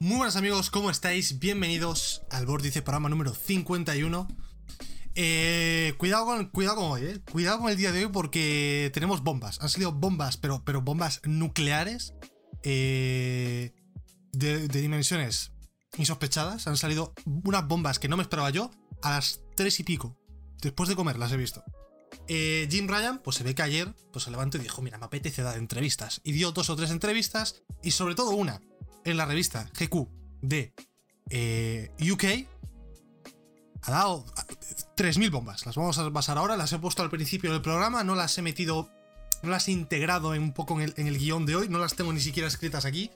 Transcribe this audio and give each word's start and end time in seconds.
Muy 0.00 0.16
buenas 0.16 0.36
amigos, 0.36 0.70
¿cómo 0.70 0.90
estáis? 0.90 1.38
Bienvenidos 1.38 2.22
al 2.30 2.46
Vórtice 2.46 2.82
programa 2.82 3.08
número 3.08 3.32
51. 3.32 4.28
Eh, 5.14 5.94
cuidado, 5.96 6.26
con, 6.26 6.46
cuidado 6.50 6.76
con 6.76 6.90
hoy, 6.90 7.02
eh. 7.02 7.20
Cuidado 7.30 7.60
con 7.60 7.70
el 7.70 7.76
día 7.76 7.92
de 7.92 8.04
hoy 8.04 8.12
porque 8.12 8.90
tenemos 8.92 9.22
bombas. 9.22 9.60
Han 9.60 9.68
salido 9.68 9.92
bombas, 9.92 10.36
pero, 10.36 10.64
pero 10.64 10.82
bombas 10.82 11.20
nucleares 11.24 12.12
eh, 12.64 13.72
de, 14.32 14.68
de 14.68 14.80
dimensiones 14.80 15.52
insospechadas. 15.96 16.66
Han 16.66 16.76
salido 16.76 17.14
unas 17.24 17.66
bombas 17.66 17.98
que 17.98 18.08
no 18.08 18.16
me 18.16 18.22
esperaba 18.24 18.50
yo 18.50 18.70
a 19.02 19.10
las 19.10 19.40
3 19.56 19.80
y 19.80 19.84
pico. 19.84 20.18
Después 20.60 20.88
de 20.88 20.96
comer 20.96 21.18
las 21.18 21.32
he 21.32 21.36
visto. 21.36 21.64
Eh, 22.26 22.66
Jim 22.70 22.88
Ryan, 22.88 23.18
pues 23.18 23.36
se 23.36 23.44
ve 23.44 23.54
que 23.54 23.62
ayer 23.62 23.94
pues 24.12 24.24
se 24.24 24.30
levantó 24.30 24.56
y 24.56 24.60
dijo, 24.60 24.82
mira, 24.82 24.98
me 24.98 25.06
apetece 25.06 25.42
dar 25.42 25.58
entrevistas. 25.58 26.20
Y 26.24 26.32
dio 26.32 26.52
dos 26.52 26.70
o 26.70 26.76
tres 26.76 26.90
entrevistas, 26.90 27.62
y 27.82 27.90
sobre 27.90 28.14
todo 28.14 28.30
una, 28.30 28.60
en 29.04 29.16
la 29.16 29.26
revista 29.26 29.70
GQ 29.78 30.08
de 30.42 30.74
eh, 31.30 31.90
UK, 32.00 32.24
ha 33.82 33.90
dado 33.90 34.24
3.000 34.96 35.30
bombas. 35.30 35.66
Las 35.66 35.76
vamos 35.76 35.98
a 35.98 36.10
pasar 36.10 36.38
ahora, 36.38 36.56
las 36.56 36.72
he 36.72 36.78
puesto 36.78 37.02
al 37.02 37.10
principio 37.10 37.52
del 37.52 37.62
programa, 37.62 38.04
no 38.04 38.14
las 38.14 38.36
he 38.38 38.42
metido, 38.42 38.90
no 39.42 39.50
las 39.50 39.68
he 39.68 39.72
integrado 39.72 40.30
un 40.30 40.52
poco 40.52 40.80
en 40.80 40.82
el, 40.82 40.94
en 40.96 41.12
guion 41.14 41.46
de 41.46 41.56
hoy, 41.56 41.68
no 41.68 41.78
las 41.78 41.94
tengo 41.94 42.12
ni 42.12 42.20
siquiera 42.20 42.48
escritas 42.48 42.84
aquí, 42.84 43.10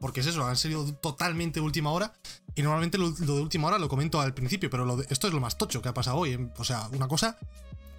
porque 0.00 0.20
es 0.20 0.26
eso, 0.26 0.44
han 0.44 0.56
sido 0.56 0.92
totalmente 0.94 1.60
última 1.60 1.90
hora. 1.90 2.14
Y 2.54 2.62
normalmente 2.62 2.98
lo, 2.98 3.10
de 3.10 3.32
última 3.32 3.68
hora 3.68 3.78
lo 3.78 3.88
comento 3.88 4.20
al 4.20 4.34
principio, 4.34 4.68
pero 4.70 5.00
esto 5.08 5.28
es 5.28 5.32
lo 5.32 5.40
más 5.40 5.56
tocho 5.56 5.80
que 5.80 5.88
ha 5.88 5.94
pasado 5.94 6.16
hoy. 6.16 6.50
O 6.58 6.64
sea, 6.64 6.88
una 6.88 7.08
cosa 7.08 7.38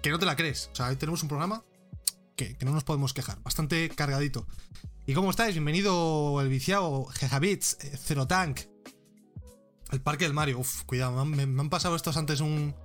que 0.02 0.10
no 0.10 0.18
te 0.18 0.26
la 0.26 0.36
crees. 0.36 0.68
O 0.72 0.76
sea, 0.76 0.88
hoy 0.88 0.96
tenemos 0.96 1.22
un 1.22 1.28
programa 1.28 1.64
que 2.36 2.56
no 2.64 2.72
nos 2.72 2.82
podemos 2.82 3.14
quejar, 3.14 3.40
bastante 3.42 3.88
cargadito. 3.88 4.48
¿Y 5.04 5.14
cómo 5.14 5.30
estáis? 5.30 5.54
Bienvenido 5.54 6.40
el 6.40 6.48
viciado 6.48 7.06
Jejabits, 7.06 7.76
eh, 7.80 7.96
Zero 7.96 8.28
Tank, 8.28 8.60
el 9.90 10.00
Parque 10.00 10.24
del 10.24 10.32
Mario. 10.32 10.60
Uf, 10.60 10.84
cuidado, 10.84 11.24
me 11.24 11.42
han, 11.42 11.70
pasado 11.70 11.96
estos 11.96 12.16
antes 12.16 12.40
un, 12.40 12.76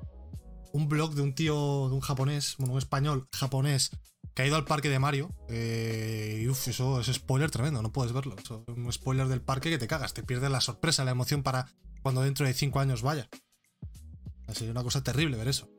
un 0.74 0.90
blog 0.90 1.14
de 1.14 1.22
un 1.22 1.36
tío, 1.36 1.88
de 1.90 1.94
un 1.94 2.00
japonés, 2.00 2.56
bueno, 2.58 2.74
un 2.74 2.80
español 2.80 3.30
japonés, 3.32 3.92
que 4.34 4.42
ha 4.42 4.48
ido 4.48 4.56
al 4.56 4.66
parque 4.66 4.90
de 4.90 4.98
Mario. 4.98 5.30
eh, 5.48 6.40
y 6.42 6.48
uff, 6.48 6.68
eso 6.68 7.00
es 7.00 7.08
spoiler 7.14 7.52
tremendo, 7.52 7.84
no 7.84 7.92
puedes 7.92 8.14
verlo. 8.14 8.36
Es 8.36 8.50
un 8.50 8.92
spoiler 8.92 9.28
del 9.28 9.42
parque 9.42 9.70
que 9.70 9.78
te 9.78 9.88
cagas, 9.88 10.16
te 10.16 10.24
pierdes 10.24 10.50
la 10.50 10.59
sorpresa, 10.62 11.06
la 11.06 11.12
emoción 11.12 11.44
para 11.44 11.68
cuando 12.02 12.24
dentro 12.24 12.48
de 12.48 12.54
5 12.56 12.80
años 12.80 13.04
vaya. 13.04 13.30
Sería 14.54 14.72
una 14.72 14.84
cosa 14.84 15.04
terrible 15.04 15.38
ver 15.38 15.50
eso. 15.50 15.70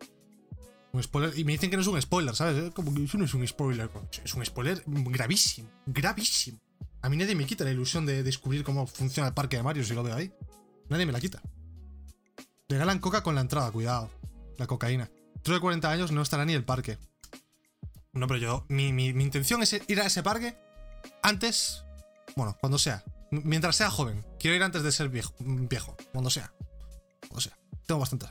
Un 0.92 1.02
spoiler. 1.02 1.38
Y 1.38 1.44
me 1.44 1.52
dicen 1.52 1.70
que 1.70 1.76
no 1.76 1.82
es 1.82 1.88
un 1.88 2.00
spoiler, 2.00 2.34
¿sabes? 2.34 2.72
Como 2.72 2.94
que 2.94 3.04
eso 3.04 3.18
no 3.18 3.24
es 3.24 3.34
un 3.34 3.46
spoiler. 3.46 3.90
Es 4.24 4.34
un 4.34 4.44
spoiler 4.44 4.82
gravísimo. 4.86 5.70
Gravísimo. 5.86 6.58
A 7.02 7.08
mí 7.08 7.16
nadie 7.16 7.34
me 7.34 7.44
quita 7.46 7.64
la 7.64 7.70
ilusión 7.70 8.06
de 8.06 8.22
descubrir 8.22 8.64
cómo 8.64 8.86
funciona 8.86 9.28
el 9.28 9.34
parque 9.34 9.56
de 9.56 9.62
Mario 9.62 9.84
si 9.84 9.94
lo 9.94 10.02
veo 10.02 10.14
ahí. 10.16 10.32
Nadie 10.88 11.06
me 11.06 11.12
la 11.12 11.20
quita. 11.20 11.40
Regalan 12.68 12.98
coca 12.98 13.22
con 13.22 13.34
la 13.34 13.40
entrada, 13.40 13.70
cuidado. 13.70 14.10
La 14.56 14.66
cocaína. 14.66 15.10
Dentro 15.34 15.54
de 15.54 15.60
40 15.60 15.90
años 15.90 16.10
no 16.12 16.22
estará 16.22 16.44
ni 16.44 16.54
el 16.54 16.64
parque. 16.64 16.98
No, 18.12 18.26
pero 18.26 18.40
yo. 18.40 18.64
Mi, 18.68 18.92
mi- 18.92 19.12
mi 19.12 19.24
intención 19.24 19.62
es 19.62 19.78
ir 19.86 20.00
a 20.00 20.06
ese 20.06 20.22
parque 20.22 20.56
antes. 21.22 21.84
Bueno, 22.36 22.56
cuando 22.60 22.78
sea. 22.78 23.04
Mientras 23.30 23.76
sea 23.76 23.90
joven. 23.90 24.24
Quiero 24.40 24.56
ir 24.56 24.62
antes 24.62 24.82
de 24.82 24.90
ser 24.90 25.08
viejo. 25.10 25.34
Viejo. 25.38 25.96
Cuando 26.12 26.30
sea. 26.30 26.52
Cuando 27.28 27.40
sea. 27.40 27.56
Tengo 27.86 28.00
bastantes. 28.00 28.30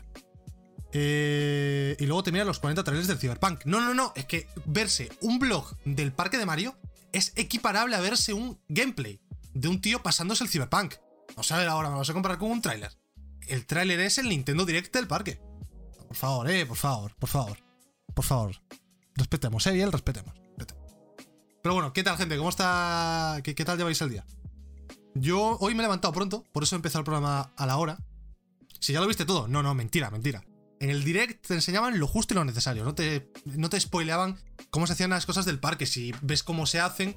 Eh, 1.00 1.96
y 2.00 2.08
luego 2.08 2.24
te 2.24 2.32
miras 2.32 2.48
los 2.48 2.58
40 2.58 2.84
trailers 2.84 3.08
del 3.08 3.20
Cyberpunk. 3.20 3.66
No, 3.66 3.80
no, 3.82 3.94
no. 3.94 4.14
Es 4.16 4.26
que 4.26 4.48
verse 4.66 5.12
un 5.22 5.38
blog 5.38 5.78
del 5.86 6.12
parque 6.12 6.40
de 6.40 6.48
Mario 6.48 6.76
es 7.14 7.34
equiparable 7.36 7.96
a 7.96 8.02
verse 8.02 8.34
un 8.34 8.60
gameplay 8.68 9.22
de 9.54 9.68
un 9.68 9.80
tío 9.80 10.02
pasándose 10.02 10.44
el 10.44 10.50
Cyberpunk. 10.50 10.96
No 11.36 11.44
sabe 11.44 11.68
ahora, 11.68 11.90
me 11.90 11.94
lo 11.94 12.00
vas 12.00 12.10
a 12.10 12.14
comparar 12.14 12.40
con 12.40 12.50
un 12.50 12.64
tráiler. 12.64 12.98
El 13.46 13.68
tráiler 13.68 14.00
es 14.00 14.18
el 14.18 14.28
Nintendo 14.28 14.66
Direct 14.66 14.92
del 14.92 15.08
parque. 15.08 15.40
Por 16.08 16.16
favor, 16.16 16.50
eh, 16.50 16.66
por 16.66 16.78
favor, 16.78 17.16
por 17.16 17.30
favor. 17.30 17.58
Por 18.16 18.26
favor. 18.26 18.56
Respetemos, 19.14 19.68
eh, 19.68 19.74
bien, 19.74 19.92
respetemos. 19.92 20.34
respetemos. 20.58 20.92
Pero 21.62 21.76
bueno, 21.76 21.94
¿qué 21.94 22.02
tal, 22.02 22.18
gente? 22.18 22.38
¿Cómo 22.38 22.50
está? 22.50 23.40
¿Qué, 23.44 23.54
qué 23.54 23.66
tal 23.66 23.78
lleváis 23.78 24.02
el 24.02 24.10
día? 24.10 24.26
Yo 25.14 25.58
hoy 25.60 25.76
me 25.76 25.82
he 25.82 25.86
levantado 25.86 26.12
pronto, 26.12 26.44
por 26.52 26.64
eso 26.64 26.76
he 26.76 26.78
empezado 26.78 27.02
el 27.02 27.06
programa 27.06 27.54
a 27.56 27.66
la 27.68 27.78
hora. 27.78 28.00
Si 28.80 28.94
ya 28.94 29.00
lo 29.00 29.08
viste 29.08 29.26
todo, 29.26 29.48
no, 29.48 29.62
no, 29.62 29.76
mentira, 29.76 30.10
mentira. 30.10 30.44
En 30.80 30.90
el 30.92 31.04
direct 31.04 31.48
te 31.48 31.54
enseñaban 31.56 31.98
lo 32.00 32.08
justo 32.08 32.34
y 32.34 32.36
lo 32.36 32.46
necesario, 32.46 32.84
no 32.84 32.94
te, 32.94 33.32
no 33.46 33.68
te 33.70 33.80
spoileaban 33.80 34.38
cómo 34.70 34.86
se 34.86 34.94
hacían 34.94 35.10
las 35.10 35.26
cosas 35.26 35.46
del 35.46 35.60
parque. 35.60 35.86
Si 35.88 36.14
ves 36.22 36.44
cómo 36.44 36.66
se 36.68 36.80
hacen, 36.80 37.16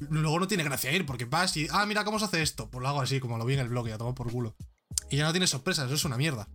luego 0.00 0.40
no 0.40 0.48
tiene 0.48 0.64
gracia 0.64 0.90
ir, 0.92 1.04
porque 1.04 1.26
vas 1.26 1.56
y, 1.58 1.66
ah, 1.70 1.84
mira 1.86 2.04
cómo 2.04 2.18
se 2.18 2.24
hace 2.24 2.42
esto. 2.42 2.70
Pues 2.70 2.82
lo 2.82 2.88
hago 2.88 3.02
así, 3.02 3.20
como 3.20 3.36
lo 3.36 3.44
vi 3.44 3.54
en 3.54 3.60
el 3.60 3.68
blog, 3.68 3.86
y 3.86 3.90
ya 3.90 3.98
tomo 3.98 4.14
por 4.14 4.32
culo. 4.32 4.56
Y 5.10 5.18
ya 5.18 5.24
no 5.24 5.32
tiene 5.32 5.46
sorpresas, 5.46 5.84
eso 5.86 5.94
es 5.94 6.04
una 6.06 6.16
mierda. 6.16 6.48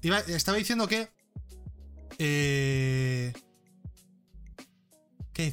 Iba- 0.00 0.20
estaba 0.20 0.56
diciendo 0.56 0.88
que. 0.88 1.10
Eh. 2.18 3.32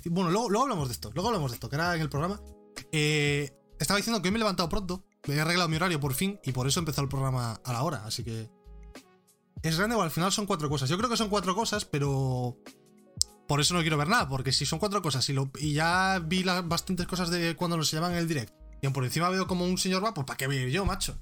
bueno, 0.06 0.30
luego, 0.32 0.50
luego 0.50 0.64
hablamos 0.64 0.88
de 0.88 0.94
esto, 0.94 1.12
luego 1.14 1.30
hablamos 1.30 1.52
de 1.52 1.56
esto, 1.56 1.70
que 1.70 1.76
era 1.76 1.96
en 1.96 2.02
el 2.02 2.10
programa. 2.10 2.40
Eh, 2.92 3.52
estaba 3.80 3.98
diciendo 3.98 4.22
que 4.22 4.28
hoy 4.30 4.32
me 4.32 4.38
he 4.38 4.40
levantado 4.40 4.70
pronto, 4.70 5.04
me 5.28 5.36
he 5.36 5.40
arreglado 5.42 5.68
mi 5.70 5.76
horario 5.76 6.00
por 6.00 6.14
fin, 6.14 6.40
y 6.44 6.52
por 6.54 6.68
eso 6.68 6.80
he 6.80 6.82
empezado 6.82 7.04
el 7.04 7.10
programa 7.10 7.60
a 7.64 7.74
la 7.74 7.84
hora, 7.84 8.06
así 8.06 8.24
que. 8.24 8.50
Es 9.64 9.78
grande 9.78 9.96
o 9.96 10.02
al 10.02 10.12
final 10.12 10.31
son 10.31 10.46
cuatro 10.46 10.70
cosas. 10.70 10.90
Yo 10.90 10.97
creo 10.97 11.09
que 11.09 11.18
son 11.18 11.30
cuatro 11.30 11.56
cosas, 11.56 11.86
pero. 11.86 12.58
Por 13.47 13.59
eso 13.59 13.74
no 13.74 13.81
quiero 13.81 13.97
ver 13.97 14.08
nada, 14.08 14.30
porque 14.30 14.52
si 14.52 14.66
son 14.68 14.78
cuatro 14.78 15.02
cosas 15.02 15.28
y, 15.30 15.34
lo- 15.34 15.50
y 15.59 15.74
ya 15.74 16.22
vi 16.24 16.44
las 16.44 16.68
bastantes 16.68 17.08
cosas 17.08 17.31
de 17.31 17.56
cuando 17.56 17.78
nos 17.78 17.90
llaman 17.90 18.12
en 18.12 18.19
el 18.19 18.28
direct, 18.28 18.53
y 18.80 18.88
por 18.90 19.03
encima 19.03 19.28
veo 19.30 19.48
como 19.48 19.66
un 19.66 19.80
señor 19.80 20.03
va, 20.06 20.14
pues 20.14 20.28
¿para 20.28 20.38
qué 20.38 20.46
voy 20.46 20.72
yo, 20.72 20.86
macho? 20.86 21.18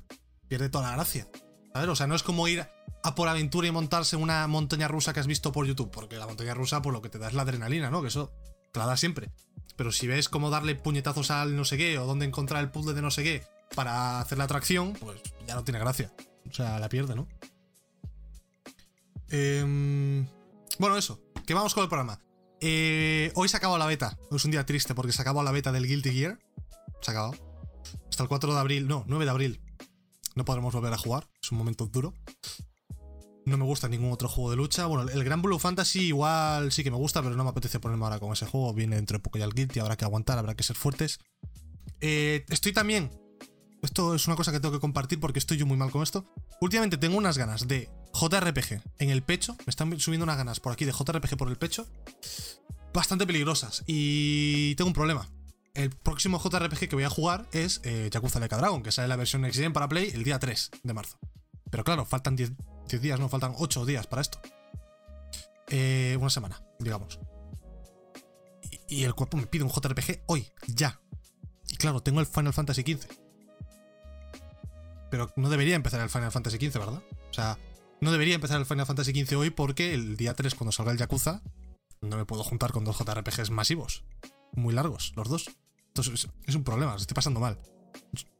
Pierde 0.49 0.67
toda 0.67 0.89
la 0.89 0.95
gracia. 0.97 1.29
Ver, 1.73 1.87
o 1.89 1.95
sea, 1.95 2.05
no 2.05 2.15
es 2.15 2.23
como 2.23 2.45
ir 2.49 2.67
a 3.03 3.15
por 3.15 3.29
aventura 3.29 3.67
y 3.67 3.71
montarse 3.71 4.17
una 4.17 4.45
montaña 4.47 4.89
rusa 4.89 5.13
que 5.13 5.21
has 5.21 5.27
visto 5.27 5.53
por 5.53 5.65
YouTube, 5.67 5.89
porque 5.89 6.17
la 6.17 6.27
montaña 6.27 6.53
rusa, 6.53 6.81
por 6.81 6.91
lo 6.91 7.01
que 7.01 7.07
te 7.07 7.17
da 7.17 7.29
es 7.29 7.33
la 7.33 7.43
adrenalina, 7.43 7.89
¿no? 7.89 8.01
Que 8.01 8.09
eso 8.09 8.33
te 8.73 8.79
la 8.79 8.87
da 8.87 8.97
siempre. 8.97 9.31
Pero 9.77 9.93
si 9.93 10.05
ves 10.07 10.27
cómo 10.27 10.49
darle 10.49 10.75
puñetazos 10.75 11.31
al 11.31 11.55
no 11.55 11.63
sé 11.63 11.77
qué, 11.77 11.97
o 11.97 12.05
dónde 12.05 12.25
encontrar 12.25 12.61
el 12.61 12.71
puzzle 12.71 12.93
de 12.93 13.01
no 13.01 13.09
sé 13.11 13.23
qué 13.23 13.43
para 13.73 14.19
hacer 14.19 14.37
la 14.37 14.43
atracción, 14.43 14.93
pues 14.99 15.21
ya 15.47 15.55
no 15.55 15.63
tiene 15.63 15.79
gracia. 15.79 16.11
O 16.49 16.53
sea, 16.53 16.77
la 16.79 16.89
pierde, 16.89 17.15
¿no? 17.15 17.25
Em, 19.29 20.27
bueno, 20.79 20.97
eso. 20.97 21.19
Que 21.45 21.53
vamos 21.53 21.73
con 21.73 21.83
el 21.83 21.89
programa. 21.89 22.19
Eh, 22.59 23.31
hoy 23.35 23.49
se 23.49 23.55
ha 23.55 23.59
acabado 23.59 23.77
la 23.77 23.85
beta. 23.85 24.17
Es 24.31 24.45
un 24.45 24.51
día 24.51 24.65
triste 24.65 24.95
porque 24.95 25.11
se 25.11 25.21
ha 25.21 25.23
acabado 25.23 25.43
la 25.43 25.51
beta 25.51 25.71
del 25.71 25.87
Guilty 25.87 26.11
Gear. 26.11 26.39
Se 27.01 27.11
ha 27.11 27.13
acabado. 27.13 27.33
Hasta 28.09 28.23
el 28.23 28.29
4 28.29 28.53
de 28.53 28.59
abril, 28.59 28.87
no, 28.87 29.03
9 29.07 29.25
de 29.25 29.31
abril. 29.31 29.61
No 30.35 30.45
podremos 30.45 30.73
volver 30.73 30.93
a 30.93 30.97
jugar. 30.97 31.27
Es 31.41 31.51
un 31.51 31.57
momento 31.57 31.87
duro. 31.87 32.13
No 33.45 33.57
me 33.57 33.63
gusta 33.63 33.87
ningún 33.87 34.11
otro 34.11 34.27
juego 34.27 34.51
de 34.51 34.57
lucha. 34.57 34.85
Bueno, 34.87 35.09
el 35.09 35.23
Gran 35.23 35.41
Blue 35.41 35.57
Fantasy 35.57 36.07
igual 36.07 36.71
sí 36.71 36.83
que 36.83 36.91
me 36.91 36.97
gusta, 36.97 37.21
pero 37.21 37.35
no 37.35 37.43
me 37.43 37.51
apetece 37.51 37.79
ponerme 37.79 38.03
ahora 38.03 38.19
con 38.19 38.33
ese 38.33 38.45
juego. 38.45 38.73
Viene 38.73 38.97
dentro 38.97 39.17
de 39.17 39.23
poco 39.23 39.37
ya 39.37 39.45
el 39.45 39.53
Guilty, 39.53 39.79
habrá 39.79 39.95
que 39.95 40.05
aguantar, 40.05 40.37
habrá 40.37 40.55
que 40.55 40.63
ser 40.63 40.75
fuertes. 40.75 41.19
Eh, 42.01 42.45
estoy 42.49 42.73
también. 42.73 43.09
Esto 43.81 44.15
es 44.15 44.27
una 44.27 44.35
cosa 44.35 44.51
que 44.51 44.59
tengo 44.59 44.73
que 44.73 44.81
compartir 44.81 45.19
porque 45.19 45.39
estoy 45.39 45.57
yo 45.57 45.65
muy 45.65 45.77
mal 45.77 45.91
con 45.91 46.03
esto. 46.03 46.25
Últimamente 46.59 46.97
tengo 46.97 47.17
unas 47.17 47.37
ganas 47.37 47.67
de 47.67 47.89
JRPG 48.13 48.81
en 48.99 49.09
el 49.09 49.23
pecho. 49.23 49.55
Me 49.65 49.69
están 49.69 49.99
subiendo 49.99 50.23
unas 50.23 50.37
ganas 50.37 50.59
por 50.59 50.73
aquí 50.73 50.85
de 50.85 50.91
JRPG 50.91 51.37
por 51.37 51.49
el 51.49 51.57
pecho. 51.57 51.87
Bastante 52.93 53.27
peligrosas. 53.27 53.83
Y 53.85 54.75
tengo 54.75 54.89
un 54.89 54.93
problema. 54.93 55.29
El 55.73 55.91
próximo 55.91 56.39
JRPG 56.39 56.89
que 56.89 56.95
voy 56.95 57.03
a 57.03 57.09
jugar 57.09 57.45
es 57.51 57.81
eh, 57.83 58.09
Yakuza 58.11 58.39
Like 58.39 58.55
Dragon, 58.55 58.81
que 58.81 58.91
sale 58.91 59.07
la 59.07 59.15
versión 59.15 59.43
Next 59.43 59.61
para 59.73 59.87
Play 59.87 60.09
el 60.13 60.23
día 60.23 60.39
3 60.39 60.71
de 60.81 60.93
marzo. 60.93 61.19
Pero 61.69 61.83
claro, 61.83 62.05
faltan 62.05 62.35
10, 62.35 62.53
10 62.89 63.01
días, 63.01 63.19
no, 63.19 63.29
faltan 63.29 63.53
8 63.55 63.85
días 63.85 64.07
para 64.07 64.21
esto. 64.21 64.39
Eh, 65.69 66.17
una 66.19 66.29
semana, 66.29 66.63
digamos. 66.79 67.19
Y, 68.89 69.01
y 69.01 69.03
el 69.03 69.13
cuerpo 69.13 69.37
me 69.37 69.45
pide 69.45 69.63
un 69.63 69.69
JRPG 69.69 70.23
hoy, 70.25 70.47
ya. 70.67 70.99
Y 71.69 71.75
claro, 71.75 72.01
tengo 72.01 72.21
el 72.21 72.25
Final 72.25 72.53
Fantasy 72.53 72.81
XV. 72.81 73.05
Pero 75.11 75.31
no 75.35 75.49
debería 75.49 75.75
empezar 75.75 76.01
el 76.01 76.09
Final 76.09 76.31
Fantasy 76.31 76.57
XV, 76.57 76.79
¿verdad? 76.79 77.03
O 77.29 77.33
sea, 77.33 77.57
no 78.01 78.11
debería 78.11 78.35
empezar 78.35 78.59
el 78.59 78.65
Final 78.65 78.85
Fantasy 78.85 79.25
XV 79.25 79.37
hoy 79.37 79.49
porque 79.49 79.93
el 79.93 80.17
día 80.17 80.33
3, 80.33 80.55
cuando 80.55 80.71
salga 80.71 80.91
el 80.91 80.97
Yakuza, 80.97 81.41
no 82.01 82.17
me 82.17 82.25
puedo 82.25 82.43
juntar 82.43 82.71
con 82.71 82.83
dos 82.83 82.97
JRPGs 82.97 83.49
masivos. 83.49 84.03
Muy 84.53 84.73
largos, 84.73 85.13
los 85.15 85.29
dos. 85.29 85.49
Entonces 85.87 86.27
es, 86.45 86.55
un 86.55 86.63
problema, 86.63 86.91
lo 86.91 86.97
estoy 86.97 87.15
pasando 87.15 87.39
mal. 87.39 87.59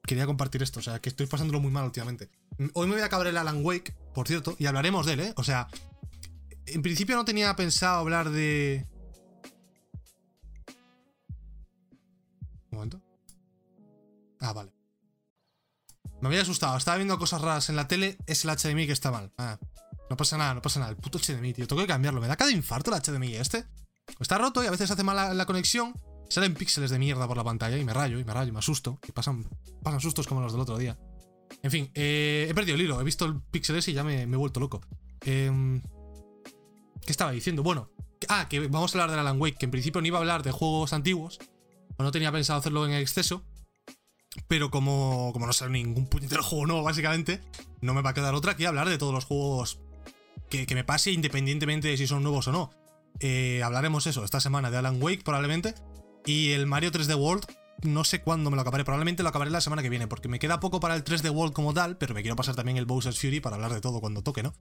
Quería 0.04 0.26
compartir 0.26 0.62
esto, 0.62 0.80
o 0.80 0.84
sea, 0.84 1.00
que 1.00 1.10
estoy 1.10 1.26
pasándolo 1.26 1.60
muy 1.60 1.72
mal 1.72 1.86
últimamente. 1.86 2.30
Hoy 2.74 2.88
me 2.88 2.94
voy 2.94 3.02
a 3.02 3.06
acabar 3.06 3.28
el 3.28 3.38
Alan 3.38 3.64
Wake, 3.64 3.96
por 4.14 4.28
cierto, 4.28 4.56
y 4.60 4.68
hablaremos 4.68 5.06
de 5.06 5.14
él, 5.14 5.20
¿eh? 5.22 5.34
O 5.36 5.44
sea, 5.44 5.68
en 6.68 6.82
principio 6.82 7.16
no 7.16 7.26
tenía 7.26 7.56
pensado 7.56 8.00
hablar 8.00 8.30
de. 8.30 8.86
Un 12.72 12.78
momento. 12.78 13.02
Ah, 14.40 14.54
vale. 14.54 14.77
Me 16.28 16.36
había 16.36 16.42
asustado, 16.42 16.76
estaba 16.76 16.98
viendo 16.98 17.18
cosas 17.18 17.40
raras 17.40 17.70
en 17.70 17.78
la 17.78 17.88
tele, 17.88 18.18
es 18.28 18.44
el 18.44 18.52
HDMI 18.52 18.86
que 18.86 18.92
está 18.92 19.12
mal. 19.12 19.32
Ah, 19.38 19.58
no 20.10 20.18
pasa 20.18 20.38
nada, 20.38 20.56
no 20.56 20.62
pasa 20.62 20.82
nada. 20.82 20.92
El 20.92 20.98
puto 20.98 21.20
HDMI, 21.20 21.54
tío, 21.54 21.68
tengo 21.68 21.82
que 21.82 21.88
cambiarlo. 21.88 22.20
Me 22.20 22.28
da 22.28 22.36
cada 22.36 22.52
infarto 22.52 22.94
el 22.94 23.02
HDMI 23.02 23.36
este. 23.36 23.66
Está 24.20 24.38
roto 24.38 24.62
y 24.62 24.68
a 24.68 24.72
veces 24.72 24.92
hace 24.92 25.04
mal 25.04 25.38
la, 25.38 25.46
conexión. 25.46 25.94
Salen 26.30 26.54
píxeles 26.54 26.92
de 26.92 27.00
mierda 27.00 27.26
por 27.30 27.38
la 27.38 27.46
pantalla 27.46 27.78
y 27.78 27.86
me 27.86 27.94
rayo, 27.94 28.20
y 28.20 28.26
me 28.26 28.34
rayo, 28.34 28.50
y 28.50 28.52
me 28.52 28.60
asusto. 28.60 29.00
Y 29.08 29.14
pasan, 29.14 29.48
pasan 29.82 30.02
sustos 30.02 30.28
como 30.28 30.42
los 30.42 30.52
del 30.52 30.60
otro 30.60 30.78
día. 30.78 31.00
En 31.64 31.72
fin, 31.72 31.92
eh, 31.94 32.48
he 32.50 32.54
perdido 32.54 32.76
el 32.76 32.82
hilo. 32.82 33.00
He 33.00 33.06
visto 33.06 33.24
el 33.24 33.42
Pixel 33.42 33.78
S 33.78 33.90
y 33.90 33.94
ya 33.94 34.04
me, 34.04 34.28
me 34.28 34.36
he 34.36 34.38
vuelto 34.38 34.60
loco. 34.60 34.82
Em, 35.22 35.82
¿Qué 35.82 37.12
estaba 37.12 37.32
diciendo? 37.32 37.64
Bueno, 37.64 37.90
ah, 38.28 38.50
que 38.50 38.68
vamos 38.68 38.94
a 38.94 39.00
hablar 39.00 39.16
de 39.16 39.22
Alan 39.22 39.40
Wake, 39.40 39.60
que 39.60 39.66
en 39.66 39.72
principio 39.72 40.02
no 40.02 40.08
iba 40.08 40.18
a 40.18 40.22
hablar 40.22 40.44
de 40.44 40.52
juegos 40.52 40.92
antiguos, 40.92 41.40
o 41.96 42.04
no 42.04 42.12
tenía 42.12 42.34
pensado 42.34 42.60
hacerlo 42.60 42.86
en 42.86 42.92
exceso, 42.92 43.46
pero 44.48 44.70
como, 44.70 45.32
como 45.34 45.48
no 45.48 45.54
sale 45.54 45.72
ningún 45.72 46.08
puñetero 46.08 46.44
juego 46.44 46.68
nuevo, 46.68 46.84
básicamente, 46.84 47.42
no 47.82 47.94
me 47.94 48.02
va 48.02 48.12
a 48.12 48.14
quedar 48.14 48.36
otra 48.36 48.56
que 48.56 48.68
hablar 48.68 48.90
de 48.90 48.98
todos 48.98 49.14
los 49.14 49.26
juegos 49.26 49.80
que, 50.50 50.66
que 50.66 50.76
me 50.76 50.84
pase, 50.84 51.12
independientemente 51.12 51.88
de 51.88 51.98
si 51.98 52.08
son 52.08 52.24
nuevos 52.24 52.48
o 52.48 52.52
no. 52.52 52.72
Eh, 53.20 53.62
hablaremos 53.64 54.06
eso 54.08 54.24
esta 54.24 54.40
semana 54.40 54.70
de 54.70 54.78
Alan 54.78 55.02
Wake, 55.02 55.24
probablemente, 55.24 55.74
y 56.26 56.52
el 56.52 56.68
Mario 56.68 56.92
3D 56.92 57.16
World, 57.18 57.46
no 57.84 58.04
sé 58.04 58.22
cuándo 58.22 58.50
me 58.50 58.56
lo 58.56 58.62
acabaré, 58.62 58.84
probablemente 58.84 59.24
lo 59.24 59.30
acabaré 59.30 59.52
la 59.52 59.62
semana 59.62 59.82
que 59.82 59.90
viene, 59.90 60.08
porque 60.08 60.28
me 60.28 60.40
queda 60.40 60.60
poco 60.60 60.80
para 60.80 60.96
el 60.96 61.04
3D 61.04 61.32
World 61.32 61.54
como 61.54 61.74
tal, 61.74 61.98
pero 61.98 62.14
me 62.14 62.22
quiero 62.22 62.36
pasar 62.36 62.56
también 62.56 62.78
el 62.78 62.86
Bowser's 62.86 63.20
Fury 63.20 63.40
para 63.40 63.56
hablar 63.56 63.74
de 63.74 63.82
todo 63.82 64.00
cuando 64.00 64.22
toque, 64.22 64.44
¿no? 64.44 64.54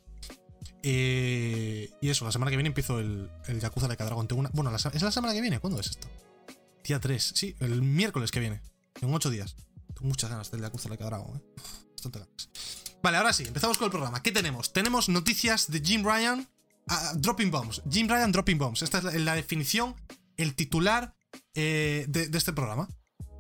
Eh, 0.83 1.91
y 2.01 2.09
eso, 2.09 2.25
la 2.25 2.33
semana 2.33 2.51
que 2.51 2.57
viene 2.57 2.69
empiezo 2.69 2.99
el, 3.01 3.29
el 3.47 3.61
Yakuza 3.61 3.89
de 3.89 3.97
Dragon. 3.97 4.29
Tengo 4.29 4.41
una, 4.41 4.51
bueno, 4.53 4.75
¿es 4.75 5.03
la 5.03 5.11
semana 5.11 5.35
que 5.35 5.41
viene? 5.41 5.59
¿Cuándo 5.59 5.81
es 5.81 5.89
esto? 5.89 6.09
Día 6.85 7.01
3, 7.01 7.33
sí, 7.35 7.57
el 7.61 7.83
miércoles 7.83 8.31
que 8.31 8.41
viene. 8.41 8.61
En 9.01 9.13
8 9.13 9.31
días. 9.31 9.57
Tengo 9.95 10.09
muchas 10.09 10.31
ganas 10.31 10.51
del 10.51 10.61
Yakuza 10.61 10.89
de 10.89 10.97
Dragon, 10.97 11.37
¿eh? 11.37 11.43
Bastante 11.93 12.19
ganas. 12.19 12.51
Vale, 13.03 13.17
ahora 13.19 13.33
sí, 13.33 13.45
empezamos 13.45 13.79
con 13.79 13.87
el 13.87 13.91
programa. 13.91 14.23
¿Qué 14.23 14.33
tenemos? 14.33 14.73
Tenemos 14.73 15.09
noticias 15.09 15.71
de 15.71 15.81
Jim 15.81 16.05
Ryan. 16.05 16.49
ah, 16.89 17.13
dropping 17.17 17.51
Bombs. 17.51 17.83
Jim 17.91 18.09
Ryan 18.09 18.33
Dropping 18.33 18.59
Bombs. 18.59 18.83
Esta 18.83 18.99
es 18.99 19.05
la, 19.05 19.13
la 19.13 19.35
definición, 19.35 19.95
el 20.37 20.55
titular 20.55 21.15
eh, 21.55 22.05
de, 22.09 22.29
de 22.29 22.39
este 22.39 22.53
programa. 22.53 22.89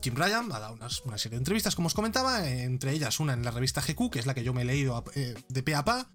Jim 0.02 0.14
Ryan 0.14 0.52
ha 0.52 0.60
dado 0.60 0.74
una 0.74 1.18
serie 1.18 1.36
de 1.36 1.38
entrevistas, 1.38 1.74
como 1.74 1.88
os 1.88 1.94
comentaba, 1.94 2.48
entre 2.48 2.92
ellas 2.92 3.18
una 3.18 3.32
en 3.32 3.44
la 3.44 3.50
revista 3.50 3.80
GQ, 3.80 4.10
que 4.10 4.18
es 4.20 4.26
la 4.26 4.34
que 4.34 4.44
yo 4.44 4.54
me 4.54 4.62
he 4.62 4.64
leído 4.64 5.02
eh, 5.14 5.34
de 5.48 5.62
pe 5.62 5.74
a 5.74 5.84
pa, 5.84 6.12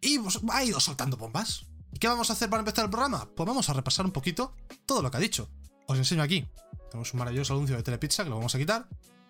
y 0.00 0.18
pues, 0.18 0.40
ha 0.50 0.64
ido 0.64 0.80
soltando 0.80 1.16
bombas. 1.16 1.66
¿Y 1.92 1.98
qué 1.98 2.08
vamos 2.08 2.30
a 2.30 2.32
hacer 2.32 2.50
para 2.50 2.62
empezar 2.62 2.86
el 2.86 2.90
programa? 2.90 3.28
Pues 3.36 3.46
vamos 3.46 3.68
a 3.68 3.74
repasar 3.74 4.06
un 4.06 4.12
poquito 4.12 4.56
todo 4.86 5.02
lo 5.02 5.10
que 5.10 5.18
ha 5.18 5.20
dicho. 5.20 5.48
Os 5.86 5.98
enseño 5.98 6.22
aquí. 6.22 6.48
Tenemos 6.92 7.14
un 7.14 7.20
maravilloso 7.20 7.54
anuncio 7.54 7.74
de 7.74 7.82
Telepizza 7.82 8.22
que 8.22 8.28
lo 8.28 8.36
vamos 8.36 8.54
a 8.54 8.58
quitar. 8.58 8.86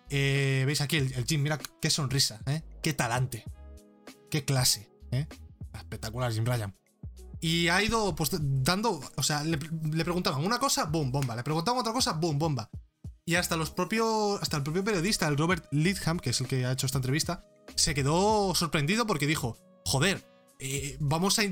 Eh, 0.09 0.63
Veis 0.65 0.81
aquí 0.81 0.97
el, 0.97 1.13
el 1.13 1.25
Jim, 1.25 1.41
mira 1.41 1.57
qué 1.81 1.89
sonrisa, 1.89 2.41
¿eh? 2.45 2.61
qué 2.81 2.91
talante, 2.91 3.45
qué 4.29 4.43
clase. 4.43 4.91
¿eh? 5.11 5.27
Espectacular 5.73 6.33
Jim 6.33 6.43
Ryan. 6.43 6.75
Y 7.39 7.69
ha 7.69 7.81
ido 7.81 8.13
pues 8.15 8.31
dando, 8.33 8.99
o 9.15 9.23
sea, 9.23 9.45
le, 9.45 9.57
preguntaban 9.57 10.45
una 10.45 10.59
cosa, 10.59 10.85
boom, 10.85 11.13
bomba. 11.13 11.37
Le 11.37 11.43
preguntaban 11.43 11.79
otra 11.79 11.93
cosa, 11.93 12.11
boom, 12.11 12.37
bomba. 12.37 12.69
Y 13.25 13.35
hasta 13.35 13.55
los 13.55 13.71
propios, 13.71 14.41
hasta 14.41 14.57
el 14.57 14.63
propio 14.63 14.83
periodista, 14.83 15.29
el 15.29 15.37
Robert 15.37 15.65
Lidham, 15.71 16.19
que 16.19 16.31
es 16.31 16.41
el 16.41 16.47
que 16.47 16.65
ha 16.65 16.73
hecho 16.73 16.85
esta 16.85 16.97
entrevista, 16.97 17.45
se 17.75 17.93
quedó 17.93 18.53
sorprendido 18.55 19.07
porque 19.07 19.25
dijo, 19.25 19.57
joder, 19.85 20.25
vamos 20.99 21.39
a... 21.39 21.43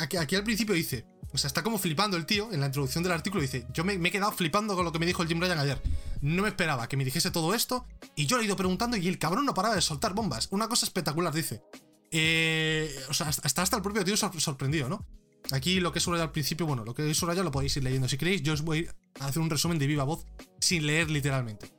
aquí 0.00 0.36
al 0.36 0.44
principio 0.44 0.74
dice, 0.74 1.04
o 1.32 1.38
sea, 1.38 1.48
está 1.48 1.62
como 1.62 1.78
flipando 1.78 2.16
el 2.16 2.26
tío 2.26 2.52
en 2.52 2.60
la 2.60 2.66
introducción 2.66 3.02
del 3.04 3.12
artículo, 3.12 3.40
dice, 3.42 3.66
yo 3.72 3.84
me, 3.84 3.94
he 3.94 4.10
quedado 4.10 4.32
flipando 4.32 4.74
con 4.74 4.84
lo 4.84 4.92
que 4.92 4.98
me 4.98 5.06
dijo 5.06 5.22
el 5.22 5.28
Jim 5.28 5.40
Ryan 5.40 5.58
ayer. 5.58 5.80
No 6.20 6.42
me 6.42 6.48
esperaba 6.48 6.88
que 6.88 6.96
me 6.96 7.04
dijese 7.04 7.30
todo 7.30 7.54
esto 7.54 7.86
y 8.16 8.26
yo 8.26 8.36
le 8.36 8.42
he 8.42 8.46
ido 8.46 8.56
preguntando 8.56 8.96
y 8.96 9.06
el 9.08 9.18
cabrón 9.18 9.46
no 9.46 9.54
paraba 9.54 9.74
de 9.74 9.80
soltar 9.80 10.12
bombas. 10.14 10.48
Una 10.50 10.68
cosa 10.68 10.86
espectacular, 10.86 11.32
dice. 11.32 11.62
Eh, 12.10 12.92
o 13.08 13.14
sea, 13.14 13.28
hasta, 13.28 13.62
hasta 13.62 13.76
el 13.76 13.82
propio 13.82 14.04
tío 14.04 14.16
sor- 14.16 14.38
sorprendido, 14.40 14.88
¿no? 14.88 15.06
Aquí 15.52 15.80
lo 15.80 15.92
que 15.92 16.00
he 16.00 16.20
al 16.20 16.32
principio, 16.32 16.66
bueno, 16.66 16.84
lo 16.84 16.94
que 16.94 17.08
he 17.08 17.14
subrayado 17.14 17.44
lo 17.44 17.50
podéis 17.50 17.76
ir 17.76 17.84
leyendo 17.84 18.08
si 18.08 18.18
queréis. 18.18 18.42
Yo 18.42 18.52
os 18.52 18.62
voy 18.62 18.88
a 19.20 19.26
hacer 19.26 19.40
un 19.40 19.48
resumen 19.50 19.78
de 19.78 19.86
viva 19.86 20.04
voz 20.04 20.26
sin 20.60 20.86
leer 20.86 21.10
literalmente. 21.10 21.72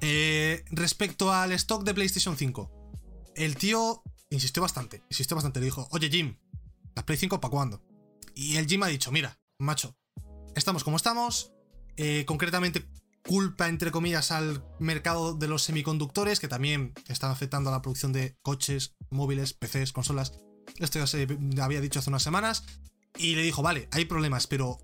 Eh, 0.00 0.64
respecto 0.70 1.32
al 1.32 1.52
stock 1.52 1.82
de 1.84 1.94
PlayStation 1.94 2.36
5, 2.36 2.70
el 3.36 3.56
tío 3.56 4.02
insistió 4.30 4.62
bastante, 4.62 5.02
insistió 5.10 5.34
bastante. 5.34 5.60
Le 5.60 5.66
dijo, 5.66 5.88
oye 5.90 6.08
Jim, 6.10 6.36
¿las 6.94 7.04
Play 7.04 7.18
5 7.18 7.40
para 7.40 7.50
cuándo? 7.50 7.82
Y 8.38 8.56
el 8.56 8.68
Jim 8.68 8.80
ha 8.84 8.86
dicho, 8.86 9.10
mira, 9.10 9.40
macho, 9.58 9.96
estamos 10.54 10.84
como 10.84 10.96
estamos. 10.96 11.50
eh, 11.96 12.24
concretamente, 12.24 12.88
culpa, 13.26 13.66
entre 13.66 13.90
comillas, 13.90 14.30
al 14.30 14.64
mercado 14.78 15.34
de 15.34 15.48
los 15.48 15.64
semiconductores, 15.64 16.38
que 16.38 16.46
también 16.46 16.94
están 17.08 17.32
afectando 17.32 17.68
a 17.68 17.72
la 17.72 17.82
producción 17.82 18.12
de 18.12 18.36
coches, 18.42 18.94
móviles, 19.10 19.54
PCs, 19.54 19.92
consolas. 19.92 20.38
Esto 20.78 21.00
ya 21.00 21.08
se 21.08 21.26
había 21.60 21.80
dicho 21.80 21.98
hace 21.98 22.10
unas 22.10 22.22
semanas. 22.22 22.62
Y 23.16 23.34
le 23.34 23.42
dijo, 23.42 23.60
vale, 23.60 23.88
hay 23.90 24.04
problemas, 24.04 24.46
pero 24.46 24.78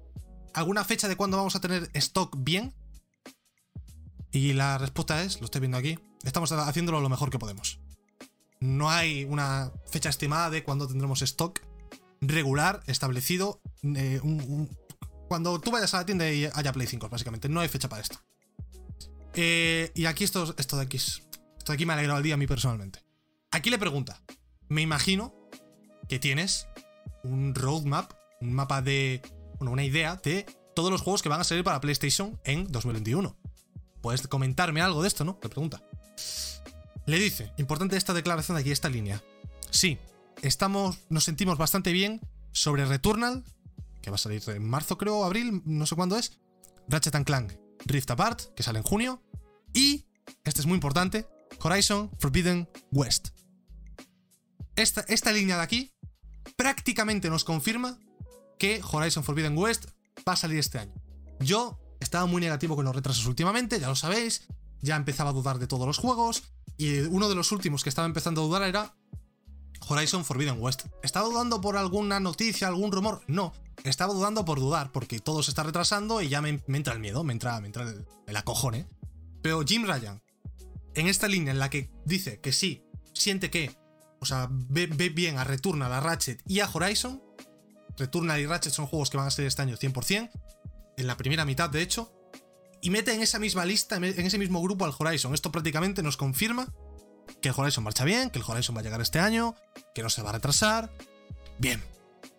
¿alguna 0.52 0.82
fecha 0.82 1.06
de 1.06 1.14
cuándo 1.14 1.36
vamos 1.36 1.54
a 1.54 1.60
tener 1.60 1.88
stock 1.94 2.34
bien? 2.36 2.74
Y 4.32 4.54
la 4.54 4.78
respuesta 4.78 5.22
es, 5.22 5.38
lo 5.38 5.44
estoy 5.44 5.60
viendo 5.60 5.78
aquí, 5.78 5.96
estamos 6.24 6.50
haciéndolo 6.50 7.00
lo 7.00 7.08
mejor 7.08 7.30
que 7.30 7.38
podemos. 7.38 7.78
No 8.58 8.90
hay 8.90 9.22
una 9.22 9.70
fecha 9.86 10.08
estimada 10.08 10.50
de 10.50 10.64
cuándo 10.64 10.88
tendremos 10.88 11.22
stock 11.22 11.60
regular, 12.28 12.82
establecido. 12.86 13.60
eh, 13.82 14.20
cuando 15.28 15.58
tú 15.60 15.70
vayas 15.70 15.92
a 15.94 15.98
la 15.98 16.06
tienda 16.06 16.30
y 16.30 16.44
haya 16.52 16.72
Play 16.72 16.86
5, 16.86 17.08
básicamente. 17.08 17.48
No 17.48 17.60
hay 17.60 17.68
fecha 17.68 17.88
para 17.88 18.02
esto. 18.02 18.18
Eh, 19.34 19.90
y 19.94 20.06
aquí 20.06 20.24
esto, 20.24 20.54
esto 20.58 20.76
de 20.76 20.82
aquí 20.82 20.96
es- 20.96 21.22
Esto 21.58 21.72
de 21.72 21.76
aquí 21.76 21.86
me 21.86 21.92
ha 21.94 21.96
alegrado 21.96 22.18
el 22.18 22.24
día 22.24 22.34
a 22.34 22.36
mí 22.36 22.46
personalmente. 22.46 23.02
Aquí 23.50 23.70
le 23.70 23.78
pregunta. 23.78 24.20
Me 24.68 24.82
imagino 24.82 25.34
que 26.08 26.18
tienes 26.18 26.66
un 27.22 27.54
roadmap, 27.54 28.12
un 28.42 28.52
mapa 28.52 28.82
de. 28.82 29.22
Bueno, 29.58 29.72
una 29.72 29.82
idea 29.84 30.16
de 30.22 30.44
todos 30.74 30.90
los 30.90 31.00
juegos 31.00 31.22
que 31.22 31.30
van 31.30 31.40
a 31.40 31.44
salir 31.44 31.64
para 31.64 31.80
PlayStation 31.80 32.38
en 32.44 32.70
2021. 32.70 33.34
¿Puedes 34.02 34.26
comentarme 34.28 34.82
algo 34.82 35.00
de 35.00 35.08
esto, 35.08 35.24
no? 35.24 35.38
Le 35.42 35.48
pregunta. 35.48 35.82
Le 37.06 37.18
dice, 37.18 37.52
importante 37.56 37.96
esta 37.96 38.12
declaración 38.12 38.56
de 38.56 38.60
aquí, 38.60 38.70
esta 38.70 38.90
línea. 38.90 39.22
Sí, 39.70 39.98
estamos, 40.46 40.99
nos 41.08 41.25
sentimos 41.25 41.58
bastante 41.58 41.93
bien 41.93 42.20
sobre 42.52 42.85
Returnal, 42.85 43.44
que 44.02 44.11
va 44.11 44.17
a 44.17 44.19
salir 44.19 44.43
en 44.49 44.69
marzo, 44.69 44.99
creo, 44.99 45.25
abril, 45.25 45.62
no 45.64 45.87
sé 45.87 45.96
cuándo 45.96 46.17
es. 46.17 46.38
Ratchet 46.88 47.14
and 47.14 47.26
Clank 47.26 47.55
Rift 47.87 48.11
Apart, 48.11 48.55
que 48.55 48.62
sale 48.62 48.79
en 48.79 48.85
junio. 48.85 49.23
Y, 49.73 50.06
este 50.44 50.61
es 50.61 50.67
muy 50.67 50.75
importante, 50.75 51.26
Horizon 51.62 52.11
Forbidden 52.19 52.69
West. 52.93 53.29
Esta, 54.76 55.02
esta 55.08 55.32
línea 55.32 55.56
de 55.56 55.62
aquí 55.62 55.93
prácticamente 56.56 57.31
nos 57.31 57.44
confirma 57.44 57.99
que 58.58 58.81
Horizon 58.91 59.25
Forbidden 59.25 59.56
West 59.56 59.87
va 60.29 60.35
a 60.35 60.37
salir 60.37 60.58
este 60.58 60.79
año. 60.79 60.94
Yo 61.41 61.81
estaba 62.00 62.26
muy 62.26 62.41
negativo 62.41 62.76
con 62.76 62.85
los 62.85 62.94
retrasos 62.94 63.26
últimamente, 63.26 63.81
ya 63.81 63.88
lo 63.88 63.96
sabéis. 63.96 64.46
Ya 64.81 64.96
empezaba 64.96 65.31
a 65.31 65.32
dudar 65.32 65.58
de 65.58 65.67
todos 65.67 65.87
los 65.87 65.99
juegos. 65.99 66.43
Y 66.76 67.00
uno 67.00 67.29
de 67.29 67.34
los 67.34 67.53
últimos 67.53 67.82
que 67.82 67.89
estaba 67.89 68.06
empezando 68.06 68.43
a 68.43 68.44
dudar 68.44 68.63
era 68.63 68.94
Horizon 69.88 70.24
Forbidden 70.24 70.60
West. 70.60 70.86
¿Estaba 71.03 71.29
dudando 71.29 71.60
por 71.60 71.76
alguna 71.76 72.20
noticia, 72.20 72.69
algún 72.69 72.93
rumor? 72.93 73.22
No. 73.26 73.53
Estaba 73.84 74.14
dudando 74.14 74.44
por 74.44 74.60
dudar, 74.60 74.93
porque 74.93 75.19
todo 75.20 75.43
se 75.43 75.50
está 75.50 75.62
retrasando 75.62 76.22
y 76.22 76.29
ya 76.29 76.41
me, 76.41 76.62
entra 76.69 76.94
el 76.94 77.00
miedo, 77.00 77.24
me 77.24 77.32
entra, 77.32 77.60
me 77.60 77.67
entra 77.67 77.82
el, 77.84 78.06
el 78.26 78.36
acojone. 78.36 78.88
Pero 79.43 79.62
Jim 79.62 79.84
Ryan, 79.84 80.22
en 80.94 81.06
esta 81.06 81.29
línea 81.29 81.53
en 81.53 81.58
la 81.58 81.70
que 81.70 81.91
dice 82.05 82.41
que 82.41 82.53
sí, 82.53 82.82
siente 83.12 83.50
que, 83.50 83.76
o 84.20 84.26
sea, 84.26 84.48
ve, 84.50 84.86
ve 84.86 85.08
bien 85.08 85.38
a 85.38 85.44
Returnal, 85.44 85.93
a 85.93 86.00
Ratchet 86.00 86.43
y 86.46 86.60
a 86.60 86.70
Horizon. 86.72 87.22
Returnal 87.96 88.41
y 88.41 88.46
Ratchet 88.46 88.72
son 88.72 88.86
juegos 88.86 89.10
que 89.10 89.17
van 89.17 89.26
a 89.26 89.31
salir 89.31 89.48
este 89.48 89.62
año 89.62 89.76
100%, 89.76 90.31
en 90.96 91.06
la 91.06 91.17
primera 91.17 91.44
mitad 91.44 91.70
de 91.70 91.82
hecho, 91.82 92.12
y 92.81 92.91
mete 92.91 93.14
en 93.14 93.22
esa 93.22 93.38
misma 93.38 93.64
lista, 93.64 93.96
en 93.96 94.05
ese 94.05 94.38
mismo 94.38 94.62
grupo 94.62 94.84
al 94.84 94.94
Horizon. 94.96 95.32
Esto 95.32 95.50
prácticamente 95.50 96.03
nos 96.03 96.17
confirma 96.17 96.72
que 97.44 97.51
el 97.51 97.55
Horizon 97.55 97.84
marcha 97.84 98.05
bien, 98.05 98.31
que 98.31 98.39
el 98.39 98.44
Horizon 98.48 98.74
va 98.74 98.81
a 98.81 98.82
llegar 98.82 99.03
este 99.03 99.19
año, 99.19 99.55
que 99.94 100.03
no 100.03 100.08
se 100.08 100.22
va 100.22 100.31
a 100.31 100.32
retrasar. 100.32 100.91
Bien, 101.58 101.84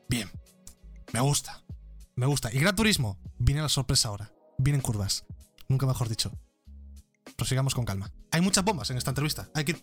bien. 0.10 0.32
Me 1.14 1.20
gusta, 1.20 1.64
me 2.16 2.26
gusta. 2.26 2.52
Y 2.52 2.58
Gran 2.58 2.76
Turismo, 2.76 3.20
viene 3.38 3.62
la 3.62 3.70
sorpresa 3.70 4.08
ahora. 4.08 4.34
Vienen 4.58 4.82
curvas. 4.82 5.24
Nunca 5.68 5.86
mejor 5.86 6.10
dicho. 6.10 6.32
Prosigamos 7.36 7.76
con 7.76 7.86
calma. 7.86 8.12
Hay 8.32 8.42
muchas 8.42 8.64
bombas 8.64 8.90
en 8.90 8.98
esta 8.98 9.12
entrevista. 9.12 9.48
Hay 9.54 9.64
que 9.64 9.76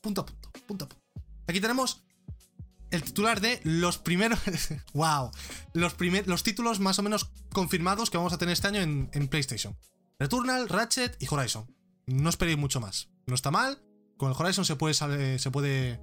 punto 0.00 0.20
a 0.20 0.26
punto, 0.26 0.52
punto 0.64 0.84
a 0.84 0.88
punto. 0.88 1.04
Aquí 1.48 1.60
tenemos 1.60 2.04
el 2.92 3.02
titular 3.02 3.40
de 3.40 3.60
los 3.64 3.98
primeros. 3.98 4.38
¡Wow! 4.94 5.32
Los, 5.72 5.96
los 6.26 6.42
títulos 6.44 6.78
más 6.78 7.00
o 7.00 7.02
menos 7.02 7.32
confirmados 7.52 8.10
que 8.10 8.16
vamos 8.16 8.32
a 8.32 8.38
tener 8.38 8.52
este 8.52 8.68
año 8.68 8.80
en, 8.80 9.10
en 9.12 9.26
PlayStation: 9.26 9.76
Returnal, 10.20 10.68
Ratchet 10.68 11.20
y 11.20 11.26
Horizon. 11.28 11.66
No 12.06 12.30
esperéis 12.30 12.58
mucho 12.58 12.78
más. 12.78 13.08
No 13.26 13.34
está 13.34 13.50
mal. 13.50 13.82
Con 14.16 14.30
el 14.30 14.36
Horizon 14.38 14.64
se 14.64 14.76
puede, 14.76 14.94
sal- 14.94 15.38
se 15.38 15.50
puede. 15.50 16.00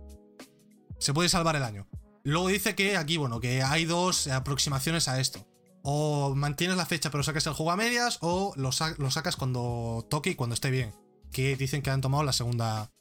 Se 1.00 1.14
puede 1.14 1.30
salvar 1.30 1.56
el 1.56 1.64
año. 1.64 1.88
Luego 2.24 2.48
dice 2.50 2.76
que 2.76 2.98
aquí, 2.98 3.18
bueno, 3.18 3.40
que 3.40 3.64
hay 3.64 3.86
dos 3.86 4.28
aproximaciones 4.28 5.08
a 5.08 5.20
esto. 5.20 5.48
O 5.82 6.36
mantienes 6.36 6.76
la 6.76 6.86
fecha 6.86 7.10
pero 7.10 7.24
sacas 7.24 7.48
el 7.48 7.54
juego 7.54 7.72
a 7.72 7.78
medias, 7.78 8.18
o 8.22 8.54
lo, 8.58 8.72
sa- 8.74 8.96
lo 8.98 9.10
sacas 9.12 9.38
cuando 9.38 10.06
toque 10.10 10.32
y 10.32 10.36
cuando 10.36 10.54
esté 10.54 10.70
bien. 10.72 10.94
Que 11.32 11.56
dicen 11.56 11.82
que 11.82 11.90
han 11.90 12.02
tomado 12.02 12.24
la 12.24 12.34
segunda. 12.34 12.92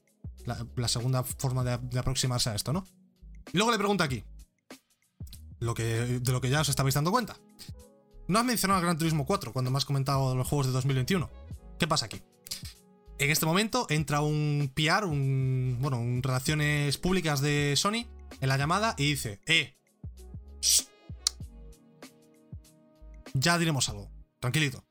La, 0.76 0.88
segunda 0.88 1.24
forma 1.24 1.62
de, 1.64 1.98
aproximarse 1.98 2.48
a 2.48 2.54
esto, 2.54 2.72
¿no? 2.72 2.84
Y 3.52 3.56
luego 3.58 3.70
le 3.72 3.76
pregunta 3.78 4.04
aquí. 4.04 4.24
Lo 5.58 5.74
que, 5.74 6.20
de 6.20 6.32
lo 6.32 6.40
que 6.40 6.48
ya 6.48 6.60
os 6.62 6.68
estabais 6.68 6.94
dando 6.94 7.10
cuenta. 7.10 7.36
No 8.28 8.38
has 8.38 8.44
mencionado 8.44 8.80
el 8.80 8.86
Gran 8.86 8.96
Turismo 8.96 9.26
4 9.26 9.52
cuando 9.52 9.70
me 9.70 9.76
has 9.78 9.84
comentado 9.84 10.34
los 10.36 10.46
juegos 10.48 10.66
de 10.66 10.72
2021. 10.72 11.28
¿Qué 11.78 11.86
pasa 11.86 12.06
aquí? 12.06 12.22
En 13.18 13.30
este 13.30 13.46
momento 13.46 13.86
entra 13.90 14.20
un 14.20 14.70
PR, 14.74 15.04
un, 15.04 15.78
bueno, 15.80 15.98
un 15.98 16.22
relaciones 16.22 16.98
públicas 16.98 17.40
de 17.40 17.74
Sony 17.76 18.06
en 18.40 18.48
la 18.48 18.56
llamada 18.56 18.94
y 18.96 19.10
dice, 19.10 19.40
eh, 19.46 19.76
ya 23.34 23.58
diremos 23.58 23.88
algo, 23.88 24.08
tranquilito. 24.38 24.84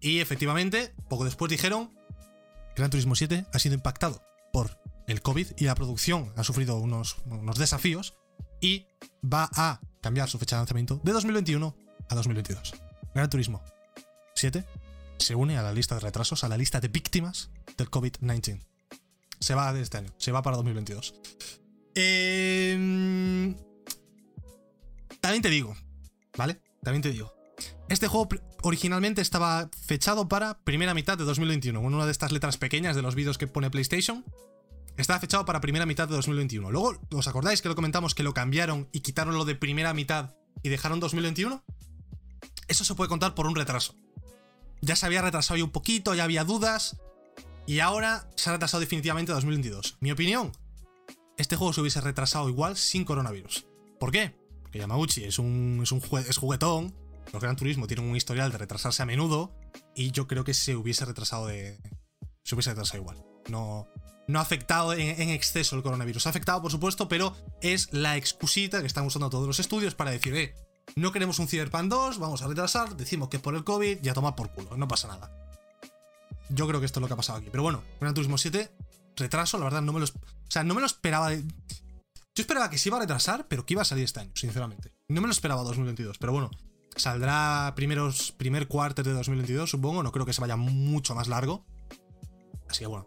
Y 0.00 0.20
efectivamente, 0.20 0.94
poco 1.08 1.24
después 1.24 1.50
dijeron, 1.50 1.90
Gran 2.76 2.90
Turismo 2.90 3.14
7 3.14 3.46
ha 3.50 3.58
sido 3.58 3.74
impactado 3.74 4.22
por 4.52 4.78
el 5.06 5.22
COVID 5.22 5.46
y 5.56 5.64
la 5.64 5.74
producción 5.74 6.32
ha 6.36 6.44
sufrido 6.44 6.76
unos, 6.76 7.16
unos 7.26 7.56
desafíos 7.56 8.14
y 8.60 8.86
va 9.24 9.48
a 9.54 9.80
cambiar 10.02 10.28
su 10.28 10.38
fecha 10.38 10.56
de 10.56 10.60
lanzamiento 10.60 11.00
de 11.02 11.12
2021 11.12 11.74
a 12.10 12.14
2022. 12.14 12.74
Gran 13.14 13.30
Turismo 13.30 13.62
7 14.34 14.64
se 15.20 15.34
une 15.34 15.56
a 15.56 15.62
la 15.62 15.72
lista 15.72 15.94
de 15.94 16.00
retrasos, 16.00 16.44
a 16.44 16.48
la 16.48 16.56
lista 16.56 16.80
de 16.80 16.88
víctimas 16.88 17.50
del 17.76 17.90
COVID-19. 17.90 18.60
Se 19.38 19.54
va 19.54 19.72
de 19.72 19.80
este 19.82 19.98
año, 19.98 20.12
se 20.18 20.32
va 20.32 20.42
para 20.42 20.56
2022. 20.56 21.14
Em, 21.94 23.54
también 25.20 25.42
te 25.42 25.50
digo, 25.50 25.76
¿vale? 26.36 26.60
También 26.82 27.02
te 27.02 27.10
digo. 27.10 27.32
Este 27.88 28.06
juego 28.06 28.28
originalmente 28.62 29.20
estaba 29.20 29.68
fechado 29.84 30.28
para 30.28 30.58
primera 30.62 30.94
mitad 30.94 31.18
de 31.18 31.24
2021, 31.24 31.82
con 31.82 31.94
una 31.94 32.06
de 32.06 32.12
estas 32.12 32.32
letras 32.32 32.56
pequeñas 32.56 32.94
de 32.96 33.02
los 33.02 33.14
vídeos 33.14 33.38
que 33.38 33.46
pone 33.46 33.70
PlayStation. 33.70 34.24
Estaba 34.96 35.18
fechado 35.18 35.44
para 35.44 35.60
primera 35.60 35.86
mitad 35.86 36.08
de 36.08 36.14
2021. 36.14 36.70
Luego, 36.70 37.00
¿os 37.12 37.26
acordáis 37.26 37.62
que 37.62 37.68
lo 37.68 37.74
comentamos 37.74 38.14
que 38.14 38.22
lo 38.22 38.34
cambiaron 38.34 38.88
y 38.92 39.00
quitaron 39.00 39.34
lo 39.34 39.44
de 39.44 39.54
primera 39.54 39.94
mitad 39.94 40.34
y 40.62 40.68
dejaron 40.68 41.00
2021? 41.00 41.64
Eso 42.68 42.84
se 42.84 42.94
puede 42.94 43.08
contar 43.08 43.34
por 43.34 43.46
un 43.46 43.56
retraso. 43.56 43.94
Ya 44.80 44.96
se 44.96 45.06
había 45.06 45.22
retrasado 45.22 45.58
ya 45.58 45.64
un 45.64 45.70
poquito, 45.70 46.14
ya 46.14 46.24
había 46.24 46.44
dudas. 46.44 46.96
Y 47.66 47.80
ahora 47.80 48.28
se 48.36 48.50
ha 48.50 48.54
retrasado 48.54 48.80
definitivamente 48.80 49.32
a 49.32 49.34
2022. 49.36 49.98
Mi 50.00 50.10
opinión, 50.10 50.52
este 51.36 51.56
juego 51.56 51.72
se 51.72 51.80
hubiese 51.80 52.00
retrasado 52.00 52.48
igual 52.48 52.76
sin 52.76 53.04
coronavirus. 53.04 53.66
¿Por 53.98 54.10
qué? 54.10 54.34
Porque 54.62 54.78
Yamauchi 54.78 55.24
es 55.24 55.38
un, 55.38 55.80
es 55.82 55.92
un 55.92 56.02
es 56.28 56.36
juguetón. 56.36 56.94
Los 57.32 57.42
Gran 57.42 57.56
Turismo 57.56 57.86
tienen 57.86 58.08
un 58.08 58.16
historial 58.16 58.50
de 58.50 58.58
retrasarse 58.58 59.02
a 59.02 59.06
menudo. 59.06 59.54
Y 59.94 60.10
yo 60.10 60.26
creo 60.26 60.44
que 60.44 60.54
se 60.54 60.74
hubiese 60.76 61.04
retrasado 61.04 61.46
de. 61.46 61.78
Se 62.42 62.54
hubiese 62.54 62.70
retrasado 62.70 63.00
igual. 63.00 63.24
No, 63.48 63.86
no 64.26 64.38
ha 64.38 64.42
afectado 64.42 64.92
en, 64.94 65.20
en, 65.20 65.28
exceso 65.28 65.76
el 65.76 65.82
coronavirus. 65.82 66.26
Ha 66.26 66.30
afectado, 66.30 66.62
por 66.62 66.70
supuesto, 66.70 67.08
pero 67.08 67.36
es 67.60 67.92
la 67.92 68.16
excusita 68.16 68.80
que 68.80 68.86
están 68.86 69.06
usando 69.06 69.30
todos 69.30 69.46
los 69.46 69.60
estudios 69.60 69.94
para 69.94 70.10
decir, 70.10 70.34
eh, 70.34 70.54
no 70.96 71.12
queremos 71.12 71.38
un 71.38 71.48
Cyberpunk 71.48 71.88
2, 71.88 72.18
vamos 72.18 72.42
a 72.42 72.48
retrasar, 72.48 72.96
decimos 72.96 73.28
que 73.28 73.36
es 73.38 73.42
por 73.42 73.54
el 73.54 73.64
COVID 73.64 73.98
y 74.02 74.08
a 74.08 74.14
tomar 74.14 74.34
por 74.34 74.50
culo, 74.52 74.76
no 74.76 74.88
pasa 74.88 75.08
nada. 75.08 75.30
Yo 76.48 76.66
creo 76.66 76.80
que 76.80 76.86
esto 76.86 76.98
es 76.98 77.02
lo 77.02 77.06
que 77.06 77.14
ha 77.14 77.16
pasado 77.16 77.38
aquí. 77.38 77.48
Pero 77.50 77.62
bueno, 77.62 77.82
Gran 78.00 78.12
Turismo 78.14 78.36
7, 78.36 78.70
retraso, 79.16 79.58
la 79.58 79.64
verdad 79.64 79.82
no 79.82 79.92
me 79.92 80.00
lo... 80.00 80.06
O 80.06 80.10
sea, 80.48 80.64
no 80.64 80.74
me 80.74 80.80
lo 80.80 80.86
esperaba. 80.86 81.32
Yo 81.32 81.42
esperaba 82.34 82.70
que 82.70 82.78
se 82.78 82.88
iba 82.88 82.96
a 82.96 83.00
retrasar, 83.00 83.46
pero 83.48 83.64
que 83.64 83.74
iba 83.74 83.82
a 83.82 83.84
salir 83.84 84.04
este 84.04 84.20
año, 84.20 84.32
sinceramente. 84.34 84.92
No 85.08 85.20
me 85.20 85.28
lo 85.28 85.32
esperaba 85.32 85.62
2022, 85.62 86.18
pero 86.18 86.32
bueno. 86.32 86.50
Saldrá 86.96 87.72
primeros, 87.76 88.32
primer 88.32 88.66
cuarto 88.66 89.04
de 89.04 89.12
2022, 89.12 89.70
supongo. 89.70 90.02
No 90.02 90.10
creo 90.10 90.26
que 90.26 90.32
se 90.32 90.40
vaya 90.40 90.56
mucho 90.56 91.14
más 91.14 91.28
largo. 91.28 91.64
Así 92.68 92.80
que 92.80 92.86
bueno. 92.86 93.06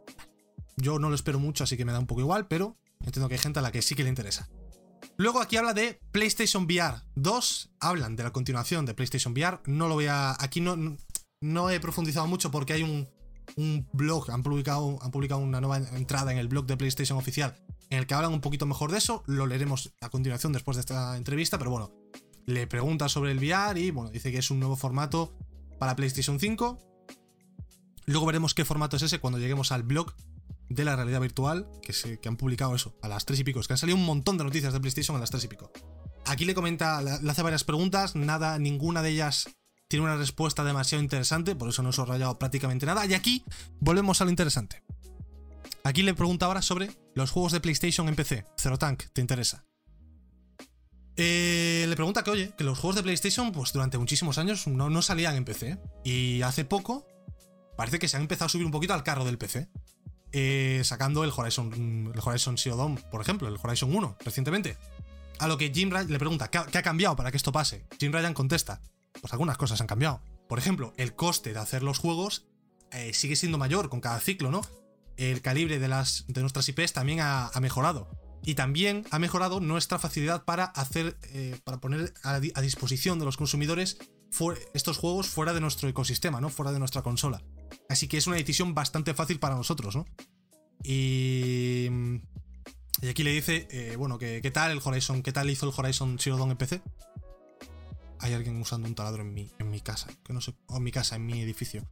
Yo 0.78 1.00
no 1.00 1.10
lo 1.10 1.16
espero 1.16 1.38
mucho, 1.38 1.66
así 1.66 1.78
que 1.78 1.86
me 1.86 1.92
da 1.92 2.00
un 2.00 2.08
poco 2.08 2.22
igual, 2.22 2.48
pero 2.48 2.78
entiendo 3.02 3.28
que 3.28 3.36
hay 3.36 3.40
gente 3.40 3.60
a 3.60 3.62
la 3.62 3.72
que 3.72 3.82
sí 3.82 3.94
que 3.94 4.04
le 4.04 4.10
interesa. 4.10 4.50
Luego 5.18 5.42
aquí 5.42 5.58
habla 5.58 5.74
de 5.74 6.00
PlayStation 6.12 6.64
VR 6.66 7.02
2. 7.16 7.72
Hablan 7.80 8.16
de 8.16 8.24
la 8.24 8.32
continuación 8.32 8.86
de 8.86 8.94
PlayStation 8.94 9.34
VR. 9.34 9.60
No 9.66 9.88
lo 9.88 9.96
voy 9.96 10.08
a. 10.08 10.36
Aquí 10.40 10.60
no, 10.60 10.76
no 11.42 11.70
he 11.70 11.80
profundizado 11.80 12.28
mucho 12.28 12.52
porque 12.52 12.74
hay 12.74 12.84
un, 12.84 13.08
un 13.56 13.88
blog. 13.94 14.32
Han 14.32 14.44
publicado, 14.44 14.98
han 15.02 15.12
publicado 15.12 15.42
una 15.42 15.62
nueva 15.62 15.78
entrada 15.78 16.32
en 16.32 16.38
el 16.38 16.48
blog 16.48 16.66
de 16.66 16.78
PlayStation 16.78 17.18
oficial 17.18 17.56
en 17.90 18.00
el 18.00 18.08
que 18.08 18.16
hablan 18.16 18.34
un 18.34 18.42
poquito 18.42 18.66
mejor 18.66 18.92
de 18.92 18.98
eso. 18.98 19.24
Lo 19.28 19.46
leeremos 19.46 19.94
a 20.02 20.10
continuación 20.10 20.52
después 20.52 20.78
de 20.78 20.82
esta 20.82 21.16
entrevista. 21.16 21.60
Pero 21.60 21.72
bueno, 21.72 21.92
le 22.48 22.66
pregunta 22.66 23.08
sobre 23.08 23.32
el 23.32 23.38
VR 23.38 23.80
y 23.80 23.92
bueno, 23.92 24.10
dice 24.10 24.32
que 24.32 24.40
es 24.40 24.50
un 24.50 24.60
nuevo 24.60 24.76
formato 24.76 25.38
para 25.80 25.96
PlayStation 25.96 26.40
5. 26.40 26.80
Luego 28.06 28.26
veremos 28.26 28.54
qué 28.54 28.66
formato 28.66 28.98
es 28.98 29.04
ese 29.04 29.20
cuando 29.20 29.40
lleguemos 29.40 29.72
al 29.72 29.84
blog 29.84 30.14
de 30.70 30.86
la 30.86 30.96
realidad 30.96 31.22
virtual 31.22 31.68
que, 31.82 31.94
se, 31.94 32.20
que 32.20 32.30
han 32.30 32.38
publicado 32.38 32.76
eso, 32.76 32.96
a 33.02 33.08
las 33.08 33.26
3 33.26 33.40
y 33.40 33.44
pico. 33.44 33.60
Es 33.60 33.68
que 33.68 33.74
han 33.74 33.78
salido 33.78 33.98
un 33.98 34.06
montón 34.06 34.38
de 34.38 34.44
noticias 34.44 34.74
de 34.74 34.80
PlayStation 34.80 35.16
a 35.18 35.20
las 35.20 35.30
3 35.30 35.44
y 35.44 35.48
pico. 35.48 35.72
Aquí 36.26 36.46
le 36.46 36.56
comenta, 36.56 37.02
le 37.02 37.32
hace 37.32 37.42
varias 37.42 37.64
preguntas, 37.64 38.16
nada, 38.16 38.58
ninguna 38.58 39.02
de 39.02 39.10
ellas 39.10 39.50
tiene 39.94 40.06
una 40.06 40.16
respuesta 40.16 40.64
demasiado 40.64 41.04
interesante, 41.04 41.56
por 41.56 41.70
eso 41.70 41.84
no 41.84 41.90
he 41.90 41.94
subrayado 41.94 42.40
prácticamente 42.40 42.86
nada. 42.86 43.06
Y 43.06 43.14
aquí 43.14 43.44
volvemos 43.80 44.22
a 44.22 44.24
lo 44.26 44.32
interesante. 44.32 44.84
Aquí 45.84 46.02
le 46.02 46.14
pregunta 46.14 46.46
ahora 46.46 46.62
sobre 46.62 46.90
los 47.14 47.30
juegos 47.30 47.52
de 47.52 47.60
PlayStation 47.60 48.08
en 48.08 48.16
PC. 48.16 48.46
Zero 48.58 48.80
Tank, 48.80 49.04
¿te 49.14 49.22
interesa? 49.22 49.66
Eh, 51.16 51.86
le 51.88 51.96
pregunta 51.96 52.24
que, 52.24 52.32
oye, 52.32 52.54
que 52.58 52.64
los 52.64 52.80
juegos 52.80 52.96
de 52.96 53.04
PlayStation, 53.04 53.52
pues 53.52 53.74
durante 53.74 53.98
muchísimos 53.98 54.38
años 54.38 54.66
no, 54.66 54.90
no 54.90 55.02
salían 55.02 55.36
en 55.36 55.46
PC. 55.46 55.78
Y 56.04 56.42
hace 56.42 56.66
poco 56.66 57.06
parece 57.78 58.00
que 58.00 58.08
se 58.08 58.16
han 58.18 58.24
empezado 58.24 58.46
a 58.46 58.50
subir 58.50 58.66
un 58.66 58.72
poquito 58.72 58.94
al 58.94 59.04
carro 59.04 59.26
del 59.26 59.38
PC. 59.38 59.70
Eh, 60.36 60.82
sacando 60.84 61.24
el 61.24 61.32
Horizon, 61.36 62.12
el 62.12 62.20
Horizon 62.20 62.58
Zero 62.58 62.76
Dawn, 62.76 62.96
por 63.12 63.22
ejemplo, 63.22 63.48
el 63.48 63.58
Horizon 63.62 63.96
1, 63.96 64.18
recientemente. 64.26 64.78
A 65.38 65.48
lo 65.48 65.60
que 65.60 65.72
Jim 65.72 65.92
Ryan 65.92 66.12
le 66.12 66.18
pregunta, 66.18 66.50
¿qué 66.50 66.58
ha, 66.58 66.82
cambiado 66.82 67.16
para 67.16 67.30
que 67.30 67.38
esto 67.38 67.52
pase? 67.52 67.86
Jim 68.00 68.12
Ryan 68.12 68.34
contesta, 68.34 68.82
pues 69.22 69.32
algunas 69.32 69.58
cosas 69.58 69.80
han 69.80 69.88
cambiado. 69.88 70.22
Por 70.50 70.58
ejemplo, 70.58 70.94
el 70.98 71.14
coste 71.14 71.54
de 71.54 71.60
hacer 71.60 71.84
los 71.84 72.00
juegos 72.00 72.48
eh, 72.92 73.14
sigue 73.14 73.36
siendo 73.36 73.60
mayor 73.60 73.90
con 73.90 74.02
cada 74.02 74.20
ciclo, 74.20 74.50
¿no? 74.50 74.62
El 75.18 75.44
calibre 75.44 75.78
de, 75.78 75.88
las, 75.88 76.26
de 76.28 76.42
nuestras 76.42 76.68
IPs 76.68 76.94
también 76.94 77.20
ha, 77.22 77.52
mejorado. 77.62 78.10
Y 78.44 78.56
también 78.56 79.06
ha 79.12 79.20
mejorado 79.20 79.60
nuestra 79.60 80.00
facilidad 80.00 80.46
para 80.46 80.66
hacer, 80.66 81.16
eh, 81.34 81.60
para 81.64 81.80
poner 81.80 82.12
a, 82.24 82.34
a, 82.34 82.62
disposición 82.62 83.20
de 83.20 83.26
los 83.26 83.38
consumidores 83.38 84.00
estos 84.74 84.98
juegos 84.98 85.28
fuera 85.28 85.54
de 85.54 85.62
nuestro 85.62 85.88
ecosistema, 85.88 86.42
¿no? 86.42 86.50
Fuera 86.50 86.72
de 86.72 86.80
nuestra 86.80 87.04
consola. 87.04 87.44
Así 87.94 88.08
que 88.08 88.18
es 88.18 88.26
una 88.26 88.38
decisión 88.38 88.74
bastante 88.74 89.14
fácil 89.14 89.40
para 89.40 89.56
nosotros, 89.56 89.96
¿no? 89.96 90.06
Y. 90.84 91.88
Y 93.02 93.08
aquí 93.10 93.24
le 93.24 93.32
dice, 93.32 93.68
eh, 93.70 93.96
bueno, 93.98 94.18
¿qué 94.18 94.52
tal 94.52 94.72
el 94.72 94.80
Horizon? 94.84 95.22
¿Qué 95.22 95.32
tal 95.32 95.50
hizo 95.50 95.68
el 95.68 95.74
Horizon 95.76 96.18
Zero 96.20 96.38
Dawn 96.38 96.52
en 96.52 96.58
PC? 96.58 96.82
Hay 98.20 98.34
alguien 98.34 98.60
usando 98.62 98.88
un 98.88 98.96
taladro 98.96 99.22
en 99.24 99.34
mi, 99.34 99.52
en 99.60 99.70
mi 99.70 99.82
casa, 99.82 100.08
que 100.24 100.32
no 100.32 100.42
sé, 100.42 100.54
o 100.68 100.78
en 100.78 100.84
mi 100.84 100.92
casa, 100.92 101.18
en 101.18 101.26
mi 101.26 101.42
edificio. 101.42 101.86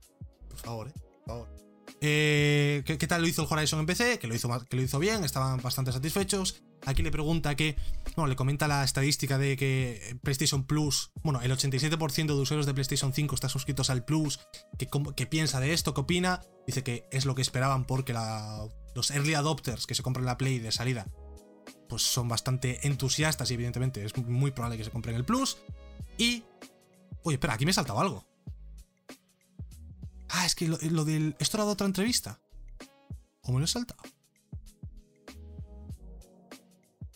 Por 0.50 0.58
favor, 0.58 0.88
eh, 0.88 0.94
por 1.26 1.26
favor. 1.26 1.71
Eh, 2.04 2.82
¿qué, 2.84 2.98
tal 3.08 3.22
lo 3.22 3.28
hizo 3.28 3.44
el 3.44 3.48
Horizon 3.50 3.80
en 3.80 3.86
PC? 3.86 4.18
Que 4.18 4.28
lo 4.28 4.34
hizo, 4.34 4.50
que 4.68 4.76
lo 4.76 4.82
hizo 4.82 4.98
bien, 4.98 5.24
estaban 5.24 5.62
bastante 5.62 5.92
satisfechos. 5.92 6.64
Aquí 6.88 7.04
le 7.04 7.12
pregunta 7.12 7.56
que, 7.56 7.78
bueno, 8.16 8.28
le 8.28 8.36
comenta 8.36 8.68
la 8.68 8.84
estadística 8.84 9.38
de 9.38 9.56
que 9.56 10.18
PlayStation 10.24 10.66
Plus, 10.66 11.12
bueno, 11.22 11.40
el 11.42 11.52
87% 11.52 12.26
de 12.26 12.34
usuarios 12.34 12.66
de 12.66 12.74
PlayStation 12.74 13.14
5 13.14 13.36
están 13.36 13.52
suscritos 13.52 13.92
al 13.92 14.04
Plus, 14.04 14.40
que, 15.16 15.26
piensa 15.28 15.60
de 15.60 15.74
esto, 15.74 15.94
qué 15.94 16.02
opina. 16.02 16.42
Dice 16.66 16.84
que 16.84 17.08
es 17.12 17.26
lo 17.26 17.36
que 17.36 17.44
esperaban 17.44 17.86
porque 17.86 18.14
los 18.96 19.12
early 19.12 19.36
adopters 19.36 19.86
que 19.86 19.94
se 19.94 20.02
compran 20.02 20.26
la 20.26 20.40
Play 20.40 20.58
de 20.58 20.72
salida, 20.72 21.06
pues 21.88 22.02
son 22.02 22.28
bastante 22.28 22.88
entusiastas 22.88 23.52
y 23.52 23.54
evidentemente 23.54 24.04
es 24.04 24.18
muy 24.18 24.50
probable 24.50 24.78
que 24.78 24.86
se 24.86 24.92
compren 24.92 25.16
el 25.16 25.24
Plus. 25.24 25.60
Y... 26.18 26.44
Oye, 27.24 27.36
espera, 27.36 27.54
aquí 27.54 27.66
me 27.66 27.72
he 27.72 27.76
saltado 27.76 28.00
algo. 28.00 28.31
Ah, 30.32 30.46
es 30.46 30.56
que 30.56 30.68
lo, 30.68 30.78
lo 30.82 31.06
del... 31.06 31.36
¿Esto 31.40 31.58
era 31.58 31.66
de 31.66 31.72
otra 31.72 31.88
entrevista? 31.88 32.40
¿O 33.44 33.52
me 33.52 33.60
lo 33.60 33.66
he 33.66 33.68
saltado? 33.68 34.02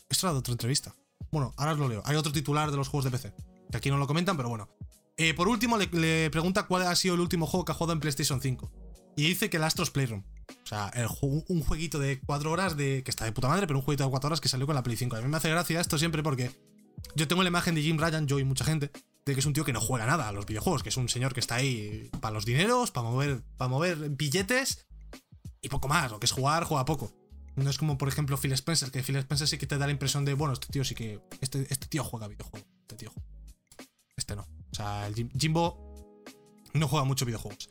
Esto 0.10 0.28
era 0.28 0.34
de 0.34 0.40
otra 0.40 0.52
entrevista. 0.52 0.96
Bueno, 1.32 1.54
ahora 1.58 1.74
os 1.74 1.80
lo 1.80 1.90
leo. 1.90 2.02
Hay 2.06 2.16
otro 2.16 2.32
titular 2.32 2.72
de 2.72 2.78
los 2.78 2.88
juegos 2.88 3.06
de 3.06 3.12
PC. 3.12 3.34
Que 3.72 3.78
aquí 3.78 3.90
no 3.90 3.98
lo 3.98 4.08
comentan, 4.08 4.38
pero 4.38 4.50
bueno. 4.50 4.70
Eh, 5.18 5.34
por 5.34 5.48
último, 5.48 5.78
le, 5.78 6.30
pregunta 6.30 6.64
cuál 6.64 6.84
ha 6.84 6.96
sido 6.96 7.16
el 7.16 7.22
último 7.22 7.48
juego 7.48 7.66
que 7.66 7.72
ha 7.72 7.76
jugado 7.76 7.94
en 7.94 8.00
PlayStation 8.00 8.42
5. 8.42 8.72
Y 9.18 9.28
dice 9.28 9.50
que 9.50 9.58
el 9.58 9.64
Astros 9.64 9.92
Playroom. 9.92 10.24
O 10.64 10.68
sea, 10.68 10.92
un 11.22 11.64
jueguito 11.64 12.00
de 12.00 12.20
4 12.20 12.52
horas 12.52 12.76
de. 12.76 13.02
que 13.04 13.12
está 13.12 13.26
de 13.26 13.32
puta 13.32 13.48
madre, 13.48 13.66
pero 13.66 13.80
un 13.80 13.86
jueguito 13.86 14.04
de 14.04 14.10
4 14.10 14.28
horas 14.28 14.42
que 14.42 14.50
salió 14.50 14.66
con 14.66 14.76
la 14.76 14.84
Play 14.84 14.98
5. 14.98 15.16
A 15.16 15.22
mí 15.22 15.28
me 15.28 15.38
hace 15.38 15.50
gracia 15.50 15.80
esto 15.80 15.98
siempre 15.98 16.22
porque. 16.22 16.52
Yo 17.16 17.28
tengo 17.28 17.44
la 17.44 17.50
imagen 17.50 17.76
de 17.76 17.82
Jim 17.82 17.98
Ryan, 17.98 18.28
yo 18.28 18.40
y 18.40 18.44
mucha 18.44 18.66
gente, 18.66 18.92
de 19.26 19.34
que 19.34 19.40
es 19.40 19.46
un 19.46 19.54
tío 19.54 19.66
que 19.66 19.74
no 19.74 19.82
juega 19.82 20.06
nada 20.06 20.30
a 20.30 20.32
los 20.32 20.46
videojuegos, 20.46 20.84
que 20.84 20.90
es 20.90 20.98
un 20.98 21.10
señor 21.10 21.34
que 21.34 21.40
está 21.40 21.56
ahí 21.56 22.10
para 22.22 22.34
los 22.34 22.46
dineros, 22.46 22.92
para 22.92 23.10
mover, 23.10 23.42
para 23.58 23.70
mover 23.70 24.10
billetes 24.10 24.86
y 25.62 25.70
poco 25.70 25.88
más, 25.88 26.12
o 26.12 26.20
que 26.20 26.26
es 26.26 26.32
jugar, 26.32 26.64
juega 26.64 26.86
poco. 26.86 27.12
No 27.56 27.70
es 27.70 27.78
como, 27.78 27.98
por 27.98 28.08
ejemplo, 28.08 28.38
Phil 28.38 28.52
Spencer, 28.52 28.92
que 28.92 29.02
Phil 29.02 29.16
Spencer 29.16 29.48
sí 29.48 29.58
que 29.58 29.66
te 29.66 29.78
da 29.78 29.86
la 29.88 29.92
impresión 29.92 30.26
de, 30.26 30.34
bueno, 30.34 30.54
este 30.54 30.68
tío 30.68 30.84
sí 30.84 30.94
que. 30.94 31.22
Este, 31.42 31.66
este 31.70 31.88
tío 31.88 32.04
juega 32.04 32.28
videojuegos. 32.28 32.68
Este 32.82 32.96
tío. 32.98 33.14
Este 34.18 34.36
no. 34.36 34.42
O 34.44 34.76
sea, 34.76 35.08
el 35.08 35.16
Jimbo 35.40 36.14
no 36.74 36.88
juega 36.88 37.06
mucho 37.06 37.26
videojuegos. 37.26 37.70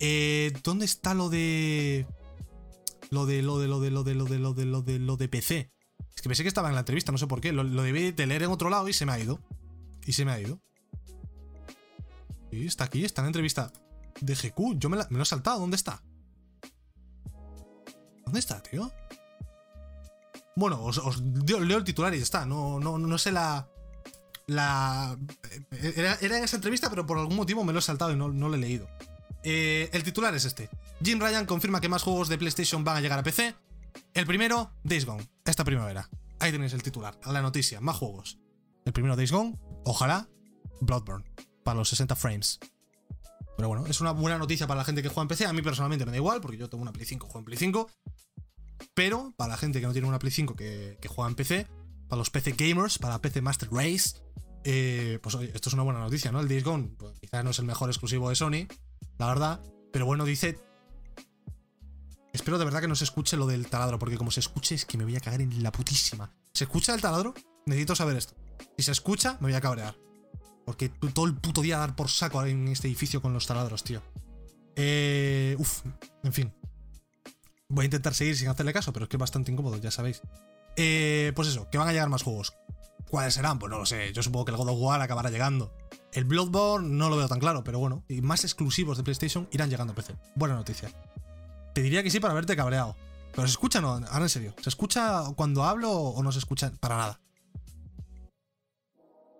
Eh, 0.00 0.52
¿Dónde 0.64 0.86
está 0.86 1.14
lo 1.14 1.28
de. 1.28 2.06
Lo 3.10 3.26
de, 3.26 3.42
lo 3.42 3.58
de, 3.58 3.68
lo 3.68 3.78
de, 3.78 3.90
lo 3.90 4.02
de, 4.02 4.14
lo 4.14 4.24
de, 4.24 4.38
lo 4.38 4.54
de, 4.54 4.64
lo 4.64 4.82
de, 4.82 4.98
lo 4.98 5.16
de 5.16 5.28
PC? 5.28 5.70
Es 6.14 6.22
que 6.22 6.28
pensé 6.28 6.42
que 6.42 6.48
estaba 6.48 6.68
en 6.68 6.74
la 6.74 6.80
entrevista, 6.80 7.12
no 7.12 7.18
sé 7.18 7.26
por 7.26 7.40
qué. 7.40 7.52
Lo, 7.52 7.64
debí 7.82 8.12
de 8.12 8.26
leer 8.26 8.42
en 8.42 8.50
otro 8.50 8.70
lado 8.70 8.88
y 8.88 8.94
se 8.94 9.04
me 9.04 9.12
ha 9.12 9.20
ido. 9.20 9.38
Y 10.06 10.14
se 10.14 10.24
me 10.24 10.32
ha 10.32 10.40
ido. 10.40 10.60
Está 12.64 12.84
aquí, 12.84 13.04
está 13.04 13.22
en 13.22 13.24
la 13.26 13.28
entrevista 13.30 13.72
de 14.20 14.34
GQ. 14.34 14.78
Yo 14.78 14.88
me, 14.88 14.96
lo 14.96 15.22
he 15.22 15.26
saltado, 15.26 15.60
¿dónde 15.60 15.76
está? 15.76 16.02
¿Dónde 18.24 18.38
está, 18.40 18.62
tío? 18.62 18.90
Bueno, 20.54 20.82
os, 20.82 21.20
leo 21.20 21.78
el 21.78 21.84
titular 21.84 22.14
y 22.14 22.18
está. 22.18 22.46
No, 22.46 22.80
no, 22.80 23.18
sé 23.18 23.32
la. 23.32 23.68
La. 24.46 25.18
Era, 25.70 26.18
en 26.20 26.44
esa 26.44 26.56
entrevista, 26.56 26.88
pero 26.88 27.04
por 27.04 27.18
algún 27.18 27.36
motivo 27.36 27.64
me 27.64 27.72
lo 27.72 27.80
he 27.80 27.82
saltado 27.82 28.12
y 28.12 28.16
no, 28.16 28.28
no 28.28 28.48
lo 28.48 28.54
he 28.54 28.58
leído. 28.58 28.88
Eh, 29.44 29.90
el 29.92 30.02
titular 30.02 30.34
es 30.34 30.44
este. 30.44 30.70
Jim 31.02 31.20
Ryan 31.20 31.46
confirma 31.46 31.80
que 31.80 31.88
más 31.88 32.02
juegos 32.02 32.28
de 32.28 32.38
PlayStation 32.38 32.84
van 32.84 32.96
a 32.96 33.00
llegar 33.00 33.18
a 33.18 33.22
PC. 33.22 33.54
El 34.14 34.26
primero, 34.26 34.72
Days 34.82 35.04
Gone, 35.04 35.28
esta 35.44 35.64
primavera. 35.64 36.08
Ahí 36.38 36.52
tenéis 36.52 36.72
el 36.72 36.82
titular, 36.82 37.18
la 37.24 37.42
noticia, 37.42 37.80
más 37.80 37.96
juegos. 37.96 38.38
El 38.84 38.92
primero, 38.92 39.16
Days 39.16 39.32
Gone, 39.32 39.58
ojalá, 39.84 40.28
Bloodborne, 40.80 41.24
para 41.66 41.78
los 41.78 41.88
60 41.88 42.14
frames. 42.14 42.60
Pero 43.56 43.68
bueno, 43.68 43.86
es 43.86 44.00
una 44.00 44.12
buena 44.12 44.38
noticia 44.38 44.68
para 44.68 44.78
la 44.78 44.84
gente 44.84 45.02
que 45.02 45.08
juega 45.08 45.22
en 45.22 45.28
PC. 45.28 45.46
A 45.46 45.52
mí 45.52 45.62
personalmente 45.62 46.06
me 46.06 46.12
da 46.12 46.16
igual, 46.16 46.40
porque 46.40 46.56
yo 46.56 46.70
tengo 46.70 46.80
una 46.80 46.92
Play 46.92 47.06
5, 47.06 47.26
juego 47.26 47.40
en 47.40 47.44
Play 47.44 47.58
5. 47.58 47.90
Pero 48.94 49.34
para 49.36 49.50
la 49.50 49.56
gente 49.56 49.80
que 49.80 49.86
no 49.86 49.92
tiene 49.92 50.06
una 50.06 50.20
Play 50.20 50.30
5 50.30 50.54
que, 50.54 50.96
juega 51.08 51.28
en 51.28 51.34
PC, 51.34 51.66
para 52.08 52.18
los 52.18 52.30
PC 52.30 52.52
gamers, 52.52 52.98
para 52.98 53.20
PC 53.20 53.42
Master 53.42 53.68
Race, 53.72 54.20
eh, 54.62 55.18
pues 55.20 55.34
esto 55.34 55.68
es 55.68 55.72
una 55.72 55.82
buena 55.82 55.98
noticia, 55.98 56.30
¿no? 56.30 56.38
El 56.38 56.46
Days 56.46 56.62
Gone, 56.62 56.90
pues, 56.96 57.18
quizás 57.18 57.42
no 57.42 57.50
es 57.50 57.58
el 57.58 57.64
mejor 57.64 57.90
exclusivo 57.90 58.28
de 58.28 58.36
Sony, 58.36 58.68
la 59.18 59.26
verdad, 59.26 59.60
pero 59.92 60.06
bueno, 60.06 60.24
dice. 60.24 60.60
Espero 62.32 62.58
de 62.58 62.66
verdad 62.66 62.82
que 62.82 62.88
no 62.88 62.94
se 62.94 63.04
escuche 63.04 63.36
lo 63.36 63.46
del 63.46 63.66
taladro, 63.66 63.98
porque 63.98 64.18
como 64.18 64.30
se 64.30 64.40
escuche 64.40 64.76
es 64.76 64.84
que 64.84 64.98
me 64.98 65.04
voy 65.04 65.16
a 65.16 65.20
cagar 65.20 65.40
en 65.40 65.62
la 65.62 65.72
putísima. 65.72 66.30
¿Se 66.52 66.64
escucha 66.64 66.94
el 66.94 67.00
taladro? 67.00 67.34
Necesito 67.64 67.96
saber 67.96 68.16
esto. 68.16 68.34
Si 68.76 68.84
se 68.84 68.92
escucha, 68.92 69.38
me 69.40 69.48
voy 69.48 69.54
a 69.54 69.60
cabrear. 69.60 70.05
Porque 70.66 70.88
todo 70.90 71.26
el 71.26 71.34
puto 71.36 71.62
día 71.62 71.78
dar 71.78 71.96
por 71.96 72.10
saco 72.10 72.44
en 72.44 72.68
este 72.68 72.88
edificio 72.88 73.22
con 73.22 73.32
los 73.32 73.46
taladros, 73.46 73.84
tío. 73.84 74.02
Eh, 74.74 75.54
uf, 75.58 75.82
en 76.24 76.32
fin. 76.32 76.52
Voy 77.68 77.84
a 77.84 77.86
intentar 77.86 78.14
seguir 78.14 78.36
sin 78.36 78.48
hacerle 78.48 78.72
caso, 78.72 78.92
pero 78.92 79.04
es 79.04 79.08
que 79.08 79.16
es 79.16 79.20
bastante 79.20 79.52
incómodo, 79.52 79.78
ya 79.78 79.92
sabéis. 79.92 80.20
Eh, 80.76 81.32
pues 81.34 81.48
eso, 81.48 81.70
que 81.70 81.78
van 81.78 81.88
a 81.88 81.92
llegar 81.92 82.08
más 82.08 82.24
juegos. 82.24 82.54
¿Cuáles 83.08 83.34
serán? 83.34 83.60
Pues 83.60 83.70
no 83.70 83.78
lo 83.78 83.86
sé. 83.86 84.12
Yo 84.12 84.22
supongo 84.24 84.44
que 84.46 84.50
el 84.50 84.56
God 84.56 84.70
of 84.70 84.80
War 84.80 85.00
acabará 85.00 85.30
llegando. 85.30 85.72
El 86.12 86.24
Bloodborne 86.24 86.88
no 86.88 87.08
lo 87.08 87.16
veo 87.16 87.28
tan 87.28 87.38
claro, 87.38 87.62
pero 87.62 87.78
bueno. 87.78 88.04
Y 88.08 88.20
más 88.20 88.42
exclusivos 88.42 88.96
de 88.96 89.04
PlayStation 89.04 89.48
irán 89.52 89.70
llegando 89.70 89.92
a 89.92 89.96
PC. 89.96 90.16
Buena 90.34 90.56
noticia. 90.56 90.90
Te 91.74 91.80
diría 91.80 92.02
que 92.02 92.10
sí 92.10 92.18
para 92.18 92.34
verte 92.34 92.56
cabreado. 92.56 92.96
Pero 93.32 93.46
se 93.46 93.52
escucha, 93.52 93.80
no, 93.80 93.92
ahora 93.92 94.22
en 94.24 94.28
serio. 94.28 94.54
¿Se 94.60 94.68
escucha 94.68 95.22
cuando 95.36 95.62
hablo 95.62 95.92
o 95.92 96.22
no 96.24 96.32
se 96.32 96.40
escucha 96.40 96.72
para 96.80 96.96
nada? 96.96 97.20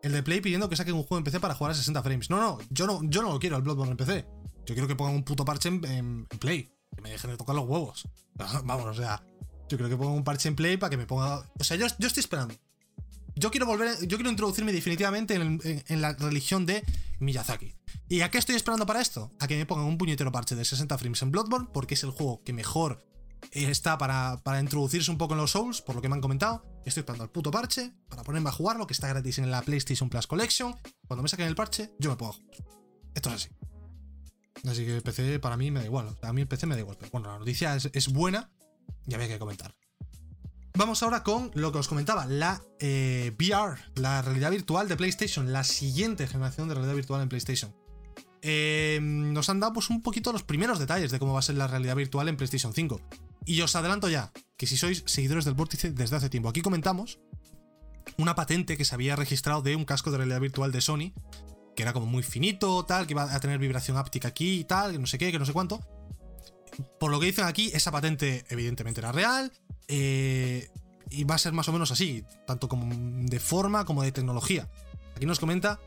El 0.06 0.12
de 0.12 0.22
Play 0.22 0.40
pidiendo 0.40 0.68
que 0.68 0.76
saquen 0.76 0.94
un 0.94 1.02
juego 1.02 1.18
en 1.18 1.24
PC 1.24 1.40
para 1.40 1.56
jugar 1.56 1.72
a 1.72 1.74
60 1.74 2.00
frames. 2.00 2.30
No, 2.30 2.38
no, 2.38 2.58
yo 2.70 2.86
no, 2.86 3.00
yo 3.02 3.22
no 3.22 3.32
lo 3.32 3.40
quiero, 3.40 3.56
el 3.56 3.62
Bloodborne 3.62 3.90
en 3.90 3.96
PC. 3.96 4.24
Yo 4.64 4.74
quiero 4.74 4.86
que 4.86 4.94
pongan 4.94 5.16
un 5.16 5.24
puto 5.24 5.44
parche 5.44 5.68
en, 5.68 6.26
Play. 6.38 6.70
Que 6.94 7.02
me 7.02 7.10
dejen 7.10 7.32
de 7.32 7.36
tocar 7.36 7.56
los 7.56 7.66
huevos. 7.66 8.06
Vamos, 8.64 8.86
o 8.86 8.94
sea. 8.94 9.20
Yo 9.68 9.76
creo 9.76 9.90
que 9.90 9.96
pongan 9.96 10.14
un 10.14 10.22
parche 10.22 10.48
en 10.48 10.54
Play 10.54 10.76
para 10.76 10.90
que 10.90 10.96
me 10.96 11.06
ponga. 11.06 11.44
O 11.58 11.64
sea, 11.64 11.76
yo, 11.76 11.86
estoy 11.86 12.20
esperando. 12.20 12.54
Yo 13.34 13.50
quiero 13.50 13.66
volver. 13.66 13.98
Yo 14.06 14.16
quiero 14.16 14.30
introducirme 14.30 14.72
definitivamente 14.72 15.34
en, 15.34 16.00
la 16.00 16.12
religión 16.12 16.66
de 16.66 16.84
Miyazaki. 17.18 17.74
¿Y 18.08 18.20
a 18.20 18.30
qué 18.30 18.38
estoy 18.38 18.54
esperando 18.54 18.86
para 18.86 19.00
esto? 19.00 19.32
A 19.40 19.48
que 19.48 19.56
me 19.56 19.66
pongan 19.66 19.86
un 19.86 19.98
puñetero 19.98 20.30
parche 20.30 20.54
de 20.54 20.64
60 20.64 20.96
frames 20.98 21.20
en 21.22 21.32
Bloodborne, 21.32 21.66
porque 21.72 21.94
es 21.94 22.04
el 22.04 22.10
juego 22.10 22.44
que 22.44 22.52
mejor 22.52 23.04
está 23.52 23.98
para, 23.98 24.40
para, 24.42 24.60
introducirse 24.60 25.10
un 25.10 25.18
poco 25.18 25.34
en 25.34 25.38
los 25.38 25.52
Souls, 25.52 25.82
por 25.82 25.94
lo 25.94 26.02
que 26.02 26.08
me 26.08 26.14
han 26.14 26.20
comentado. 26.20 26.64
Estoy 26.84 27.00
esperando 27.00 27.24
el 27.24 27.30
puto 27.30 27.50
parche 27.50 27.92
para 28.08 28.22
ponerme 28.22 28.48
a 28.48 28.52
jugarlo, 28.52 28.86
que 28.86 28.92
está 28.92 29.08
gratis 29.08 29.38
en 29.38 29.50
la 29.50 29.62
PlayStation 29.62 30.08
Plus 30.08 30.26
Collection. 30.26 30.76
Cuando 31.06 31.22
me 31.22 31.28
saquen 31.28 31.46
el 31.46 31.54
parche, 31.54 31.92
yo 31.98 32.10
me 32.10 32.14
a 32.14 32.16
jugar. 32.16 32.34
Esto 33.14 33.30
es 33.30 33.34
así. 33.34 33.48
Así 34.64 34.84
que 34.84 34.96
el 34.96 35.02
PC 35.02 35.38
para 35.38 35.56
mí 35.56 35.70
me 35.70 35.80
da 35.80 35.86
igual. 35.86 36.16
A 36.22 36.32
mí 36.32 36.42
el 36.42 36.48
PC 36.48 36.66
me 36.66 36.74
da 36.74 36.80
igual. 36.80 36.96
Pero 36.98 37.10
bueno, 37.12 37.32
la 37.32 37.38
noticia 37.38 37.76
es, 37.76 38.08
buena 38.12 38.50
y 39.06 39.14
había 39.14 39.28
que 39.28 39.38
comentar. 39.38 39.74
Vamos 40.74 41.02
ahora 41.02 41.22
con 41.22 41.50
lo 41.54 41.72
que 41.72 41.78
os 41.78 41.88
comentaba, 41.88 42.26
la 42.26 42.62
eh, 42.80 43.34
VR, 43.38 43.80
la 43.94 44.20
realidad 44.20 44.50
virtual 44.50 44.88
de 44.88 44.96
PlayStation, 44.96 45.50
la 45.50 45.64
siguiente 45.64 46.26
generación 46.26 46.68
de 46.68 46.74
realidad 46.74 46.94
virtual 46.94 47.22
en 47.22 47.30
PlayStation. 47.30 47.74
Eh, 48.42 48.98
nos 49.00 49.48
han 49.48 49.60
dado 49.60 49.72
pues 49.72 49.88
un 49.88 50.02
poquito 50.02 50.32
los 50.32 50.42
primeros 50.42 50.78
detalles 50.78 51.10
de 51.10 51.18
cómo 51.18 51.32
va 51.32 51.38
a 51.38 51.42
ser 51.42 51.56
la 51.56 51.66
realidad 51.66 51.96
virtual 51.96 52.28
en 52.28 52.36
PlayStation 52.36 52.74
5. 52.74 53.00
Y 53.46 53.60
os 53.62 53.74
adelanto 53.76 54.08
ya 54.08 54.32
que 54.58 54.66
si 54.66 54.76
sois 54.76 55.04
seguidores 55.06 55.44
del 55.44 55.54
vórtice 55.54 55.92
desde 55.92 56.16
hace 56.16 56.28
tiempo, 56.28 56.48
aquí 56.48 56.60
comentamos 56.60 57.20
una 58.18 58.34
patente 58.34 58.76
que 58.76 58.84
se 58.84 58.94
había 58.94 59.16
registrado 59.16 59.62
de 59.62 59.76
un 59.76 59.84
casco 59.84 60.10
de 60.10 60.18
realidad 60.18 60.40
virtual 60.40 60.72
de 60.72 60.80
Sony, 60.80 61.12
que 61.76 61.82
era 61.82 61.92
como 61.92 62.06
muy 62.06 62.22
finito, 62.22 62.84
tal, 62.84 63.06
que 63.06 63.12
iba 63.12 63.32
a 63.32 63.40
tener 63.40 63.58
vibración 63.58 63.96
áptica 63.96 64.28
aquí 64.28 64.60
y 64.60 64.64
tal, 64.64 64.92
que 64.92 64.98
no 64.98 65.06
sé 65.06 65.16
qué, 65.16 65.30
que 65.30 65.38
no 65.38 65.46
sé 65.46 65.52
cuánto. 65.52 65.80
Por 66.98 67.10
lo 67.10 67.20
que 67.20 67.26
dicen 67.26 67.44
aquí, 67.44 67.70
esa 67.72 67.92
patente 67.92 68.44
evidentemente 68.48 69.00
era 69.00 69.12
real. 69.12 69.52
Eh, 69.88 70.68
y 71.10 71.24
va 71.24 71.36
a 71.36 71.38
ser 71.38 71.52
más 71.52 71.68
o 71.68 71.72
menos 71.72 71.92
así, 71.92 72.24
tanto 72.46 72.68
como 72.68 72.92
de 73.26 73.38
forma 73.38 73.84
como 73.84 74.02
de 74.02 74.10
tecnología. 74.10 74.68
Aquí 75.14 75.24
nos 75.24 75.38
comenta 75.38 75.78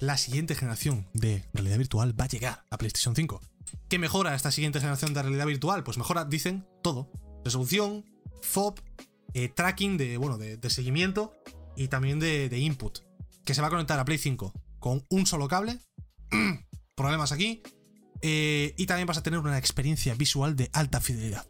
la 0.00 0.18
siguiente 0.18 0.54
generación 0.54 1.06
de 1.14 1.44
realidad 1.54 1.78
virtual 1.78 2.18
va 2.18 2.24
a 2.24 2.28
llegar 2.28 2.64
a 2.70 2.76
PlayStation 2.76 3.14
5. 3.16 3.40
¿Qué 3.88 3.98
mejora 3.98 4.34
esta 4.34 4.50
siguiente 4.50 4.80
generación 4.80 5.14
de 5.14 5.22
realidad 5.22 5.46
virtual? 5.46 5.84
Pues 5.84 5.98
mejora, 5.98 6.24
dicen, 6.24 6.66
todo. 6.82 7.10
Resolución, 7.44 8.04
FOB, 8.42 8.80
eh, 9.34 9.48
tracking 9.48 9.96
de, 9.96 10.16
bueno, 10.16 10.38
de, 10.38 10.70
seguimiento 10.70 11.32
y 11.76 11.88
también 11.88 12.18
de, 12.18 12.58
input. 12.58 12.98
Que 13.44 13.54
se 13.54 13.60
va 13.60 13.68
a 13.68 13.70
conectar 13.70 13.98
a 13.98 14.04
Play 14.04 14.18
5 14.18 14.52
con 14.78 15.04
un 15.10 15.26
solo 15.26 15.48
cable. 15.48 15.78
Problemas 16.96 17.32
aquí. 17.32 17.62
Eh, 18.22 18.74
y 18.76 18.86
también 18.86 19.06
vas 19.06 19.18
a 19.18 19.22
tener 19.22 19.38
una 19.38 19.58
experiencia 19.58 20.14
visual 20.14 20.56
de 20.56 20.70
alta 20.72 21.00
fidelidad. 21.00 21.46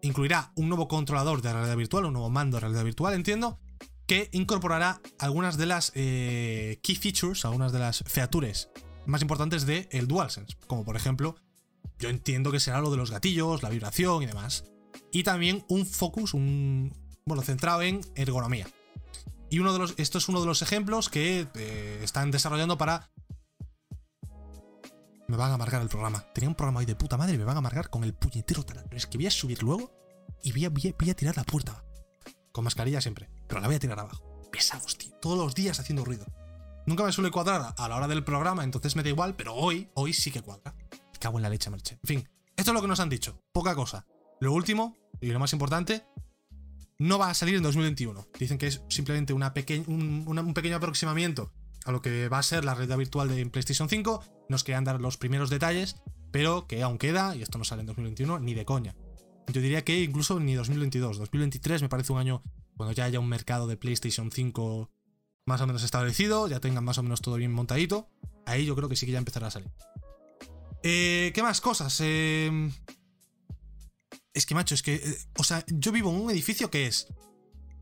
Incluirá 0.00 0.52
un 0.54 0.68
nuevo 0.68 0.86
controlador 0.88 1.42
de 1.42 1.52
realidad 1.52 1.76
virtual, 1.76 2.04
un 2.04 2.12
nuevo 2.12 2.30
mando 2.30 2.56
de 2.56 2.60
realidad 2.60 2.84
virtual, 2.84 3.14
entiendo, 3.14 3.58
que 4.06 4.28
incorporará 4.32 5.00
algunas 5.18 5.56
de 5.56 5.66
las 5.66 5.90
eh, 5.96 6.78
key 6.82 6.94
features, 6.94 7.44
algunas 7.44 7.72
de 7.72 7.80
las 7.80 8.04
features 8.06 8.70
más 9.06 9.22
importantes 9.22 9.66
del 9.66 9.88
el 9.90 10.08
DualSense, 10.08 10.56
como 10.66 10.84
por 10.84 10.96
ejemplo, 10.96 11.36
yo 11.98 12.08
entiendo 12.08 12.52
que 12.52 12.60
será 12.60 12.80
lo 12.80 12.90
de 12.90 12.96
los 12.96 13.10
gatillos, 13.10 13.62
la 13.62 13.70
vibración 13.70 14.22
y 14.22 14.26
demás. 14.26 14.64
Y 15.12 15.22
también 15.22 15.64
un 15.68 15.86
focus, 15.86 16.34
un 16.34 16.92
bueno, 17.24 17.42
centrado 17.42 17.82
en 17.82 18.00
ergonomía. 18.14 18.66
Y 19.50 19.60
uno 19.60 19.72
de 19.72 19.78
los, 19.78 19.94
esto 19.96 20.18
es 20.18 20.28
uno 20.28 20.40
de 20.40 20.46
los 20.46 20.62
ejemplos 20.62 21.08
que 21.08 21.46
eh, 21.54 22.00
están 22.02 22.30
desarrollando 22.30 22.76
para. 22.76 23.10
Me 25.28 25.36
van 25.36 25.50
a 25.50 25.54
amargar 25.54 25.82
el 25.82 25.88
programa. 25.88 26.24
Tenía 26.34 26.48
un 26.48 26.54
programa 26.54 26.80
hoy 26.80 26.86
de 26.86 26.94
puta 26.94 27.16
madre 27.16 27.34
y 27.34 27.38
me 27.38 27.44
van 27.44 27.56
a 27.56 27.58
amargar 27.58 27.90
con 27.90 28.04
el 28.04 28.14
puñetero 28.14 28.62
taladro. 28.64 28.96
Es 28.96 29.06
que 29.06 29.18
voy 29.18 29.26
a 29.26 29.30
subir 29.30 29.62
luego 29.62 29.92
y 30.42 30.52
voy 30.52 30.64
a, 30.66 30.70
voy 30.70 31.10
a 31.10 31.14
tirar 31.14 31.36
la 31.36 31.44
puerta. 31.44 31.84
Con 32.52 32.64
mascarilla 32.64 33.00
siempre. 33.00 33.28
Pero 33.48 33.60
la 33.60 33.66
voy 33.66 33.76
a 33.76 33.80
tirar 33.80 33.98
abajo. 33.98 34.48
Pesados, 34.52 34.96
tío. 34.96 35.12
Todos 35.20 35.38
los 35.38 35.54
días 35.54 35.80
haciendo 35.80 36.04
ruido. 36.04 36.26
Nunca 36.86 37.02
me 37.02 37.10
suele 37.10 37.32
cuadrar 37.32 37.74
a 37.76 37.88
la 37.88 37.96
hora 37.96 38.06
del 38.06 38.22
programa, 38.22 38.62
entonces 38.62 38.94
me 38.94 39.02
da 39.02 39.08
igual, 39.08 39.34
pero 39.34 39.54
hoy, 39.54 39.90
hoy 39.94 40.12
sí 40.12 40.30
que 40.30 40.40
cuadra. 40.40 40.74
Cago 41.18 41.38
en 41.38 41.42
la 41.42 41.48
leche, 41.48 41.68
Merche. 41.68 41.98
En 42.02 42.06
fin, 42.06 42.28
esto 42.56 42.70
es 42.70 42.74
lo 42.74 42.80
que 42.80 42.86
nos 42.86 43.00
han 43.00 43.08
dicho. 43.08 43.42
Poca 43.52 43.74
cosa. 43.74 44.06
Lo 44.40 44.52
último, 44.52 44.96
y 45.20 45.32
lo 45.32 45.40
más 45.40 45.52
importante, 45.52 46.04
no 46.98 47.18
va 47.18 47.30
a 47.30 47.34
salir 47.34 47.56
en 47.56 47.64
2021. 47.64 48.28
Dicen 48.38 48.58
que 48.58 48.68
es 48.68 48.82
simplemente 48.88 49.32
una 49.32 49.52
un, 49.88 50.24
un, 50.26 50.54
pequeño 50.54 50.76
aproximamiento 50.76 51.52
a 51.84 51.92
lo 51.92 52.00
que 52.00 52.28
va 52.28 52.38
a 52.38 52.42
ser 52.44 52.64
la 52.64 52.74
realidad 52.74 52.98
virtual 52.98 53.28
de 53.28 53.44
PlayStation 53.46 53.88
5. 53.88 54.46
Nos 54.48 54.62
quedan 54.62 54.84
dar 54.84 55.00
los 55.00 55.16
primeros 55.16 55.50
detalles, 55.50 55.96
pero 56.30 56.68
que 56.68 56.82
aún 56.82 56.98
queda, 56.98 57.34
y 57.34 57.42
esto 57.42 57.58
no 57.58 57.64
sale 57.64 57.80
en 57.80 57.86
2021, 57.86 58.38
ni 58.38 58.54
de 58.54 58.64
coña. 58.64 58.94
Yo 59.52 59.60
diría 59.60 59.84
que 59.84 60.02
incluso 60.02 60.38
ni 60.38 60.54
2022. 60.54 61.18
2023 61.18 61.82
me 61.82 61.88
parece 61.88 62.12
un 62.12 62.18
año 62.18 62.42
cuando 62.76 62.92
ya 62.92 63.04
haya 63.04 63.20
un 63.20 63.28
mercado 63.28 63.66
de 63.66 63.76
PlayStation 63.76 64.30
5 64.30 64.90
más 65.46 65.60
o 65.60 65.66
menos 65.66 65.84
establecido, 65.84 66.48
ya 66.48 66.60
tengan 66.60 66.84
más 66.84 66.98
o 66.98 67.02
menos 67.02 67.20
todo 67.20 67.36
bien 67.36 67.52
montadito, 67.52 68.08
ahí 68.44 68.66
yo 68.66 68.74
creo 68.74 68.88
que 68.88 68.96
sí 68.96 69.06
que 69.06 69.12
ya 69.12 69.18
empezará 69.18 69.46
a 69.46 69.52
salir. 69.52 69.70
Eh, 70.82 71.30
¿Qué 71.34 71.42
más 71.42 71.60
cosas? 71.60 71.96
Eh, 72.00 72.70
es 74.34 74.44
que, 74.44 74.54
macho, 74.54 74.74
es 74.74 74.82
que. 74.82 74.96
Eh, 74.96 75.18
o 75.38 75.44
sea, 75.44 75.64
yo 75.68 75.92
vivo 75.92 76.10
en 76.10 76.20
un 76.20 76.30
edificio 76.30 76.70
que 76.70 76.86
es 76.86 77.06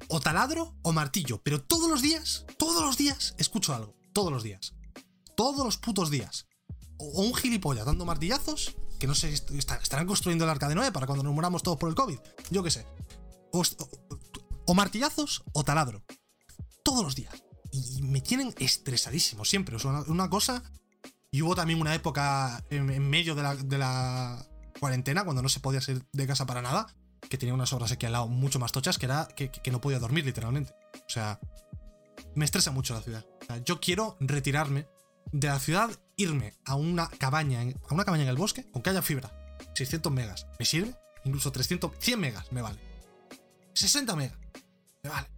o 0.08 0.20
taladro 0.20 0.76
o 0.82 0.92
martillo, 0.92 1.42
pero 1.42 1.62
todos 1.62 1.90
los 1.90 2.02
días, 2.02 2.44
todos 2.58 2.82
los 2.82 2.98
días, 2.98 3.34
escucho 3.38 3.74
algo. 3.74 3.96
Todos 4.12 4.30
los 4.30 4.42
días. 4.42 4.74
Todos 5.34 5.64
los 5.64 5.78
putos 5.78 6.10
días. 6.10 6.46
O, 6.98 7.22
un 7.22 7.34
gilipollas 7.34 7.86
dando 7.86 8.04
martillazos, 8.04 8.76
que 9.00 9.06
no 9.06 9.14
sé, 9.14 9.32
estarán 9.32 10.06
construyendo 10.06 10.44
el 10.44 10.50
arca 10.50 10.68
de 10.68 10.74
Noé 10.74 10.92
para 10.92 11.06
cuando 11.06 11.24
nos 11.24 11.34
muramos 11.34 11.62
todos 11.62 11.78
por 11.78 11.88
el 11.88 11.94
COVID. 11.94 12.18
Yo 12.50 12.62
qué 12.62 12.70
sé. 12.70 12.86
o 13.52 14.74
martillazos 14.74 15.42
o 15.52 15.64
taladro. 15.64 16.04
Todos 16.82 17.02
los 17.02 17.14
días 17.14 17.43
y 17.74 18.02
me 18.02 18.20
tienen 18.20 18.54
estresadísimo 18.58 19.44
siempre. 19.44 19.76
O 19.76 19.78
sea, 19.78 20.04
una, 20.06 20.28
cosa. 20.28 20.62
Y 21.30 21.42
hubo 21.42 21.54
también 21.54 21.80
una 21.80 21.94
época 21.94 22.64
en, 22.70 23.08
medio 23.08 23.34
de 23.34 23.78
la, 23.78 24.46
cuarentena, 24.78 25.24
cuando 25.24 25.42
no 25.42 25.48
se 25.48 25.60
podía 25.60 25.80
salir 25.80 26.04
de 26.12 26.26
casa 26.26 26.46
para 26.46 26.62
nada, 26.62 26.86
que 27.28 27.38
tenía 27.38 27.54
unas 27.54 27.72
obras 27.72 27.92
aquí 27.92 28.06
al 28.06 28.12
lado 28.12 28.28
mucho 28.28 28.58
más 28.58 28.72
tochas, 28.72 28.98
que 28.98 29.06
era 29.06 29.26
que, 29.26 29.70
no 29.70 29.80
podía 29.80 29.98
dormir 29.98 30.24
literalmente. 30.24 30.72
O 30.94 31.10
sea, 31.10 31.40
me 32.34 32.44
estresa 32.44 32.70
mucho 32.70 32.94
la 32.94 33.00
ciudad. 33.00 33.24
yo 33.64 33.80
quiero 33.80 34.16
retirarme 34.20 34.86
de 35.32 35.48
la 35.48 35.58
ciudad, 35.58 35.90
irme 36.16 36.54
a 36.64 36.76
una 36.76 37.08
cabaña, 37.08 37.60
a 37.88 37.94
una 37.94 38.04
cabaña 38.04 38.24
en 38.24 38.28
el 38.28 38.36
bosque, 38.36 38.70
con 38.70 38.82
que 38.82 38.90
haya 38.90 39.02
fibra, 39.02 39.32
600 39.74 40.12
megas. 40.12 40.46
¿Me 40.58 40.66
sirve? 40.66 40.94
incluso 41.24 41.50
300, 41.50 41.90
100 41.98 42.20
megas 42.20 42.52
me 42.52 42.62
vale. 42.62 42.78
60 43.74 44.14
megas, 44.14 44.38
me 45.02 45.10
vale. 45.10 45.28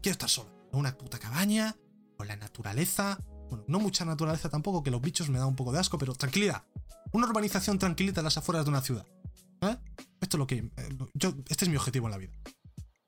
Quiero 0.00 0.12
estar 0.12 0.30
solo, 0.30 0.50
en 0.50 0.59
una 0.72 0.96
puta 0.96 1.18
cabaña, 1.18 1.76
con 2.16 2.28
la 2.28 2.36
naturaleza. 2.36 3.18
Bueno, 3.48 3.64
no 3.66 3.80
mucha 3.80 4.04
naturaleza 4.04 4.48
tampoco, 4.48 4.82
que 4.82 4.90
los 4.90 5.00
bichos 5.00 5.28
me 5.28 5.38
dan 5.38 5.48
un 5.48 5.56
poco 5.56 5.72
de 5.72 5.78
asco, 5.80 5.98
pero 5.98 6.14
tranquilidad. 6.14 6.64
Una 7.12 7.26
urbanización 7.26 7.78
tranquilita 7.78 8.20
en 8.20 8.24
las 8.24 8.36
afueras 8.36 8.64
de 8.64 8.70
una 8.70 8.82
ciudad. 8.82 9.06
¿Eh? 9.62 9.76
Esto 10.20 10.36
es 10.36 10.38
lo 10.38 10.46
que. 10.46 10.56
eh, 10.56 10.98
yo, 11.14 11.34
este 11.48 11.64
es 11.64 11.68
mi 11.70 11.76
objetivo 11.76 12.06
en 12.06 12.12
la 12.12 12.18
vida. 12.18 12.32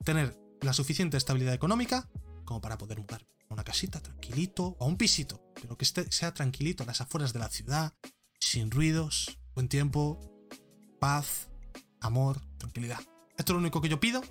Tener 0.05 0.37
la 0.61 0.72
suficiente 0.72 1.16
estabilidad 1.16 1.55
económica 1.55 2.09
como 2.44 2.61
para 2.61 2.79
poder 2.79 2.98
mudar 2.98 3.27
a 3.48 3.55
una 3.55 3.64
casita 3.64 4.01
tranquilito 4.01 4.77
o 4.79 4.85
a 4.85 4.88
un 4.88 4.96
pisito, 4.96 5.42
pero 5.61 5.77
que 5.77 5.85
esté, 5.85 6.11
sea 6.11 6.35
tranquilito 6.35 6.83
en 6.83 6.88
las 6.88 7.01
afueras 7.01 7.33
de 7.33 7.38
la 7.38 7.48
ciudad, 7.48 7.92
sin 8.40 8.70
ruidos, 8.70 9.38
buen 9.55 9.68
tiempo, 9.68 10.18
paz, 10.98 11.48
amor, 12.01 12.40
tranquilidad. 12.59 12.98
Esto 13.37 13.53
es 13.53 13.55
lo 13.55 13.59
único 13.59 13.81
que 13.81 13.88
yo 13.88 14.01
pido 14.01 14.22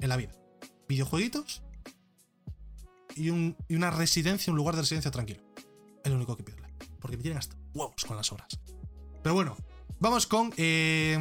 en 0.00 0.08
la 0.08 0.16
vida. 0.16 0.32
Videojueguitos 0.88 1.62
y, 3.18 3.30
un- 3.30 3.56
y 3.68 3.74
una 3.76 3.90
residencia, 3.90 4.50
un 4.52 4.56
lugar 4.56 4.74
de 4.76 4.82
residencia 4.82 5.10
tranquilo. 5.10 5.42
Es 6.04 6.10
lo 6.10 6.16
único 6.16 6.36
que 6.36 6.42
pido. 6.44 6.58
Porque 7.00 7.16
me 7.16 7.22
tienen 7.22 7.38
hasta 7.38 7.56
huevos 7.74 8.04
con 8.04 8.16
las 8.16 8.30
obras. 8.32 8.48
Pero 9.22 9.34
bueno, 9.34 9.56
vamos 10.00 10.26
con... 10.26 10.52
eh, 10.56 11.18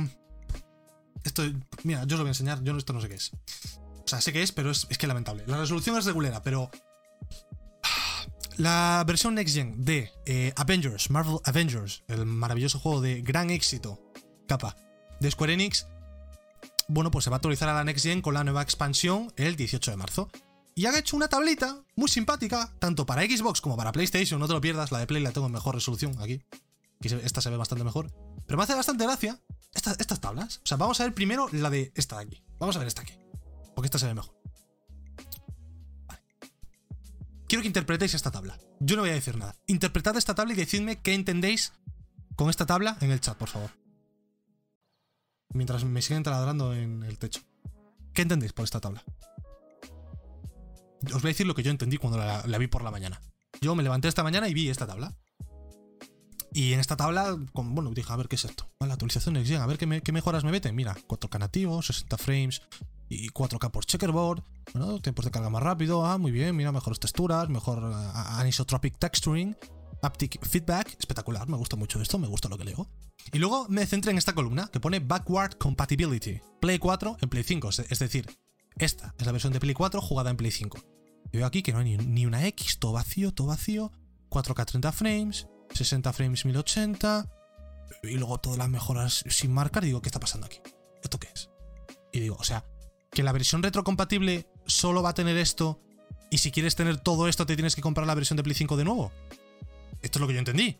esto, 1.23 1.43
mira, 1.83 2.03
yo 2.05 2.15
os 2.15 2.19
lo 2.19 2.23
voy 2.23 2.27
a 2.27 2.31
enseñar, 2.31 2.63
yo 2.63 2.75
esto 2.77 2.93
no 2.93 3.01
sé 3.01 3.09
qué 3.09 3.15
es. 3.15 3.31
O 3.33 4.07
sea, 4.07 4.21
sé 4.21 4.31
qué 4.31 4.41
es, 4.43 4.51
pero 4.51 4.71
es, 4.71 4.87
es 4.89 4.97
que 4.97 5.05
lamentable. 5.07 5.43
La 5.47 5.57
resolución 5.57 5.97
es 5.97 6.05
regulera, 6.05 6.41
pero... 6.41 6.69
La 8.57 9.03
versión 9.05 9.35
Next 9.35 9.53
Gen 9.53 9.85
de 9.85 10.11
eh, 10.25 10.51
Avengers, 10.55 11.11
Marvel 11.11 11.37
Avengers, 11.43 12.03
el 12.07 12.25
maravilloso 12.25 12.79
juego 12.79 13.01
de 13.01 13.21
gran 13.21 13.51
éxito, 13.51 14.01
capa, 14.47 14.75
de 15.19 15.29
Square 15.29 15.53
Enix, 15.53 15.85
bueno, 16.87 17.11
pues 17.11 17.25
se 17.25 17.29
va 17.29 17.35
a 17.35 17.37
actualizar 17.37 17.69
a 17.69 17.73
la 17.73 17.83
Next 17.83 18.03
Gen 18.05 18.21
con 18.21 18.33
la 18.33 18.43
nueva 18.43 18.63
expansión 18.63 19.31
el 19.35 19.55
18 19.57 19.91
de 19.91 19.97
marzo. 19.97 20.29
Y 20.77 20.85
han 20.85 20.95
hecho 20.95 21.17
una 21.17 21.27
tablita 21.27 21.83
muy 21.95 22.07
simpática, 22.07 22.71
tanto 22.77 23.07
para 23.07 23.23
Xbox 23.23 23.61
como 23.61 23.75
para 23.75 23.91
PlayStation, 23.91 24.39
no 24.39 24.45
te 24.47 24.53
lo 24.53 24.61
pierdas, 24.61 24.91
la 24.91 24.99
de 24.99 25.07
Play 25.07 25.23
la 25.23 25.31
tengo 25.31 25.47
en 25.47 25.53
mejor 25.53 25.73
resolución 25.73 26.13
aquí. 26.21 26.39
Esta 27.01 27.41
se 27.41 27.49
ve 27.49 27.57
bastante 27.57 27.83
mejor. 27.83 28.13
Pero 28.45 28.57
me 28.57 28.63
hace 28.63 28.75
bastante 28.75 29.03
gracia 29.03 29.41
esta- 29.73 29.95
estas 29.97 30.21
tablas. 30.21 30.57
O 30.57 30.67
sea, 30.67 30.77
vamos 30.77 31.01
a 31.01 31.05
ver 31.05 31.15
primero 31.15 31.49
la 31.51 31.71
de 31.71 31.91
esta 31.95 32.17
de 32.17 32.25
aquí. 32.25 32.43
Vamos 32.59 32.75
a 32.75 32.79
ver 32.79 32.87
esta 32.87 33.01
aquí. 33.01 33.13
Porque 33.73 33.87
esta 33.87 33.97
se 33.97 34.05
ve 34.05 34.13
mejor. 34.13 34.39
Vale. 36.05 36.21
Quiero 37.47 37.63
que 37.63 37.67
interpretéis 37.67 38.13
esta 38.13 38.29
tabla. 38.29 38.59
Yo 38.79 38.97
no 38.97 39.01
voy 39.01 39.09
a 39.09 39.13
decir 39.15 39.35
nada. 39.35 39.55
Interpretad 39.65 40.15
esta 40.15 40.35
tabla 40.35 40.53
y 40.53 40.57
decidme 40.57 41.01
qué 41.01 41.15
entendéis 41.15 41.73
con 42.35 42.51
esta 42.51 42.67
tabla 42.67 42.99
en 43.01 43.09
el 43.09 43.19
chat, 43.19 43.35
por 43.35 43.49
favor. 43.49 43.71
Mientras 45.49 45.83
me 45.85 46.03
siguen 46.03 46.21
taladrando 46.21 46.75
en 46.75 47.01
el 47.01 47.17
techo. 47.17 47.41
¿Qué 48.13 48.21
entendéis 48.21 48.53
por 48.53 48.63
esta 48.65 48.79
tabla? 48.79 49.03
Os 51.05 51.21
voy 51.21 51.29
a 51.29 51.33
decir 51.33 51.45
lo 51.47 51.55
que 51.55 51.63
yo 51.63 51.71
entendí 51.71 51.97
cuando 51.97 52.17
la, 52.17 52.57
vi 52.57 52.67
por 52.67 52.83
la 52.83 52.91
mañana. 52.91 53.21
Yo 53.61 53.75
me 53.75 53.83
levanté 53.83 54.07
esta 54.07 54.23
mañana 54.23 54.47
y 54.49 54.53
vi 54.53 54.69
esta 54.69 54.87
tabla. 54.87 55.15
Y 56.53 56.73
en 56.73 56.79
esta 56.79 56.95
tabla, 56.97 57.37
bueno, 57.53 57.91
dije, 57.91 58.11
a 58.11 58.15
ver 58.15 58.27
qué 58.27 58.35
es 58.35 58.45
esto. 58.45 58.67
La 58.79 58.93
actualización 58.93 59.33
Next 59.35 59.51
a 59.51 59.65
ver 59.67 59.77
qué, 59.77 59.85
me- 59.85 60.01
qué 60.01 60.11
mejoras 60.11 60.43
me 60.43 60.51
meten. 60.51 60.75
Mira, 60.75 60.95
4K 61.07 61.39
nativo, 61.39 61.81
60 61.81 62.17
frames 62.17 62.61
y 63.09 63.29
4K 63.29 63.69
por 63.69 63.85
checkerboard. 63.85 64.43
Bueno, 64.73 64.99
tiempos 64.99 65.25
de 65.25 65.31
carga 65.31 65.49
más 65.49 65.61
rápido. 65.61 66.05
Ah, 66.05 66.17
muy 66.17 66.31
bien, 66.31 66.55
mira, 66.55 66.71
mejores 66.71 66.99
texturas, 66.99 67.47
mejor 67.49 67.81
ah, 67.83 68.39
anisotropic 68.39 68.97
texturing, 68.97 69.55
haptic 70.01 70.43
feedback. 70.47 70.95
Espectacular, 70.99 71.47
me 71.47 71.57
gusta 71.57 71.75
mucho 71.75 72.01
esto, 72.01 72.17
me 72.17 72.27
gusta 72.27 72.49
lo 72.49 72.57
que 72.57 72.65
leo. 72.65 72.89
Y 73.33 73.37
luego 73.39 73.67
me 73.69 73.85
centré 73.85 74.11
en 74.11 74.17
esta 74.17 74.33
columna 74.33 74.67
que 74.71 74.79
pone 74.79 74.99
Backward 74.99 75.57
Compatibility. 75.57 76.39
Play 76.59 76.79
4 76.79 77.17
en 77.21 77.29
Play 77.29 77.43
5, 77.43 77.69
es 77.69 77.79
es 77.79 77.99
decir, 77.99 78.25
esta 78.79 79.15
es 79.17 79.25
la 79.25 79.31
versión 79.31 79.53
de 79.53 79.59
Play 79.59 79.73
4 79.73 80.01
jugada 80.01 80.29
en 80.29 80.37
Play 80.37 80.51
5. 80.51 80.77
Y 81.31 81.37
veo 81.37 81.47
aquí 81.47 81.63
que 81.63 81.73
no 81.73 81.79
hay 81.79 81.97
ni, 81.97 82.25
una 82.25 82.45
X, 82.47 82.79
todo 82.79 82.93
vacío, 82.93 83.33
todo 83.33 83.47
vacío. 83.47 83.91
4K 84.29 84.65
30 84.65 84.91
frames, 84.91 85.47
60 85.73 86.13
frames 86.13 86.45
1080. 86.45 87.29
Y 88.03 88.17
luego 88.17 88.39
todas 88.39 88.57
las 88.57 88.69
mejoras 88.69 89.23
sin 89.27 89.53
marcar. 89.53 89.83
Y 89.83 89.87
digo, 89.87 90.01
¿qué 90.01 90.09
está 90.09 90.19
pasando 90.19 90.45
aquí? 90.45 90.59
¿Esto 91.01 91.19
qué 91.19 91.29
es? 91.33 91.49
Y 92.11 92.19
digo, 92.19 92.35
o 92.39 92.43
sea, 92.43 92.65
que 93.11 93.23
la 93.23 93.31
versión 93.31 93.63
retrocompatible 93.63 94.47
solo 94.65 95.01
va 95.01 95.09
a 95.09 95.13
tener 95.13 95.37
esto. 95.37 95.81
Y 96.29 96.39
si 96.39 96.51
quieres 96.51 96.75
tener 96.75 96.97
todo 96.97 97.27
esto, 97.27 97.45
te 97.45 97.55
tienes 97.55 97.75
que 97.75 97.81
comprar 97.81 98.05
la 98.05 98.15
versión 98.15 98.37
de 98.37 98.43
Play 98.43 98.55
5 98.55 98.77
de 98.77 98.83
nuevo. 98.83 99.11
Esto 100.01 100.19
es 100.19 100.21
lo 100.21 100.27
que 100.27 100.33
yo 100.33 100.39
entendí. 100.39 100.77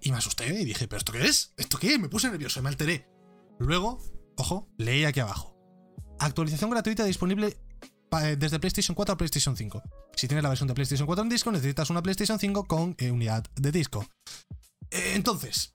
Y 0.00 0.10
me 0.10 0.18
asusté 0.18 0.60
y 0.60 0.64
dije, 0.64 0.88
¿pero 0.88 0.98
esto 0.98 1.12
qué 1.12 1.26
es? 1.26 1.52
¿Esto 1.56 1.78
qué? 1.78 1.98
Me 1.98 2.08
puse 2.08 2.30
nervioso, 2.30 2.62
me 2.62 2.68
alteré. 2.68 3.06
Luego, 3.58 4.02
ojo, 4.36 4.68
leí 4.78 5.04
aquí 5.04 5.20
abajo. 5.20 5.57
Actualización 6.20 6.70
gratuita 6.70 7.04
disponible 7.04 7.56
pa- 8.08 8.28
eh, 8.30 8.36
desde 8.36 8.58
PlayStation 8.58 8.94
4 8.94 9.14
a 9.14 9.16
PlayStation 9.16 9.56
5. 9.56 9.82
Si 10.16 10.26
tienes 10.28 10.42
la 10.42 10.48
versión 10.48 10.66
de 10.68 10.74
PlayStation 10.74 11.06
4 11.06 11.22
en 11.22 11.28
disco, 11.28 11.52
necesitas 11.52 11.90
una 11.90 12.02
PlayStation 12.02 12.38
5 12.38 12.64
con 12.66 12.94
eh, 12.98 13.10
unidad 13.10 13.44
de 13.54 13.70
disco. 13.72 14.06
Eh, 14.90 15.12
entonces, 15.14 15.72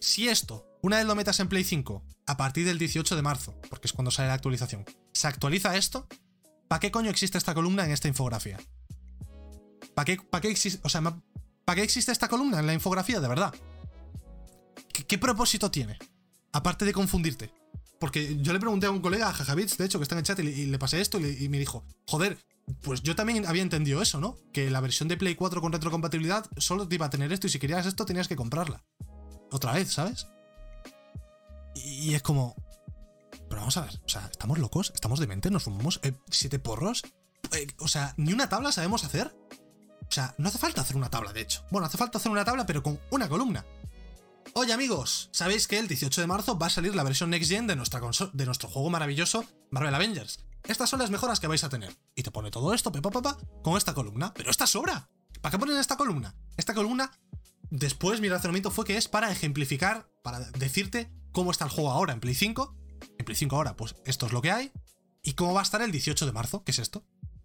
si 0.00 0.28
esto, 0.28 0.66
una 0.82 0.96
vez 0.96 1.06
lo 1.06 1.14
metas 1.14 1.38
en 1.40 1.48
Play 1.48 1.64
5, 1.64 2.02
a 2.26 2.36
partir 2.36 2.66
del 2.66 2.78
18 2.78 3.14
de 3.14 3.22
marzo, 3.22 3.54
porque 3.68 3.86
es 3.86 3.92
cuando 3.92 4.10
sale 4.10 4.28
la 4.28 4.34
actualización, 4.34 4.84
se 5.12 5.26
actualiza 5.28 5.76
esto, 5.76 6.08
¿para 6.68 6.80
qué 6.80 6.90
coño 6.90 7.10
existe 7.10 7.38
esta 7.38 7.54
columna 7.54 7.84
en 7.84 7.92
esta 7.92 8.08
infografía? 8.08 8.58
¿Para 9.94 10.04
qué, 10.06 10.16
para 10.16 10.40
qué 10.40 10.48
existe, 10.50 10.80
o 10.84 10.88
sea, 10.88 11.02
¿para 11.64 11.76
qué 11.76 11.82
existe 11.82 12.10
esta 12.10 12.28
columna 12.28 12.58
en 12.58 12.66
la 12.66 12.72
infografía, 12.74 13.20
de 13.20 13.28
verdad? 13.28 13.54
¿Qué, 14.92 15.04
qué 15.04 15.18
propósito 15.18 15.70
tiene? 15.70 15.98
Aparte 16.52 16.84
de 16.84 16.92
confundirte. 16.92 17.52
Porque 18.02 18.36
yo 18.42 18.52
le 18.52 18.58
pregunté 18.58 18.86
a 18.86 18.90
un 18.90 19.00
colega, 19.00 19.28
a 19.28 19.32
Jajabits, 19.32 19.78
de 19.78 19.84
hecho, 19.84 20.00
que 20.00 20.02
está 20.02 20.16
en 20.16 20.18
el 20.18 20.24
chat, 20.24 20.36
y 20.40 20.66
le, 20.66 20.76
pasé 20.80 21.00
esto 21.00 21.20
y, 21.20 21.48
me 21.48 21.60
dijo, 21.60 21.84
joder, 22.08 22.36
pues 22.80 23.00
yo 23.04 23.14
también 23.14 23.46
había 23.46 23.62
entendido 23.62 24.02
eso, 24.02 24.18
¿no? 24.18 24.36
Que 24.52 24.72
la 24.72 24.80
versión 24.80 25.08
de 25.08 25.16
Play 25.16 25.36
4 25.36 25.60
con 25.60 25.70
retrocompatibilidad 25.70 26.44
solo 26.56 26.88
te 26.88 26.96
iba 26.96 27.06
a 27.06 27.10
tener 27.10 27.32
esto 27.32 27.46
y 27.46 27.50
si 27.50 27.60
querías 27.60 27.86
esto 27.86 28.04
tenías 28.04 28.26
que 28.26 28.34
comprarla. 28.34 28.82
Otra 29.52 29.74
vez, 29.74 29.92
¿sabes? 29.92 30.26
Y, 31.76 32.10
y 32.10 32.14
es 32.16 32.22
como... 32.22 32.56
Pero 33.48 33.60
vamos 33.60 33.76
a 33.76 33.82
ver, 33.82 34.00
o 34.04 34.08
sea, 34.08 34.28
¿estamos 34.32 34.58
locos? 34.58 34.90
¿Estamos 34.92 35.20
dementes? 35.20 35.52
¿Nos 35.52 35.62
fumamos 35.62 36.00
eh, 36.02 36.12
siete 36.28 36.58
porros? 36.58 37.04
Eh, 37.52 37.68
o 37.78 37.86
sea, 37.86 38.14
¿ni 38.16 38.32
una 38.32 38.48
tabla 38.48 38.72
sabemos 38.72 39.04
hacer? 39.04 39.32
O 40.00 40.10
sea, 40.10 40.34
no 40.38 40.48
hace 40.48 40.58
falta 40.58 40.80
hacer 40.80 40.96
una 40.96 41.08
tabla, 41.08 41.32
de 41.32 41.42
hecho. 41.42 41.64
Bueno, 41.70 41.86
hace 41.86 41.98
falta 41.98 42.18
hacer 42.18 42.32
una 42.32 42.44
tabla, 42.44 42.66
pero 42.66 42.82
con 42.82 42.98
una 43.12 43.28
columna. 43.28 43.64
Oye 44.54 44.72
amigos, 44.72 45.30
sabéis 45.32 45.66
que 45.66 45.78
el 45.78 45.88
18 45.88 46.20
de 46.20 46.26
marzo 46.26 46.58
va 46.58 46.66
a 46.66 46.70
salir 46.70 46.94
la 46.94 47.02
versión 47.02 47.30
Next 47.30 47.50
Gen 47.50 47.66
de, 47.66 47.74
de 47.74 48.46
nuestro 48.46 48.68
juego 48.68 48.90
maravilloso 48.90 49.44
Marvel 49.70 49.94
Avengers. 49.94 50.40
Estas 50.64 50.90
son 50.90 51.00
las 51.00 51.10
mejoras 51.10 51.40
que 51.40 51.46
vais 51.46 51.64
a 51.64 51.68
tener. 51.68 51.96
Y 52.14 52.22
te 52.22 52.30
pone 52.30 52.50
todo 52.50 52.74
esto, 52.74 52.92
pepa, 52.92 53.10
papá, 53.10 53.38
con 53.62 53.76
esta 53.76 53.94
columna. 53.94 54.32
Pero 54.34 54.50
esta 54.50 54.66
sobra. 54.66 55.08
¿Para 55.40 55.52
qué 55.52 55.58
ponen 55.58 55.78
esta 55.78 55.96
columna? 55.96 56.34
Esta 56.56 56.74
columna, 56.74 57.10
después 57.70 58.20
mi 58.20 58.28
razonamiento 58.28 58.70
fue 58.70 58.84
que 58.84 58.96
es 58.96 59.08
para 59.08 59.32
ejemplificar, 59.32 60.08
para 60.22 60.40
decirte 60.40 61.10
cómo 61.32 61.50
está 61.50 61.64
el 61.64 61.70
juego 61.70 61.90
ahora 61.90 62.12
en 62.12 62.20
Play 62.20 62.34
5. 62.34 62.76
En 63.18 63.24
Play 63.24 63.36
5 63.36 63.56
ahora, 63.56 63.76
pues 63.76 63.96
esto 64.04 64.26
es 64.26 64.32
lo 64.32 64.42
que 64.42 64.52
hay. 64.52 64.72
Y 65.22 65.32
cómo 65.32 65.54
va 65.54 65.60
a 65.60 65.64
estar 65.64 65.82
el 65.82 65.90
18 65.90 66.26
de 66.26 66.32
marzo, 66.32 66.62
que 66.62 66.72
es 66.72 66.78
esto. 66.78 67.04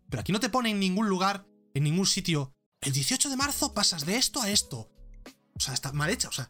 Pero 0.09 0.21
aquí 0.21 0.31
no 0.31 0.39
te 0.39 0.49
pone 0.49 0.69
en 0.69 0.79
ningún 0.79 1.09
lugar, 1.09 1.47
en 1.73 1.83
ningún 1.83 2.05
sitio, 2.05 2.53
el 2.81 2.93
18 2.93 3.29
de 3.29 3.37
marzo 3.37 3.73
pasas 3.73 4.05
de 4.05 4.17
esto 4.17 4.41
a 4.41 4.49
esto. 4.49 4.91
O 5.55 5.59
sea, 5.59 5.73
está 5.73 5.91
mal 5.91 6.09
hecha, 6.09 6.29
o 6.29 6.31
sea, 6.31 6.47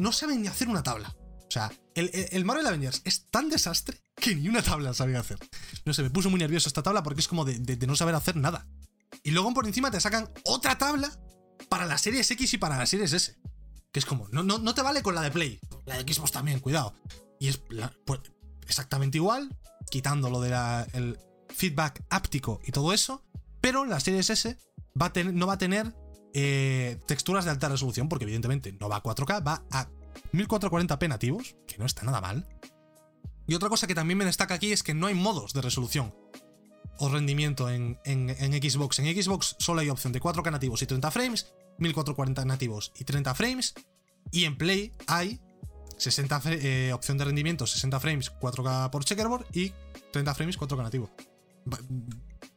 no 0.00 0.12
saben 0.12 0.42
ni 0.42 0.48
hacer 0.48 0.68
una 0.68 0.82
tabla. 0.82 1.14
O 1.48 1.50
sea, 1.52 1.70
el, 1.94 2.10
el- 2.14 2.28
el 2.30 2.44
Marvel 2.44 2.66
Avengers 2.66 3.02
es 3.04 3.28
tan 3.30 3.48
desastre 3.48 4.00
que 4.14 4.34
ni 4.36 4.48
una 4.48 4.62
tabla 4.62 4.94
sabía 4.94 5.20
hacer. 5.20 5.38
No 5.84 5.92
sé, 5.94 6.02
me 6.02 6.10
puso 6.10 6.30
muy 6.30 6.38
nervioso 6.38 6.68
esta 6.68 6.82
tabla 6.82 7.02
porque 7.02 7.20
es 7.20 7.28
como 7.28 7.44
de, 7.44 7.58
no 7.86 7.96
saber 7.96 8.14
hacer 8.14 8.36
nada. 8.36 8.66
Y 9.24 9.32
luego 9.32 9.52
por 9.52 9.66
encima 9.66 9.90
te 9.90 10.00
sacan 10.00 10.30
otra 10.44 10.78
tabla 10.78 11.10
para 11.68 11.86
las 11.86 12.00
series 12.02 12.30
X 12.30 12.54
y 12.54 12.58
para 12.58 12.78
las 12.78 12.88
series 12.90 13.12
S. 13.12 13.36
Que 13.92 13.98
es 13.98 14.06
como, 14.06 14.28
no, 14.28 14.44
no, 14.44 14.58
no 14.58 14.74
te 14.74 14.82
vale 14.82 15.02
con 15.02 15.14
la 15.16 15.22
de 15.22 15.32
Play. 15.32 15.58
La 15.86 16.00
de 16.00 16.12
Xbox 16.14 16.30
también, 16.30 16.60
cuidado. 16.60 16.94
Y 17.40 17.48
es 17.48 17.60
pues, 18.06 18.20
exactamente 18.62 19.18
igual, 19.18 19.56
quitando 19.90 20.30
lo 20.30 20.40
del 20.40 21.18
feedback 21.48 22.04
áptico 22.10 22.60
y 22.64 22.70
todo 22.70 22.92
eso. 22.92 23.24
Pero 23.60 23.84
la 23.84 23.98
series 23.98 24.30
S 24.30 24.56
va 25.00 25.06
a 25.06 25.12
tener- 25.12 25.34
no 25.34 25.48
va 25.48 25.54
a 25.54 25.58
tener 25.58 25.92
eh, 26.34 26.98
texturas 27.06 27.44
de 27.44 27.50
alta 27.50 27.68
resolución, 27.68 28.08
porque 28.08 28.24
evidentemente 28.24 28.72
no 28.78 28.88
va 28.88 28.96
a 28.96 29.02
4K, 29.02 29.46
va 29.46 29.62
a 29.70 29.88
1440p 30.32 31.08
nativos, 31.08 31.56
que 31.66 31.78
no 31.78 31.86
está 31.86 32.02
nada 32.04 32.20
mal. 32.20 32.46
Y 33.46 33.54
otra 33.54 33.68
cosa 33.68 33.86
que 33.86 33.94
también 33.94 34.18
me 34.18 34.24
destaca 34.24 34.54
aquí 34.54 34.72
es 34.72 34.82
que 34.82 34.94
no 34.94 35.06
hay 35.08 35.14
modos 35.14 35.52
de 35.52 35.60
resolución 35.62 36.14
o 36.98 37.08
rendimiento 37.08 37.68
en, 37.70 37.98
en- 38.04 38.28
Xbox. 38.62 38.98
En 38.98 39.22
Xbox 39.22 39.56
solo 39.58 39.80
hay 39.80 39.88
opción 39.88 40.12
de 40.12 40.20
4K 40.20 40.52
nativos 40.52 40.82
y 40.82 40.86
30 40.86 41.10
frames, 41.10 41.52
1440 41.78 42.44
nativos 42.44 42.92
y 42.98 43.04
30 43.04 43.34
frames. 43.34 43.74
Y 44.30 44.44
en 44.44 44.56
Play 44.58 44.92
hay 45.06 45.40
60 45.96 46.40
fre- 46.42 46.58
eh, 46.62 46.92
opción 46.92 47.18
de 47.18 47.24
rendimiento, 47.24 47.66
60 47.66 47.98
frames, 48.00 48.30
4K 48.40 48.90
por 48.90 49.04
checkerboard 49.04 49.46
y 49.52 49.72
30 50.12 50.34
frames, 50.34 50.58
4K 50.58 50.82
nativo. 50.82 51.10
Va- 51.72 51.78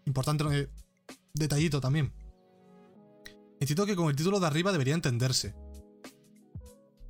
Importante 0.05 0.43
eh, 0.51 0.69
detallito 1.33 1.79
también. 1.81 2.11
Necesito 3.63 3.85
que 3.85 3.95
con 3.95 4.09
el 4.09 4.15
título 4.17 4.41
de 4.41 4.47
arriba 4.47 4.73
debería 4.73 4.93
entenderse. 4.93 5.55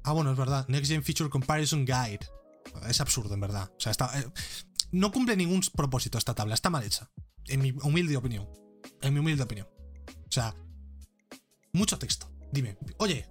Ah, 0.04 0.12
bueno, 0.12 0.32
es 0.32 0.38
verdad. 0.38 0.68
Next 0.68 0.92
Gen 0.92 1.04
Feature 1.04 1.28
Comparison 1.28 1.84
Guide. 1.84 2.20
Es 2.88 3.02
absurdo, 3.02 3.34
en 3.34 3.40
verdad. 3.40 3.72
O 3.76 3.80
sea, 3.80 3.92
está, 3.92 4.20
eh, 4.20 4.32
no 4.92 5.12
cumple 5.12 5.36
ningún 5.36 5.62
propósito 5.74 6.20
esta 6.20 6.36
tabla. 6.36 6.54
Está 6.54 6.70
mal 6.70 6.84
hecha. 6.84 7.10
En 7.48 7.60
mi 7.60 7.72
humilde 7.82 8.16
opinión. 8.18 8.48
En 9.02 9.16
mi 9.16 9.20
humilde 9.20 9.42
opinión. 9.42 9.68
O 10.28 10.32
sea, 10.32 10.56
mucho 11.72 11.98
texto. 11.98 12.30
Dime, 12.52 12.78
oye, 13.00 13.28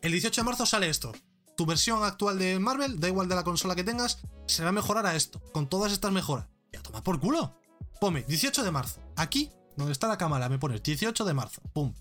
el 0.00 0.12
18 0.12 0.40
de 0.40 0.44
marzo 0.46 0.64
sale 0.64 0.88
esto. 0.88 1.12
Tu 1.58 1.66
versión 1.66 2.02
actual 2.02 2.38
de 2.38 2.58
Marvel, 2.58 2.98
da 2.98 3.08
igual 3.08 3.28
de 3.28 3.34
la 3.34 3.44
consola 3.44 3.76
que 3.76 3.84
tengas, 3.84 4.22
se 4.46 4.62
va 4.62 4.70
a 4.70 4.72
mejorar 4.72 5.04
a 5.04 5.14
esto. 5.14 5.38
Con 5.52 5.68
todas 5.68 5.92
estas 5.92 6.12
mejoras. 6.12 6.46
Ya 6.72 6.80
toma 6.82 7.04
por 7.04 7.20
culo. 7.20 7.60
Ponme 8.00 8.22
18 8.22 8.64
de 8.64 8.70
marzo. 8.70 9.02
Aquí, 9.16 9.50
donde 9.76 9.92
está 9.92 10.08
la 10.08 10.16
cámara, 10.16 10.48
me 10.48 10.58
pones 10.58 10.82
18 10.82 11.26
de 11.26 11.34
marzo. 11.34 11.60
Pum. 11.74 11.92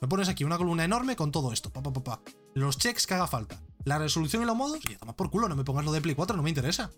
Me 0.00 0.08
pones 0.08 0.28
aquí 0.28 0.44
una 0.44 0.58
columna 0.58 0.84
enorme 0.84 1.16
con 1.16 1.32
todo 1.32 1.52
esto. 1.52 1.70
Pa, 1.70 1.82
pa, 1.82 1.92
pa. 1.92 2.20
Los 2.54 2.78
checks 2.78 3.06
que 3.06 3.14
haga 3.14 3.26
falta. 3.26 3.60
La 3.84 3.98
resolución 3.98 4.42
y 4.42 4.46
los 4.46 4.56
modos. 4.56 4.78
Y 4.88 4.96
toma 4.96 5.16
por 5.16 5.30
culo. 5.30 5.48
No 5.48 5.56
me 5.56 5.64
pongas 5.64 5.84
lo 5.84 5.92
de 5.92 6.00
Play 6.00 6.14
4, 6.14 6.36
no 6.36 6.42
me 6.42 6.50
interesa. 6.50 6.90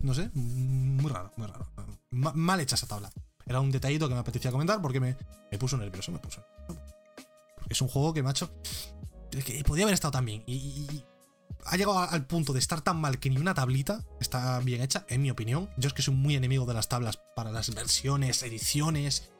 No 0.00 0.14
sé. 0.14 0.30
Muy 0.34 1.10
raro, 1.10 1.32
muy 1.36 1.46
raro. 1.46 1.68
Ma- 2.10 2.32
mal 2.34 2.60
hecha 2.60 2.74
esa 2.74 2.86
tabla. 2.86 3.10
Era 3.46 3.60
un 3.60 3.70
detallito 3.70 4.08
que 4.08 4.14
me 4.14 4.20
apetecía 4.20 4.50
comentar 4.50 4.80
porque 4.82 5.00
me, 5.00 5.16
me 5.50 5.58
puso 5.58 5.76
nervioso. 5.76 6.10
Me 6.12 6.18
puso. 6.18 6.42
Es 7.68 7.80
un 7.80 7.88
juego 7.88 8.12
que, 8.12 8.22
macho. 8.22 8.50
que 9.30 9.62
podía 9.64 9.84
haber 9.84 9.94
estado 9.94 10.12
tan 10.12 10.24
bien. 10.24 10.42
Y, 10.46 11.04
ha 11.66 11.76
llegado 11.76 11.98
al 11.98 12.26
punto 12.26 12.52
de 12.52 12.58
estar 12.58 12.80
tan 12.80 13.00
mal 13.00 13.18
que 13.18 13.28
ni 13.28 13.36
una 13.36 13.52
tablita 13.54 14.04
está 14.18 14.58
bien 14.60 14.80
hecha, 14.80 15.04
en 15.08 15.20
mi 15.22 15.30
opinión. 15.30 15.68
Yo 15.76 15.88
es 15.88 15.92
que 15.94 16.02
soy 16.02 16.14
muy 16.14 16.34
enemigo 16.34 16.64
de 16.64 16.74
las 16.74 16.88
tablas 16.88 17.20
para 17.36 17.52
las 17.52 17.74
versiones, 17.74 18.42
ediciones. 18.42 19.30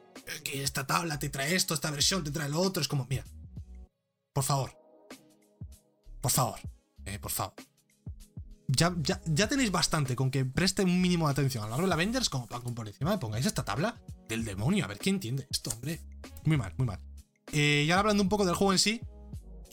Que 0.43 0.63
esta 0.63 0.85
tabla 0.87 1.19
te 1.19 1.29
trae 1.29 1.55
esto, 1.55 1.73
esta 1.73 1.91
versión 1.91 2.23
te 2.23 2.31
trae 2.31 2.49
lo 2.49 2.59
otro. 2.59 2.81
Es 2.81 2.87
como, 2.87 3.05
mira. 3.09 3.23
Por 4.33 4.43
favor. 4.43 4.71
Por 6.21 6.31
favor. 6.31 6.59
eh, 7.05 7.19
por 7.19 7.31
favor. 7.31 7.53
Ya, 8.67 8.95
ya, 9.01 9.19
ya 9.25 9.49
tenéis 9.49 9.69
bastante 9.71 10.15
con 10.15 10.31
que 10.31 10.45
preste 10.45 10.83
un 10.83 11.01
mínimo 11.01 11.27
de 11.27 11.33
atención 11.33 11.65
a 11.65 11.67
Marvel 11.67 11.91
Avengers 11.91 12.29
como 12.29 12.47
para 12.47 12.63
por 12.63 12.87
encima 12.87 13.11
me 13.11 13.17
pongáis 13.17 13.45
esta 13.45 13.65
tabla 13.65 13.99
del 14.29 14.45
demonio. 14.45 14.85
A 14.85 14.87
ver 14.87 14.97
quién 14.97 15.15
entiende 15.15 15.45
esto, 15.49 15.71
hombre. 15.71 15.99
Muy 16.45 16.55
mal, 16.55 16.73
muy 16.77 16.87
mal. 16.87 16.99
Eh, 17.51 17.83
y 17.85 17.91
ahora 17.91 18.01
hablando 18.01 18.23
un 18.23 18.29
poco 18.29 18.45
del 18.45 18.55
juego 18.55 18.71
en 18.71 18.79
sí, 18.79 19.01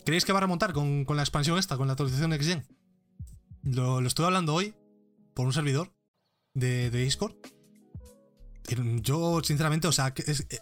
¿creéis 0.04 0.24
que 0.24 0.32
va 0.32 0.38
a 0.38 0.40
remontar 0.40 0.72
con, 0.72 1.04
con 1.04 1.16
la 1.16 1.22
expansión 1.22 1.58
esta, 1.58 1.76
con 1.76 1.86
la 1.86 1.92
actualización 1.92 2.30
Next 2.30 2.48
Gen? 2.48 2.66
Lo, 3.62 4.00
lo 4.00 4.08
estuve 4.08 4.26
hablando 4.26 4.52
hoy 4.54 4.74
por 5.34 5.46
un 5.46 5.52
servidor 5.52 5.92
de, 6.54 6.90
de 6.90 6.98
Discord. 6.98 7.36
Y 8.68 9.00
Yo, 9.02 9.40
sinceramente, 9.42 9.88
o 9.88 9.92
sea, 9.92 10.12
que 10.14 10.22
es- 10.30 10.46
eh, 10.50 10.60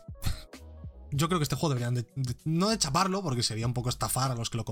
yo 1.13 1.29
creo 1.29 1.39
que 1.39 1.45
este 1.45 1.57
juego 1.57 1.75
deberían 1.75 1.95
de, 1.95 2.07
no 2.45 2.69
de 2.69 2.79
chaparlo, 2.79 3.23
porque 3.23 3.43
sería 3.43 3.67
un 3.67 3.75
poco 3.75 3.89
estafar 3.89 4.31
a 4.31 4.35
los 4.35 4.51
que 4.51 4.59
lo 4.59 4.65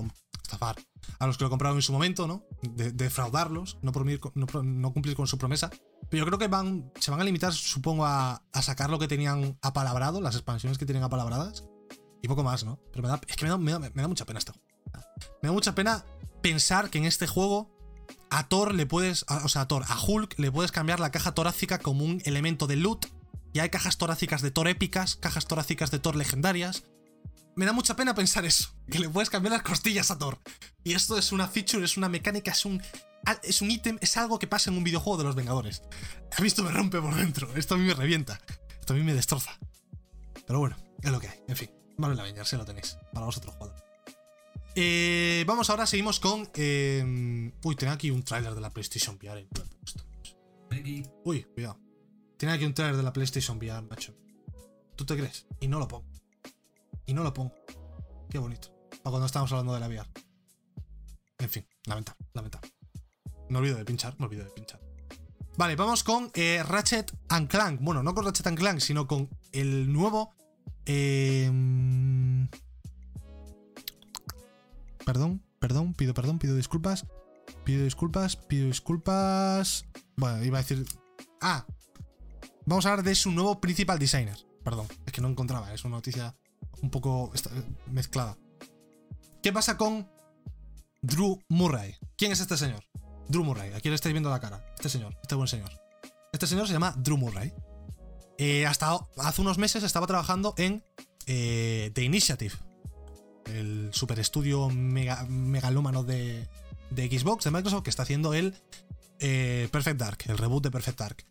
estafar 0.43 0.75
a 1.19 1.27
los 1.27 1.37
que 1.37 1.43
lo 1.43 1.49
compraron 1.49 1.77
en 1.77 1.81
su 1.81 1.91
momento, 1.93 2.27
¿no? 2.27 2.43
De, 2.61 2.91
defraudarlos, 2.91 3.77
no, 3.81 3.91
por, 3.91 4.05
no, 4.05 4.63
no 4.63 4.93
cumplir 4.93 5.15
con 5.15 5.27
su 5.27 5.37
promesa. 5.37 5.69
Pero 6.09 6.21
yo 6.23 6.25
creo 6.27 6.37
que 6.39 6.47
van, 6.47 6.91
se 6.99 7.09
van 7.11 7.19
a 7.21 7.23
limitar, 7.23 7.51
supongo, 7.53 8.05
a, 8.05 8.43
a 8.51 8.61
sacar 8.61 8.89
lo 8.89 8.99
que 8.99 9.07
tenían 9.07 9.57
apalabrado, 9.61 10.21
las 10.21 10.35
expansiones 10.35 10.77
que 10.77 10.85
tienen 10.85 11.03
apalabradas, 11.03 11.63
y 12.21 12.27
poco 12.27 12.43
más, 12.43 12.63
¿no? 12.63 12.79
Pero 12.91 13.03
me 13.03 13.09
da, 13.09 13.19
es 13.27 13.35
que 13.35 13.45
me 13.45 13.49
da, 13.49 13.57
me 13.57 13.71
da- 14.01 14.07
mucha 14.07 14.25
pena 14.25 14.39
este 14.39 14.51
juego. 14.51 14.65
Me 15.41 15.49
da 15.49 15.53
mucha 15.53 15.73
pena 15.73 16.05
pensar 16.41 16.89
que 16.89 16.97
en 16.99 17.05
este 17.05 17.27
juego 17.27 17.71
a 18.29 18.47
Thor 18.47 18.73
le 18.75 18.85
puedes, 18.85 19.25
o 19.29 19.49
sea, 19.49 19.61
a 19.63 19.67
Thor, 19.67 19.83
a 19.87 19.97
Hulk 19.99 20.37
le 20.37 20.51
puedes 20.51 20.71
cambiar 20.71 20.99
la 20.99 21.11
caja 21.11 21.33
torácica 21.33 21.79
como 21.79 22.03
un 22.05 22.21
elemento 22.25 22.67
de 22.67 22.75
loot. 22.75 23.05
Y 23.55 23.59
hay 23.59 23.69
cajas 23.69 23.97
torácicas 23.97 24.41
de 24.41 24.51
Thor 24.51 24.67
épicas, 24.67 25.15
cajas 25.15 25.47
torácicas 25.47 25.89
de 25.89 25.97
Thor 25.97 26.17
legendarias. 26.17 26.83
Me 27.55 27.65
da 27.65 27.71
mucha 27.71 27.95
pena 27.95 28.13
pensar 28.13 28.43
eso, 28.43 28.75
que 28.91 28.99
le 28.99 29.07
puedes 29.07 29.29
cambiar 29.29 29.53
las 29.53 29.61
costillas 29.61 30.11
a 30.11 30.17
Thor. 30.17 30.39
Y 30.83 30.93
esto 30.93 31.17
es 31.17 31.31
una 31.31 31.47
feature, 31.47 31.85
es 31.85 31.95
una 31.95 32.09
mecánica, 32.09 32.51
es 32.51 32.65
un 32.65 32.83
es 33.43 33.61
un 33.61 33.71
ítem, 33.71 33.97
es 34.01 34.17
algo 34.17 34.39
que 34.39 34.45
pasa 34.45 34.69
en 34.69 34.77
un 34.77 34.83
videojuego 34.83 35.17
de 35.19 35.23
los 35.23 35.35
Vengadores. 35.35 35.83
A 36.37 36.41
mí 36.41 36.47
esto 36.47 36.63
me 36.63 36.71
rompe 36.71 36.99
por 36.99 37.15
dentro, 37.15 37.49
esto 37.55 37.75
a 37.75 37.77
mí 37.77 37.85
me 37.85 37.93
revienta, 37.93 38.41
esto 38.77 38.91
a 38.91 38.97
mí 38.97 39.03
me 39.03 39.13
destroza. 39.13 39.57
Pero 40.45 40.59
bueno, 40.59 40.75
es 41.01 41.09
lo 41.09 41.21
que 41.21 41.29
hay. 41.29 41.39
En 41.47 41.55
fin, 41.55 41.71
Marvel 41.97 42.19
Avengers, 42.19 42.51
ya 42.51 42.57
lo 42.57 42.65
tenéis, 42.65 42.97
para 43.13 43.25
vosotros 43.25 43.55
jugadores. 43.55 43.81
Eh, 44.75 45.45
vamos 45.47 45.69
ahora, 45.69 45.87
seguimos 45.87 46.19
con... 46.19 46.49
eh, 46.55 47.53
uy, 47.63 47.75
tenía 47.77 47.93
aquí 47.93 48.11
un 48.11 48.21
tráiler 48.23 48.53
de 48.53 48.59
la 48.59 48.69
PlayStation 48.69 49.15
VR. 49.15 49.47
Uy, 51.23 51.43
cuidado. 51.53 51.84
Tiene 52.37 52.53
aquí 52.55 52.65
un 52.65 52.73
trailer 52.73 52.97
de 52.97 53.03
la 53.03 53.13
PlayStation 53.13 53.57
VR, 53.57 53.81
macho. 53.87 54.13
¿Tú 54.95 55.05
te 55.05 55.15
crees? 55.15 55.45
Y 55.59 55.67
no 55.67 55.79
lo 55.79 55.87
pongo. 55.87 56.05
Y 57.05 57.13
no 57.13 57.23
lo 57.23 57.33
pongo. 57.33 57.53
Qué 58.29 58.37
bonito. 58.37 58.69
Para 59.03 59.11
cuando 59.11 59.25
estamos 59.25 59.51
hablando 59.51 59.73
de 59.73 59.79
la 59.79 59.87
VR. 59.87 60.09
En 61.39 61.49
fin, 61.49 61.65
lamentable, 61.85 62.25
lamentable. 62.33 62.71
Me 63.49 63.57
olvido 63.59 63.77
de 63.77 63.85
pinchar, 63.85 64.15
me 64.19 64.25
olvido 64.25 64.43
de 64.43 64.51
pinchar. 64.51 64.79
Vale, 65.57 65.75
vamos 65.75 66.03
con 66.03 66.31
eh, 66.33 66.63
Ratchet 66.63 67.13
and 67.29 67.47
Clank. 67.49 67.79
Bueno, 67.81 68.03
no 68.03 68.13
con 68.13 68.25
Ratchet 68.25 68.47
and 68.47 68.57
Clank, 68.57 68.79
sino 68.79 69.07
con 69.07 69.29
el 69.51 69.91
nuevo. 69.91 70.35
eh, 70.85 71.49
Perdón, 75.05 75.43
perdón, 75.59 75.93
pido 75.93 76.13
perdón, 76.13 76.39
pido 76.39 76.55
disculpas. 76.55 77.05
Pido 77.63 77.83
disculpas, 77.83 78.35
pido 78.35 78.67
disculpas. 78.67 79.85
Bueno, 80.15 80.43
iba 80.43 80.57
a 80.57 80.61
decir. 80.61 80.85
Ah, 81.41 81.65
vamos 82.65 82.85
a 82.85 82.91
hablar 82.91 83.05
de 83.05 83.15
su 83.15 83.31
nuevo 83.31 83.59
principal 83.59 83.99
designer. 83.99 84.37
Perdón, 84.63 84.87
es 85.05 85.11
que 85.11 85.21
no 85.21 85.27
encontraba, 85.27 85.73
es 85.73 85.83
una 85.85 85.97
noticia 85.97 86.35
un 86.81 86.89
poco 86.89 87.31
mezclada. 87.91 88.37
¿Qué 89.41 89.53
pasa 89.53 89.77
con 89.77 90.09
Drew 91.01 91.41
Murray? 91.49 91.95
¿Quién 92.17 92.31
es 92.31 92.39
este 92.39 92.57
señor? 92.57 92.83
Drew 93.29 93.43
Murray, 93.43 93.73
aquí 93.73 93.89
le 93.89 93.95
estáis 93.95 94.13
viendo 94.13 94.29
la 94.29 94.39
cara. 94.39 94.65
Este 94.75 94.89
señor, 94.89 95.15
este 95.21 95.35
buen 95.35 95.47
señor. 95.47 95.69
Este 96.33 96.47
señor 96.47 96.67
se 96.67 96.73
llama 96.73 96.95
Drew 96.97 97.17
Murray. 97.17 97.53
Eh, 98.37 98.65
hasta 98.65 98.97
hace 99.17 99.41
unos 99.41 99.57
meses 99.57 99.83
estaba 99.83 100.07
trabajando 100.07 100.53
en 100.57 100.83
eh, 101.27 101.91
The 101.93 102.03
Initiative, 102.03 102.55
el 103.45 103.89
super 103.93 104.19
estudio 104.19 104.69
mega, 104.69 105.23
megalómano 105.25 106.03
de, 106.03 106.47
de 106.89 107.07
Xbox, 107.07 107.45
de 107.45 107.51
Microsoft, 107.51 107.83
que 107.83 107.89
está 107.89 108.03
haciendo 108.03 108.33
el 108.33 108.55
eh, 109.19 109.69
Perfect 109.71 109.99
Dark, 109.99 110.17
el 110.25 110.37
reboot 110.37 110.63
de 110.63 110.71
Perfect 110.71 110.99
Dark. 110.99 111.25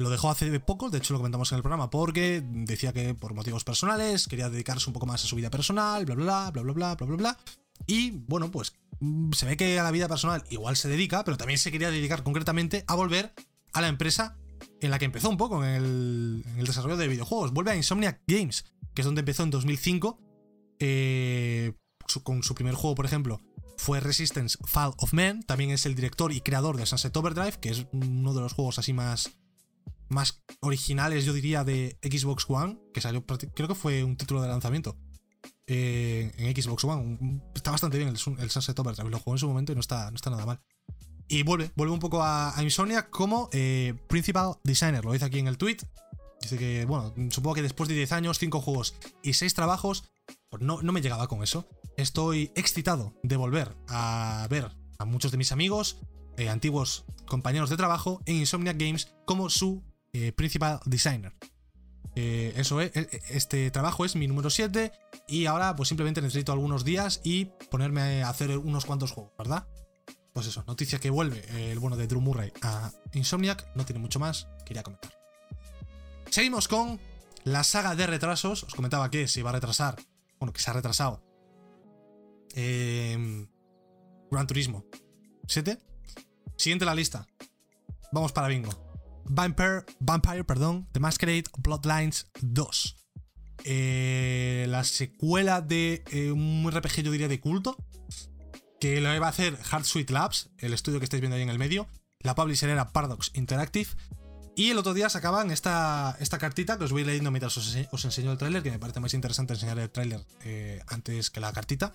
Lo 0.00 0.08
dejó 0.08 0.30
hace 0.30 0.58
poco, 0.60 0.88
de 0.88 0.96
hecho 0.96 1.12
lo 1.12 1.18
comentamos 1.18 1.52
en 1.52 1.56
el 1.56 1.62
programa, 1.62 1.90
porque 1.90 2.42
decía 2.42 2.90
que 2.94 3.12
por 3.12 3.34
motivos 3.34 3.64
personales 3.64 4.28
quería 4.28 4.48
dedicarse 4.48 4.88
un 4.88 4.94
poco 4.94 5.04
más 5.04 5.22
a 5.22 5.26
su 5.26 5.36
vida 5.36 5.50
personal, 5.50 6.06
bla, 6.06 6.14
bla, 6.14 6.50
bla, 6.50 6.62
bla, 6.62 6.72
bla, 6.72 6.94
bla, 6.94 7.06
bla, 7.06 7.16
bla. 7.16 7.38
Y 7.86 8.12
bueno, 8.12 8.50
pues 8.50 8.72
mm, 9.00 9.32
se 9.32 9.44
ve 9.44 9.58
que 9.58 9.78
a 9.78 9.82
la 9.82 9.90
vida 9.90 10.08
personal 10.08 10.42
igual 10.48 10.76
se 10.76 10.88
dedica, 10.88 11.22
pero 11.22 11.36
también 11.36 11.58
se 11.58 11.70
quería 11.70 11.90
dedicar 11.90 12.22
concretamente 12.22 12.82
a 12.86 12.94
volver 12.94 13.34
a 13.74 13.82
la 13.82 13.88
empresa 13.88 14.38
en 14.80 14.90
la 14.90 14.98
que 14.98 15.04
empezó 15.04 15.28
un 15.28 15.36
poco 15.36 15.62
en 15.62 15.70
el, 16.56 16.64
desarrollo 16.64 16.96
de 16.96 17.06
videojuegos. 17.06 17.52
Vuelve 17.52 17.72
a 17.72 17.76
Insomniac 17.76 18.22
Games, 18.26 18.64
que 18.94 19.02
es 19.02 19.04
donde 19.04 19.20
empezó 19.20 19.42
en 19.42 19.50
2005. 19.50 20.18
eh, 20.78 21.74
con 22.22 22.42
su 22.42 22.54
primer 22.54 22.74
juego, 22.74 22.94
por 22.94 23.04
ejemplo, 23.04 23.38
fue 23.76 24.00
Resistance 24.00 24.56
Fall 24.64 24.94
of 24.96 25.12
Man. 25.12 25.42
También 25.42 25.70
es 25.72 25.84
el 25.84 25.94
director 25.94 26.32
y 26.32 26.40
creador 26.40 26.78
de 26.78 26.86
Sunset 26.86 27.14
Overdrive, 27.14 27.60
que 27.60 27.68
es 27.68 27.86
uno 27.92 28.32
de 28.32 28.40
los 28.40 28.54
juegos 28.54 28.78
así 28.78 28.94
más, 28.94 29.30
más 30.10 30.42
originales, 30.60 31.24
yo 31.24 31.32
diría, 31.32 31.64
de 31.64 31.98
Xbox 32.02 32.44
One, 32.48 32.78
que 32.92 33.00
salió, 33.00 33.24
creo 33.24 33.68
que 33.68 33.74
fue 33.74 34.04
un 34.04 34.16
título 34.16 34.42
de 34.42 34.48
lanzamiento 34.48 34.96
eh, 35.66 36.32
en 36.36 36.54
Xbox 36.54 36.84
One. 36.84 37.40
Está 37.54 37.70
bastante 37.70 37.96
bien 37.96 38.10
el, 38.10 38.16
el 38.38 38.50
Sunset 38.50 38.78
Overdrive, 38.78 39.10
lo 39.10 39.18
jugué 39.18 39.36
en 39.36 39.38
su 39.38 39.48
momento 39.48 39.72
y 39.72 39.74
no 39.76 39.80
está, 39.80 40.10
no 40.10 40.16
está 40.16 40.30
nada 40.30 40.44
mal. 40.44 40.60
Y 41.28 41.44
vuelve, 41.44 41.70
vuelve 41.76 41.94
un 41.94 42.00
poco 42.00 42.22
a, 42.22 42.58
a 42.58 42.62
Insomniac 42.64 43.08
como 43.08 43.48
eh, 43.52 43.94
Principal 44.08 44.54
Designer, 44.64 45.04
lo 45.04 45.12
dice 45.12 45.24
aquí 45.24 45.38
en 45.38 45.46
el 45.46 45.58
tweet. 45.58 45.76
Dice 46.42 46.58
que, 46.58 46.84
bueno, 46.86 47.14
supongo 47.30 47.54
que 47.54 47.62
después 47.62 47.88
de 47.88 47.94
10 47.94 48.12
años, 48.12 48.38
5 48.38 48.60
juegos 48.60 48.94
y 49.22 49.34
6 49.34 49.54
trabajos, 49.54 50.10
pues 50.48 50.62
no, 50.62 50.82
no 50.82 50.90
me 50.90 51.02
llegaba 51.02 51.28
con 51.28 51.44
eso. 51.44 51.68
Estoy 51.96 52.50
excitado 52.56 53.14
de 53.22 53.36
volver 53.36 53.76
a 53.88 54.46
ver 54.50 54.76
a 54.98 55.04
muchos 55.04 55.30
de 55.30 55.38
mis 55.38 55.52
amigos, 55.52 55.98
eh, 56.36 56.48
antiguos 56.48 57.04
compañeros 57.26 57.70
de 57.70 57.76
trabajo, 57.76 58.22
en 58.26 58.36
Insomniac 58.36 58.76
Games 58.76 59.14
como 59.24 59.50
su 59.50 59.84
eh, 60.12 60.32
Principal 60.32 60.80
Designer. 60.84 61.34
Eh, 62.16 62.52
eso 62.56 62.80
es, 62.80 62.94
e- 62.96 63.08
este 63.30 63.70
trabajo 63.70 64.04
es 64.04 64.16
mi 64.16 64.26
número 64.26 64.50
7 64.50 64.90
y 65.28 65.46
ahora 65.46 65.76
pues 65.76 65.88
simplemente 65.88 66.20
necesito 66.20 66.52
algunos 66.52 66.84
días 66.84 67.20
y 67.22 67.46
ponerme 67.70 68.22
a 68.22 68.28
hacer 68.28 68.56
unos 68.58 68.84
cuantos 68.84 69.12
juegos, 69.12 69.32
¿verdad? 69.38 69.66
Pues 70.32 70.46
eso, 70.46 70.64
noticia 70.66 70.98
que 70.98 71.10
vuelve 71.10 71.44
el 71.70 71.78
bueno 71.78 71.96
de 71.96 72.06
Drew 72.06 72.20
Murray 72.20 72.52
a 72.62 72.90
Insomniac, 73.14 73.66
no 73.74 73.84
tiene 73.84 74.00
mucho 74.00 74.18
más, 74.18 74.48
quería 74.64 74.82
comentar. 74.82 75.12
Seguimos 76.30 76.68
con 76.68 77.00
la 77.44 77.64
saga 77.64 77.94
de 77.94 78.06
retrasos, 78.06 78.64
os 78.64 78.74
comentaba 78.74 79.10
que 79.10 79.26
se 79.28 79.40
iba 79.40 79.50
a 79.50 79.54
retrasar, 79.54 79.96
bueno, 80.38 80.52
que 80.52 80.60
se 80.60 80.70
ha 80.70 80.74
retrasado. 80.74 81.22
Eh, 82.54 83.46
Gran 84.30 84.46
Turismo 84.46 84.84
7. 85.46 85.78
Siguiente 86.56 86.84
en 86.84 86.86
la 86.86 86.94
lista. 86.94 87.26
Vamos 88.12 88.32
para 88.32 88.48
bingo. 88.48 88.89
Vampire, 89.30 89.84
Vampire, 90.00 90.44
perdón, 90.44 90.88
The 90.92 90.98
Masquerade 90.98 91.44
Bloodlines 91.58 92.26
2. 92.40 92.96
Eh, 93.64 94.66
la 94.68 94.82
secuela 94.82 95.60
de 95.60 96.02
eh, 96.10 96.32
un 96.32 96.68
RPG, 96.68 97.02
yo 97.02 97.12
diría, 97.12 97.28
de 97.28 97.40
culto. 97.40 97.76
Que 98.80 99.00
lo 99.00 99.14
iba 99.14 99.26
a 99.26 99.30
hacer 99.30 99.56
Hard 99.70 99.84
Sweet 99.84 100.10
Labs, 100.10 100.50
el 100.58 100.72
estudio 100.72 100.98
que 100.98 101.04
estáis 101.04 101.20
viendo 101.20 101.36
ahí 101.36 101.42
en 101.42 101.50
el 101.50 101.58
medio. 101.58 101.86
La 102.20 102.34
publisher 102.34 102.70
era 102.70 102.92
Paradox 102.92 103.30
Interactive. 103.34 103.90
Y 104.56 104.70
el 104.70 104.78
otro 104.78 104.94
día 104.94 105.08
sacaban 105.08 105.52
esta, 105.52 106.16
esta 106.18 106.38
cartita 106.38 106.76
que 106.76 106.84
os 106.84 106.92
voy 106.92 107.04
leyendo 107.04 107.30
mientras 107.30 107.56
os, 107.56 108.04
enseño 108.04 108.32
el 108.32 108.38
tráiler, 108.38 108.62
que 108.62 108.70
me 108.70 108.78
parece 108.80 108.98
más 108.98 109.14
interesante 109.14 109.54
enseñar 109.54 109.78
el 109.78 109.90
tráiler 109.90 110.26
eh, 110.44 110.82
antes 110.88 111.30
que 111.30 111.40
la 111.40 111.52
cartita. 111.52 111.92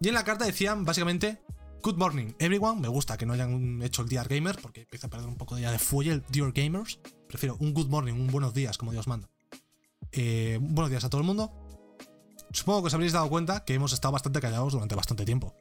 Y 0.00 0.08
en 0.08 0.14
la 0.14 0.24
carta 0.24 0.44
decían 0.44 0.84
básicamente 0.84 1.42
Good 1.80 1.96
morning, 1.96 2.32
everyone. 2.40 2.80
Me 2.80 2.88
gusta 2.88 3.16
que 3.16 3.24
no 3.24 3.34
hayan 3.34 3.80
hecho 3.82 4.02
el 4.02 4.08
Dear 4.08 4.26
Gamer, 4.26 4.58
porque 4.60 4.80
empieza 4.80 5.06
a 5.06 5.10
perder 5.10 5.28
un 5.28 5.36
poco 5.36 5.56
ya 5.58 5.70
de 5.70 5.78
fuelle 5.78 6.10
el 6.10 6.24
Dear 6.28 6.52
Gamers. 6.52 6.98
Prefiero 7.28 7.56
un 7.60 7.72
good 7.72 7.86
morning, 7.86 8.14
un 8.14 8.26
buenos 8.26 8.52
días, 8.52 8.76
como 8.76 8.90
Dios 8.90 9.06
manda. 9.06 9.30
Eh, 10.10 10.58
buenos 10.60 10.90
días 10.90 11.04
a 11.04 11.08
todo 11.08 11.20
el 11.20 11.26
mundo. 11.26 11.52
Supongo 12.50 12.82
que 12.82 12.86
os 12.88 12.94
habréis 12.94 13.12
dado 13.12 13.28
cuenta 13.28 13.64
que 13.64 13.74
hemos 13.74 13.92
estado 13.92 14.10
bastante 14.10 14.40
callados 14.40 14.72
durante 14.72 14.96
bastante 14.96 15.24
tiempo. 15.24 15.54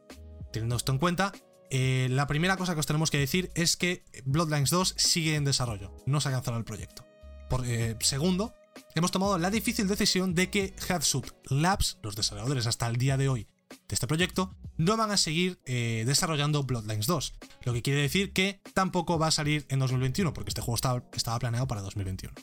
Teniendo 0.51 0.75
esto 0.75 0.91
en 0.91 0.97
cuenta, 0.97 1.34
eh, 1.69 2.08
la 2.10 2.25
primera 2.25 2.58
cosa 2.58 2.73
que 2.73 2.80
os 2.80 2.88
tenemos 2.88 3.12
que 3.12 3.19
decir 3.19 3.51
es 3.53 3.77
que 3.77 4.03
Bloodlines 4.25 4.71
2 4.71 4.95
sigue 4.97 5.36
en 5.36 5.45
desarrollo, 5.45 5.93
no 6.08 6.19
se 6.19 6.30
ha 6.30 6.32
cancelado 6.32 6.58
el 6.60 6.65
proyecto. 6.65 7.06
Por, 7.47 7.63
eh, 7.65 7.95
segundo, 7.99 8.53
hemos 8.95 9.12
tomado 9.12 9.38
la 9.38 9.51
difícil 9.51 9.88
decisión 9.88 10.34
de 10.34 10.49
que 10.49 10.73
Hatsuit 10.89 11.27
Labs, 11.49 11.99
los 12.01 12.15
desarrolladores 12.15 12.65
hasta 12.65 12.88
el 12.88 12.95
día 12.95 13.17
de 13.17 13.30
hoy 13.30 13.47
de 13.69 13.93
este 13.93 14.08
proyecto, 14.08 14.56
no 14.78 14.96
van 14.96 15.12
a 15.12 15.18
seguir 15.18 15.60
eh, 15.66 16.04
desarrollando 16.06 16.63
Bloodlines 16.63 17.08
2. 17.08 17.34
Lo 17.63 17.74
que 17.74 17.82
quiere 17.82 18.02
decir 18.02 18.32
que 18.32 18.62
tampoco 18.74 19.20
va 19.20 19.28
a 19.28 19.32
salir 19.32 19.66
en 19.70 19.80
2021, 19.80 20.34
porque 20.34 20.50
este 20.50 20.62
juego 20.62 20.76
estaba, 20.76 21.40
planeado 21.40 21.68
para 21.68 21.82
2021. 21.82 22.34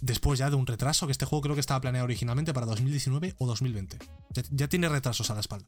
Después 0.00 0.38
ya 0.38 0.50
de 0.50 0.56
un 0.56 0.66
retraso, 0.66 1.06
que 1.06 1.12
este 1.12 1.24
juego 1.24 1.42
creo 1.42 1.54
que 1.54 1.60
estaba 1.60 1.80
planeado 1.80 2.04
originalmente 2.04 2.52
para 2.52 2.66
2019 2.66 3.34
o 3.38 3.46
2020. 3.46 3.98
Ya, 4.50 4.68
tiene 4.68 4.88
retrasos 4.88 5.30
a 5.30 5.34
la 5.34 5.40
espalda. 5.40 5.66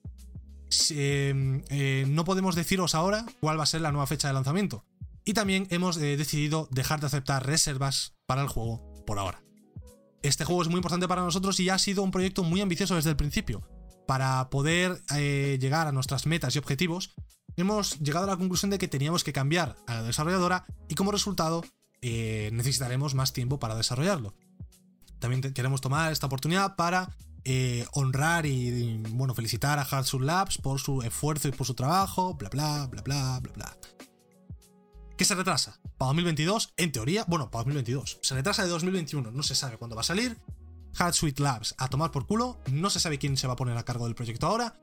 Em, 0.90 1.62
eh, 1.70 2.04
no 2.08 2.24
podemos 2.24 2.54
deciros 2.54 2.94
ahora 2.94 3.24
cuál 3.40 3.58
va 3.58 3.62
a 3.62 3.66
ser 3.66 3.80
la 3.80 3.90
nueva 3.90 4.06
fecha 4.06 4.28
de 4.28 4.34
lanzamiento. 4.34 4.84
Y 5.24 5.32
también 5.32 5.66
hemos 5.70 5.96
eh, 5.96 6.16
decidido 6.16 6.68
dejar 6.70 7.00
de 7.00 7.06
aceptar 7.06 7.46
reservas 7.46 8.14
para 8.26 8.42
el 8.42 8.48
juego 8.48 9.04
por 9.06 9.18
ahora. 9.18 9.42
Este 10.22 10.44
juego 10.44 10.62
es 10.62 10.68
muy 10.68 10.78
importante 10.78 11.08
para 11.08 11.22
nosotros 11.22 11.58
y 11.60 11.68
ha 11.68 11.78
sido 11.78 12.02
un 12.02 12.10
proyecto 12.10 12.42
muy 12.42 12.60
ambicioso 12.60 12.96
desde 12.96 13.10
el 13.10 13.16
principio 13.16 13.62
para 14.08 14.48
poder 14.48 15.02
eh, 15.14 15.58
llegar 15.60 15.86
a 15.86 15.92
nuestras 15.92 16.24
metas 16.24 16.56
y 16.56 16.58
objetivos, 16.58 17.12
hemos 17.56 17.98
llegado 18.00 18.24
a 18.24 18.28
la 18.28 18.38
conclusión 18.38 18.70
de 18.70 18.78
que 18.78 18.88
teníamos 18.88 19.22
que 19.22 19.34
cambiar 19.34 19.76
a 19.86 19.96
la 19.96 20.02
desarrolladora 20.02 20.64
y 20.88 20.94
como 20.94 21.12
resultado 21.12 21.62
eh, 22.00 22.48
necesitaremos 22.54 23.14
más 23.14 23.34
tiempo 23.34 23.58
para 23.58 23.74
desarrollarlo. 23.74 24.32
También 25.18 25.42
queremos 25.52 25.82
tomar 25.82 26.10
esta 26.10 26.24
oportunidad 26.24 26.74
para 26.74 27.14
eh, 27.44 27.84
honrar 27.92 28.46
y, 28.46 28.96
bueno, 29.10 29.34
felicitar 29.34 29.78
a 29.78 29.84
Hardsuit 29.84 30.22
Labs 30.22 30.56
por 30.56 30.80
su 30.80 31.02
esfuerzo 31.02 31.48
y 31.48 31.52
por 31.52 31.66
su 31.66 31.74
trabajo, 31.74 32.32
bla 32.32 32.48
bla 32.48 32.86
bla 32.86 33.02
bla 33.02 33.40
bla 33.40 33.52
bla. 33.52 33.76
¿Qué 35.18 35.26
se 35.26 35.34
retrasa? 35.34 35.80
Para 35.98 36.08
2022, 36.08 36.72
en 36.78 36.92
teoría, 36.92 37.26
bueno, 37.28 37.50
para 37.50 37.64
2022. 37.64 38.20
Se 38.22 38.34
retrasa 38.34 38.62
de 38.62 38.70
2021, 38.70 39.32
no 39.32 39.42
se 39.42 39.54
sabe 39.54 39.76
cuándo 39.76 39.96
va 39.96 40.00
a 40.00 40.04
salir. 40.04 40.38
Sweet 41.12 41.38
Labs 41.38 41.74
a 41.78 41.88
tomar 41.88 42.10
por 42.10 42.26
culo. 42.26 42.58
No 42.70 42.90
se 42.90 43.00
sabe 43.00 43.18
quién 43.18 43.36
se 43.36 43.46
va 43.46 43.52
a 43.54 43.56
poner 43.56 43.76
a 43.76 43.84
cargo 43.84 44.04
del 44.06 44.14
proyecto 44.14 44.46
ahora. 44.46 44.74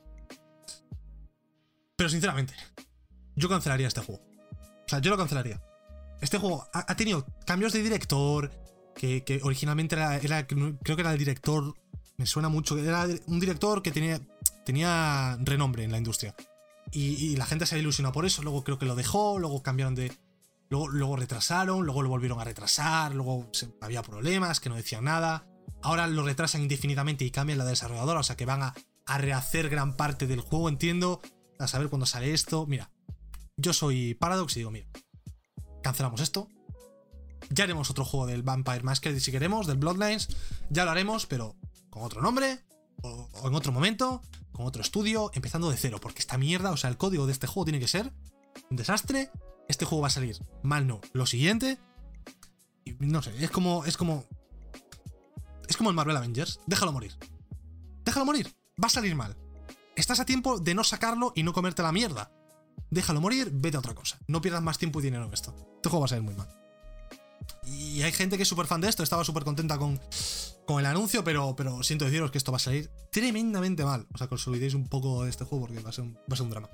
Pero 1.95 2.09
sinceramente, 2.09 2.53
yo 3.35 3.49
cancelaría 3.49 3.87
este 3.87 4.01
juego. 4.01 4.21
O 4.85 4.89
sea, 4.89 4.99
yo 4.99 5.11
lo 5.11 5.17
cancelaría. 5.17 5.61
Este 6.21 6.37
juego 6.37 6.67
ha, 6.73 6.95
tenido 6.95 7.25
cambios 7.45 7.73
de 7.73 7.83
director. 7.83 8.51
Que, 8.95 9.41
originalmente 9.43 9.95
era, 9.95 10.47
Creo 10.47 10.77
que 10.95 11.01
era 11.01 11.11
el 11.11 11.19
director. 11.19 11.75
Me 12.17 12.25
suena 12.25 12.49
mucho. 12.49 12.77
Era 12.77 13.07
un 13.27 13.39
director 13.39 13.81
que 13.81 13.91
tenía, 13.91 14.19
tenía 14.65 15.37
renombre 15.41 15.83
en 15.83 15.91
la 15.91 15.97
industria. 15.97 16.35
Y, 16.91 17.35
la 17.35 17.45
gente 17.45 17.65
se 17.65 17.75
ha 17.75 17.77
ilusionado 17.77 18.13
por 18.13 18.25
eso. 18.25 18.41
Luego 18.41 18.63
creo 18.63 18.79
que 18.79 18.85
lo 18.85 18.95
dejó. 18.95 19.37
Luego 19.39 19.61
cambiaron 19.61 19.95
de. 19.95 20.11
Luego 20.69 21.15
retrasaron. 21.15 21.85
Luego 21.85 22.01
lo 22.01 22.09
volvieron 22.09 22.39
a 22.39 22.43
retrasar. 22.43 23.13
Luego 23.13 23.49
había 23.81 24.01
problemas 24.01 24.59
que 24.59 24.69
no 24.69 24.75
decían 24.75 25.03
nada. 25.03 25.45
Ahora 25.81 26.07
lo 26.07 26.23
retrasan 26.23 26.61
indefinidamente 26.61 27.25
y 27.25 27.31
cambian 27.31 27.59
la 27.59 27.65
desarrolladora, 27.65 28.19
o 28.19 28.23
sea 28.23 28.35
que 28.35 28.45
van 28.45 28.63
a, 28.63 28.73
rehacer 29.17 29.69
gran 29.69 29.95
parte 29.95 30.25
del 30.25 30.41
juego, 30.41 30.69
entiendo. 30.69 31.21
A 31.59 31.67
saber 31.67 31.89
cuándo 31.89 32.05
sale 32.05 32.33
esto. 32.33 32.65
Mira, 32.65 32.91
yo 33.55 33.71
soy 33.71 34.13
Paradox 34.15 34.57
y 34.57 34.61
digo, 34.61 34.71
mira, 34.71 34.87
cancelamos 35.83 36.21
esto. 36.21 36.49
Ya 37.49 37.63
haremos 37.63 37.89
otro 37.89 38.03
juego 38.03 38.25
del 38.25 38.43
Vampire 38.43 38.81
Masquerade 38.81 39.19
si 39.19 39.31
queremos, 39.31 39.67
del 39.67 39.77
Bloodlines. 39.77 40.29
Ya 40.69 40.85
lo 40.85 40.91
haremos, 40.91 41.27
pero 41.27 41.55
con 41.89 42.03
otro 42.03 42.21
nombre, 42.21 42.59
o, 43.03 43.29
en 43.45 43.55
otro 43.55 43.71
momento, 43.71 44.21
con 44.51 44.65
otro 44.65 44.81
estudio, 44.81 45.31
empezando 45.33 45.69
de 45.69 45.77
cero. 45.77 45.99
Porque 46.01 46.19
esta 46.19 46.37
mierda, 46.37 46.71
o 46.71 46.77
sea, 46.77 46.89
el 46.89 46.97
código 46.97 47.25
de 47.25 47.31
este 47.31 47.47
juego 47.47 47.65
tiene 47.65 47.79
que 47.79 47.87
ser 47.87 48.11
un 48.69 48.77
desastre. 48.77 49.29
Este 49.67 49.85
juego 49.85 50.01
va 50.01 50.07
a 50.07 50.11
salir 50.11 50.37
mal, 50.63 50.87
no. 50.87 51.01
Lo 51.13 51.25
siguiente. 51.25 51.79
No 52.99 53.21
sé, 53.21 53.31
es 53.43 53.51
como. 53.51 53.85
Es 53.85 53.97
como. 53.97 54.25
Es 55.67 55.77
como 55.77 55.89
el 55.89 55.95
Marvel 55.95 56.17
Avengers. 56.17 56.59
Déjalo 56.65 56.91
morir. 56.91 57.17
Déjalo 58.03 58.25
morir. 58.25 58.55
Va 58.81 58.87
a 58.87 58.89
salir 58.89 59.15
mal. 59.15 59.35
Estás 59.95 60.19
a 60.19 60.25
tiempo 60.25 60.59
de 60.59 60.75
no 60.75 60.83
sacarlo 60.83 61.31
y 61.35 61.43
no 61.43 61.53
comerte 61.53 61.81
la 61.81 61.91
mierda. 61.91 62.31
Déjalo 62.91 63.21
morir, 63.21 63.49
vete 63.53 63.77
a 63.77 63.79
otra 63.79 63.95
cosa. 63.95 64.19
No 64.27 64.41
pierdas 64.41 64.61
más 64.61 64.77
tiempo 64.77 64.99
y 64.99 65.03
dinero 65.03 65.25
en 65.25 65.33
esto. 65.33 65.55
Este 65.75 65.89
juego 65.89 66.01
va 66.01 66.05
a 66.05 66.09
salir 66.09 66.23
muy 66.23 66.35
mal. 66.35 66.47
Y 67.65 68.01
hay 68.01 68.11
gente 68.11 68.37
que 68.37 68.43
es 68.43 68.49
súper 68.49 68.67
fan 68.67 68.81
de 68.81 68.89
esto. 68.89 69.03
Estaba 69.03 69.23
súper 69.23 69.43
contenta 69.43 69.77
con, 69.77 69.99
con 70.65 70.79
el 70.79 70.85
anuncio, 70.85 71.23
pero, 71.23 71.55
pero 71.55 71.81
siento 71.83 72.05
deciros 72.05 72.31
que 72.31 72.37
esto 72.37 72.51
va 72.51 72.57
a 72.57 72.59
salir 72.59 72.89
tremendamente 73.11 73.83
mal. 73.85 74.07
O 74.13 74.17
sea, 74.17 74.27
olvidéis 74.47 74.73
un 74.73 74.87
poco 74.87 75.23
de 75.23 75.29
este 75.29 75.45
juego 75.45 75.65
porque 75.65 75.81
va 75.81 75.89
a 75.89 75.93
ser 75.93 76.05
un 76.05 76.49
drama. 76.49 76.69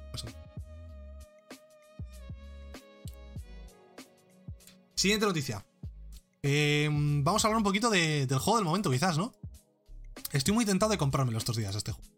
Siguiente 4.96 5.26
noticia. 5.26 5.66
Em, 6.44 7.24
vamos 7.24 7.44
a 7.44 7.48
hablar 7.48 7.58
un 7.58 7.64
poquito 7.64 7.90
del 7.90 8.28
juego 8.28 8.58
del 8.58 8.66
momento, 8.66 8.90
quizás, 8.90 9.18
¿no? 9.18 9.34
Estoy 10.32 10.54
muy 10.54 10.66
tentado 10.66 10.92
de 10.92 10.98
comprármelo 10.98 11.38
estos 11.38 11.56
días, 11.56 11.76
este 11.76 11.92
juego. 11.92 12.10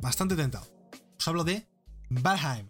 Bastante 0.00 0.36
tentado. 0.36 0.66
Os 1.18 1.28
hablo 1.28 1.44
de 1.44 1.66
Valheim. 2.10 2.68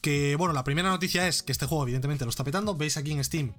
Que, 0.00 0.36
bueno, 0.36 0.52
la 0.52 0.64
primera 0.64 0.90
noticia 0.90 1.28
es 1.28 1.42
que 1.42 1.52
este 1.52 1.66
juego, 1.66 1.84
evidentemente, 1.84 2.24
lo 2.24 2.30
está 2.30 2.44
petando. 2.44 2.74
Veis 2.74 2.96
aquí 2.96 3.12
en 3.12 3.22
Steam 3.24 3.54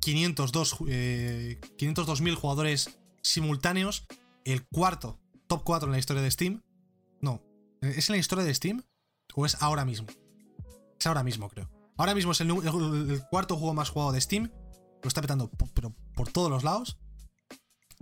502, 0.00 0.76
eh, 0.88 1.60
502.000 1.78 2.34
jugadores 2.34 2.98
simultáneos. 3.22 4.06
El 4.44 4.66
cuarto, 4.66 5.18
top 5.46 5.62
4 5.64 5.88
en 5.88 5.92
la 5.92 5.98
historia 5.98 6.22
de 6.22 6.30
Steam. 6.30 6.62
No, 7.20 7.42
¿es 7.80 8.08
en 8.08 8.14
la 8.14 8.18
historia 8.18 8.44
de 8.44 8.54
Steam? 8.54 8.84
¿O 9.34 9.46
es 9.46 9.56
ahora 9.60 9.84
mismo? 9.84 10.06
Es 10.98 11.06
ahora 11.06 11.22
mismo, 11.22 11.48
creo. 11.48 11.68
Ahora 11.96 12.14
mismo 12.14 12.32
es 12.32 12.40
el 12.40 13.22
cuarto 13.30 13.56
juego 13.56 13.74
más 13.74 13.90
jugado 13.90 14.12
de 14.12 14.20
Steam 14.20 14.50
lo 15.02 15.08
está 15.08 15.20
petando 15.20 15.50
pero 15.74 15.94
por 16.14 16.30
todos 16.30 16.50
los 16.50 16.64
lados. 16.64 16.98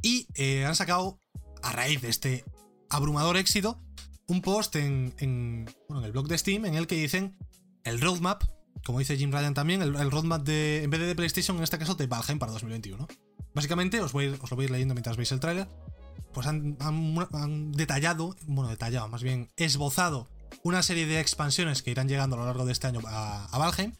Y 0.02 0.28
eh, 0.34 0.64
han 0.64 0.76
sacado, 0.76 1.18
a 1.62 1.72
raíz 1.72 2.00
de 2.00 2.08
este 2.08 2.44
abrumador 2.88 3.36
éxito, 3.36 3.80
un 4.26 4.42
post 4.42 4.76
en, 4.76 5.14
en, 5.18 5.68
el 6.02 6.12
blog 6.12 6.28
de 6.28 6.38
Steam 6.38 6.66
en 6.66 6.74
el 6.74 6.86
que 6.86 6.96
dicen 6.96 7.36
el 7.84 8.00
roadmap, 8.00 8.44
como 8.84 9.00
dice 9.00 9.16
Jim 9.16 9.32
Ryan 9.32 9.54
también, 9.54 9.82
el, 9.82 10.10
roadmap 10.10 10.42
de, 10.42 10.84
en 10.84 10.90
vez 10.90 11.00
de, 11.00 11.14
PlayStation, 11.14 11.56
en 11.56 11.64
este 11.64 11.78
caso 11.78 11.94
de 11.94 12.06
Valheim 12.06 12.38
para 12.38 12.52
2021. 12.52 13.06
Básicamente, 13.54 14.00
os, 14.00 14.12
voy, 14.12 14.26
os 14.26 14.50
lo 14.50 14.56
voy 14.56 14.64
a 14.64 14.66
ir 14.66 14.70
leyendo 14.70 14.94
mientras 14.94 15.16
veis 15.16 15.32
el 15.32 15.40
tráiler. 15.40 15.66
Pues 16.32 16.46
han, 16.46 17.72
detallado, 17.72 18.36
bueno, 18.46 18.70
detallado, 18.70 19.08
más 19.08 19.22
bien 19.22 19.48
esbozado 19.56 20.28
una 20.62 20.82
serie 20.82 21.06
de 21.06 21.20
expansiones 21.20 21.82
que 21.82 21.90
irán 21.90 22.08
llegando 22.08 22.36
a 22.36 22.40
lo 22.40 22.46
largo 22.46 22.64
de 22.66 22.72
este 22.72 22.86
año 22.86 23.00
a, 23.06 23.48
Valheim. 23.58 23.92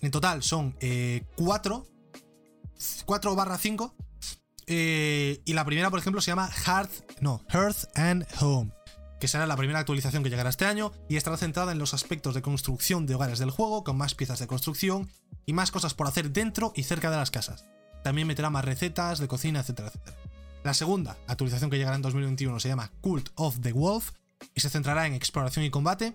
En 0.00 0.10
total 0.10 0.42
son 0.42 0.76
eh, 0.80 1.24
cuatro 1.36 1.86
4 3.04 3.34
barra 3.34 3.58
5. 3.58 3.94
Eh, 4.66 5.42
y 5.44 5.52
la 5.54 5.64
primera, 5.64 5.90
por 5.90 5.98
ejemplo, 5.98 6.20
se 6.20 6.30
llama 6.30 6.48
Hearth, 6.48 7.20
no, 7.20 7.42
Hearth 7.52 7.96
and 7.96 8.26
Home, 8.40 8.72
que 9.20 9.28
será 9.28 9.46
la 9.46 9.56
primera 9.56 9.80
actualización 9.80 10.22
que 10.22 10.30
llegará 10.30 10.50
este 10.50 10.66
año 10.66 10.92
y 11.08 11.16
estará 11.16 11.36
centrada 11.36 11.72
en 11.72 11.78
los 11.78 11.94
aspectos 11.94 12.34
de 12.34 12.42
construcción 12.42 13.06
de 13.06 13.14
hogares 13.14 13.38
del 13.38 13.50
juego, 13.50 13.84
con 13.84 13.96
más 13.96 14.14
piezas 14.14 14.38
de 14.38 14.46
construcción 14.46 15.10
y 15.46 15.52
más 15.52 15.70
cosas 15.70 15.94
por 15.94 16.06
hacer 16.06 16.30
dentro 16.30 16.72
y 16.76 16.84
cerca 16.84 17.10
de 17.10 17.16
las 17.16 17.30
casas. 17.30 17.64
También 18.04 18.26
meterá 18.26 18.50
más 18.50 18.64
recetas 18.64 19.18
de 19.18 19.28
cocina, 19.28 19.60
etcétera, 19.60 19.88
etcétera. 19.88 20.16
La 20.64 20.74
segunda 20.74 21.18
actualización 21.26 21.70
que 21.70 21.78
llegará 21.78 21.96
en 21.96 22.02
2021 22.02 22.60
se 22.60 22.68
llama 22.68 22.92
Cult 23.00 23.30
of 23.34 23.58
the 23.60 23.72
Wolf 23.72 24.12
y 24.54 24.60
se 24.60 24.70
centrará 24.70 25.06
en 25.06 25.14
exploración 25.14 25.64
y 25.64 25.70
combate, 25.70 26.14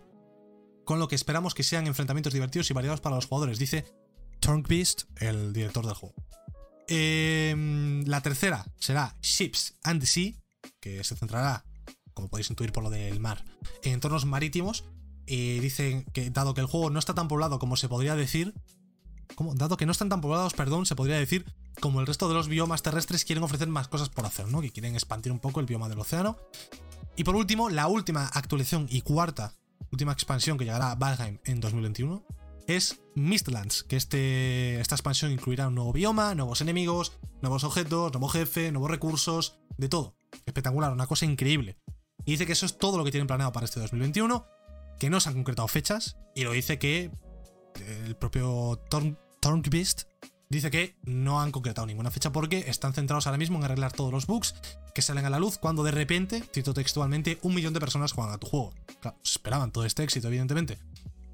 con 0.85 0.99
lo 0.99 1.09
que 1.09 1.15
esperamos 1.15 1.53
que 1.53 1.63
sean 1.63 1.85
enfrentamientos 1.85 2.33
divertidos 2.33 2.69
y 2.71 2.73
variados 2.73 3.01
para 3.01 3.15
los 3.15 3.25
jugadores, 3.25 3.59
dice 3.59 3.85
Turnkbeast, 4.39 5.03
el 5.17 5.51
director 5.51 5.85
del 5.85 5.95
juego. 5.95 6.15
Em, 6.87 8.03
la 8.05 8.21
tercera 8.21 8.65
será 8.79 9.17
Ships 9.21 9.75
and 9.83 10.01
the 10.01 10.07
Sea, 10.07 10.33
que 10.79 11.03
se 11.03 11.15
centrará, 11.15 11.65
como 12.13 12.29
podéis 12.29 12.49
intuir 12.49 12.71
por 12.71 12.83
lo 12.83 12.89
del 12.89 13.19
mar, 13.19 13.43
en 13.83 13.93
entornos 13.93 14.25
marítimos. 14.25 14.85
Y 15.25 15.59
dicen 15.59 16.05
que, 16.13 16.29
dado 16.29 16.53
que 16.53 16.61
el 16.61 16.67
juego 16.67 16.89
no 16.89 16.99
está 16.99 17.13
tan 17.13 17.27
poblado 17.27 17.59
como 17.59 17.75
se 17.75 17.89
podría 17.89 18.15
decir, 18.15 18.53
como, 19.35 19.53
dado 19.55 19.75
que 19.75 19.85
no 19.85 19.91
están 19.91 20.07
tan 20.07 20.21
poblados, 20.21 20.53
perdón, 20.53 20.85
se 20.85 20.95
podría 20.95 21.17
decir, 21.17 21.45
como 21.81 21.99
el 21.99 22.07
resto 22.07 22.29
de 22.29 22.33
los 22.33 22.47
biomas 22.47 22.81
terrestres 22.81 23.25
quieren 23.25 23.43
ofrecer 23.43 23.67
más 23.67 23.89
cosas 23.89 24.09
por 24.09 24.25
hacer, 24.25 24.47
¿no? 24.47 24.61
Que 24.61 24.71
quieren 24.71 24.93
expandir 24.95 25.33
un 25.33 25.39
poco 25.39 25.59
el 25.59 25.65
bioma 25.65 25.89
del 25.89 25.99
océano. 25.99 26.37
Y 27.17 27.23
por 27.23 27.35
último, 27.35 27.69
la 27.69 27.87
última 27.87 28.27
actualización 28.27 28.87
y 28.89 29.01
cuarta, 29.01 29.53
última 29.91 30.13
expansión 30.13 30.57
que 30.57 30.65
llegará 30.65 30.91
a 30.91 30.95
Valheim 30.95 31.39
en 31.43 31.59
2021, 31.59 32.23
es 32.67 33.01
Mistlands, 33.15 33.83
que 33.83 33.95
este, 33.95 34.79
esta 34.79 34.95
expansión 34.95 35.31
incluirá 35.31 35.69
un 35.69 35.75
nuevo 35.75 35.93
bioma, 35.93 36.35
nuevos 36.35 36.61
enemigos, 36.61 37.13
nuevos 37.41 37.63
objetos, 37.63 38.11
nuevo 38.11 38.27
jefe, 38.27 38.71
nuevos 38.71 38.91
recursos, 38.91 39.59
de 39.77 39.89
todo. 39.89 40.15
Espectacular, 40.45 40.91
una 40.91 41.07
cosa 41.07 41.25
increíble. 41.25 41.77
Y 42.25 42.31
dice 42.31 42.45
que 42.45 42.53
eso 42.53 42.65
es 42.65 42.77
todo 42.77 42.97
lo 42.97 43.03
que 43.03 43.11
tienen 43.11 43.27
planeado 43.27 43.53
para 43.53 43.65
este 43.65 43.79
2021, 43.79 44.45
que 44.99 45.09
no 45.09 45.19
se 45.19 45.29
han 45.29 45.35
concretado 45.35 45.67
fechas, 45.67 46.17
y 46.35 46.43
lo 46.43 46.51
dice 46.51 46.77
que 46.77 47.11
el 48.05 48.15
propio 48.15 48.81
Tornquist 49.39 50.03
dice 50.49 50.71
que 50.71 50.97
no 51.03 51.41
han 51.41 51.51
concretado 51.51 51.87
ninguna 51.87 52.11
fecha 52.11 52.31
porque 52.31 52.65
están 52.67 52.93
centrados 52.93 53.27
ahora 53.27 53.37
mismo 53.37 53.57
en 53.57 53.65
arreglar 53.65 53.91
todos 53.91 54.11
los 54.11 54.27
bugs 54.27 54.55
que 54.93 55.01
salen 55.01 55.25
a 55.25 55.29
la 55.29 55.39
luz 55.39 55.57
cuando 55.57 55.83
de 55.83 55.91
repente, 55.91 56.43
cito 56.53 56.73
textualmente, 56.73 57.37
un 57.43 57.53
millón 57.53 57.73
de 57.73 57.79
personas 57.79 58.13
juegan 58.13 58.33
a 58.33 58.37
tu 58.37 58.47
juego. 58.47 58.73
Claro, 58.99 59.17
esperaban 59.23 59.71
todo 59.71 59.85
este 59.85 60.03
éxito, 60.03 60.27
evidentemente. 60.27 60.79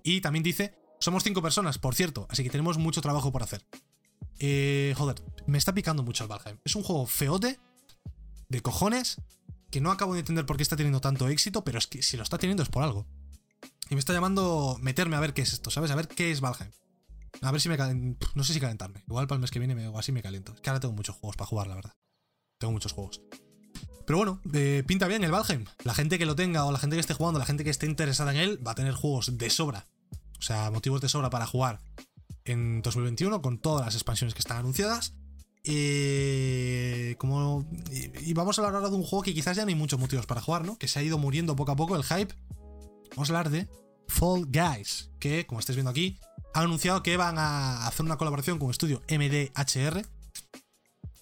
Y 0.03 0.21
también 0.21 0.43
dice, 0.43 0.75
somos 1.03 1.23
cinco 1.23 1.41
personas, 1.41 1.77
por 1.77 1.95
cierto, 1.95 2.27
así 2.29 2.43
que 2.43 2.49
tenemos 2.49 2.77
mucho 2.77 3.01
trabajo 3.01 3.31
por 3.31 3.43
hacer. 3.43 3.65
Eh, 4.39 4.93
joder, 4.97 5.21
me 5.45 5.57
está 5.57 5.73
picando 5.73 6.03
mucho 6.03 6.23
el 6.23 6.29
Valheim. 6.29 6.59
Es 6.63 6.75
un 6.75 6.83
juego 6.83 7.05
feote, 7.05 7.59
de 8.49 8.61
cojones, 8.61 9.21
que 9.69 9.81
no 9.81 9.91
acabo 9.91 10.13
de 10.13 10.21
entender 10.21 10.45
por 10.45 10.57
qué 10.57 10.63
está 10.63 10.75
teniendo 10.75 11.01
tanto 11.01 11.27
éxito, 11.27 11.63
pero 11.63 11.77
es 11.77 11.87
que 11.87 12.01
si 12.01 12.17
lo 12.17 12.23
está 12.23 12.37
teniendo 12.37 12.63
es 12.63 12.69
por 12.69 12.83
algo. 12.83 13.05
Y 13.89 13.95
me 13.95 13.99
está 13.99 14.13
llamando 14.13 14.77
meterme 14.81 15.15
a 15.15 15.19
ver 15.19 15.33
qué 15.33 15.41
es 15.41 15.53
esto, 15.53 15.71
¿sabes? 15.71 15.91
A 15.91 15.95
ver 15.95 16.07
qué 16.07 16.31
es 16.31 16.39
Valheim. 16.41 16.71
A 17.41 17.51
ver 17.51 17.59
si 17.59 17.69
me 17.69 17.77
calento. 17.77 18.27
No 18.35 18.43
sé 18.43 18.53
si 18.53 18.59
calentarme. 18.59 19.03
Igual 19.07 19.27
para 19.27 19.37
el 19.37 19.41
mes 19.41 19.51
que 19.51 19.59
viene 19.59 19.87
o 19.87 19.97
así 19.97 20.11
me 20.11 20.21
caliento. 20.21 20.53
Es 20.53 20.61
que 20.61 20.69
ahora 20.69 20.79
tengo 20.79 20.93
muchos 20.93 21.15
juegos 21.15 21.35
para 21.35 21.47
jugar, 21.47 21.67
la 21.67 21.75
verdad. 21.75 21.93
Tengo 22.59 22.71
muchos 22.71 22.93
juegos. 22.93 23.21
Pero 24.05 24.17
bueno, 24.17 24.41
eh, 24.53 24.83
pinta 24.85 25.07
bien 25.07 25.23
el 25.23 25.31
Valheim. 25.31 25.65
La 25.83 25.93
gente 25.93 26.17
que 26.17 26.25
lo 26.25 26.35
tenga 26.35 26.65
o 26.65 26.71
la 26.71 26.79
gente 26.79 26.95
que 26.95 27.01
esté 27.01 27.13
jugando, 27.13 27.39
la 27.39 27.45
gente 27.45 27.63
que 27.63 27.69
esté 27.69 27.85
interesada 27.85 28.31
en 28.31 28.37
él, 28.37 28.65
va 28.65 28.71
a 28.71 28.75
tener 28.75 28.93
juegos 28.93 29.37
de 29.37 29.49
sobra. 29.49 29.87
O 30.43 30.45
sea, 30.45 30.69
motivos 30.71 30.99
de 30.99 31.07
sobra 31.07 31.29
para 31.29 31.47
jugar 31.47 31.79
en 32.43 32.81
2021 32.81 33.41
con 33.41 33.59
todas 33.59 33.85
las 33.85 33.95
expansiones 33.95 34.33
que 34.33 34.39
están 34.39 34.57
anunciadas. 34.57 35.13
Eh, 35.63 37.15
como, 37.17 37.65
y, 37.89 38.33
vamos 38.33 38.59
a 38.59 38.61
hablar 38.61 38.75
ahora 38.75 38.89
de 38.89 38.97
un 38.97 39.03
juego 39.03 39.23
que 39.23 39.33
quizás 39.33 39.55
ya 39.55 39.63
no 39.63 39.69
hay 39.69 39.75
muchos 39.75 40.01
motivos 40.01 40.25
para 40.25 40.41
jugar, 40.41 40.65
¿no? 40.65 40.77
Que 40.77 40.89
se 40.89 40.99
ha 40.99 41.01
ido 41.01 41.17
muriendo 41.17 41.55
poco 41.55 41.71
a 41.71 41.77
poco 41.77 41.95
el 41.95 42.03
hype. 42.03 42.35
Vamos 43.11 43.29
a 43.29 43.31
hablar 43.31 43.51
de 43.51 43.69
Fall 44.09 44.45
Guys, 44.47 45.11
que 45.17 45.47
como 45.47 45.61
estáis 45.61 45.77
viendo 45.77 45.91
aquí, 45.91 46.19
han 46.53 46.65
anunciado 46.65 47.01
que 47.03 47.15
van 47.15 47.37
a 47.37 47.87
hacer 47.87 48.05
una 48.05 48.17
colaboración 48.17 48.59
con 48.59 48.67
el 48.67 48.71
estudio 48.71 49.01
MDHR 49.07 50.05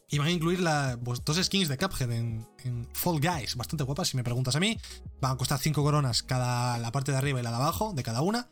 y 0.09 0.17
van 0.17 0.29
a 0.29 0.31
incluir 0.31 0.61
la, 0.61 0.99
pues, 1.03 1.23
dos 1.23 1.37
skins 1.37 1.69
de 1.69 1.77
Cuphead 1.77 2.11
en, 2.11 2.47
Fall 2.93 3.21
Guys, 3.21 3.55
bastante 3.55 3.83
guapas 3.83 4.07
si 4.07 4.17
me 4.17 4.23
preguntas 4.23 4.55
a 4.55 4.59
mí. 4.59 4.79
Van 5.21 5.33
a 5.33 5.37
costar 5.37 5.59
5 5.59 5.83
coronas 5.83 6.23
cada 6.23 6.79
la 6.79 6.91
parte 6.91 7.11
de 7.11 7.19
arriba 7.19 7.39
y 7.39 7.43
la 7.43 7.51
de 7.51 7.57
abajo, 7.57 7.93
de 7.93 8.01
cada 8.01 8.23
una. 8.23 8.49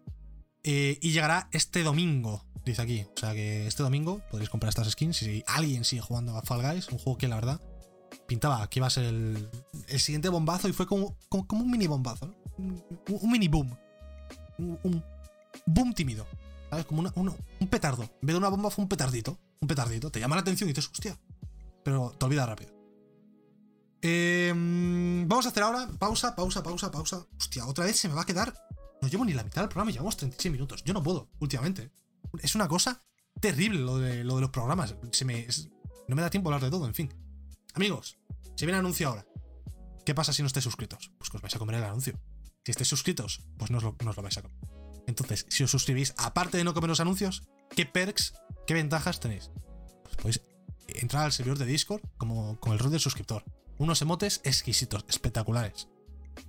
Eh, 0.63 0.99
y 1.01 1.11
llegará 1.11 1.49
este 1.51 1.83
domingo, 1.83 2.45
dice 2.65 2.81
aquí. 2.81 3.05
O 3.15 3.19
sea 3.19 3.33
que 3.33 3.67
este 3.67 3.83
domingo 3.83 4.21
podréis 4.29 4.49
comprar 4.49 4.69
estas 4.69 4.89
skins 4.91 5.17
si 5.17 5.43
alguien 5.47 5.85
sigue 5.85 6.01
jugando 6.01 6.37
a 6.37 6.41
Fall 6.41 6.61
Guys, 6.61 6.89
un 6.89 6.99
juego 6.99 7.17
que 7.17 7.27
la 7.27 7.35
verdad 7.35 7.61
pintaba 8.27 8.67
que 8.69 8.79
iba 8.79 8.87
a 8.87 8.91
ser 8.91 9.05
el, 9.05 9.49
siguiente 9.99 10.29
bombazo 10.29 10.67
y 10.67 10.73
fue 10.73 10.85
como, 10.85 11.17
como, 11.29 11.63
un 11.63 11.71
mini 11.71 11.87
bombazo, 11.87 12.35
un, 12.57 13.31
mini 13.31 13.47
boom. 13.47 13.75
un 14.57 15.03
boom 15.65 15.93
tímido. 15.93 16.27
¿Sabes? 16.69 16.85
Como 16.85 17.01
un 17.01 17.67
petardo. 17.67 18.03
En 18.03 18.27
vez 18.27 18.33
de 18.33 18.37
una 18.37 18.49
bomba 18.49 18.69
fue 18.69 18.83
un 18.83 18.89
petardito. 18.89 19.39
Un 19.59 19.67
petardito. 19.67 20.11
Te 20.11 20.19
llama 20.19 20.35
la 20.35 20.41
atención 20.41 20.69
y 20.69 20.73
dices, 20.73 20.89
hostia. 20.91 21.19
Pero 21.83 22.13
te 22.17 22.25
olvidas 22.25 22.47
rápido. 22.47 22.71
Em, 24.01 25.27
vamos 25.27 25.45
a 25.45 25.49
hacer 25.49 25.63
ahora 25.63 25.89
pausa, 25.97 26.35
pausa, 26.35 26.61
pausa, 26.61 26.91
pausa. 26.91 27.25
Hostia, 27.37 27.65
otra 27.65 27.85
vez 27.85 27.97
se 27.97 28.07
me 28.07 28.13
va 28.13 28.21
a 28.21 28.25
quedar. 28.25 28.53
No 29.01 29.07
llevo 29.07 29.25
ni 29.25 29.33
la 29.33 29.43
mitad 29.43 29.61
del 29.61 29.69
programa, 29.69 29.91
llevamos 29.91 30.17
36 30.17 30.51
minutos. 30.51 30.83
Yo 30.83 30.93
no 30.93 31.01
puedo, 31.01 31.29
últimamente. 31.39 31.91
Es 32.41 32.55
una 32.55 32.67
cosa 32.67 33.01
terrible 33.39 33.79
lo 33.79 33.97
de, 33.97 34.23
lo 34.23 34.35
de 34.35 34.41
los 34.41 34.49
programas. 34.49 34.95
Se 35.11 35.25
me, 35.25 35.47
no 36.07 36.15
me 36.15 36.21
da 36.21 36.29
tiempo 36.29 36.49
a 36.49 36.55
hablar 36.55 36.69
de 36.69 36.75
todo, 36.75 36.85
en 36.85 36.93
fin. 36.93 37.13
Amigos, 37.73 38.17
se 38.55 38.65
viene 38.65 38.79
anuncio 38.79 39.07
ahora. 39.07 39.25
¿Qué 40.05 40.13
pasa 40.15 40.33
si 40.33 40.41
no 40.41 40.47
estáis 40.47 40.63
suscritos? 40.63 41.11
Pues 41.17 41.29
que 41.29 41.37
os 41.37 41.41
vais 41.41 41.55
a 41.55 41.59
comer 41.59 41.75
el 41.75 41.83
anuncio. 41.83 42.19
Si 42.65 42.71
estáis 42.71 42.87
suscritos, 42.87 43.41
pues 43.57 43.71
no 43.71 43.77
os 43.77 43.83
lo, 43.83 43.95
no 44.03 44.09
os 44.09 44.17
lo 44.17 44.23
vais 44.23 44.37
a 44.37 44.41
comer. 44.41 44.57
Entonces, 45.07 45.45
si 45.49 45.63
os 45.63 45.71
suscribís, 45.71 46.13
aparte 46.17 46.57
de 46.57 46.63
no 46.63 46.73
comer 46.73 46.89
los 46.89 46.99
anuncios, 46.99 47.43
¿qué 47.75 47.85
perks, 47.85 48.33
qué 48.67 48.73
ventajas 48.73 49.19
tenéis? 49.19 49.49
Pues 50.03 50.15
podéis 50.17 50.41
entrar 50.87 51.25
al 51.25 51.31
servidor 51.31 51.57
de 51.57 51.65
Discord 51.65 52.01
como 52.17 52.59
con 52.59 52.73
el 52.73 52.79
rol 52.79 52.91
de 52.91 52.99
suscriptor. 52.99 53.43
Unos 53.77 54.01
emotes 54.01 54.41
exquisitos, 54.43 55.05
espectaculares. 55.07 55.87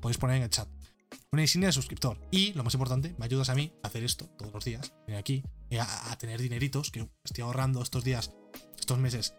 Podéis 0.00 0.18
poner 0.18 0.36
en 0.36 0.42
el 0.42 0.50
chat. 0.50 0.68
Una 1.32 1.42
insignia 1.42 1.68
de 1.68 1.72
suscriptor. 1.72 2.18
Y, 2.32 2.54
lo 2.54 2.64
más 2.64 2.74
importante, 2.74 3.14
me 3.16 3.24
ayudas 3.24 3.50
a 3.50 3.54
mí 3.54 3.72
a 3.84 3.86
hacer 3.86 4.02
esto 4.02 4.26
todos 4.36 4.52
los 4.52 4.64
días. 4.64 4.92
Venir 5.06 5.20
aquí 5.20 5.44
a, 5.78 6.10
a 6.10 6.18
tener 6.18 6.40
dineritos 6.40 6.90
que 6.90 7.08
estoy 7.22 7.44
ahorrando 7.44 7.80
estos 7.82 8.02
días, 8.02 8.32
estos 8.76 8.98
meses, 8.98 9.34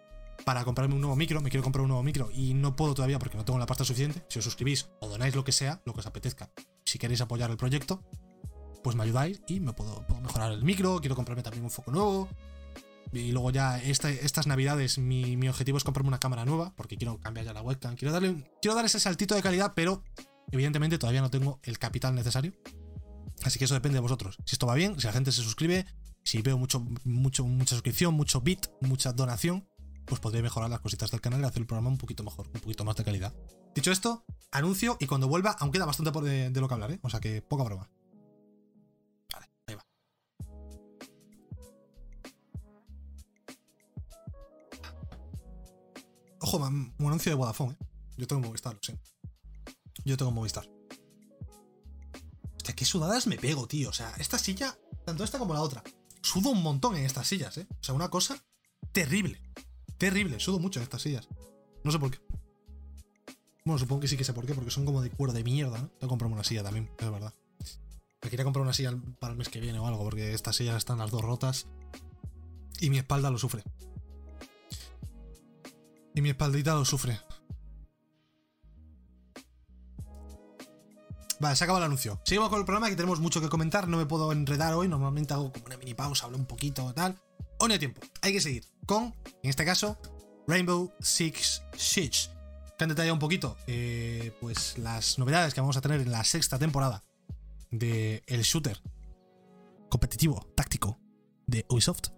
para 0.45 0.63
comprarme 0.63 0.95
un 0.95 1.01
nuevo 1.01 1.17
micro. 1.17 1.41
Me 1.41 1.49
quiero 1.49 1.63
comprar 1.63 1.81
un 1.81 1.89
nuevo 1.89 2.01
micro 2.01 2.29
y 2.31 2.53
no 2.53 2.77
puedo 2.77 2.93
todavía 2.93 3.19
porque 3.19 3.35
no 3.35 3.43
tengo 3.43 3.59
la 3.59 3.65
pasta 3.65 3.83
suficiente. 3.83 4.23
Si 4.29 4.39
os 4.39 4.45
suscribís 4.45 4.89
o 5.01 5.09
donáis 5.09 5.35
lo 5.35 5.43
que 5.43 5.51
sea, 5.51 5.81
lo 5.85 5.93
que 5.93 5.99
os 5.99 6.05
apetezca, 6.05 6.49
si 6.85 6.97
queréis 6.97 7.19
apoyar 7.19 7.51
el 7.51 7.57
proyecto, 7.57 8.01
pues 8.83 8.95
me 8.95 9.03
ayudáis 9.03 9.41
y 9.49 9.59
me 9.59 9.73
puedo, 9.73 10.05
mejorar 10.21 10.53
el 10.53 10.63
micro, 10.63 11.01
quiero 11.01 11.17
comprarme 11.17 11.43
también 11.43 11.65
un 11.65 11.71
foco 11.71 11.91
nuevo. 11.91 12.29
Y 13.11 13.33
luego 13.33 13.51
ya 13.51 13.77
estas 13.83 14.47
navidades 14.47 14.97
mi, 14.97 15.35
objetivo 15.49 15.77
es 15.77 15.83
comprarme 15.83 16.07
una 16.07 16.21
cámara 16.21 16.45
nueva, 16.45 16.73
porque 16.77 16.95
quiero 16.95 17.19
cambiar 17.19 17.47
ya 17.47 17.51
la 17.51 17.61
webcam. 17.61 17.97
Quiero 17.97 18.13
darle 18.13 18.45
quiero 18.61 18.75
dar 18.75 18.85
ese 18.85 19.01
saltito 19.01 19.35
de 19.35 19.41
calidad, 19.41 19.73
pero 19.75 20.01
evidentemente 20.51 20.97
todavía 20.97 21.21
no 21.21 21.29
tengo 21.29 21.59
el 21.63 21.79
capital 21.79 22.15
necesario. 22.15 22.53
Así 23.43 23.57
que 23.57 23.65
eso 23.65 23.73
depende 23.73 23.95
de 23.95 24.01
vosotros. 24.01 24.37
Si 24.45 24.55
esto 24.55 24.67
va 24.67 24.75
bien, 24.75 24.99
si 24.99 25.07
la 25.07 25.13
gente 25.13 25.31
se 25.31 25.41
suscribe, 25.41 25.85
si 26.23 26.41
veo 26.41 26.57
mucho, 26.57 26.85
mucho, 27.03 27.45
mucha 27.45 27.75
suscripción, 27.75 28.13
mucho 28.13 28.41
bit, 28.41 28.67
mucha 28.81 29.13
donación, 29.13 29.67
pues 30.05 30.19
podré 30.21 30.41
mejorar 30.41 30.69
las 30.69 30.81
cositas 30.81 31.09
del 31.11 31.21
canal 31.21 31.41
y 31.41 31.45
hacer 31.45 31.61
el 31.61 31.67
programa 31.67 31.89
un 31.89 31.97
poquito 31.97 32.23
mejor, 32.23 32.47
un 32.53 32.61
poquito 32.61 32.83
más 32.85 32.95
de 32.95 33.03
calidad. 33.03 33.33
Dicho 33.73 33.91
esto, 33.91 34.25
anuncio 34.51 34.97
y 34.99 35.07
cuando 35.07 35.27
vuelva, 35.27 35.51
aún 35.51 35.71
queda 35.71 35.85
bastante 35.85 36.11
por 36.11 36.23
de, 36.23 36.51
lo 36.51 36.67
que 36.67 36.73
hablar, 36.73 36.91
¿eh? 36.91 36.99
O 37.01 37.09
sea 37.09 37.19
que 37.19 37.41
poca 37.41 37.63
broma. 37.63 37.89
Ojo, 46.43 46.57
un 46.57 46.93
anuncio 46.97 47.31
de 47.31 47.35
Vodafone, 47.35 47.73
¿eh? 47.73 47.85
Yo 48.17 48.27
tengo 48.27 48.41
Movistar, 48.41 48.73
lo 48.73 48.79
sé. 48.81 48.99
Yo 50.05 50.17
tengo 50.17 50.31
Movistar. 50.31 50.67
Hostia, 52.55 52.75
qué 52.75 52.85
sudadas 52.85 53.27
me 53.27 53.37
pego, 53.37 53.67
tío. 53.67 53.89
O 53.89 53.93
sea, 53.93 54.13
esta 54.17 54.37
silla, 54.37 54.77
tanto 55.05 55.23
esta 55.23 55.39
como 55.39 55.53
la 55.53 55.61
otra, 55.61 55.83
sudo 56.21 56.49
un 56.49 56.61
montón 56.61 56.95
en 56.95 57.05
estas 57.05 57.27
sillas, 57.27 57.57
¿eh? 57.57 57.67
O 57.69 57.83
sea, 57.83 57.95
una 57.95 58.09
cosa 58.09 58.43
terrible. 58.91 59.41
Terrible, 59.97 60.39
sudo 60.39 60.59
mucho 60.59 60.79
en 60.79 60.83
estas 60.83 61.01
sillas. 61.01 61.27
No 61.83 61.91
sé 61.91 61.99
por 61.99 62.11
qué. 62.11 62.19
Bueno, 63.63 63.77
supongo 63.77 64.01
que 64.01 64.07
sí 64.07 64.17
que 64.17 64.23
sé 64.23 64.33
por 64.33 64.45
qué, 64.45 64.55
porque 64.55 64.71
son 64.71 64.85
como 64.85 65.01
de 65.01 65.11
cuero 65.11 65.33
de 65.33 65.43
mierda, 65.43 65.77
¿no? 65.77 65.87
Tengo 65.89 65.99
que 65.99 66.07
comprarme 66.07 66.35
una 66.35 66.43
silla 66.43 66.63
también, 66.63 66.89
es 66.97 67.11
verdad. 67.11 67.33
Me 68.23 68.29
quería 68.29 68.43
comprar 68.43 68.61
una 68.61 68.73
silla 68.73 68.95
para 69.19 69.31
el 69.31 69.37
mes 69.37 69.49
que 69.49 69.59
viene 69.59 69.79
o 69.79 69.87
algo, 69.87 70.03
porque 70.03 70.33
estas 70.33 70.55
sillas 70.55 70.77
están 70.77 70.99
las 70.99 71.11
dos 71.11 71.21
rotas 71.21 71.67
y 72.79 72.89
mi 72.89 72.97
espalda 72.97 73.29
lo 73.29 73.37
sufre. 73.37 73.63
Y 76.13 76.21
mi 76.21 76.29
espaldita 76.29 76.75
lo 76.75 76.85
sufre. 76.85 77.19
Vale, 81.41 81.55
se 81.55 81.63
acaba 81.63 81.79
el 81.79 81.85
anuncio. 81.85 82.21
Seguimos 82.23 82.49
con 82.49 82.59
el 82.59 82.65
programa 82.65 82.87
que 82.87 82.95
tenemos 82.95 83.19
mucho 83.19 83.41
que 83.41 83.49
comentar. 83.49 83.87
No 83.87 83.97
me 83.97 84.05
puedo 84.05 84.31
enredar 84.31 84.75
hoy. 84.75 84.87
Normalmente 84.87 85.33
hago 85.33 85.51
como 85.51 85.65
una 85.65 85.77
mini 85.77 85.95
pausa, 85.95 86.25
hablo 86.25 86.37
un 86.37 86.45
poquito, 86.45 86.93
tal. 86.93 87.19
Hoy 87.57 87.67
no 87.67 87.73
hay 87.73 87.79
tiempo. 87.79 87.99
Hay 88.21 88.31
que 88.31 88.41
seguir 88.41 88.63
con, 88.85 89.15
en 89.25 89.49
este 89.49 89.65
caso, 89.65 89.97
Rainbow 90.47 90.93
Six 90.99 91.63
Siege. 91.75 92.29
Que 92.77 92.83
han 92.83 92.89
detallado 92.89 93.15
un 93.15 93.19
poquito, 93.19 93.57
eh, 93.65 94.31
pues 94.39 94.77
las 94.77 95.17
novedades 95.17 95.55
que 95.55 95.61
vamos 95.61 95.77
a 95.77 95.81
tener 95.81 96.01
en 96.01 96.11
la 96.11 96.23
sexta 96.23 96.59
temporada 96.59 97.03
de 97.71 98.21
shooter 98.27 98.79
competitivo, 99.89 100.45
táctico 100.55 100.99
de 101.47 101.65
Ubisoft. 101.69 102.09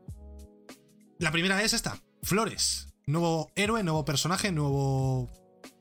La 1.20 1.32
primera 1.32 1.62
es 1.64 1.72
esta, 1.72 1.98
Flores. 2.24 2.90
Nuevo 3.08 3.54
héroe, 3.56 3.84
nuevo 3.84 4.04
personaje, 4.04 4.52
nuevo. 4.52 5.30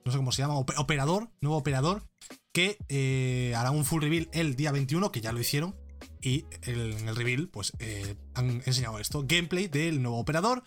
No 0.04 0.12
sé 0.12 0.18
cómo 0.18 0.30
se 0.30 0.42
llama, 0.42 0.58
operador, 0.58 1.30
nuevo 1.40 1.56
operador, 1.56 2.04
que 2.52 2.78
eh, 2.88 3.54
hará 3.56 3.70
un 3.70 3.84
full 3.84 4.02
reveal 4.02 4.28
el 4.32 4.56
día 4.56 4.72
21, 4.72 5.10
que 5.10 5.20
ya 5.20 5.32
lo 5.32 5.40
hicieron. 5.40 5.74
Y 6.20 6.44
en 6.62 7.08
el 7.08 7.16
reveal, 7.16 7.48
pues 7.48 7.72
eh, 7.78 8.16
han 8.34 8.62
enseñado 8.64 8.98
esto: 8.98 9.24
gameplay 9.26 9.68
del 9.68 10.02
nuevo 10.02 10.18
operador, 10.18 10.62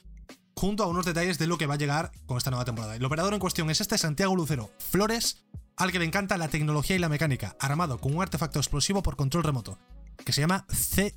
junto 0.56 0.84
a 0.84 0.88
unos 0.88 1.06
detalles 1.06 1.38
de 1.38 1.48
lo 1.48 1.58
que 1.58 1.68
va 1.68 1.76
a 1.76 1.78
llegar 1.78 2.12
con 2.26 2.38
esta 2.38 2.50
nueva 2.50 2.66
temporada. 2.66 2.96
El 2.96 3.06
operador 3.06 3.34
en 3.34 3.40
cuestión 3.40 3.70
es 3.70 3.80
este: 3.80 3.98
Santiago 3.98 4.36
Lucero 4.36 4.72
Flores, 4.80 5.46
al 5.78 5.92
que 5.92 6.00
le 6.00 6.06
encanta 6.06 6.38
la 6.38 6.50
tecnología 6.50 6.96
y 6.96 7.00
la 7.00 7.10
mecánica, 7.10 7.56
armado 7.60 8.00
con 8.00 8.16
un 8.16 8.22
artefacto 8.22 8.60
explosivo 8.60 9.02
por 9.02 9.16
control 9.16 9.44
remoto, 9.44 9.78
que 10.26 10.34
se 10.34 10.42
llama 10.42 10.66
c 10.70 11.14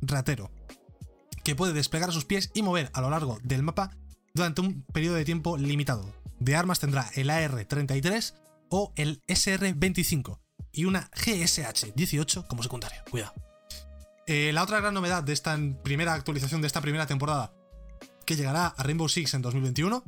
Ratero, 0.00 0.52
que 1.42 1.56
puede 1.56 1.72
desplegar 1.72 2.12
sus 2.12 2.24
pies 2.24 2.50
y 2.54 2.62
mover 2.62 2.90
a 2.92 3.00
lo 3.00 3.10
largo 3.10 3.38
del 3.42 3.62
mapa 3.64 3.90
durante 4.34 4.60
un 4.60 4.82
periodo 4.82 5.16
de 5.16 5.24
tiempo 5.24 5.56
limitado. 5.56 6.12
De 6.38 6.54
armas 6.54 6.78
tendrá 6.78 7.10
el 7.14 7.30
AR-33 7.30 8.34
o 8.70 8.92
el 8.96 9.22
SR-25 9.26 10.38
y 10.72 10.84
una 10.84 11.10
GSH-18 11.10 12.46
como 12.46 12.62
secundaria. 12.62 13.04
Cuidado. 13.10 13.32
Eh, 14.26 14.52
la 14.52 14.62
otra 14.62 14.80
gran 14.80 14.94
novedad 14.94 15.22
de 15.22 15.32
esta 15.32 15.58
primera 15.82 16.14
actualización 16.14 16.60
de 16.60 16.66
esta 16.66 16.80
primera 16.80 17.06
temporada, 17.06 17.54
que 18.26 18.36
llegará 18.36 18.66
a 18.66 18.82
Rainbow 18.82 19.08
Six 19.08 19.32
en 19.34 19.42
2021, 19.42 20.04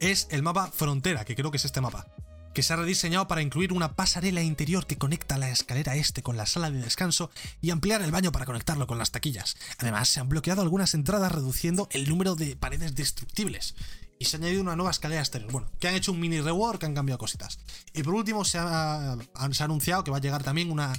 es 0.00 0.26
el 0.30 0.42
mapa 0.42 0.70
Frontera, 0.72 1.26
que 1.26 1.36
creo 1.36 1.50
que 1.50 1.58
es 1.58 1.66
este 1.66 1.82
mapa, 1.82 2.06
que 2.54 2.62
se 2.62 2.72
ha 2.72 2.76
rediseñado 2.76 3.28
para 3.28 3.42
incluir 3.42 3.72
una 3.72 3.94
pasarela 3.94 4.42
interior 4.42 4.86
que 4.86 4.96
conecta 4.96 5.38
la 5.38 5.50
escalera 5.50 5.96
este 5.96 6.22
con 6.22 6.36
la 6.36 6.46
sala 6.46 6.70
de 6.70 6.80
descanso 6.80 7.30
y 7.60 7.70
ampliar 7.70 8.00
el 8.02 8.10
baño 8.10 8.32
para 8.32 8.46
conectarlo 8.46 8.86
con 8.86 8.98
las 8.98 9.10
taquillas. 9.10 9.56
Además, 9.78 10.08
se 10.08 10.20
han 10.20 10.28
bloqueado 10.28 10.62
algunas 10.62 10.94
entradas 10.94 11.30
reduciendo 11.30 11.88
el 11.92 12.08
número 12.08 12.34
de 12.34 12.56
paredes 12.56 12.94
destructibles. 12.94 13.74
Y 14.20 14.26
se 14.26 14.36
ha 14.36 14.38
añadido 14.38 14.60
una 14.60 14.76
nueva 14.76 14.90
escalera 14.90 15.22
exterior. 15.22 15.50
Bueno, 15.50 15.72
que 15.80 15.88
han 15.88 15.94
hecho 15.94 16.12
un 16.12 16.20
mini 16.20 16.42
rework, 16.42 16.84
han 16.84 16.94
cambiado 16.94 17.16
cositas. 17.16 17.58
Y 17.94 18.02
por 18.02 18.12
último, 18.12 18.44
se 18.44 18.58
ha, 18.58 19.16
se 19.50 19.62
ha 19.62 19.64
anunciado 19.64 20.04
que 20.04 20.10
va 20.10 20.18
a 20.18 20.20
llegar 20.20 20.42
también 20.42 20.70
una 20.70 20.92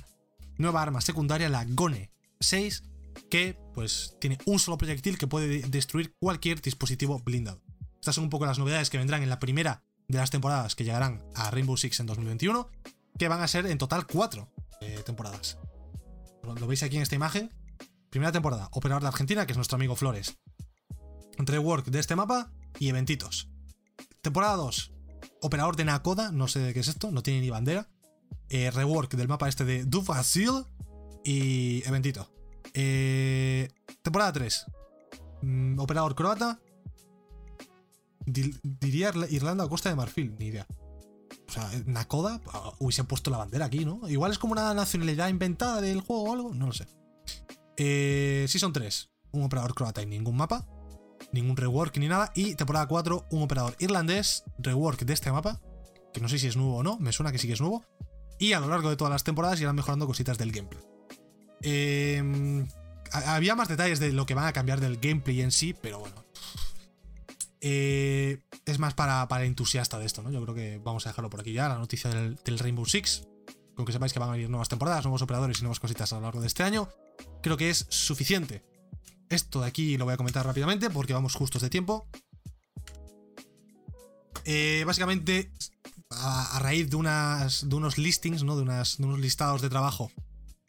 nueva 0.57 0.82
arma 0.82 1.01
secundaria, 1.01 1.47
la 1.47 1.63
Gone 1.63 2.09
6, 2.39 2.82
que 3.30 3.59
pues 3.76 4.15
tiene 4.19 4.39
un 4.47 4.57
solo 4.57 4.80
proyectil 4.80 5.19
que 5.19 5.28
puede 5.28 5.61
destruir 5.67 6.15
cualquier 6.19 6.63
dispositivo 6.63 7.19
blindado. 7.19 7.61
Estas 7.99 8.15
son 8.15 8.24
un 8.24 8.32
poco 8.32 8.47
las 8.47 8.57
novedades 8.57 8.89
que 8.89 8.97
vendrán 8.97 9.22
en 9.22 9.30
la 9.30 9.38
primera 9.38 9.84
de 10.07 10.17
las 10.17 10.32
temporadas 10.32 10.74
que 10.74 10.84
llegarán 10.84 11.24
a 11.36 11.51
Rainbow 11.51 11.78
Six 11.78 11.99
en 11.99 12.07
2021, 12.07 12.72
que 13.19 13.28
van 13.28 13.41
a 13.41 13.47
ser 13.47 13.67
en 13.67 13.78
total 13.78 14.07
cuatro 14.07 14.51
eh, 14.82 15.03
temporadas. 15.05 15.59
Lo, 16.41 16.55
veis 16.65 16.82
aquí 16.82 16.95
en 16.95 17.03
esta 17.03 17.13
imagen. 17.13 17.53
Primera 18.09 18.32
temporada, 18.32 18.67
operador 18.72 19.03
de 19.03 19.09
Argentina, 19.09 19.45
que 19.45 19.53
es 19.53 19.57
nuestro 19.57 19.76
amigo 19.76 19.95
Flores. 19.95 20.39
Rework 21.38 21.86
de 21.86 21.99
este 21.99 22.15
mapa 22.15 22.51
y 22.80 22.89
eventitos. 22.89 23.49
Temporada 24.22 24.55
2, 24.55 24.91
operador 25.41 25.76
de 25.76 25.86
Nakoda, 25.86 26.32
no 26.32 26.47
sé 26.47 26.74
qué 26.74 26.80
es 26.80 26.88
esto, 26.88 27.11
no 27.11 27.24
tiene 27.24 27.41
ni 27.41 27.49
bandera. 27.49 27.89
Eh, 28.49 28.69
rework 28.72 29.15
del 29.15 29.28
mapa 29.28 29.47
este 29.47 29.65
de 29.65 29.86
Dufasil 29.86 30.65
y 31.24 31.84
eventito. 31.88 32.32
Eh, 32.74 33.69
temporada 34.01 34.34
3, 34.34 34.65
mm, 35.41 35.80
operador 35.80 36.15
croata 36.15 36.59
diría 38.26 39.11
Irlanda 39.30 39.65
o 39.65 39.69
Costa 39.69 39.89
de 39.89 39.95
Marfil, 39.95 40.36
ni 40.38 40.47
idea. 40.47 40.67
O 41.47 41.51
sea, 41.51 41.69
Nakoda 41.86 42.39
ah, 42.47 42.74
hubiese 42.80 43.03
puesto 43.03 43.32
la 43.32 43.38
bandera 43.38 43.65
aquí, 43.65 43.84
¿no? 43.84 44.07
Igual 44.07 44.32
es 44.32 44.39
como 44.39 44.53
una 44.53 44.74
nacionalidad 44.74 45.28
inventada 45.30 45.82
del 45.82 46.01
juego 46.01 46.24
o 46.24 46.34
algo, 46.34 46.53
no 46.53 46.67
lo 46.67 46.74
sé. 46.74 46.88
Eh, 47.78 48.45
son 48.47 48.74
tres 48.74 49.11
un 49.32 49.43
operador 49.43 49.74
croata 49.74 50.01
y 50.01 50.05
ningún 50.05 50.36
mapa, 50.36 50.67
ningún 51.32 51.57
rework 51.57 51.97
ni 51.97 52.07
nada. 52.07 52.32
Y 52.36 52.55
temporada 52.55 52.88
4, 52.88 53.27
un 53.32 53.43
operador 53.43 53.75
irlandés, 53.79 54.43
rework 54.57 55.03
de 55.03 55.13
este 55.13 55.32
mapa, 55.32 55.59
que 56.13 56.21
no 56.21 56.29
sé 56.29 56.39
si 56.39 56.47
es 56.47 56.55
nuevo 56.55 56.77
o 56.77 56.84
no, 56.84 56.97
me 56.99 57.11
suena 57.11 57.32
que 57.32 57.38
sí 57.38 57.47
que 57.47 57.53
es 57.53 57.61
nuevo. 57.61 57.86
Y 58.39 58.53
a 58.53 58.59
lo 58.59 58.67
largo 58.67 58.89
de 58.89 58.97
todas 58.97 59.11
las 59.11 59.23
temporadas 59.23 59.61
irán 59.61 59.75
mejorando 59.75 60.07
cositas 60.07 60.38
del 60.38 60.51
gameplay. 60.51 60.84
Eh, 61.61 62.65
había 63.11 63.55
más 63.55 63.67
detalles 63.67 63.99
de 63.99 64.13
lo 64.13 64.25
que 64.25 64.34
van 64.34 64.47
a 64.47 64.53
cambiar 64.53 64.79
del 64.79 64.97
gameplay 64.97 65.41
en 65.41 65.51
sí, 65.51 65.75
pero 65.79 65.99
bueno, 65.99 66.25
eh, 67.61 68.39
es 68.65 68.79
más 68.79 68.95
para, 68.95 69.27
para 69.27 69.45
entusiasta 69.45 69.99
de 69.99 70.05
esto, 70.05 70.23
¿no? 70.23 70.32
Yo 70.32 70.41
creo 70.41 70.55
que 70.55 70.82
vamos 70.84 71.05
a 71.05 71.09
dejarlo 71.09 71.29
por 71.29 71.39
aquí 71.39 71.53
ya, 71.53 71.69
la 71.69 71.77
noticia 71.77 72.09
del, 72.09 72.59
Rainbow 72.59 72.86
Six. 72.86 73.27
Con 73.75 73.86
que 73.86 73.93
sepáis 73.93 74.11
que 74.11 74.19
van 74.19 74.29
a 74.29 74.34
venir 74.34 74.49
nuevas 74.49 74.67
temporadas, 74.67 75.05
nuevos 75.05 75.21
operadores 75.21 75.59
y 75.59 75.61
nuevas 75.61 75.79
cositas 75.79 76.11
a 76.11 76.17
lo 76.17 76.23
largo 76.23 76.41
de 76.41 76.47
este 76.47 76.63
año. 76.63 76.89
Creo 77.41 77.55
que 77.55 77.69
es 77.69 77.86
suficiente. 77.89 78.63
Esto 79.32 79.61
de 79.61 79.67
aquí 79.67 79.97
lo 79.97 80.03
voy 80.05 80.13
a 80.13 80.17
comentar 80.17 80.45
rápidamente 80.45 80.89
porque 80.89 81.13
vamos 81.13 81.36
justos 81.36 81.61
de 81.61 81.69
tiempo. 81.69 82.05
Eh, 84.43 84.84
básicamente, 84.86 85.53
a, 86.09 86.59
raíz 86.59 86.89
de, 86.89 86.97
unos 86.97 87.97
listings, 87.97 88.43
¿no? 88.43 88.57
de, 88.57 88.63
unos 88.63 89.19
listados 89.19 89.61
de 89.61 89.69
trabajo 89.69 90.11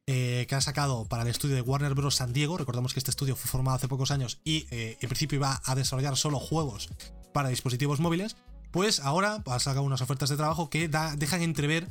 eh, 0.07 0.47
que 0.49 0.55
ha 0.55 0.61
sacado 0.61 1.07
para 1.09 1.25
el 1.25 1.29
estudio 1.29 1.57
de 1.57 1.61
Warner 1.61 1.95
Bros. 1.95 2.15
San 2.15 2.33
Diego. 2.33 2.57
Recordemos 2.57 2.93
que 2.93 3.01
este 3.01 3.11
estudio 3.11 3.35
fue 3.35 3.51
formado 3.51 3.77
hace 3.77 3.89
pocos 3.89 4.13
años 4.13 4.41
y 4.45 4.69
eh, 4.71 4.97
en 5.01 5.09
principio 5.09 5.37
iba 5.37 5.61
a 5.65 5.75
desarrollar 5.75 6.17
solo 6.17 6.39
juegos 6.39 6.89
para 7.33 7.49
dispositivos 7.49 7.99
móviles. 7.99 8.37
Pues 8.71 9.01
ahora 9.01 9.43
ha 9.45 9.59
sacado 9.59 9.83
unas 9.83 10.03
ofertas 10.03 10.31
de 10.31 10.37
trabajo 10.37 10.71
que 10.71 10.89
dejan 10.89 11.43
entrever 11.43 11.89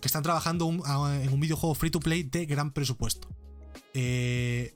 que 0.00 0.08
están 0.08 0.22
trabajando 0.22 0.68
en 0.68 1.32
un 1.32 1.40
videojuego 1.40 1.74
free 1.74 1.90
to 1.90 2.00
play 2.00 2.24
de 2.24 2.44
gran 2.44 2.72
presupuesto. 2.72 3.28
Eh, 3.94 4.74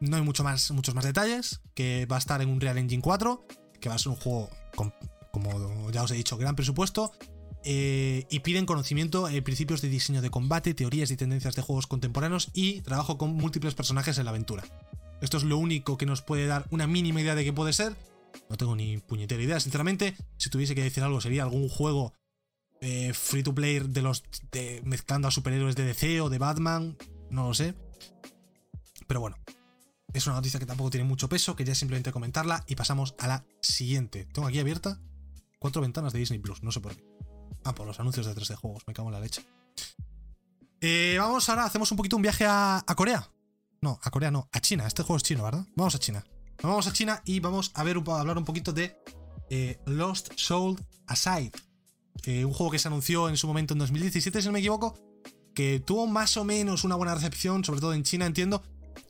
no 0.00 0.16
hay 0.16 0.22
mucho 0.22 0.44
más, 0.44 0.70
muchos 0.70 0.94
más 0.94 1.04
detalles, 1.04 1.60
que 1.74 2.06
va 2.06 2.16
a 2.16 2.18
estar 2.18 2.42
en 2.42 2.48
un 2.48 2.60
Real 2.60 2.78
Engine 2.78 3.02
4, 3.02 3.46
que 3.80 3.88
va 3.88 3.94
a 3.94 3.98
ser 3.98 4.10
un 4.10 4.16
juego 4.16 4.50
con, 4.74 4.92
como 5.30 5.90
ya 5.90 6.02
os 6.02 6.10
he 6.10 6.14
dicho, 6.14 6.36
gran 6.36 6.56
presupuesto, 6.56 7.12
eh, 7.64 8.26
y 8.28 8.40
piden 8.40 8.66
conocimiento 8.66 9.28
en 9.28 9.42
principios 9.42 9.80
de 9.80 9.88
diseño 9.88 10.20
de 10.20 10.30
combate, 10.30 10.74
teorías 10.74 11.10
y 11.10 11.16
tendencias 11.16 11.54
de 11.54 11.62
juegos 11.62 11.86
contemporáneos 11.86 12.50
y 12.52 12.82
trabajo 12.82 13.16
con 13.16 13.34
múltiples 13.34 13.74
personajes 13.74 14.18
en 14.18 14.26
la 14.26 14.30
aventura. 14.30 14.64
Esto 15.22 15.38
es 15.38 15.44
lo 15.44 15.56
único 15.56 15.96
que 15.96 16.04
nos 16.04 16.20
puede 16.20 16.46
dar 16.46 16.66
una 16.70 16.86
mínima 16.86 17.22
idea 17.22 17.34
de 17.34 17.44
qué 17.44 17.52
puede 17.52 17.72
ser. 17.72 17.96
No 18.50 18.56
tengo 18.56 18.76
ni 18.76 18.98
puñetera 18.98 19.42
idea, 19.42 19.60
sinceramente. 19.60 20.14
Si 20.36 20.50
tuviese 20.50 20.74
que 20.74 20.82
decir 20.82 21.02
algo, 21.02 21.20
sería 21.22 21.44
algún 21.44 21.70
juego 21.70 22.12
eh, 22.82 23.14
free 23.14 23.42
to 23.42 23.54
play 23.54 23.78
de 23.78 24.02
los. 24.02 24.22
Mezclando 24.82 25.28
a 25.28 25.30
superhéroes 25.30 25.76
de 25.76 25.84
DC 25.84 26.20
o 26.20 26.28
de 26.28 26.38
Batman. 26.38 26.98
No 27.30 27.48
lo 27.48 27.54
sé. 27.54 27.74
Pero 29.06 29.20
bueno. 29.20 29.36
Es 30.14 30.28
una 30.28 30.36
noticia 30.36 30.60
que 30.60 30.66
tampoco 30.66 30.90
tiene 30.90 31.04
mucho 31.04 31.28
peso, 31.28 31.56
quería 31.56 31.74
simplemente 31.74 32.12
comentarla 32.12 32.64
y 32.68 32.76
pasamos 32.76 33.16
a 33.18 33.26
la 33.26 33.44
siguiente. 33.60 34.26
Tengo 34.26 34.46
aquí 34.46 34.60
abierta 34.60 35.00
cuatro 35.58 35.82
ventanas 35.82 36.12
de 36.12 36.20
Disney 36.20 36.38
Plus, 36.38 36.62
no 36.62 36.70
sé 36.70 36.80
por 36.80 36.94
qué. 36.94 37.04
Ah, 37.64 37.74
por 37.74 37.84
los 37.84 37.98
anuncios 37.98 38.24
de 38.24 38.32
3D 38.32 38.54
juegos, 38.54 38.84
me 38.86 38.94
cago 38.94 39.08
en 39.08 39.14
la 39.14 39.20
leche. 39.20 39.44
Eh, 40.80 41.16
vamos 41.18 41.48
ahora, 41.48 41.64
hacemos 41.64 41.90
un 41.90 41.96
poquito 41.96 42.14
un 42.14 42.22
viaje 42.22 42.44
a, 42.46 42.84
Corea. 42.96 43.28
No, 43.80 43.98
a 44.02 44.10
Corea 44.10 44.30
no, 44.30 44.48
a 44.52 44.60
China. 44.60 44.86
Este 44.86 45.02
juego 45.02 45.16
es 45.16 45.24
chino, 45.24 45.42
¿verdad? 45.42 45.66
Vamos 45.74 45.96
a 45.96 45.98
China. 45.98 46.24
Vamos 46.62 46.86
a 46.86 46.92
China 46.92 47.20
y 47.24 47.40
vamos 47.40 47.72
a 47.74 47.82
ver 47.82 47.96
a 48.06 48.20
hablar 48.20 48.38
un 48.38 48.44
poquito 48.44 48.72
de 48.72 48.96
eh, 49.50 49.80
Lost 49.86 50.32
Soul 50.36 50.76
Aside. 51.08 51.50
Un 52.26 52.52
juego 52.52 52.70
que 52.70 52.78
se 52.78 52.86
anunció 52.86 53.28
en 53.28 53.36
su 53.36 53.48
momento 53.48 53.74
en 53.74 53.80
2017, 53.80 54.40
si 54.40 54.46
no 54.46 54.52
me 54.52 54.60
equivoco, 54.60 54.94
que 55.54 55.80
tuvo 55.80 56.06
más 56.06 56.36
o 56.36 56.44
menos 56.44 56.84
una 56.84 56.94
buena 56.94 57.14
recepción, 57.14 57.64
sobre 57.64 57.80
todo 57.80 57.94
en 57.94 58.04
China, 58.04 58.26
entiendo. 58.26 58.62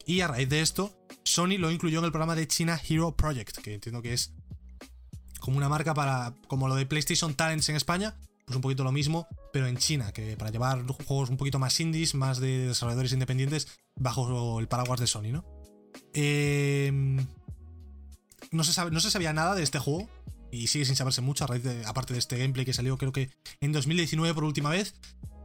Y 0.07 0.21
a 0.21 0.29
raíz 0.29 0.49
de 0.49 0.61
esto, 0.61 0.93
Sony 1.25 1.59
lo 1.59 1.71
incluyó 1.71 1.99
en 1.99 2.05
el 2.05 2.13
programa 2.13 2.35
de 2.35 2.47
China 2.47 2.81
Hero 2.89 3.17
Project, 3.17 3.59
que 3.59 3.75
entiendo 3.75 4.03
que 4.03 4.13
es 4.13 4.33
como 5.41 5.57
una 5.57 5.69
marca 5.69 5.95
para, 5.95 6.35
como 6.49 6.69
lo 6.69 6.75
de 6.75 6.87
PlayStation 6.87 7.35
Talents 7.35 7.69
en 7.69 7.77
España, 7.77 8.15
pues 8.47 8.57
un 8.57 8.63
poquito 8.63 8.85
lo 8.85 8.93
mismo, 8.93 9.27
pero 9.53 9.67
en 9.67 9.77
China, 9.77 10.13
que 10.13 10.37
para 10.37 10.51
llevar 10.51 10.87
juegos 10.87 11.31
un 11.31 11.37
poquito 11.37 11.59
más 11.59 11.79
indies, 11.81 12.15
más 12.15 12.39
de 12.39 12.69
desarrolladores 12.69 13.13
independientes, 13.13 13.69
bajo 13.97 14.61
el 14.61 14.69
paraguas 14.69 15.01
de 15.01 15.07
Sony, 15.07 15.33
¿no? 15.33 15.45
Em, 16.13 17.27
no, 18.51 18.65
se 18.65 18.73
sabe, 18.73 18.91
no 18.91 19.01
se 19.01 19.11
sabía 19.11 19.33
nada 19.33 19.55
de 19.55 19.63
este 19.63 19.79
juego, 19.79 20.09
y 20.51 20.69
sigue 20.69 20.85
sin 20.85 20.97
saberse 20.97 21.21
mucho, 21.21 21.45
a 21.45 21.47
raíz 21.47 21.63
de, 21.63 21.85
aparte 21.85 22.13
de 22.13 22.19
este 22.19 22.39
gameplay 22.39 22.65
que 22.65 22.73
salió 22.73 22.97
creo 22.97 23.13
que 23.13 23.31
en 23.61 23.73
2019 23.73 24.35
por 24.35 24.45
última 24.45 24.71
vez. 24.71 24.95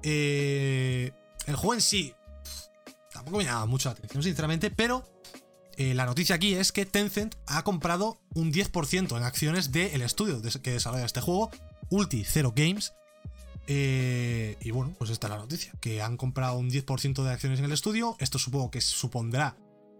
Eh, 0.03 1.11
el 1.45 1.55
juego 1.55 1.73
en 1.73 1.81
sí 1.81 2.13
tampoco 3.29 3.43
me 3.43 3.45
llama 3.45 3.67
mucho 3.67 3.89
la 3.89 3.93
atención, 3.93 4.23
sinceramente, 4.23 4.71
pero 4.71 5.03
eh, 5.77 5.93
la 5.93 6.07
noticia 6.07 6.35
aquí 6.35 6.55
es 6.55 6.71
que 6.71 6.87
Tencent 6.87 7.35
ha 7.45 7.63
comprado 7.63 8.19
un 8.33 8.51
10% 8.51 9.15
en 9.15 9.23
acciones 9.23 9.71
del 9.71 10.01
estudio 10.01 10.41
que 10.41 10.71
desarrolla 10.71 11.05
este 11.05 11.21
juego 11.21 11.51
Ulti 11.91 12.23
Zero 12.23 12.53
Games. 12.55 12.93
Eh, 13.67 14.57
y 14.61 14.71
bueno, 14.71 14.95
pues 14.97 15.11
esta 15.11 15.27
es 15.27 15.31
la 15.31 15.37
noticia, 15.37 15.71
que 15.79 16.01
han 16.01 16.17
comprado 16.17 16.57
un 16.57 16.71
10% 16.71 17.23
de 17.23 17.31
acciones 17.31 17.59
en 17.59 17.65
el 17.65 17.71
estudio. 17.71 18.15
Esto 18.19 18.39
supongo 18.39 18.71
que 18.71 18.81
supondrá 18.81 19.57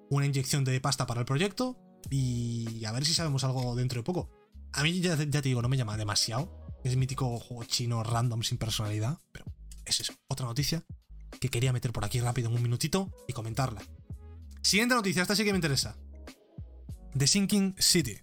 una 0.09 0.25
inyección 0.25 0.63
de 0.63 0.81
pasta 0.81 1.05
para 1.05 1.19
el 1.19 1.27
proyecto. 1.27 1.77
Y 2.09 2.83
a 2.85 2.91
ver 2.91 3.05
si 3.05 3.13
sabemos 3.13 3.43
algo 3.43 3.75
dentro 3.75 3.99
de 3.99 4.03
poco. 4.03 4.31
A 4.73 4.81
mí 4.81 5.01
ya, 5.01 5.15
te 5.15 5.41
digo, 5.41 5.61
no 5.61 5.69
me 5.69 5.77
llama 5.77 5.97
demasiado. 5.97 6.67
Es 6.83 6.95
mítico 6.95 7.37
juego 7.37 7.63
chino 7.65 8.01
random 8.01 8.41
sin 8.41 8.57
personalidad. 8.57 9.19
Pero 9.31 9.45
es 9.85 9.99
eso, 9.99 10.13
otra 10.27 10.47
noticia 10.47 10.83
que 11.39 11.49
quería 11.49 11.73
meter 11.73 11.91
por 11.91 12.05
aquí 12.05 12.19
rápido 12.19 12.49
en 12.49 12.55
un 12.55 12.61
minutito 12.63 13.11
y 13.27 13.33
comentarla. 13.33 13.81
Siguiente 14.61 14.95
noticia, 14.95 15.21
esta 15.21 15.35
sí 15.35 15.43
que 15.43 15.51
me 15.51 15.57
interesa. 15.57 15.97
The 17.17 17.27
Sinking 17.27 17.75
City. 17.79 18.17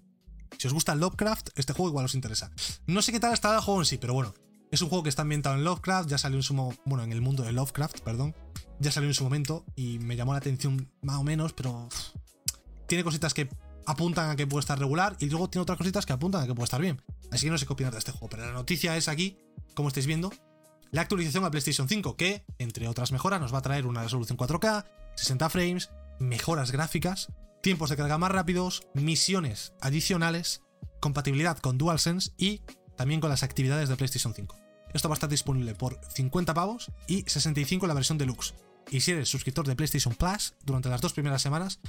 Si 0.58 0.66
os 0.66 0.72
gusta 0.72 0.94
Lovecraft, 0.94 1.50
este 1.56 1.72
juego 1.72 1.90
igual 1.90 2.06
os 2.06 2.14
interesa. 2.14 2.50
No 2.86 3.02
sé 3.02 3.12
qué 3.12 3.20
tal 3.20 3.32
está 3.32 3.54
el 3.54 3.60
juego 3.60 3.80
en 3.80 3.86
sí, 3.86 3.98
pero 3.98 4.14
bueno. 4.14 4.34
Es 4.70 4.82
un 4.82 4.88
juego 4.88 5.04
que 5.04 5.08
está 5.08 5.22
ambientado 5.22 5.54
en 5.54 5.64
Lovecraft, 5.64 6.08
ya 6.08 6.18
salió 6.18 6.38
en 6.38 6.42
su 6.42 6.54
bueno, 6.84 7.04
en 7.04 7.12
el 7.12 7.20
mundo 7.20 7.44
de 7.44 7.52
Lovecraft, 7.52 8.00
perdón. 8.00 8.34
Ya 8.80 8.90
salió 8.90 9.08
en 9.08 9.14
su 9.14 9.24
momento 9.24 9.64
y 9.76 9.98
me 10.00 10.16
llamó 10.16 10.32
la 10.32 10.38
atención 10.38 10.90
más 11.02 11.16
o 11.16 11.22
menos, 11.22 11.52
pero 11.52 11.88
tiene 12.86 13.04
cositas 13.04 13.32
que 13.32 13.48
apuntan 13.86 14.30
a 14.30 14.36
que 14.36 14.46
puede 14.46 14.60
estar 14.60 14.78
regular 14.78 15.16
y 15.20 15.26
luego 15.26 15.48
tiene 15.48 15.62
otras 15.62 15.78
cositas 15.78 16.04
que 16.04 16.12
apuntan 16.12 16.42
a 16.42 16.46
que 16.46 16.54
puede 16.54 16.64
estar 16.64 16.80
bien. 16.80 17.00
Así 17.30 17.46
que 17.46 17.50
no 17.50 17.58
sé 17.58 17.66
qué 17.66 17.72
opinar 17.72 17.92
de 17.92 17.98
este 17.98 18.12
juego, 18.12 18.28
pero 18.28 18.44
la 18.44 18.52
noticia 18.52 18.96
es 18.96 19.08
aquí, 19.08 19.38
como 19.74 19.88
estáis 19.88 20.06
viendo, 20.06 20.32
la 20.90 21.02
actualización 21.02 21.44
a 21.44 21.50
PlayStation 21.50 21.88
5 21.88 22.16
que, 22.16 22.44
entre 22.58 22.88
otras 22.88 23.12
mejoras, 23.12 23.40
nos 23.40 23.52
va 23.52 23.58
a 23.58 23.62
traer 23.62 23.86
una 23.86 24.02
resolución 24.02 24.38
4K, 24.38 24.84
60 25.16 25.48
frames, 25.50 25.90
mejoras 26.18 26.72
gráficas, 26.72 27.32
tiempos 27.62 27.90
de 27.90 27.96
carga 27.96 28.18
más 28.18 28.30
rápidos, 28.30 28.86
misiones 28.94 29.72
adicionales, 29.80 30.62
compatibilidad 31.00 31.58
con 31.58 31.78
DualSense 31.78 32.32
y 32.36 32.62
también 32.96 33.20
con 33.20 33.30
las 33.30 33.42
actividades 33.42 33.88
de 33.88 33.96
PlayStation 33.96 34.34
5. 34.34 34.56
Esto 34.94 35.08
va 35.08 35.14
a 35.14 35.16
estar 35.16 35.28
disponible 35.28 35.74
por 35.74 36.00
50 36.14 36.54
pavos 36.54 36.90
y 37.06 37.22
65 37.26 37.84
en 37.84 37.88
la 37.88 37.94
versión 37.94 38.18
deluxe. 38.18 38.54
Y 38.90 39.00
si 39.00 39.10
eres 39.10 39.28
suscriptor 39.28 39.66
de 39.66 39.76
PlayStation 39.76 40.14
Plus, 40.14 40.54
durante 40.64 40.88
las 40.88 41.00
dos 41.00 41.12
primeras 41.12 41.42
semanas 41.42 41.80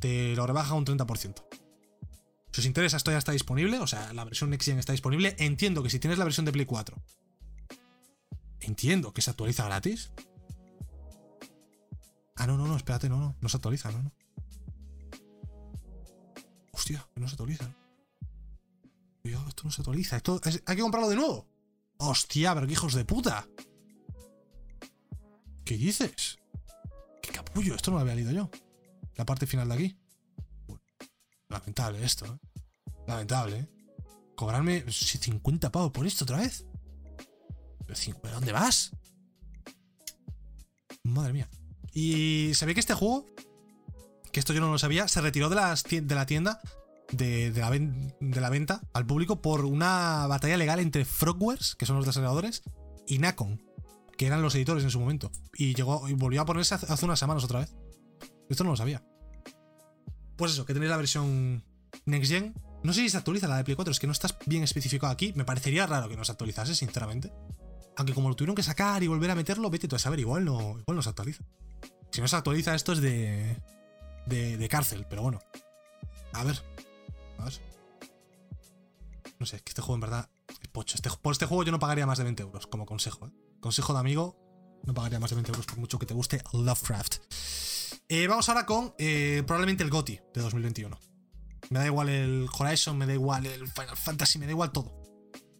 te 0.00 0.34
lo 0.34 0.46
rebaja 0.46 0.74
un 0.74 0.84
30%. 0.84 1.44
Si 2.52 2.60
os 2.60 2.66
interesa, 2.66 2.96
esto 2.96 3.10
ya 3.10 3.18
está 3.18 3.32
disponible, 3.32 3.78
o 3.78 3.86
sea, 3.86 4.12
la 4.14 4.24
versión 4.24 4.48
Next 4.48 4.66
Gen 4.66 4.78
está 4.78 4.92
disponible. 4.92 5.36
Entiendo 5.38 5.82
que 5.82 5.90
si 5.90 5.98
tienes 5.98 6.18
la 6.18 6.24
versión 6.24 6.46
de 6.46 6.52
Play 6.52 6.64
4, 6.64 6.96
entiendo 8.66 9.12
que 9.12 9.22
se 9.22 9.30
actualiza 9.30 9.64
gratis. 9.64 10.10
Ah, 12.36 12.46
no, 12.46 12.56
no, 12.56 12.66
no, 12.66 12.76
espérate, 12.76 13.08
no, 13.08 13.18
no, 13.18 13.36
no 13.40 13.48
se 13.48 13.56
actualiza, 13.56 13.90
no, 13.90 14.02
no. 14.02 14.12
Hostia, 16.72 17.08
que 17.14 17.20
no 17.20 17.28
se 17.28 17.34
actualiza. 17.34 17.74
Cuidado, 19.22 19.48
esto 19.48 19.62
no 19.64 19.70
se 19.70 19.80
actualiza. 19.80 20.16
Esto 20.16 20.40
hay 20.66 20.76
que 20.76 20.82
comprarlo 20.82 21.08
de 21.08 21.16
nuevo. 21.16 21.48
Hostia, 21.98 22.54
pero 22.54 22.66
qué 22.66 22.74
hijos 22.74 22.94
de 22.94 23.04
puta. 23.04 23.48
¿Qué 25.64 25.76
dices? 25.76 26.38
Qué 27.22 27.32
capullo, 27.32 27.74
esto 27.74 27.90
no 27.90 27.96
lo 27.96 28.02
había 28.02 28.14
leído 28.14 28.32
yo. 28.32 28.50
La 29.14 29.24
parte 29.24 29.46
final 29.46 29.68
de 29.68 29.74
aquí. 29.74 29.98
lamentable 31.48 32.04
esto, 32.04 32.26
¿eh? 32.26 32.38
Lamentable, 33.06 33.58
¿eh? 33.60 33.68
Cobrarme 34.36 34.84
50 34.90 35.72
pavos 35.72 35.90
por 35.90 36.06
esto 36.06 36.24
otra 36.24 36.38
vez. 36.38 36.66
¿Pero 37.86 38.34
dónde 38.34 38.52
vas? 38.52 38.92
Madre 41.02 41.32
mía. 41.32 41.48
Y 41.92 42.52
se 42.54 42.66
que 42.66 42.80
este 42.80 42.94
juego, 42.94 43.24
que 44.32 44.40
esto 44.40 44.52
yo 44.52 44.60
no 44.60 44.70
lo 44.70 44.78
sabía, 44.78 45.08
se 45.08 45.20
retiró 45.20 45.48
de, 45.48 45.56
la 45.56 46.26
tienda 46.26 46.60
de, 47.10 47.52
la 48.20 48.50
venta 48.50 48.82
al 48.92 49.06
público 49.06 49.40
por 49.40 49.64
una 49.64 50.26
batalla 50.26 50.56
legal 50.56 50.80
entre 50.80 51.04
Frogwares, 51.04 51.74
que 51.74 51.86
son 51.86 51.96
los 51.96 52.04
desarrolladores, 52.04 52.62
y 53.06 53.18
Nacon, 53.18 53.62
que 54.18 54.26
eran 54.26 54.42
los 54.42 54.54
editores 54.54 54.84
en 54.84 54.90
su 54.90 55.00
momento. 55.00 55.30
Y 55.54 55.74
llegó 55.74 56.08
y 56.08 56.14
volvió 56.14 56.42
a 56.42 56.46
ponerse 56.46 56.74
hace 56.74 57.04
unas 57.04 57.18
semanas 57.18 57.44
otra 57.44 57.60
vez. 57.60 57.74
Esto 58.50 58.64
no 58.64 58.70
lo 58.70 58.76
sabía. 58.76 59.02
Pues 60.36 60.52
eso, 60.52 60.66
que 60.66 60.74
tenéis 60.74 60.90
la 60.90 60.98
versión 60.98 61.64
Next 62.04 62.30
Gen. 62.30 62.54
No 62.84 62.92
sé 62.92 63.00
si 63.00 63.08
se 63.08 63.16
actualiza 63.16 63.48
la 63.48 63.56
de 63.56 63.64
Play 63.64 63.74
4, 63.74 63.90
es 63.90 63.98
que 63.98 64.06
no 64.06 64.12
estás 64.12 64.36
bien 64.44 64.62
especificado 64.62 65.12
aquí. 65.12 65.32
Me 65.34 65.44
parecería 65.44 65.86
raro 65.86 66.08
que 66.08 66.16
no 66.16 66.24
se 66.24 66.32
actualizase, 66.32 66.74
sinceramente. 66.74 67.32
Aunque 67.96 68.14
como 68.14 68.28
lo 68.28 68.36
tuvieron 68.36 68.54
que 68.54 68.62
sacar 68.62 69.02
y 69.02 69.06
volver 69.06 69.30
a 69.30 69.34
meterlo, 69.34 69.70
vete 69.70 69.88
tú 69.88 69.96
a 69.96 69.98
saber, 69.98 70.20
igual 70.20 70.44
no, 70.44 70.78
igual 70.78 70.96
no 70.96 71.02
se 71.02 71.08
actualiza. 71.08 71.44
Si 72.10 72.20
no 72.20 72.28
se 72.28 72.36
actualiza, 72.36 72.74
esto 72.74 72.92
es 72.92 73.00
de, 73.00 73.56
de, 74.26 74.56
de 74.56 74.68
cárcel, 74.68 75.06
pero 75.08 75.22
bueno. 75.22 75.40
A 76.32 76.44
ver, 76.44 76.62
no 79.38 79.46
sé, 79.46 79.56
es 79.56 79.62
que 79.62 79.70
este 79.70 79.82
juego 79.82 79.94
en 79.96 80.00
verdad 80.00 80.28
es 80.48 80.68
pocho. 80.68 80.96
Este, 80.96 81.10
por 81.10 81.32
este 81.32 81.46
juego 81.46 81.62
yo 81.64 81.72
no 81.72 81.78
pagaría 81.78 82.06
más 82.06 82.18
de 82.18 82.24
20 82.24 82.42
euros, 82.42 82.66
como 82.66 82.86
consejo. 82.86 83.26
¿eh? 83.26 83.30
Consejo 83.60 83.92
de 83.92 84.00
amigo, 84.00 84.36
no 84.84 84.94
pagaría 84.94 85.20
más 85.20 85.30
de 85.30 85.36
20 85.36 85.52
euros 85.52 85.66
por 85.66 85.78
mucho 85.78 85.98
que 85.98 86.06
te 86.06 86.14
guste 86.14 86.42
Lovecraft. 86.52 87.16
Eh, 88.08 88.26
vamos 88.28 88.48
ahora 88.48 88.66
con 88.66 88.94
eh, 88.98 89.42
probablemente 89.46 89.82
el 89.84 89.90
GOTI 89.90 90.20
de 90.34 90.40
2021. 90.40 90.98
Me 91.70 91.80
da 91.80 91.86
igual 91.86 92.08
el 92.08 92.46
Horizon, 92.56 92.96
me 92.96 93.06
da 93.06 93.12
igual 93.12 93.46
el 93.46 93.68
Final 93.68 93.96
Fantasy, 93.96 94.38
me 94.38 94.46
da 94.46 94.52
igual 94.52 94.70
todo. 94.72 95.02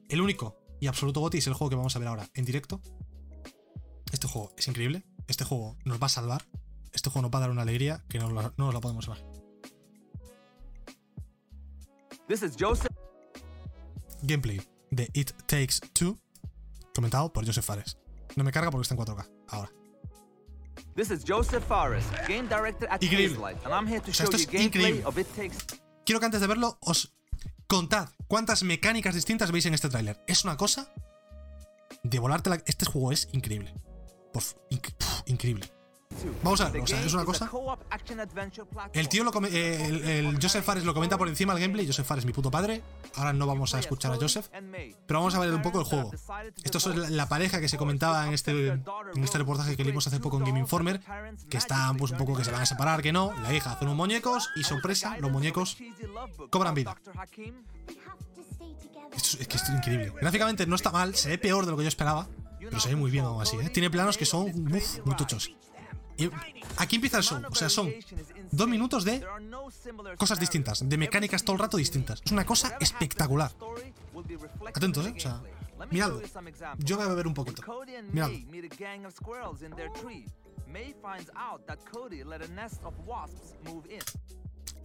El 0.08 0.20
único 0.20 0.56
y 0.80 0.86
absoluto 0.86 1.20
GOTI 1.20 1.38
es 1.38 1.46
el 1.46 1.54
juego 1.54 1.70
que 1.70 1.76
vamos 1.76 1.96
a 1.96 1.98
ver 1.98 2.08
ahora 2.08 2.28
en 2.34 2.44
directo. 2.44 2.80
Este 4.12 4.28
juego 4.28 4.52
es 4.56 4.68
increíble. 4.68 5.04
Este 5.26 5.44
juego 5.44 5.76
nos 5.84 6.00
va 6.00 6.06
a 6.06 6.10
salvar. 6.10 6.46
Este 6.92 7.10
juego 7.10 7.22
nos 7.22 7.34
va 7.34 7.38
a 7.38 7.40
dar 7.42 7.50
una 7.50 7.62
alegría 7.62 8.04
que 8.08 8.18
no, 8.18 8.30
no 8.30 8.52
nos 8.56 8.74
la 8.74 8.80
podemos 8.80 9.04
salvar. 9.04 9.24
This 12.28 12.42
is 12.42 12.56
Joseph. 12.58 12.90
Gameplay 14.22 14.60
de 14.90 15.08
It 15.14 15.32
Takes 15.46 15.80
Two, 15.92 16.18
comentado 16.94 17.32
por 17.32 17.46
Joseph 17.46 17.64
Fares. 17.64 17.98
No 18.34 18.44
me 18.44 18.52
carga 18.52 18.70
porque 18.70 18.82
está 18.82 18.94
en 18.94 19.00
4K. 19.00 19.28
Ahora. 19.48 19.70
This 20.94 21.10
is 21.10 21.24
Joseph 21.26 21.64
Fares, 21.64 22.04
game 22.26 22.48
director 22.48 22.88
at 22.90 23.02
increíble. 23.02 23.54
and 23.64 23.72
I'm 23.72 23.86
here 23.86 24.00
to 24.00 24.12
show 24.12 24.24
you 24.30 24.46
gameplay 24.46 25.02
of 25.04 25.18
It 25.18 25.26
Takes. 25.34 25.80
Quiero 26.04 26.20
que 26.20 26.26
antes 26.26 26.40
de 26.40 26.46
verlo 26.46 26.78
os 26.80 27.14
contad 27.66 28.08
cuántas 28.28 28.62
mecánicas 28.62 29.14
distintas 29.14 29.52
veis 29.52 29.66
en 29.66 29.74
este 29.74 29.88
tráiler. 29.88 30.20
Es 30.26 30.44
una 30.44 30.56
cosa 30.56 30.92
de 32.02 32.18
volarte 32.18 32.50
la... 32.50 32.62
Este 32.66 32.86
juego 32.86 33.12
es 33.12 33.28
increíble. 33.32 33.74
Por... 34.32 34.42
increíble. 35.26 35.75
Vamos 36.42 36.60
a 36.60 36.70
ver, 36.70 36.82
o 36.82 36.86
sea, 36.86 37.02
es 37.04 37.12
una 37.12 37.24
cosa. 37.24 37.50
El 38.92 39.08
tío, 39.08 39.24
lo 39.24 39.32
eh, 39.46 40.18
el, 40.18 40.38
Joseph 40.40 40.64
Fares 40.64 40.84
lo 40.84 40.94
comenta 40.94 41.18
por 41.18 41.28
encima 41.28 41.52
del 41.54 41.62
gameplay. 41.62 41.86
Joseph 41.86 42.06
Fares, 42.06 42.24
mi 42.24 42.32
puto 42.32 42.50
padre. 42.50 42.82
Ahora 43.16 43.32
no 43.32 43.46
vamos 43.46 43.74
a 43.74 43.80
escuchar 43.80 44.12
a 44.12 44.16
Joseph. 44.16 44.48
Pero 45.06 45.20
vamos 45.20 45.34
a 45.34 45.40
ver 45.40 45.52
un 45.52 45.62
poco 45.62 45.80
el 45.80 45.84
juego. 45.84 46.10
Esto 46.62 46.78
es 46.78 47.10
la, 47.10 47.28
pareja 47.28 47.60
que 47.60 47.68
se 47.68 47.76
comentaba 47.76 48.26
en 48.26 48.34
este, 48.34 48.68
en 48.68 49.24
este 49.24 49.38
reportaje 49.38 49.76
que 49.76 49.84
leímos 49.84 50.06
hace 50.06 50.20
poco 50.20 50.38
en 50.38 50.44
Game 50.44 50.58
Informer. 50.58 51.00
Que 51.48 51.58
están, 51.58 51.96
pues, 51.96 52.12
un 52.12 52.18
poco 52.18 52.36
que 52.36 52.44
se 52.44 52.50
van 52.50 52.62
a 52.62 52.66
separar, 52.66 53.02
que 53.02 53.12
no. 53.12 53.32
La 53.42 53.52
hija 53.52 53.72
hace 53.72 53.84
unos 53.84 53.96
muñecos 53.96 54.50
y 54.56 54.64
sorpresa, 54.64 55.16
los 55.18 55.30
muñecos 55.30 55.76
cobran 56.50 56.74
vida. 56.74 56.96
Esto, 59.14 59.38
es 59.40 59.48
que 59.48 59.56
esto 59.56 59.72
es 59.72 59.78
increíble. 59.78 60.12
Gráficamente 60.20 60.66
no 60.66 60.76
está 60.76 60.90
mal, 60.90 61.14
se 61.14 61.30
ve 61.30 61.38
peor 61.38 61.64
de 61.64 61.70
lo 61.70 61.76
que 61.76 61.84
yo 61.84 61.88
esperaba. 61.88 62.26
Pero 62.58 62.80
se 62.80 62.88
ve 62.88 62.96
muy 62.96 63.10
bien 63.10 63.24
aún 63.24 63.40
así, 63.40 63.56
¿eh? 63.56 63.70
Tiene 63.70 63.90
planos 63.90 64.16
que 64.16 64.26
son 64.26 64.52
muy 65.04 65.16
tochos. 65.16 65.54
Aquí 66.78 66.96
empieza 66.96 67.18
el 67.18 67.24
show. 67.24 67.40
O 67.50 67.54
sea, 67.54 67.68
son 67.68 67.92
dos 68.50 68.68
minutos 68.68 69.04
de 69.04 69.24
cosas 70.16 70.38
distintas, 70.38 70.88
de 70.88 70.96
mecánicas 70.96 71.44
todo 71.44 71.54
el 71.54 71.60
rato 71.60 71.76
distintas. 71.76 72.22
Es 72.24 72.32
una 72.32 72.44
cosa 72.44 72.76
espectacular. 72.80 73.52
Atentos, 74.74 75.06
¿eh? 75.06 75.14
O 75.16 75.20
sea, 75.20 75.42
miradlo. 75.90 76.22
Yo 76.78 76.96
voy 76.96 77.06
a 77.06 77.08
beber 77.08 77.26
un 77.26 77.34
poquito. 77.34 77.62
Miradlo. 78.12 78.38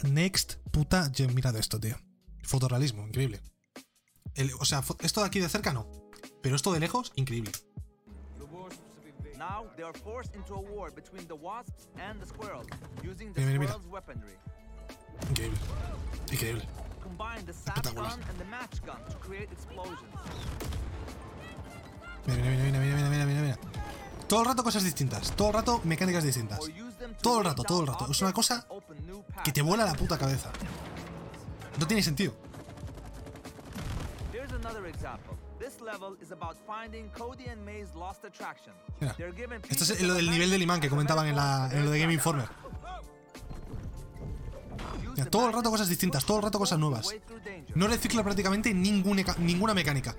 Next, 0.03 0.53
puta. 0.71 1.11
Mirad 1.34 1.55
esto, 1.57 1.79
tío. 1.79 1.97
Fotorrealismo, 2.43 3.07
increíble. 3.07 3.41
o 4.59 4.65
sea, 4.65 4.84
esto 4.99 5.21
de 5.21 5.27
aquí 5.27 5.39
de 5.39 5.49
cerca 5.49 5.73
no. 5.73 5.88
Pero 6.41 6.55
esto 6.55 6.73
de 6.73 6.79
lejos, 6.79 7.11
increíble. 7.15 7.51
Now 9.42 9.66
they 9.76 9.82
are 9.82 9.98
forced 10.06 10.36
into 10.36 10.54
a 10.54 10.62
war 10.62 10.92
between 10.92 11.26
the 11.28 11.36
wasps 11.36 11.88
and 11.98 12.22
the 12.22 12.28
squirrels, 12.28 12.68
using 13.02 13.34
the 13.34 13.42
mira, 13.42 13.58
mira, 13.58 13.72
squirrels' 13.72 13.88
weaponry. 13.88 14.38
Increíble. 15.30 15.58
Increíble. 16.30 16.66
Combine 17.02 17.44
the 17.48 17.54
sap 17.54 17.82
gun 17.96 18.20
and 18.30 18.38
the 18.38 18.46
match 18.46 18.78
gun 18.86 19.02
to 19.10 19.18
create 19.18 19.50
explosions. 19.52 20.14
Mira, 22.28 22.42
mira, 22.44 22.64
mira, 22.66 22.80
mira, 22.80 23.10
mira, 23.10 23.26
mira, 23.26 23.42
mira. 23.42 23.58
Todo 24.28 24.42
el 24.42 24.46
rato 24.46 24.64
cosas 24.64 24.84
distintas, 24.84 25.32
todo 25.36 25.48
el 25.48 25.54
rato 25.56 25.82
mecánicas 25.86 26.24
distintas. 26.24 26.60
Todo 27.24 27.39
el 27.39 27.46
rato, 27.46 27.64
todo 27.64 27.82
el 27.82 27.88
rato. 27.88 28.12
Es 28.12 28.22
una 28.22 28.34
cosa 28.34 28.68
que 29.44 29.52
te 29.52 29.64
vuela 29.64 29.86
la 29.86 29.96
puta 29.96 30.20
cabeza. 30.20 30.52
No 31.80 31.88
tiene 31.88 32.04
sentido. 32.04 32.32
Here's 34.32 34.54
another 34.54 34.86
example. 34.86 35.36
Esto 39.70 39.84
es 39.84 40.01
lo 40.01 40.14
del 40.14 40.30
nivel 40.30 40.49
del 40.49 40.62
imán 40.62 40.80
que 40.80 40.89
comentaban 40.89 41.28
en, 41.28 41.36
la, 41.36 41.70
en 41.72 41.86
lo 41.86 41.91
de 41.91 41.99
Game 41.99 42.14
Informer. 42.14 42.47
todo 45.30 45.47
el 45.47 45.53
rato 45.53 45.70
cosas 45.70 45.88
distintas, 45.88 46.26
todo 46.26 46.38
el 46.38 46.43
rato 46.43 46.59
cosas 46.59 46.80
nuevas. 46.80 47.14
No 47.76 47.88
recicla 47.88 48.24
prácticamente 48.24 48.74
ninguna, 48.74 49.24
ninguna 49.39 49.74
mecánica. 49.74 50.16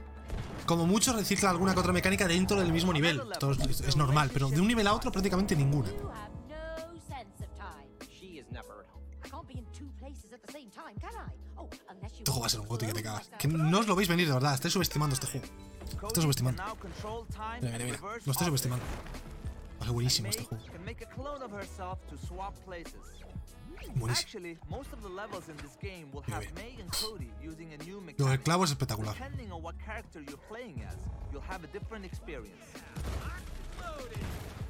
Como 0.66 0.86
mucho 0.86 1.12
recicla 1.12 1.50
alguna 1.50 1.74
que 1.74 1.80
otra 1.80 1.92
mecánica 1.92 2.26
dentro 2.28 2.58
del 2.60 2.72
mismo 2.72 2.92
nivel. 2.92 3.20
es 3.60 3.96
normal, 3.96 4.30
pero 4.32 4.48
de 4.48 4.60
un 4.60 4.68
nivel 4.68 4.86
a 4.86 4.94
otro 4.94 5.10
prácticamente 5.10 5.56
ninguna. 5.56 5.88
Este 12.22 12.30
juego 12.30 12.42
va 12.42 12.46
a 12.46 12.50
ser 12.50 12.60
un 12.60 12.68
goti 12.68 12.86
que 12.86 12.92
te 12.92 13.02
cagas. 13.02 13.28
Que 13.36 13.48
no 13.48 13.80
os 13.80 13.88
lo 13.88 13.96
veis 13.96 14.08
venir, 14.08 14.28
de 14.28 14.34
verdad. 14.34 14.54
Estáis 14.54 14.72
subestimando 14.72 15.14
este 15.14 15.26
juego. 15.26 15.46
Estoy 16.06 16.22
subestimando. 16.22 16.62
Mira, 17.60 17.72
mira, 17.72 17.84
mira. 17.84 17.98
Lo 18.24 18.30
estoy 18.32 18.46
subestimando. 18.46 18.84
Vale, 19.80 19.90
buenísimo 19.90 20.28
este 20.28 20.44
juego. 20.44 20.64
Buenísimo. 23.96 24.30
Lo 28.18 28.26
del 28.26 28.40
clavo 28.40 28.64
es 28.64 28.70
espectacular. 28.70 29.16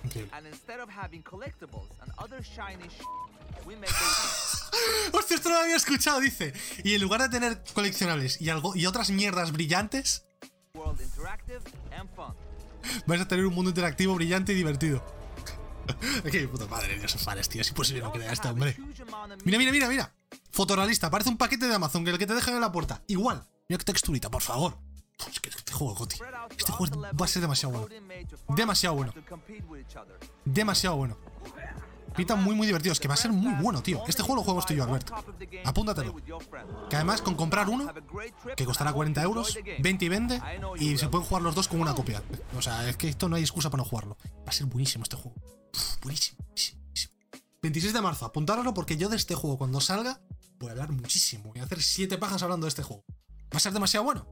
Increíble. 0.05 0.31
Hostia, 5.13 5.37
esto 5.37 5.49
no 5.49 5.57
lo 5.57 5.63
había 5.63 5.77
escuchado, 5.77 6.21
dice. 6.21 6.53
Y 6.85 6.95
en 6.95 7.01
lugar 7.03 7.21
de 7.23 7.29
tener 7.29 7.63
coleccionables 7.75 8.41
y, 8.41 8.49
algo, 8.51 8.75
y 8.75 8.87
otras 8.87 9.11
mierdas 9.11 9.53
brillantes, 9.53 10.25
vais 13.07 13.21
a 13.21 13.29
tener 13.29 13.47
un 13.47 13.55
mundo 13.55 13.71
interactivo 13.71 14.15
brillante 14.15 14.53
y 14.53 14.57
divertido. 14.57 15.05
Qué 16.31 16.49
puta 16.49 16.67
madre 16.67 16.99
de 16.99 17.09
fares, 17.09 17.49
tío. 17.49 17.61
Es 17.61 17.69
imposible 17.69 18.03
no 18.03 18.13
creer 18.13 18.31
a 18.31 18.33
este 18.33 18.49
hombre. 18.49 18.77
Mira, 19.45 19.59
mira, 19.59 19.73
mira, 19.73 19.89
mira. 19.89 20.15
Fotorrealista. 20.51 21.11
Parece 21.11 21.31
un 21.31 21.37
paquete 21.37 21.67
de 21.67 21.75
Amazon 21.75 22.05
que 22.05 22.11
el 22.11 22.19
que 22.19 22.27
te 22.27 22.35
dejan 22.35 22.55
en 22.55 22.61
la 22.61 22.73
puerta. 22.73 23.03
Igual. 23.07 23.47
Mira 23.69 23.79
qué 23.79 23.85
texturita, 23.85 24.31
por 24.31 24.43
favor. 24.43 24.79
Este 25.31 25.73
juego, 25.73 25.95
Goti. 25.95 26.17
Este 26.57 26.73
juego 26.73 27.01
va 27.01 27.25
a 27.25 27.29
ser 27.29 27.43
demasiado 27.43 27.75
bueno. 27.75 27.95
Demasiado 28.49 28.97
bueno. 28.97 29.13
Demasiado 30.45 30.97
bueno. 30.97 31.17
Pinta 32.15 32.37
muy, 32.37 32.55
muy 32.55 32.67
divertido. 32.67 32.93
Es 32.93 33.01
que 33.01 33.09
va 33.09 33.15
a 33.15 33.17
ser 33.17 33.33
muy 33.33 33.55
bueno, 33.55 33.83
tío. 33.83 34.03
Este 34.07 34.23
juego 34.23 34.37
lo 34.37 34.43
juego 34.43 34.61
estoy 34.61 34.77
yo, 34.77 34.85
Alberto. 34.85 35.15
Apúntatelo. 35.65 36.15
Que 36.91 36.97
además, 36.97 37.23
con 37.23 37.35
comprar 37.35 37.69
uno, 37.69 37.93
que 38.57 38.65
costará 38.65 38.93
40 38.93 39.23
euros, 39.23 39.59
20 39.79 40.05
y 40.05 40.09
vende, 40.09 40.43
y 40.79 40.99
se 40.99 41.09
pueden 41.09 41.27
jugar 41.27 41.43
los 41.43 41.55
dos 41.55 41.69
con 41.69 41.81
una 41.81 41.95
copia. 41.95 42.23
O 42.57 42.63
sea, 42.63 42.89
es 42.89 42.97
que 42.97 43.09
esto 43.09 43.29
no 43.29 43.37
hay 43.37 43.43
excusa 43.43 43.71
para 43.71 43.83
no 43.83 43.89
jugarlo. 43.89 44.17
Va 44.41 44.51
a 44.51 44.53
ser 44.53 44.67
buenísimo 44.67 45.05
este 45.05 45.17
juego. 45.17 45.35
buenísimo, 46.03 46.39
buenísimo, 46.45 46.83
26 47.63 47.93
de 47.93 48.01
marzo, 48.01 48.27
apuntáralo 48.27 48.75
porque 48.75 48.97
yo 48.97 49.09
de 49.09 49.17
este 49.17 49.37
juego, 49.37 49.57
cuando 49.57 49.81
salga, 49.81 50.21
voy 50.59 50.69
a 50.69 50.73
hablar 50.73 50.91
muchísimo. 50.91 51.51
Voy 51.51 51.61
a 51.61 51.65
hacer 51.65 51.81
7 51.81 52.19
pajas 52.19 52.43
hablando 52.43 52.67
de 52.67 52.69
este 52.69 52.83
juego. 52.83 53.05
Va 53.53 53.57
a 53.57 53.61
ser 53.61 53.73
demasiado 53.73 54.05
bueno. 54.05 54.27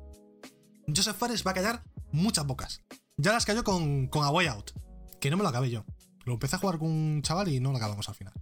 Joseph 0.87 1.17
Fares 1.17 1.47
va 1.47 1.53
a 1.53 1.55
callar 1.55 1.85
muchas 2.13 2.47
bocas. 2.47 2.83
Ya 3.17 3.33
las 3.33 3.45
cayó 3.45 3.65
con, 3.65 4.09
con 4.09 4.25
A 4.25 4.31
Way 4.31 4.47
Out, 4.49 4.73
que 5.21 5.31
no 5.31 5.37
me 5.37 5.43
lo 5.43 5.49
acabé 5.49 5.71
yo. 5.71 5.85
Lo 6.25 6.35
empecé 6.35 6.57
a 6.57 6.59
jugar 6.59 6.79
con 6.79 6.89
un 6.89 7.23
chaval 7.23 7.49
y 7.49 7.61
no 7.61 7.71
lo 7.71 7.77
acabamos 7.77 8.09
al 8.09 8.15
final. 8.15 8.33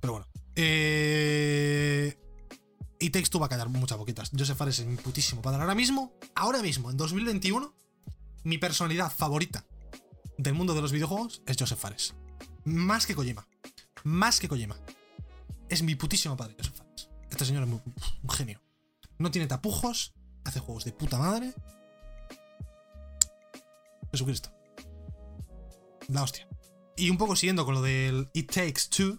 Pero 0.00 0.12
bueno. 0.12 0.26
Eh... 0.56 2.18
Y 3.00 3.10
Takes 3.10 3.28
Two 3.28 3.40
va 3.40 3.46
a 3.46 3.48
callar 3.48 3.68
muchas 3.68 3.98
boquitas. 3.98 4.30
Joseph 4.36 4.56
Fares 4.56 4.78
es 4.78 4.86
mi 4.86 4.96
putísimo 4.96 5.42
padre. 5.42 5.60
Ahora 5.60 5.74
mismo, 5.74 6.12
ahora 6.34 6.62
mismo, 6.62 6.90
en 6.90 6.96
2021, 6.96 7.74
mi 8.44 8.58
personalidad 8.58 9.12
favorita 9.12 9.66
del 10.38 10.54
mundo 10.54 10.74
de 10.74 10.82
los 10.82 10.92
videojuegos 10.92 11.42
es 11.46 11.56
Joseph 11.58 11.78
Fares. 11.78 12.14
Más 12.64 13.06
que 13.06 13.14
Kojima. 13.14 13.46
Más 14.04 14.40
que 14.40 14.48
Kojima. 14.48 14.76
Es 15.68 15.82
mi 15.82 15.96
putísimo 15.96 16.36
padre, 16.36 16.54
Joseph 16.56 16.76
Fares. 16.76 17.08
Este 17.30 17.44
señor 17.44 17.64
es 17.64 17.70
un 17.70 18.30
genio. 18.30 18.62
No 19.18 19.30
tiene 19.30 19.46
tapujos, 19.46 20.14
hace 20.44 20.60
juegos 20.60 20.84
de 20.84 20.92
puta 20.92 21.18
madre. 21.18 21.54
Jesucristo. 24.10 24.50
La 26.08 26.22
hostia. 26.22 26.46
Y 26.96 27.10
un 27.10 27.18
poco 27.18 27.34
siguiendo 27.34 27.64
con 27.64 27.74
lo 27.74 27.82
del 27.82 28.30
It 28.32 28.52
Takes 28.52 28.82
Two, 28.88 29.18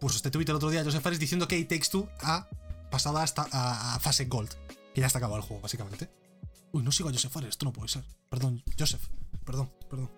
pues 0.00 0.16
este 0.16 0.30
tweet 0.30 0.46
el 0.48 0.56
otro 0.56 0.70
día 0.70 0.84
Joseph 0.84 1.02
Fares 1.02 1.18
diciendo 1.18 1.46
que 1.46 1.58
It 1.58 1.68
Takes 1.68 1.88
Two 1.90 2.08
ha 2.22 2.48
pasado 2.90 3.18
hasta 3.18 3.46
a, 3.52 3.98
fase 4.00 4.26
Gold. 4.26 4.54
Que 4.94 5.02
ya 5.02 5.06
está 5.06 5.18
acabado 5.18 5.36
el 5.36 5.42
juego, 5.42 5.62
básicamente. 5.62 6.08
Uy, 6.72 6.82
no 6.82 6.92
sigo 6.92 7.08
a 7.08 7.12
Joseph 7.12 7.32
Fares, 7.32 7.50
esto 7.50 7.66
no 7.66 7.72
puede 7.72 7.88
ser. 7.88 8.04
Perdón, 8.30 8.62
Joseph. 8.78 9.02
Perdón, 9.44 9.70
perdón. 9.90 10.10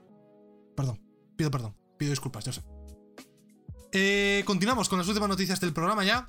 Perdón. 0.77 1.01
Pido 1.37 1.51
perdón. 1.51 1.77
Pido 1.97 2.11
disculpas, 2.11 2.45
Joseph. 2.45 2.65
Eh, 3.93 4.43
continuamos 4.47 4.89
con 4.89 4.99
las 4.99 5.09
últimas 5.09 5.29
noticias 5.29 5.61
del 5.61 5.73
programa 5.73 6.05
ya. 6.05 6.27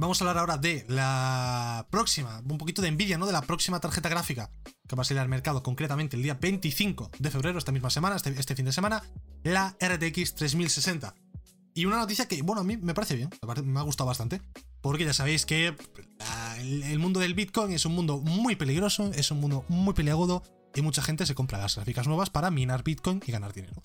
Vamos 0.00 0.18
a 0.18 0.24
hablar 0.24 0.38
ahora 0.38 0.56
de 0.56 0.86
la 0.88 1.86
próxima, 1.90 2.42
un 2.48 2.56
poquito 2.56 2.80
de 2.80 2.88
envidia, 2.88 3.18
¿no? 3.18 3.26
De 3.26 3.34
la 3.34 3.42
próxima 3.42 3.80
tarjeta 3.80 4.08
gráfica 4.08 4.50
que 4.88 4.96
va 4.96 5.02
a 5.02 5.04
salir 5.04 5.20
al 5.20 5.28
mercado 5.28 5.62
concretamente 5.62 6.16
el 6.16 6.22
día 6.22 6.38
25 6.40 7.10
de 7.18 7.30
febrero, 7.30 7.58
esta 7.58 7.70
misma 7.70 7.90
semana, 7.90 8.16
este, 8.16 8.30
este 8.30 8.56
fin 8.56 8.64
de 8.64 8.72
semana, 8.72 9.02
la 9.44 9.76
RTX 9.78 10.36
3060. 10.36 11.14
Y 11.74 11.84
una 11.84 11.98
noticia 11.98 12.26
que, 12.26 12.40
bueno, 12.40 12.62
a 12.62 12.64
mí 12.64 12.78
me 12.78 12.94
parece 12.94 13.14
bien, 13.14 13.28
me 13.62 13.78
ha 13.78 13.82
gustado 13.82 14.08
bastante, 14.08 14.40
porque 14.80 15.04
ya 15.04 15.12
sabéis 15.12 15.44
que 15.44 15.76
el, 16.58 16.98
mundo 16.98 17.20
del 17.20 17.34
Bitcoin 17.34 17.72
es 17.72 17.84
un 17.84 17.94
mundo 17.94 18.20
muy 18.20 18.56
peligroso, 18.56 19.12
es 19.12 19.30
un 19.30 19.38
mundo 19.38 19.66
muy 19.68 19.92
peliagudo, 19.92 20.42
y 20.74 20.80
mucha 20.80 21.02
gente 21.02 21.26
se 21.26 21.34
compra 21.34 21.58
las 21.58 21.76
gráficas 21.76 22.08
nuevas 22.08 22.30
para 22.30 22.50
minar 22.50 22.84
Bitcoin 22.84 23.22
y 23.26 23.32
ganar 23.32 23.52
dinero. 23.52 23.82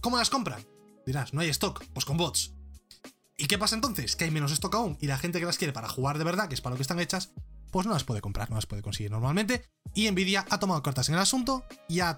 ¿Cómo 0.00 0.16
las 0.16 0.30
compran? 0.30 0.64
Dirás, 1.04 1.34
no 1.34 1.42
hay 1.42 1.50
stock, 1.50 1.84
pues 1.92 2.06
con 2.06 2.16
bots. 2.16 2.57
¿Y 3.40 3.46
qué 3.46 3.56
pasa 3.56 3.76
entonces? 3.76 4.16
Que 4.16 4.24
hay 4.24 4.32
menos 4.32 4.50
stock 4.50 4.74
aún 4.74 4.98
y 5.00 5.06
la 5.06 5.16
gente 5.16 5.38
que 5.38 5.46
las 5.46 5.58
quiere 5.58 5.72
para 5.72 5.88
jugar 5.88 6.18
de 6.18 6.24
verdad, 6.24 6.48
que 6.48 6.54
es 6.54 6.60
para 6.60 6.72
lo 6.72 6.76
que 6.76 6.82
están 6.82 6.98
hechas, 6.98 7.30
pues 7.70 7.86
no 7.86 7.92
las 7.92 8.02
puede 8.02 8.20
comprar, 8.20 8.50
no 8.50 8.56
las 8.56 8.66
puede 8.66 8.82
conseguir 8.82 9.12
normalmente. 9.12 9.64
Y 9.94 10.10
Nvidia 10.10 10.44
ha 10.50 10.58
tomado 10.58 10.82
cartas 10.82 11.08
en 11.08 11.14
el 11.14 11.20
asunto 11.20 11.64
y 11.88 12.00
ha 12.00 12.16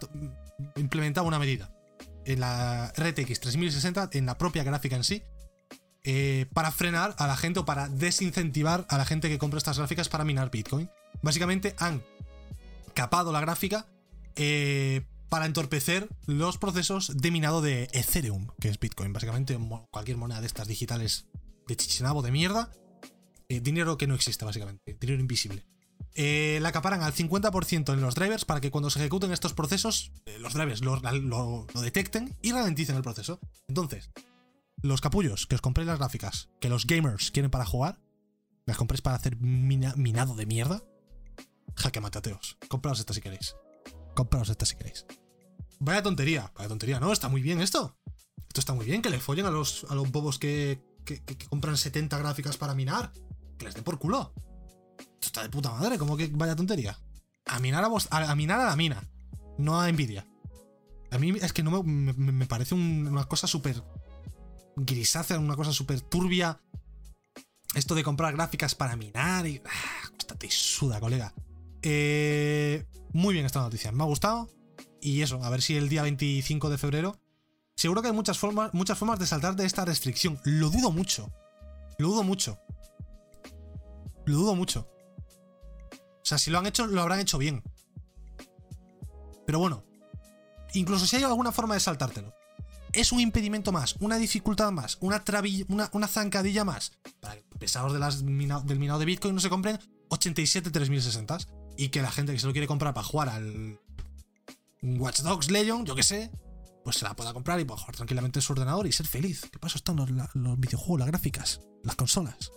implementado 0.76 1.26
una 1.26 1.38
medida 1.38 1.70
en 2.24 2.40
la 2.40 2.92
RTX 2.96 3.38
3060, 3.38 4.10
en 4.12 4.24
la 4.24 4.38
propia 4.38 4.64
gráfica 4.64 4.96
en 4.96 5.04
sí, 5.04 5.22
eh, 6.04 6.46
para 6.54 6.70
frenar 6.70 7.14
a 7.18 7.26
la 7.26 7.36
gente 7.36 7.60
o 7.60 7.64
para 7.66 7.88
desincentivar 7.88 8.86
a 8.88 8.96
la 8.96 9.04
gente 9.04 9.28
que 9.28 9.38
compra 9.38 9.58
estas 9.58 9.76
gráficas 9.76 10.08
para 10.08 10.24
minar 10.24 10.50
Bitcoin. 10.50 10.90
Básicamente 11.20 11.74
han 11.78 12.02
capado 12.94 13.30
la 13.30 13.42
gráfica 13.42 13.86
eh, 14.36 15.02
para 15.30 15.46
entorpecer 15.46 16.08
los 16.26 16.58
procesos 16.58 17.16
de 17.16 17.30
minado 17.30 17.62
de 17.62 17.88
Ethereum, 17.92 18.48
que 18.60 18.68
es 18.68 18.78
Bitcoin. 18.78 19.12
Básicamente 19.12 19.56
cualquier 19.90 20.16
moneda 20.18 20.40
de 20.40 20.46
estas 20.48 20.66
digitales 20.68 21.26
de 21.66 21.76
chichinabo 21.76 22.20
de 22.20 22.32
mierda. 22.32 22.70
Eh, 23.48 23.60
dinero 23.60 23.96
que 23.96 24.08
no 24.08 24.14
existe, 24.14 24.44
básicamente. 24.44 24.98
Dinero 25.00 25.20
invisible. 25.20 25.64
Eh, 26.14 26.58
la 26.60 26.70
acaparan 26.70 27.02
al 27.02 27.14
50% 27.14 27.92
en 27.92 28.00
los 28.00 28.16
drivers 28.16 28.44
para 28.44 28.60
que 28.60 28.72
cuando 28.72 28.90
se 28.90 28.98
ejecuten 28.98 29.30
estos 29.30 29.54
procesos, 29.54 30.12
eh, 30.26 30.38
los 30.40 30.52
drivers 30.52 30.82
lo, 30.82 31.66
detecten 31.80 32.36
y 32.42 32.50
ralenticen 32.50 32.96
el 32.96 33.02
proceso. 33.02 33.38
Entonces, 33.68 34.10
los 34.82 35.00
capullos 35.00 35.46
que 35.46 35.54
os 35.54 35.60
compréis 35.60 35.86
las 35.86 35.98
gráficas, 35.98 36.48
que 36.60 36.68
los 36.68 36.86
gamers 36.86 37.30
quieren 37.30 37.52
para 37.52 37.64
jugar, 37.64 38.00
las 38.66 38.76
compréis 38.76 39.00
para 39.00 39.16
hacer 39.16 39.36
minado 39.36 40.34
de 40.34 40.46
mierda, 40.46 40.82
jaque 41.76 42.00
matateos. 42.00 42.58
Compraos 42.68 42.98
estas 42.98 43.14
si 43.14 43.22
queréis. 43.22 43.54
Compraos 44.14 44.48
estas 44.50 44.70
si 44.70 44.76
queréis. 44.76 45.06
Vaya 45.78 46.02
tontería, 46.02 46.52
vaya 46.56 46.68
tontería, 46.68 47.00
¿no? 47.00 47.12
Está 47.12 47.28
muy 47.28 47.40
bien 47.40 47.60
esto. 47.60 47.96
Esto 48.48 48.60
está 48.60 48.72
muy 48.74 48.84
bien, 48.84 49.00
que 49.00 49.10
le 49.10 49.20
follen 49.20 49.46
a 49.46 49.50
los, 49.50 49.86
a 49.88 49.94
los 49.94 50.10
bobos 50.10 50.38
que, 50.38 50.82
compran 51.48 51.76
70 51.76 52.18
gráficas 52.18 52.56
para 52.56 52.74
minar. 52.74 53.12
Que 53.56 53.64
les 53.64 53.74
den 53.74 53.84
por 53.84 53.98
culo. 53.98 54.32
Esto 54.98 55.26
está 55.26 55.42
de 55.42 55.48
puta 55.48 55.70
madre, 55.70 55.98
como 55.98 56.16
que 56.16 56.28
vaya 56.32 56.56
tontería. 56.56 56.98
A 57.46 57.58
minar 57.60 57.84
a, 57.84 57.88
vos, 57.88 58.08
a, 58.10 58.34
minar 58.34 58.60
a 58.60 58.64
la 58.64 58.76
mina, 58.76 59.08
no 59.58 59.80
a 59.80 59.90
Nvidia. 59.90 60.26
A 61.10 61.18
mí 61.18 61.32
es 61.40 61.52
que 61.52 61.62
no 61.62 61.82
me, 61.82 62.46
parece 62.46 62.74
una 62.74 63.24
cosa 63.24 63.46
súper 63.46 63.82
grisácea, 64.76 65.38
una 65.38 65.56
cosa 65.56 65.72
súper 65.72 66.00
turbia. 66.00 66.60
Esto 67.74 67.94
de 67.94 68.04
comprar 68.04 68.34
gráficas 68.34 68.74
para 68.74 68.96
minar 68.96 69.46
y. 69.46 69.62
Ah, 69.64 70.10
te 70.38 70.50
suda, 70.50 71.00
colega. 71.00 71.34
Eh, 71.82 72.86
muy 73.12 73.34
bien 73.34 73.46
esta 73.46 73.60
noticia, 73.60 73.92
me 73.92 74.02
ha 74.02 74.06
gustado. 74.06 74.48
Y 75.00 75.22
eso, 75.22 75.42
a 75.42 75.50
ver 75.50 75.62
si 75.62 75.76
el 75.76 75.88
día 75.88 76.02
25 76.02 76.70
de 76.70 76.78
febrero. 76.78 77.20
Seguro 77.76 78.02
que 78.02 78.08
hay 78.08 78.14
muchas 78.14 78.38
formas, 78.38 78.74
muchas 78.74 78.98
formas 78.98 79.18
de 79.18 79.26
saltar 79.26 79.56
de 79.56 79.64
esta 79.64 79.84
restricción. 79.84 80.38
Lo 80.44 80.68
dudo 80.68 80.90
mucho. 80.90 81.32
Lo 81.98 82.08
dudo 82.08 82.22
mucho. 82.22 82.58
Lo 84.26 84.36
dudo 84.36 84.54
mucho. 84.54 84.90
O 85.92 86.24
sea, 86.24 86.38
si 86.38 86.50
lo 86.50 86.58
han 86.58 86.66
hecho, 86.66 86.86
lo 86.86 87.00
habrán 87.00 87.20
hecho 87.20 87.38
bien. 87.38 87.62
Pero 89.46 89.58
bueno, 89.58 89.84
incluso 90.74 91.06
si 91.06 91.16
hay 91.16 91.24
alguna 91.24 91.52
forma 91.52 91.74
de 91.74 91.80
saltártelo, 91.80 92.34
es 92.92 93.12
un 93.12 93.20
impedimento 93.20 93.72
más, 93.72 93.96
una 94.00 94.16
dificultad 94.16 94.70
más, 94.72 94.98
una, 95.00 95.22
una, 95.92 96.08
zancadilla 96.08 96.64
más 96.64 96.92
para 97.20 97.36
pesados 97.58 97.92
de 97.92 97.98
las 97.98 98.24
del 98.24 98.78
minado 98.78 98.98
de 98.98 99.04
Bitcoin 99.04 99.34
no 99.34 99.40
se 99.40 99.48
compren 99.48 99.78
87 100.08 100.70
3060 100.70 101.38
y 101.80 101.88
que 101.88 102.02
la 102.02 102.10
gente 102.10 102.34
que 102.34 102.38
se 102.38 102.46
lo 102.46 102.52
quiere 102.52 102.66
comprar 102.66 102.92
para 102.92 103.06
jugar 103.06 103.30
al 103.30 103.80
Watch 104.82 105.20
Dogs 105.20 105.50
Legion, 105.50 105.86
yo 105.86 105.94
que 105.94 106.02
sé, 106.02 106.30
pues 106.84 106.96
se 106.96 107.06
la 107.06 107.16
pueda 107.16 107.32
comprar 107.32 107.58
y 107.58 107.64
pueda 107.64 107.80
jugar 107.80 107.96
tranquilamente 107.96 108.38
en 108.38 108.42
su 108.42 108.52
ordenador 108.52 108.86
y 108.86 108.92
ser 108.92 109.06
feliz. 109.06 109.48
¿Qué 109.50 109.58
pasa? 109.58 109.78
Están 109.78 109.96
los, 109.96 110.10
videojuegos, 110.60 110.98
las 110.98 111.08
gráficas, 111.08 111.62
las 111.82 111.96
consolas. 111.96 112.52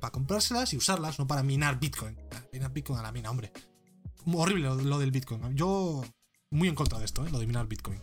Para 0.00 0.10
comprárselas 0.10 0.72
y 0.72 0.76
usarlas, 0.76 1.20
no 1.20 1.28
para 1.28 1.44
minar 1.44 1.78
Bitcoin. 1.78 2.16
Minar 2.52 2.72
Bitcoin 2.72 2.98
a 2.98 3.02
la 3.02 3.12
mina, 3.12 3.30
hombre. 3.30 3.52
Horrible 4.26 4.64
lo, 4.82 4.98
del 4.98 5.12
Bitcoin. 5.12 5.54
Yo 5.54 6.04
muy 6.50 6.66
en 6.66 6.74
contra 6.74 6.98
de 6.98 7.04
esto, 7.04 7.24
¿eh? 7.24 7.30
lo 7.30 7.38
de 7.38 7.46
minar 7.46 7.68
Bitcoin. 7.68 8.02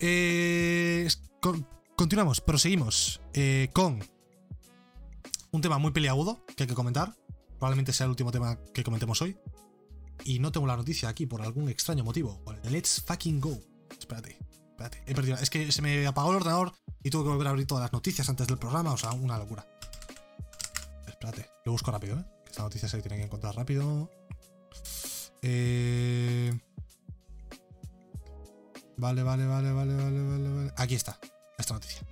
Eh, 0.00 1.08
continuamos, 1.94 2.40
proseguimos 2.40 3.20
eh, 3.34 3.68
con 3.72 4.00
un 5.52 5.60
tema 5.60 5.78
muy 5.78 5.92
peliagudo 5.92 6.44
que 6.56 6.64
hay 6.64 6.68
que 6.68 6.74
comentar. 6.74 7.14
Probablemente 7.66 7.92
sea 7.92 8.04
el 8.04 8.10
último 8.10 8.30
tema 8.30 8.56
que 8.72 8.84
comentemos 8.84 9.20
hoy 9.22 9.36
y 10.22 10.38
no 10.38 10.52
tengo 10.52 10.68
la 10.68 10.76
noticia 10.76 11.08
aquí 11.08 11.26
por 11.26 11.42
algún 11.42 11.68
extraño 11.68 12.04
motivo. 12.04 12.40
Let's 12.70 13.02
fucking 13.04 13.40
go. 13.40 13.58
Espérate, 13.98 14.38
espérate. 14.70 15.02
He 15.04 15.16
perdido. 15.16 15.36
Es 15.38 15.50
que 15.50 15.72
se 15.72 15.82
me 15.82 16.06
apagó 16.06 16.30
el 16.30 16.36
ordenador 16.36 16.72
y 17.02 17.10
tuve 17.10 17.24
que 17.24 17.30
volver 17.30 17.48
a 17.48 17.50
abrir 17.50 17.66
todas 17.66 17.82
las 17.82 17.92
noticias 17.92 18.28
antes 18.28 18.46
del 18.46 18.56
programa. 18.56 18.92
O 18.92 18.96
sea, 18.96 19.10
una 19.10 19.36
locura. 19.36 19.66
Espérate, 21.08 21.50
lo 21.64 21.72
busco 21.72 21.90
rápido, 21.90 22.20
¿eh? 22.20 22.24
Esta 22.48 22.62
noticia 22.62 22.88
se 22.88 23.02
tiene 23.02 23.16
que 23.16 23.24
encontrar 23.24 23.56
rápido. 23.56 24.12
Eh... 25.42 26.56
Vale, 28.96 29.24
vale, 29.24 29.44
vale, 29.44 29.72
vale, 29.72 29.96
vale, 29.96 30.22
vale, 30.22 30.48
vale. 30.50 30.72
Aquí 30.76 30.94
está, 30.94 31.18
esta 31.58 31.74
noticia. 31.74 32.06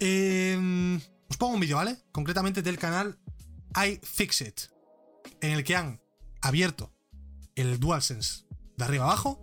Eh, 0.00 0.98
os 1.30 1.36
pongo 1.36 1.54
un 1.54 1.60
vídeo, 1.60 1.76
¿vale? 1.76 1.96
Concretamente 2.10 2.60
del 2.62 2.76
canal 2.76 3.20
iFixit, 3.76 4.60
en 5.40 5.52
el 5.52 5.64
que 5.64 5.76
han 5.76 6.00
abierto 6.40 6.92
el 7.54 7.78
DualSense 7.78 8.44
de 8.76 8.84
arriba 8.84 9.04
abajo 9.04 9.40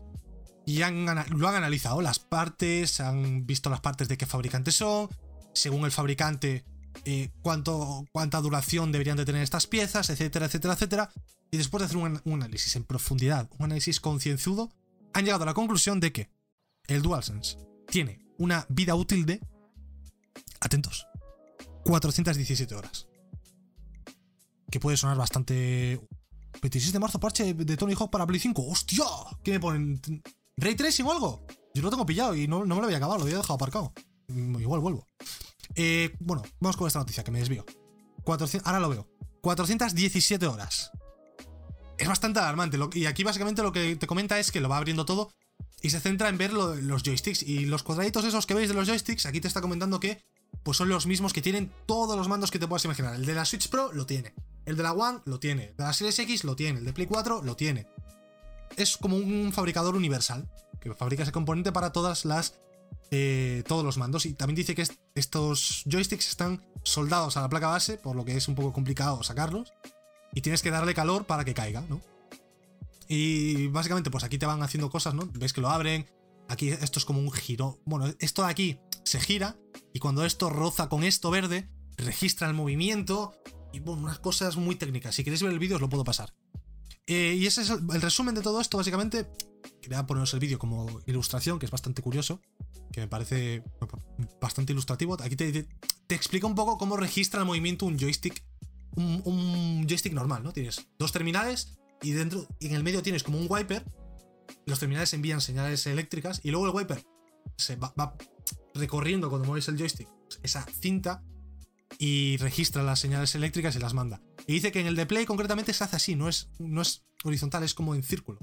y 0.66 0.82
han, 0.82 1.06
lo 1.06 1.48
han 1.48 1.56
analizado 1.56 2.02
las 2.02 2.20
partes, 2.20 3.00
han 3.00 3.46
visto 3.46 3.70
las 3.70 3.82
partes 3.82 4.08
de 4.08 4.18
qué 4.18 4.26
fabricante 4.26 4.72
son, 4.72 5.10
según 5.54 5.86
el 5.86 5.92
fabricante 5.92 6.66
eh, 7.06 7.32
cuánto, 7.42 8.06
cuánta 8.12 8.40
duración 8.40 8.92
deberían 8.92 9.18
de 9.18 9.26
tener 9.26 9.42
estas 9.42 9.68
piezas, 9.68 10.10
etcétera, 10.10 10.46
etcétera, 10.46 10.74
etcétera. 10.76 11.12
Y 11.52 11.58
después 11.58 11.82
de 11.82 11.86
hacer 11.86 11.98
un, 11.98 12.22
un 12.24 12.34
análisis 12.34 12.76
en 12.76 12.84
profundidad, 12.84 13.50
un 13.58 13.66
análisis 13.66 14.00
concienzudo, 14.00 14.72
han 15.14 15.26
llegado 15.26 15.44
a 15.44 15.48
la 15.48 15.54
conclusión 15.54 16.00
de 16.00 16.12
que 16.12 16.30
el 16.88 17.02
DualSense 17.02 17.58
tiene 17.88 18.26
una 18.38 18.66
vida 18.70 18.96
útil 18.96 19.26
de, 19.26 19.40
atentos, 20.60 21.08
417 21.86 22.74
horas. 22.74 23.08
Que 24.74 24.80
puede 24.80 24.98
sonar 24.98 25.18
bastante... 25.18 26.02
26 26.64 26.94
de 26.94 26.98
marzo, 27.00 27.20
parche 27.20 27.54
de 27.54 27.78
Tony 27.78 27.94
Hawk 27.94 28.10
para 28.10 28.26
Play 28.26 28.40
5. 28.40 28.66
¡Hostia! 28.72 29.06
¿Qué 29.44 29.52
me 29.52 29.60
ponen? 29.60 30.02
¿Ray 30.58 30.74
Tracing 30.74 31.06
o 31.06 31.12
algo? 31.12 31.46
Yo 31.76 31.84
lo 31.84 31.92
tengo 31.92 32.08
pillado 32.08 32.36
y 32.36 32.48
no, 32.48 32.66
no 32.66 32.74
me 32.74 32.82
lo 32.82 32.86
había 32.86 32.98
acabado, 32.98 33.20
lo 33.20 33.26
había 33.26 33.38
dejado 33.38 33.54
aparcado. 33.54 33.94
Igual 34.28 34.80
vuelvo. 34.80 35.06
Eh, 35.76 36.16
bueno, 36.20 36.42
vamos 36.60 36.76
con 36.76 36.88
esta 36.88 36.98
noticia 36.98 37.24
que 37.24 37.30
me 37.30 37.38
desvío. 37.38 37.66
400, 38.24 38.66
ahora 38.66 38.80
lo 38.80 38.90
veo. 38.90 39.08
417 39.42 40.48
horas. 40.48 40.90
Es 42.00 42.08
bastante 42.08 42.40
alarmante. 42.40 42.80
y 42.96 43.06
aquí 43.06 43.24
básicamente 43.24 43.62
lo 43.62 43.72
que 43.72 43.96
te 43.96 44.08
comenta 44.08 44.40
es 44.40 44.52
que 44.52 44.60
lo 44.60 44.70
va 44.70 44.78
abriendo 44.78 45.06
todo 45.06 45.32
y 45.84 45.92
se 45.92 46.00
centra 46.00 46.30
en 46.30 46.40
ver 46.40 46.52
lo- 46.52 46.74
los 46.74 47.04
joysticks. 47.04 47.44
Y 47.44 47.66
los 47.66 47.84
cuadraditos 47.84 48.26
esos 48.26 48.48
que 48.48 48.56
veis 48.56 48.70
de 48.70 48.74
los 48.74 48.88
joysticks, 48.88 49.28
aquí 49.28 49.40
te 49.40 49.48
está 49.48 49.62
comentando 49.62 50.00
que 50.00 50.24
pues 50.64 50.78
son 50.78 50.90
los 50.90 51.06
mismos 51.06 51.32
que 51.32 51.44
tienen 51.44 51.72
todos 51.86 52.18
los 52.18 52.28
mandos 52.28 52.50
que 52.50 52.58
te 52.58 52.68
puedas 52.68 52.86
imaginar. 52.86 53.14
El 53.14 53.26
de 53.28 53.36
la 53.36 53.46
Switch 53.46 53.70
Pro 53.70 53.92
lo 53.94 54.08
tiene. 54.08 54.34
El 54.66 54.78
de 54.78 54.84
la 54.84 54.94
One 54.94 55.20
lo 55.26 55.40
tiene. 55.40 55.66
El 55.66 55.78
de 55.78 55.84
la 55.84 55.94
Series 55.94 56.18
X 56.20 56.44
lo 56.44 56.56
tiene. 56.56 56.80
El 56.80 56.86
de 56.86 56.94
Play 56.94 57.08
4 57.08 57.42
lo 57.44 57.56
tiene. 57.56 57.88
Es 58.78 58.98
como 58.98 59.18
un 59.18 59.52
fabricador 59.54 59.96
universal 59.96 60.50
que 60.80 60.94
fabrica 60.94 61.24
ese 61.24 61.32
componente 61.32 61.72
para 61.72 61.92
todas 61.92 62.26
las 62.26 62.56
eh, 63.12 63.64
todos 63.68 63.84
los 63.84 63.98
mandos. 63.98 64.26
Y 64.26 64.34
también 64.34 64.56
dice 64.56 64.74
que 64.76 64.82
est- 64.84 65.00
estos 65.16 65.84
joysticks 65.86 66.28
están 66.30 66.64
soldados 66.84 67.38
a 67.38 67.42
la 67.42 67.50
placa 67.50 67.68
base, 67.68 67.98
por 67.98 68.16
lo 68.16 68.26
que 68.26 68.36
es 68.36 68.48
un 68.48 68.56
poco 68.56 68.74
complicado 68.74 69.22
sacarlos. 69.24 69.74
Y 70.34 70.42
tienes 70.42 70.62
que 70.64 70.72
darle 70.72 70.94
calor 70.94 71.26
para 71.26 71.46
que 71.46 71.54
caiga, 71.54 71.82
¿no? 71.90 72.02
Y 73.08 73.68
básicamente, 73.68 74.10
pues 74.10 74.24
aquí 74.24 74.38
te 74.38 74.46
van 74.46 74.64
haciendo 74.64 74.90
cosas, 74.90 75.14
¿no? 75.14 75.30
Ves 75.34 75.54
que 75.54 75.62
lo 75.62 75.70
abren. 75.70 76.08
Aquí 76.50 76.70
esto 76.70 77.00
es 77.00 77.06
como 77.06 77.20
un 77.20 77.32
giro. 77.32 77.80
Bueno, 77.86 78.12
esto 78.20 78.44
de 78.44 78.50
aquí 78.50 78.80
se 79.04 79.20
gira. 79.20 79.56
Y 79.94 80.00
cuando 80.00 80.26
esto 80.26 80.50
roza 80.50 80.90
con 80.90 81.04
esto 81.04 81.30
verde, 81.30 81.70
registra 81.98 82.48
el 82.48 82.54
movimiento. 82.54 83.36
Y 83.74 83.80
bueno, 83.80 84.04
unas 84.04 84.20
cosas 84.20 84.56
muy 84.56 84.76
técnicas. 84.76 85.16
Si 85.16 85.24
queréis 85.24 85.42
ver 85.42 85.52
el 85.52 85.60
vídeo, 85.60 85.76
os 85.76 85.82
lo 85.82 85.90
puedo 85.90 86.04
pasar. 86.04 86.34
Eh, 87.08 87.36
y 87.38 87.46
ese 87.46 87.64
es 87.64 87.70
el, 87.72 88.02
resumen 88.02 88.36
de 88.36 88.42
todo 88.42 88.62
esto, 88.62 88.78
básicamente. 88.78 89.28
Quería 89.82 90.06
poneros 90.06 90.34
el 90.34 90.40
vídeo 90.40 90.60
como 90.60 91.02
ilustración, 91.08 91.60
que 91.60 91.66
es 91.66 91.72
bastante 91.72 92.02
curioso. 92.02 92.40
Que 92.92 93.02
me 93.02 93.08
parece 93.08 93.64
bastante 94.40 94.74
ilustrativo. 94.74 95.18
Aquí 95.22 95.36
te, 95.36 95.52
te, 96.08 96.16
explica 96.16 96.46
un 96.46 96.56
poco 96.56 96.78
cómo 96.78 96.96
registra 96.96 97.40
el 97.40 97.48
movimiento 97.48 97.86
un 97.88 97.98
joystick. 97.98 98.46
Un, 98.96 99.88
joystick 99.90 100.14
normal, 100.14 100.44
¿no? 100.44 100.54
Tienes 100.54 100.88
dos 101.00 101.12
terminales 101.12 101.80
y 102.04 102.12
dentro, 102.12 102.48
y 102.60 102.68
en 102.68 102.76
el 102.76 102.84
medio 102.84 103.02
tienes 103.02 103.24
como 103.24 103.40
un 103.40 103.48
wiper. 103.50 103.84
Los 104.68 104.80
terminales 104.80 105.14
envían 105.14 105.42
señales 105.42 105.88
eléctricas 105.88 106.42
y 106.44 106.52
luego 106.52 106.68
el 106.68 106.76
wiper 106.76 107.04
se 107.58 107.76
va 107.76 108.16
recorriendo 108.76 109.30
cuando 109.30 109.48
mueves 109.48 109.68
el 109.68 109.78
joystick 109.78 110.08
esa 110.42 110.64
cinta 110.64 111.24
y 112.00 112.38
registra 112.38 112.84
las 112.84 113.00
señales 113.00 113.36
eléctricas 113.36 113.76
y 113.76 113.80
las 113.80 113.94
manda. 113.94 114.22
Y 114.48 114.54
dice 114.54 114.72
que 114.72 114.80
en 114.80 114.88
el 114.88 114.96
de 114.96 115.06
Play 115.06 115.26
concretamente 115.26 115.74
se 115.74 115.84
hace 115.84 115.96
así, 115.96 116.16
no 116.16 116.30
es, 116.30 116.50
no 116.60 116.82
es 116.82 117.04
horizontal, 117.24 117.64
es 117.64 117.74
como 117.74 117.96
en 117.96 118.04
círculo. 118.04 118.40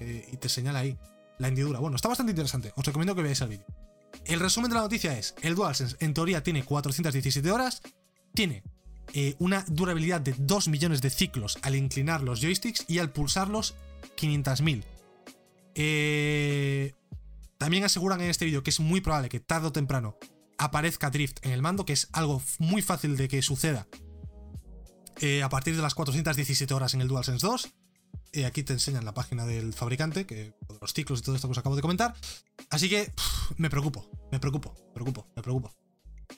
Y 0.00 0.36
te 0.36 0.48
señala 0.48 0.80
ahí 0.80 0.98
la 1.38 1.48
hendidura. 1.48 1.78
Bueno, 1.78 1.96
está 1.96 2.08
bastante 2.08 2.32
interesante. 2.32 2.72
Os 2.76 2.84
recomiendo 2.84 3.14
que 3.14 3.22
veáis 3.22 3.40
el 3.40 3.48
vídeo. 3.48 3.66
El 4.24 4.40
resumen 4.40 4.70
de 4.70 4.76
la 4.76 4.82
noticia 4.82 5.16
es: 5.18 5.34
el 5.42 5.54
DualSense 5.54 5.96
en 6.00 6.14
teoría 6.14 6.42
tiene 6.42 6.64
417 6.64 7.50
horas, 7.50 7.82
tiene 8.34 8.62
eh, 9.12 9.34
una 9.38 9.64
durabilidad 9.68 10.20
de 10.20 10.34
2 10.38 10.68
millones 10.68 11.02
de 11.02 11.10
ciclos 11.10 11.58
al 11.62 11.76
inclinar 11.76 12.22
los 12.22 12.40
joysticks 12.40 12.84
y 12.88 12.98
al 12.98 13.12
pulsarlos 13.12 13.74
500.000. 14.16 14.84
Eh, 15.74 16.94
también 17.58 17.84
aseguran 17.84 18.20
en 18.20 18.30
este 18.30 18.44
vídeo 18.44 18.62
que 18.62 18.70
es 18.70 18.80
muy 18.80 19.00
probable 19.00 19.28
que 19.28 19.40
tarde 19.40 19.68
o 19.68 19.72
temprano 19.72 20.16
aparezca 20.62 21.10
drift 21.10 21.44
en 21.44 21.52
el 21.52 21.60
mando, 21.60 21.84
que 21.84 21.92
es 21.92 22.08
algo 22.12 22.42
muy 22.58 22.82
fácil 22.82 23.16
de 23.16 23.28
que 23.28 23.42
suceda 23.42 23.86
eh, 25.20 25.42
a 25.42 25.48
partir 25.48 25.74
de 25.76 25.82
las 25.82 25.94
417 25.94 26.72
horas 26.72 26.94
en 26.94 27.00
el 27.00 27.08
DualSense 27.08 27.46
2. 27.46 27.68
Eh, 28.34 28.46
aquí 28.46 28.62
te 28.62 28.72
enseñan 28.72 29.04
la 29.04 29.12
página 29.12 29.44
del 29.44 29.74
fabricante, 29.74 30.24
que 30.24 30.54
los 30.80 30.94
ciclos 30.94 31.20
y 31.20 31.22
todo 31.22 31.34
esto 31.34 31.48
que 31.48 31.52
os 31.52 31.58
acabo 31.58 31.76
de 31.76 31.82
comentar. 31.82 32.14
Así 32.70 32.88
que 32.88 33.12
me 33.56 33.70
preocupo, 33.70 34.08
me 34.30 34.38
preocupo, 34.38 34.74
me 34.86 34.94
preocupo, 34.94 35.26
me 35.36 35.42
preocupo. 35.42 35.74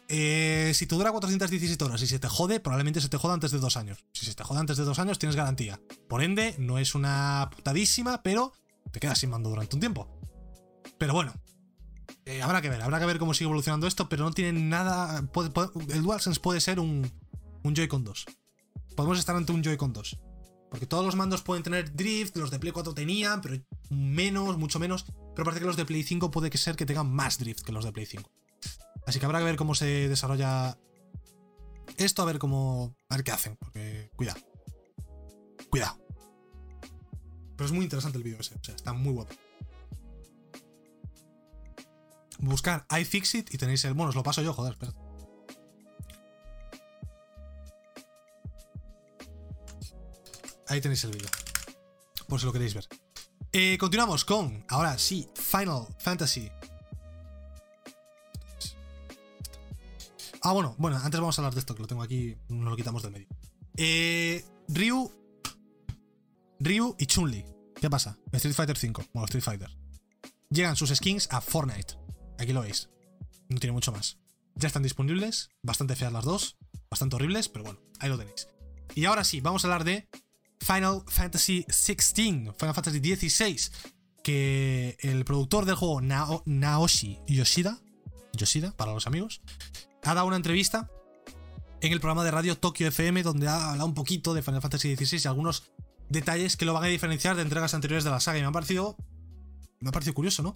Eh, 0.09 0.73
si 0.75 0.87
te 0.87 0.95
dura 0.95 1.13
417 1.13 1.85
horas 1.85 2.03
y 2.03 2.07
se 2.07 2.19
te 2.19 2.29
jode, 2.29 2.61
probablemente 2.61 3.01
se 3.01 3.09
te 3.09 3.17
joda 3.17 3.35
antes 3.35 3.53
de 3.53 3.59
dos 3.59 3.77
años. 3.77 4.05
Si 4.13 4.27
se 4.27 4.35
te 4.35 4.43
jode 4.43 4.61
antes 4.61 4.77
de 4.77 4.85
dos 4.85 4.99
años, 4.99 5.19
tienes 5.19 5.37
garantía. 5.37 5.81
Por 6.09 6.23
ende, 6.23 6.55
no 6.59 6.79
es 6.79 6.95
una 6.95 7.51
putadísima, 7.55 8.23
pero 8.23 8.53
te 8.91 9.01
quedas 9.01 9.19
sin 9.19 9.31
mando 9.31 9.51
durante 9.51 9.77
un 9.77 9.81
tiempo. 9.81 10.09
Pero 10.99 11.15
bueno, 11.15 11.35
eh, 12.27 12.43
habrá 12.43 12.63
que 12.63 12.71
ver, 12.71 12.83
habrá 12.83 12.99
que 12.99 13.07
ver 13.07 13.19
cómo 13.19 13.35
sigue 13.35 13.47
evolucionando 13.47 13.87
esto, 13.87 14.09
pero 14.09 14.25
no 14.25 14.31
tiene 14.31 14.59
nada. 14.61 15.23
el 15.89 16.03
DualSense 16.03 16.41
puede 16.41 16.61
ser 16.61 16.81
un, 16.81 17.11
un 17.63 17.75
Joy-Con 17.75 18.05
2. 18.05 18.27
Podemos 18.97 19.19
estar 19.19 19.37
ante 19.37 19.53
un 19.53 19.63
Joy-Con 19.63 19.93
2. 19.93 20.19
Porque 20.71 20.87
todos 20.87 21.05
los 21.05 21.15
mandos 21.15 21.43
pueden 21.43 21.63
tener 21.63 21.95
drift, 21.95 22.37
los 22.37 22.51
de 22.51 22.59
Play 22.59 22.73
4 22.73 22.95
tenían, 22.95 23.41
pero 23.41 23.63
menos, 23.91 24.59
mucho 24.59 24.81
menos. 24.81 25.05
Pero 25.35 25.45
parece 25.45 25.61
que 25.61 25.67
los 25.67 25.77
de 25.77 25.85
Play 25.85 26.03
5 26.03 26.31
puede 26.31 26.51
que 26.51 26.59
ser 26.59 26.75
que 26.75 26.87
tengan 26.87 27.09
más 27.09 27.39
drift 27.39 27.61
que 27.61 27.73
los 27.73 27.85
de 27.85 27.93
Play 27.93 28.07
5. 28.07 28.29
Así 29.07 29.21
que 29.21 29.27
habrá 29.27 29.39
que 29.39 29.45
ver 29.45 29.57
cómo 29.57 29.75
se 29.75 30.09
desarrolla 30.09 30.77
esto, 31.97 32.23
a 32.23 32.25
ver 32.25 32.39
cómo. 32.39 32.97
A 33.09 33.17
ver 33.17 33.25
qué 33.25 33.33
hacen, 33.33 33.57
porque. 33.57 34.11
Cuidado. 34.17 34.41
Cuidado. 35.71 35.99
Pero 37.57 37.67
es 37.67 37.73
muy 37.73 37.85
interesante 37.85 38.19
el 38.19 38.25
vídeo 38.25 38.41
ese, 38.41 38.55
o 38.57 38.65
sea, 38.65 38.75
está 38.75 38.93
muy 38.93 39.13
guapo. 39.13 39.35
Buscar 42.39 42.87
iFixit 43.01 43.53
y 43.55 43.59
tenéis 43.59 43.85
el. 43.85 43.95
Bueno, 43.95 44.11
os 44.11 44.17
lo 44.17 44.23
paso 44.23 44.43
yo, 44.43 44.53
joder, 44.53 44.73
espera. 44.73 44.93
Ahí 50.69 50.81
tenéis 50.81 51.05
el 51.05 51.13
vídeo. 51.13 51.29
Por 52.29 52.41
si 52.41 52.47
lo 52.47 52.53
queréis 52.53 52.75
ver. 52.75 52.89
Eh, 53.53 53.79
continuamos 53.79 54.25
con, 54.25 54.65
ahora 54.69 54.99
sí, 54.99 55.29
Final 55.35 55.87
Fantasy. 55.99 56.51
Ah, 60.43 60.53
bueno, 60.53 60.75
bueno, 60.77 60.99
antes 60.99 61.21
vamos 61.21 61.39
a 61.39 61.43
hablar 61.43 61.55
de 61.55 61.61
esto, 61.61 61.75
que 61.75 61.83
lo 61.83 61.87
tengo 61.87 62.03
aquí, 62.03 62.37
no 62.49 62.69
lo 62.69 62.77
quitamos 62.77 63.03
del 63.03 63.13
medio. 63.13 63.29
Eh, 63.77 64.45
Ryu. 64.69 65.11
Ryu 66.61 66.97
y 66.99 67.07
Chun-Li. 67.07 67.45
¿Qué 67.81 67.89
pasa? 67.89 68.19
Street 68.33 68.55
Fighter 68.55 68.77
5, 68.77 69.05
bueno, 69.13 69.27
Street 69.27 69.45
Fighter. 69.45 69.71
Llegan 70.51 70.77
sus 70.77 70.91
skins 70.91 71.29
a 71.31 71.41
Fortnite. 71.41 72.04
Aquí 72.39 72.53
lo 72.53 72.63
veis. 72.63 72.89
No 73.49 73.59
tiene 73.59 73.73
mucho 73.73 73.93
más. 73.93 74.19
Ya 74.57 74.69
están 74.69 74.83
disponibles, 74.83 75.51
bastante 75.63 75.97
feas 75.97 76.13
las 76.13 76.25
dos, 76.25 76.57
bastante 76.91 77.17
horribles, 77.17 77.49
pero 77.49 77.65
bueno, 77.65 77.81
ahí 77.99 78.09
lo 78.09 78.19
tenéis. 78.19 78.49
Y 78.95 79.05
ahora 79.07 79.25
sí, 79.25 79.41
vamos 79.41 79.65
a 79.65 79.69
hablar 79.69 79.85
de 79.85 80.09
Final 80.61 81.03
Fantasy 81.09 81.65
XVI, 81.69 82.53
Final 82.59 82.75
Fantasy 82.75 83.01
XVI, 83.01 83.57
que 84.23 84.97
el 85.01 85.25
productor 85.25 85.65
del 85.67 85.75
juego 85.75 86.01
Nao- 86.01 86.43
Naoshi 86.47 87.19
Yoshida, 87.27 87.81
Yoshida 88.33 88.73
para 88.77 88.93
los 88.93 89.07
amigos, 89.07 89.43
ha 90.03 90.15
dado 90.15 90.27
una 90.27 90.37
entrevista 90.37 90.89
en 91.81 91.93
el 91.93 92.01
programa 92.01 92.25
de 92.25 92.31
radio 92.31 92.57
Tokyo 92.57 92.87
FM 92.89 93.23
donde 93.23 93.49
ha 93.49 93.71
hablado 93.71 93.87
un 93.87 93.95
poquito 93.95 94.33
de 94.35 94.43
Final 94.43 94.63
Fantasy 94.63 94.97
XVI 94.97 95.21
y 95.25 95.29
algunos 95.29 95.65
detalles 96.09 96.57
que 96.57 96.65
lo 96.65 96.73
van 96.75 96.85
a 96.85 96.87
diferenciar 96.89 97.37
de 97.37 97.43
entregas 97.43 97.75
anteriores 97.75 98.05
de 98.05 98.11
la 98.11 98.21
saga 98.21 98.39
y 98.39 98.43
me 98.43 98.47
ha 98.49 98.53
parecido 98.53 98.97
me 99.81 99.89
ha 99.91 99.93
parecido 99.93 100.15
curioso, 100.15 100.43
¿no? 100.43 100.55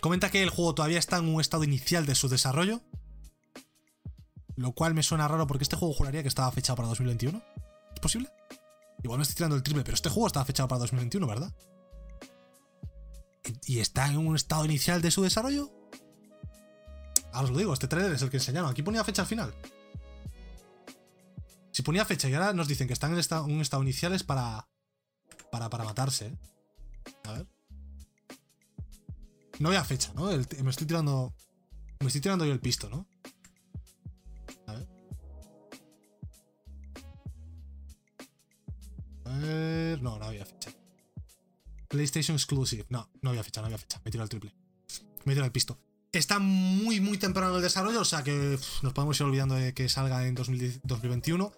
Comenta 0.00 0.30
que 0.30 0.42
el 0.42 0.50
juego 0.50 0.74
todavía 0.74 0.98
está 0.98 1.18
en 1.18 1.28
un 1.28 1.40
estado 1.40 1.64
inicial 1.64 2.06
de 2.06 2.14
su 2.14 2.28
desarrollo, 2.28 2.80
lo 4.56 4.72
cual 4.72 4.94
me 4.94 5.02
suena 5.02 5.28
raro 5.28 5.46
porque 5.46 5.64
este 5.64 5.76
juego 5.76 5.94
juraría 5.94 6.22
que 6.22 6.28
estaba 6.28 6.50
fechado 6.52 6.76
para 6.76 6.88
2021. 6.88 7.42
¿Es 7.94 8.00
posible? 8.00 8.30
Igual 9.02 9.18
me 9.18 9.22
estoy 9.22 9.36
tirando 9.36 9.56
el 9.56 9.62
triple, 9.62 9.84
pero 9.84 9.94
este 9.94 10.08
juego 10.08 10.26
estaba 10.26 10.44
fechado 10.44 10.68
para 10.68 10.80
2021, 10.80 11.26
¿verdad? 11.26 11.52
¿Y 13.66 13.80
está 13.80 14.06
en 14.06 14.18
un 14.18 14.36
estado 14.36 14.64
inicial 14.64 15.02
de 15.02 15.10
su 15.10 15.22
desarrollo? 15.22 15.70
Ahora 17.32 17.44
os 17.44 17.50
lo 17.50 17.58
digo, 17.58 17.72
este 17.72 17.88
trailer 17.88 18.12
es 18.12 18.22
el 18.22 18.30
que 18.30 18.36
enseñaron. 18.36 18.70
Aquí 18.70 18.82
ponía 18.82 19.04
fecha 19.04 19.22
al 19.22 19.28
final. 19.28 19.54
Si 21.72 21.82
ponía 21.82 22.04
fecha 22.04 22.28
y 22.28 22.34
ahora 22.34 22.52
nos 22.52 22.68
dicen 22.68 22.86
que 22.86 22.92
están 22.92 23.12
en 23.12 23.54
un 23.54 23.60
estado 23.60 23.82
inicial 23.82 24.12
es 24.12 24.22
para, 24.22 24.68
para. 25.50 25.70
para 25.70 25.84
matarse, 25.84 26.26
¿eh? 26.26 26.38
A 27.24 27.32
ver. 27.32 27.46
No 29.62 29.68
había 29.68 29.84
fecha, 29.84 30.12
¿no? 30.16 30.24
Me 30.24 30.70
estoy 30.70 30.88
tirando. 30.88 31.32
Me 32.00 32.08
estoy 32.08 32.20
tirando 32.20 32.44
yo 32.44 32.52
el 32.52 32.58
pisto, 32.58 32.90
¿no? 32.90 33.06
A 34.66 34.72
ver. 34.72 34.88
A 39.24 39.38
ver. 39.38 40.02
No, 40.02 40.18
no 40.18 40.24
había 40.24 40.44
fecha. 40.44 40.72
PlayStation 41.86 42.34
Exclusive. 42.34 42.86
No, 42.88 43.08
no 43.20 43.30
había 43.30 43.44
fecha, 43.44 43.60
no 43.60 43.66
había 43.66 43.78
fecha. 43.78 44.00
Me 44.04 44.10
tiro 44.10 44.24
el 44.24 44.28
triple. 44.28 44.52
Me 45.26 45.34
tiro 45.34 45.44
el 45.44 45.52
pisto. 45.52 45.78
Está 46.10 46.40
muy, 46.40 46.98
muy 46.98 47.16
temprano 47.18 47.54
el 47.54 47.62
desarrollo, 47.62 48.00
o 48.00 48.04
sea 48.04 48.24
que 48.24 48.58
nos 48.82 48.92
podemos 48.92 49.20
ir 49.20 49.26
olvidando 49.26 49.54
de 49.54 49.72
que 49.74 49.88
salga 49.88 50.26
en 50.26 50.34
2021. 50.34 51.52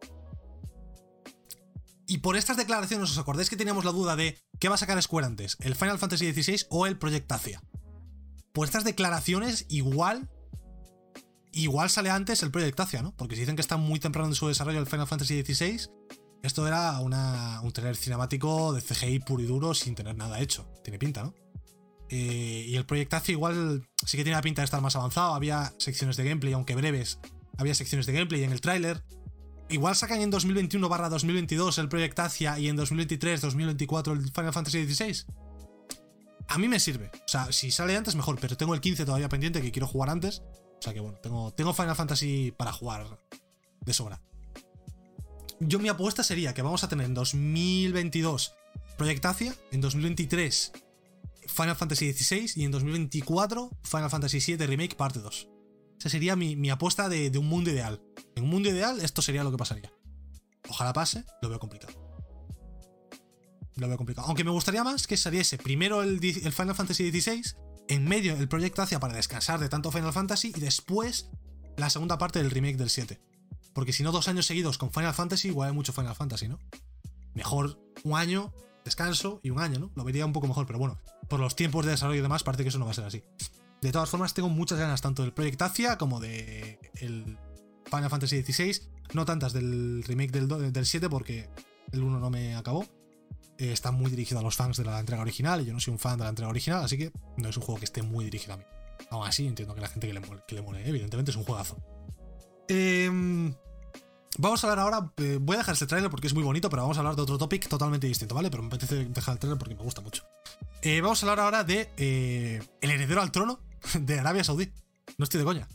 Y 2.07 2.19
por 2.19 2.37
estas 2.37 2.59
declaraciones, 2.59 3.11
¿os 3.11 3.17
acordáis 3.17 3.49
que 3.49 3.57
teníamos 3.57 3.87
la 3.87 3.93
duda 3.93 4.15
de 4.15 4.39
qué 4.61 4.69
va 4.69 4.75
a 4.75 4.79
sacar 4.79 5.03
Square 5.03 5.27
antes? 5.27 5.57
¿El 5.61 5.75
Final 5.75 5.99
Fantasy 5.99 6.35
XVI 6.35 6.67
o 6.69 6.87
el 6.87 6.99
Project 6.99 7.33
Asia? 7.33 7.63
Por 8.55 8.67
estas 8.67 8.85
declaraciones, 8.85 9.67
igual. 9.69 10.31
Igual 11.53 11.91
sale 11.91 12.11
antes 12.11 12.43
el 12.43 12.51
Project 12.51 12.81
Asia, 12.81 13.03
¿no? 13.03 13.15
Porque 13.17 13.35
si 13.35 13.43
dicen 13.43 13.57
que 13.57 13.63
está 13.63 13.77
muy 13.77 14.01
temprano 14.01 14.29
en 14.29 14.35
su 14.35 14.49
desarrollo 14.49 14.81
el 14.81 14.87
Final 14.87 15.07
Fantasy 15.07 15.43
XVI, 15.43 15.89
esto 16.43 16.67
era 16.67 17.01
un 17.01 17.73
trailer 17.73 17.97
cinemático 17.97 18.73
de 18.73 18.81
CGI 18.81 19.21
puro 19.21 19.43
y 19.43 19.47
duro 19.47 19.75
sin 19.75 19.95
tener 19.95 20.17
nada 20.17 20.41
hecho. 20.41 20.67
Tiene 20.83 20.99
pinta, 20.99 21.25
¿no? 21.25 21.35
Eh, 22.11 22.67
y 22.69 22.77
el 22.77 22.87
Project 22.87 23.29
igual 23.31 23.89
sí 24.07 24.17
que 24.17 24.25
tiene 24.25 24.37
la 24.37 24.43
pinta 24.43 24.63
de 24.63 24.67
estar 24.67 24.81
más 24.81 24.95
avanzado. 24.95 25.35
Había 25.35 25.73
secciones 25.79 26.17
de 26.17 26.25
gameplay, 26.25 26.53
aunque 26.53 26.77
breves. 26.77 27.19
Había 27.59 27.75
secciones 27.75 28.07
de 28.07 28.13
gameplay 28.13 28.45
en 28.45 28.53
el 28.53 28.61
tráiler. 28.61 29.03
Igual 29.69 29.97
sacan 29.97 30.21
en 30.21 30.31
2021 30.31 30.89
barra 30.89 31.09
2022 31.09 31.79
el 31.79 31.89
Project 31.89 32.19
Asia 32.21 32.59
y 32.59 32.69
en 32.69 32.77
2023, 32.77 33.41
2024 33.41 34.13
el 34.13 34.31
Final 34.31 34.53
Fantasy 34.53 34.87
XVI. 34.87 35.25
A 36.49 36.59
mí 36.59 36.69
me 36.69 36.81
sirve. 36.81 37.11
O 37.15 37.29
sea, 37.29 37.53
si 37.53 37.71
sale 37.71 37.97
antes, 37.97 38.15
mejor. 38.15 38.39
Pero 38.41 38.57
tengo 38.57 38.75
el 38.75 38.81
15 38.81 39.05
todavía 39.05 39.29
pendiente 39.29 39.63
que 39.63 39.73
quiero 39.73 39.87
jugar 39.87 40.11
antes. 40.11 40.43
O 40.79 40.83
sea 40.83 40.93
que 40.93 41.01
bueno, 41.01 41.19
tengo, 41.19 41.53
tengo 41.53 41.73
Final 41.73 41.97
Fantasy 41.97 42.53
para 42.57 42.73
jugar 42.73 43.19
de 43.81 43.93
sobra. 43.93 44.21
Yo 45.61 45.79
mi 45.79 45.89
apuesta 45.89 46.23
sería 46.23 46.53
que 46.53 46.63
vamos 46.63 46.85
a 46.85 46.89
tener 46.89 47.07
en 47.07 47.15
2022 47.15 48.55
Project 48.99 49.25
Asia, 49.25 49.55
en 49.71 49.81
2023 49.81 50.73
Final 51.47 51.77
Fantasy 51.77 52.13
XVI 52.13 52.51
y 52.57 52.65
en 52.65 52.71
2024 52.71 53.71
Final 53.83 54.11
Fantasy 54.11 54.41
VII 54.41 54.67
Remake 54.67 54.97
parte 54.97 55.21
2. 55.21 55.49
Esa 55.99 56.09
sería 56.09 56.37
mi, 56.37 56.71
apuesta 56.71 57.09
de, 57.09 57.31
un 57.39 57.47
mundo 57.47 57.71
ideal. 57.71 58.03
En 58.35 58.45
un 58.45 58.51
mundo 58.51 58.69
ideal, 58.69 59.01
esto 59.01 59.23
sería 59.23 59.45
lo 59.45 59.51
que 59.51 59.57
pasaría. 59.57 59.93
Ojalá 60.69 60.93
pase, 60.93 61.25
lo 61.41 61.49
veo 61.49 61.59
complicado. 61.59 62.04
Lo 63.77 63.89
veo 63.89 63.97
complicado. 63.97 64.27
Aunque 64.29 64.45
me 64.45 64.51
gustaría 64.51 64.85
más 64.85 65.07
que 65.07 65.17
saliese 65.17 65.59
primero 65.59 66.03
el, 66.03 66.21
Final 66.21 66.75
Fantasy 66.75 67.11
XVI, 67.11 67.43
en 67.89 68.05
medio 68.05 68.37
el 68.37 68.49
proyecto 68.49 68.83
hacia 68.83 69.01
para 69.01 69.15
descansar 69.15 69.61
de 69.61 69.69
tanto 69.69 69.91
Final 69.91 70.13
Fantasy 70.13 70.53
y 70.55 70.61
después 70.61 71.31
la 71.77 71.91
segunda 71.91 72.19
parte 72.19 72.41
del 72.41 72.51
remake 72.51 72.77
del 72.77 72.91
7. 72.91 73.21
Porque 73.73 73.93
si 73.93 74.05
no, 74.05 74.13
dos 74.13 74.29
años 74.29 74.47
seguidos 74.47 74.79
con 74.79 74.93
Final 74.93 75.15
Fantasy, 75.15 75.49
igual 75.49 75.71
hay 75.71 75.75
mucho 75.75 75.93
Final 75.93 76.15
Fantasy, 76.15 76.49
¿no? 76.49 76.61
Mejor 77.35 77.81
un 78.05 78.17
año, 78.17 78.55
descanso 78.85 79.41
y 79.43 79.51
un 79.51 79.59
año, 79.59 79.81
¿no? 79.81 79.91
Lo 79.97 80.05
vería 80.05 80.25
un 80.25 80.33
poco 80.33 80.47
mejor, 80.47 80.67
pero 80.67 80.79
bueno, 80.79 80.99
por 81.29 81.41
los 81.41 81.57
tiempos 81.57 81.85
de 81.85 81.91
desarrollo 81.93 82.21
y 82.21 82.23
demás, 82.23 82.45
parece 82.45 82.63
que 82.63 82.69
eso 82.69 82.79
no 82.79 82.85
va 82.85 82.93
a 82.93 82.95
ser 82.95 83.05
así. 83.05 83.25
De 83.83 83.91
todas 83.91 84.09
formas, 84.09 84.33
tengo 84.33 84.49
muchas 84.49 84.79
ganas 84.79 85.03
tanto 85.03 85.23
del 85.23 85.33
Project 85.33 85.61
Asia 85.63 85.99
como 85.99 86.21
de 86.21 86.79
el 87.01 87.37
Final 87.87 88.11
Fantasy 88.11 88.43
XVI. 88.43 88.81
No 89.13 89.25
tantas 89.25 89.53
del 89.53 90.03
remake 90.05 90.31
del, 90.31 90.73
del 90.73 90.87
7 90.87 91.11
porque 91.11 91.51
el 91.93 92.03
1 92.03 92.21
no 92.21 92.31
me 92.31 92.55
acabó. 92.55 92.87
Eh, 93.59 93.73
está 93.73 93.93
muy 93.93 94.11
dirigido 94.11 94.41
a 94.41 94.43
los 94.43 94.57
fans 94.57 94.77
de 94.77 94.85
la 94.85 94.99
entrega 94.99 95.23
original 95.23 95.61
y 95.61 95.67
yo 95.67 95.73
no 95.73 95.81
soy 95.81 95.93
un 95.93 95.99
fan 95.99 96.19
de 96.19 96.25
la 96.25 96.31
entrega 96.31 96.51
original, 96.51 96.85
así 96.85 96.99
que 96.99 97.13
no 97.37 97.49
es 97.49 97.57
un 97.57 97.63
juego 97.63 97.79
que 97.79 97.85
esté 97.85 98.03
muy 98.03 98.25
dirigido 98.25 98.55
a 98.55 98.57
mí. 98.57 98.65
Aún 99.11 99.27
así, 99.27 99.47
entiendo 99.47 99.75
que 99.75 99.81
la 99.81 99.89
gente 99.89 100.07
que 100.07 100.15
le 100.15 100.23
que 100.47 100.55
le 100.55 100.63
mole 100.63 100.89
evidentemente 100.89 101.31
es 101.31 101.37
un 101.37 101.45
juegazo. 101.45 101.77
Em, 102.67 103.55
vamos 104.39 104.65
a 104.65 104.71
hablar 104.71 104.85
ahora, 104.85 105.13
eh, 105.19 105.39
voy 105.41 105.55
a 105.55 105.59
dejar 105.59 105.75
este 105.75 105.87
tráiler 105.87 106.11
porque 106.11 106.27
es 106.27 106.35
muy 106.35 106.43
bonito, 106.43 106.69
pero 106.69 106.83
vamos 106.83 106.97
a 106.97 107.01
hablar 107.01 107.15
de 107.15 107.23
otro 107.23 107.39
topic 107.39 107.69
totalmente 107.69 108.07
distinto, 108.07 108.35
¿vale? 108.35 108.51
Pero 108.51 108.63
me 108.63 108.69
apetece 108.69 109.05
dejar 109.05 109.35
el 109.35 109.39
tráiler 109.39 109.59
porque 109.59 109.75
me 109.75 109.83
gusta 109.83 110.01
mucho. 110.01 110.25
Eh, 110.83 111.01
vamos 111.01 111.23
a 111.23 111.27
hablar 111.27 111.45
ahora 111.45 111.65
de 111.65 111.91
El 112.81 112.91
heredero 112.91 113.23
al 113.23 113.31
trono 113.31 113.61
de 114.01 114.19
Arabia 114.19 114.43
Saudí. 114.43 114.73
No 115.19 115.25
estoy 115.25 115.39
de 115.41 115.45
coña. 115.45 115.69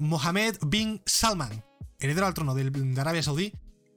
Mohammed 0.00 0.56
bin 0.66 1.02
Salman, 1.06 1.64
heredero 2.00 2.26
al 2.26 2.34
trono 2.34 2.54
de, 2.54 3.00
Arabia 3.00 3.22
Saudí, 3.22 3.52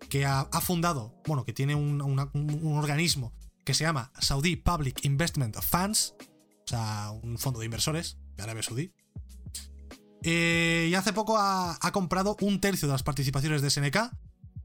que 0.10 0.26
ha, 0.26 0.46
fundado, 0.62 1.16
bueno, 1.26 1.46
que 1.46 1.54
tiene 1.54 1.76
un, 1.76 2.02
organismo 2.02 3.34
que 3.64 3.74
se 3.74 3.84
llama 3.84 4.12
Saudi 4.20 4.56
Public 4.56 5.06
Investment 5.06 5.56
Funds, 5.58 6.16
o 6.20 6.68
sea, 6.68 7.12
un 7.12 7.38
fondo 7.38 7.60
de 7.60 7.66
inversores 7.66 8.18
de 8.36 8.44
Arabia 8.44 8.64
Saudí. 8.64 8.92
Eh, 10.24 10.88
y 10.90 10.96
hace 10.96 11.14
poco 11.14 11.38
ha, 11.38 11.78
comprado 11.94 12.36
un 12.42 12.60
tercio 12.60 12.88
de 12.88 12.94
las 12.94 13.04
participaciones 13.04 13.62
de 13.62 13.70
SNK. 13.70 14.12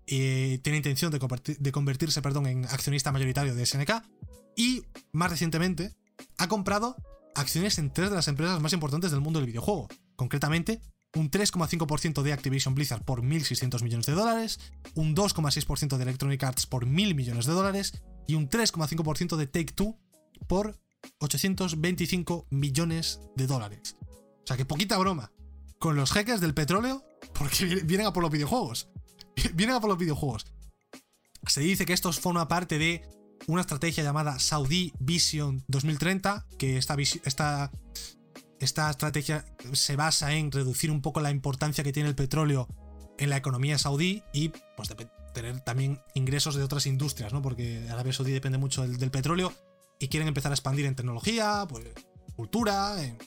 Y 0.07 0.59
tiene 0.59 0.76
intención 0.76 1.11
de, 1.11 1.57
de 1.59 1.72
convertirse 1.72 2.20
perdón, 2.20 2.47
en 2.47 2.64
accionista 2.66 3.12
mayoritario 3.12 3.55
de 3.55 3.64
SNK. 3.64 4.03
Y 4.57 4.82
más 5.12 5.30
recientemente 5.30 5.95
ha 6.38 6.49
comprado 6.49 6.97
acciones 7.34 7.78
en 7.78 7.92
tres 7.92 8.11
de 8.11 8.16
las 8.16 8.28
empresas 8.28 8.61
más 8.61 8.72
importantes 8.72 9.11
del 9.11 9.20
mundo 9.20 9.40
del 9.40 9.47
videojuego. 9.47 9.88
Concretamente, 10.16 10.80
un 11.14 11.30
3,5% 11.30 12.22
de 12.22 12.32
Activision 12.32 12.74
Blizzard 12.74 13.04
por 13.04 13.22
1.600 13.22 13.82
millones 13.82 14.06
de 14.06 14.12
dólares, 14.12 14.60
un 14.94 15.14
2,6% 15.14 15.96
de 15.96 16.02
Electronic 16.02 16.42
Arts 16.42 16.66
por 16.66 16.86
1.000 16.86 17.14
millones 17.14 17.46
de 17.46 17.52
dólares 17.52 18.02
y 18.26 18.34
un 18.34 18.48
3,5% 18.48 19.36
de 19.36 19.46
Take 19.46 19.72
Two 19.72 19.98
por 20.46 20.78
825 21.20 22.46
millones 22.50 23.20
de 23.36 23.46
dólares. 23.46 23.96
O 24.44 24.46
sea 24.46 24.56
que 24.56 24.64
poquita 24.64 24.98
broma. 24.98 25.32
Con 25.78 25.96
los 25.96 26.12
jeques 26.12 26.40
del 26.40 26.54
petróleo, 26.54 27.04
porque 27.34 27.66
vienen 27.84 28.06
a 28.06 28.12
por 28.12 28.22
los 28.22 28.32
videojuegos. 28.32 28.88
Vienen 29.54 29.76
a 29.76 29.80
por 29.80 29.90
los 29.90 29.98
videojuegos. 29.98 30.46
Se 31.46 31.60
dice 31.60 31.84
que 31.84 31.92
esto 31.92 32.12
forma 32.12 32.48
parte 32.48 32.78
de 32.78 33.02
una 33.46 33.60
estrategia 33.60 34.02
llamada 34.02 34.38
Saudi 34.38 34.92
Vision 34.98 35.64
2030, 35.68 36.46
que 36.58 36.78
esta, 36.78 36.96
esta, 37.24 37.70
esta 38.61 38.90
estrategia 38.90 39.44
se 39.72 39.96
basa 39.96 40.32
en 40.32 40.50
reducir 40.50 40.90
un 40.90 41.02
poco 41.02 41.20
la 41.20 41.30
importancia 41.30 41.84
que 41.84 41.92
tiene 41.92 42.09
el 42.09 42.14
petróleo 42.14 42.68
en 43.18 43.30
la 43.30 43.36
economía 43.36 43.78
saudí 43.78 44.22
y 44.32 44.50
pues 44.76 44.88
tener 45.34 45.61
también 45.61 46.00
ingresos 46.14 46.55
de 46.55 46.62
otras 46.62 46.86
industrias, 46.86 47.32
¿no? 47.32 47.42
Porque 47.42 47.86
Arabia 47.90 48.12
Saudí 48.12 48.32
depende 48.32 48.57
mucho 48.59 48.86
del, 48.86 49.11
petróleo 49.11 49.52
y 49.98 50.09
quieren 50.09 50.28
empezar 50.28 50.52
a 50.52 50.55
expandir 50.55 50.86
en 50.86 50.94
tecnología, 50.94 51.66
pues 51.68 51.84
cultura, 52.36 53.02
en, 53.02 53.18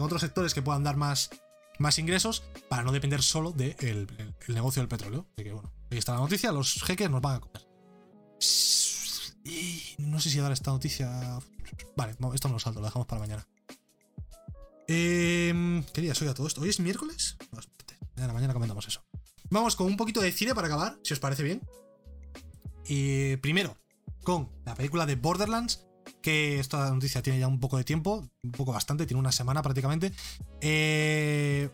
otros 0.00 0.20
sectores 0.20 0.54
que 0.54 0.62
puedan 0.62 0.84
dar 0.84 0.96
más, 0.96 1.30
más 1.78 1.98
ingresos 1.98 2.44
para 2.68 2.82
no 2.82 2.92
depender 2.92 3.22
solo 3.22 3.52
del 3.52 3.76
el 3.80 4.54
negocio 4.54 4.82
del 4.82 4.88
petróleo. 4.88 5.26
Así 5.36 5.44
que 5.44 5.52
bueno, 5.52 5.72
ahí 5.90 5.98
está 5.98 6.12
la 6.14 6.20
noticia, 6.20 6.52
los 6.52 6.82
jeques 6.82 7.10
nos 7.10 7.22
van 7.22 7.36
a 7.36 7.40
comer. 7.40 7.66
Y 9.44 9.94
no 9.98 10.20
sé 10.20 10.30
si 10.30 10.38
dar 10.38 10.52
esta 10.52 10.70
noticia. 10.70 11.38
Vale, 11.96 12.16
esto 12.34 12.48
no 12.48 12.54
lo 12.54 12.60
salto, 12.60 12.80
lo 12.80 12.86
dejamos 12.86 13.06
para 13.06 13.20
mañana. 13.20 13.46
Eh, 14.88 15.84
¿Qué 15.92 16.00
día 16.00 16.14
soy 16.14 16.28
a 16.28 16.34
todo 16.34 16.46
esto? 16.46 16.62
¿Hoy 16.62 16.70
es 16.70 16.80
miércoles? 16.80 17.36
No, 17.52 17.60
mañana, 18.16 18.32
mañana 18.32 18.54
comentamos 18.54 18.88
eso. 18.88 19.04
Vamos 19.50 19.76
con 19.76 19.86
un 19.86 19.96
poquito 19.96 20.20
de 20.20 20.32
cine 20.32 20.54
para 20.54 20.66
acabar, 20.66 20.98
si 21.04 21.12
os 21.12 21.20
parece 21.20 21.42
bien. 21.42 21.62
Y 22.86 23.36
primero, 23.36 23.76
con 24.24 24.50
la 24.64 24.74
película 24.74 25.04
de 25.04 25.16
Borderlands, 25.16 25.86
que 26.22 26.58
esta 26.58 26.90
noticia 26.90 27.22
tiene 27.22 27.38
ya 27.38 27.48
un 27.48 27.60
poco 27.60 27.76
de 27.76 27.84
tiempo, 27.84 28.28
un 28.42 28.52
poco 28.52 28.72
bastante, 28.72 29.06
tiene 29.06 29.20
una 29.20 29.32
semana 29.32 29.62
prácticamente. 29.62 30.12
Eh, 30.62 31.70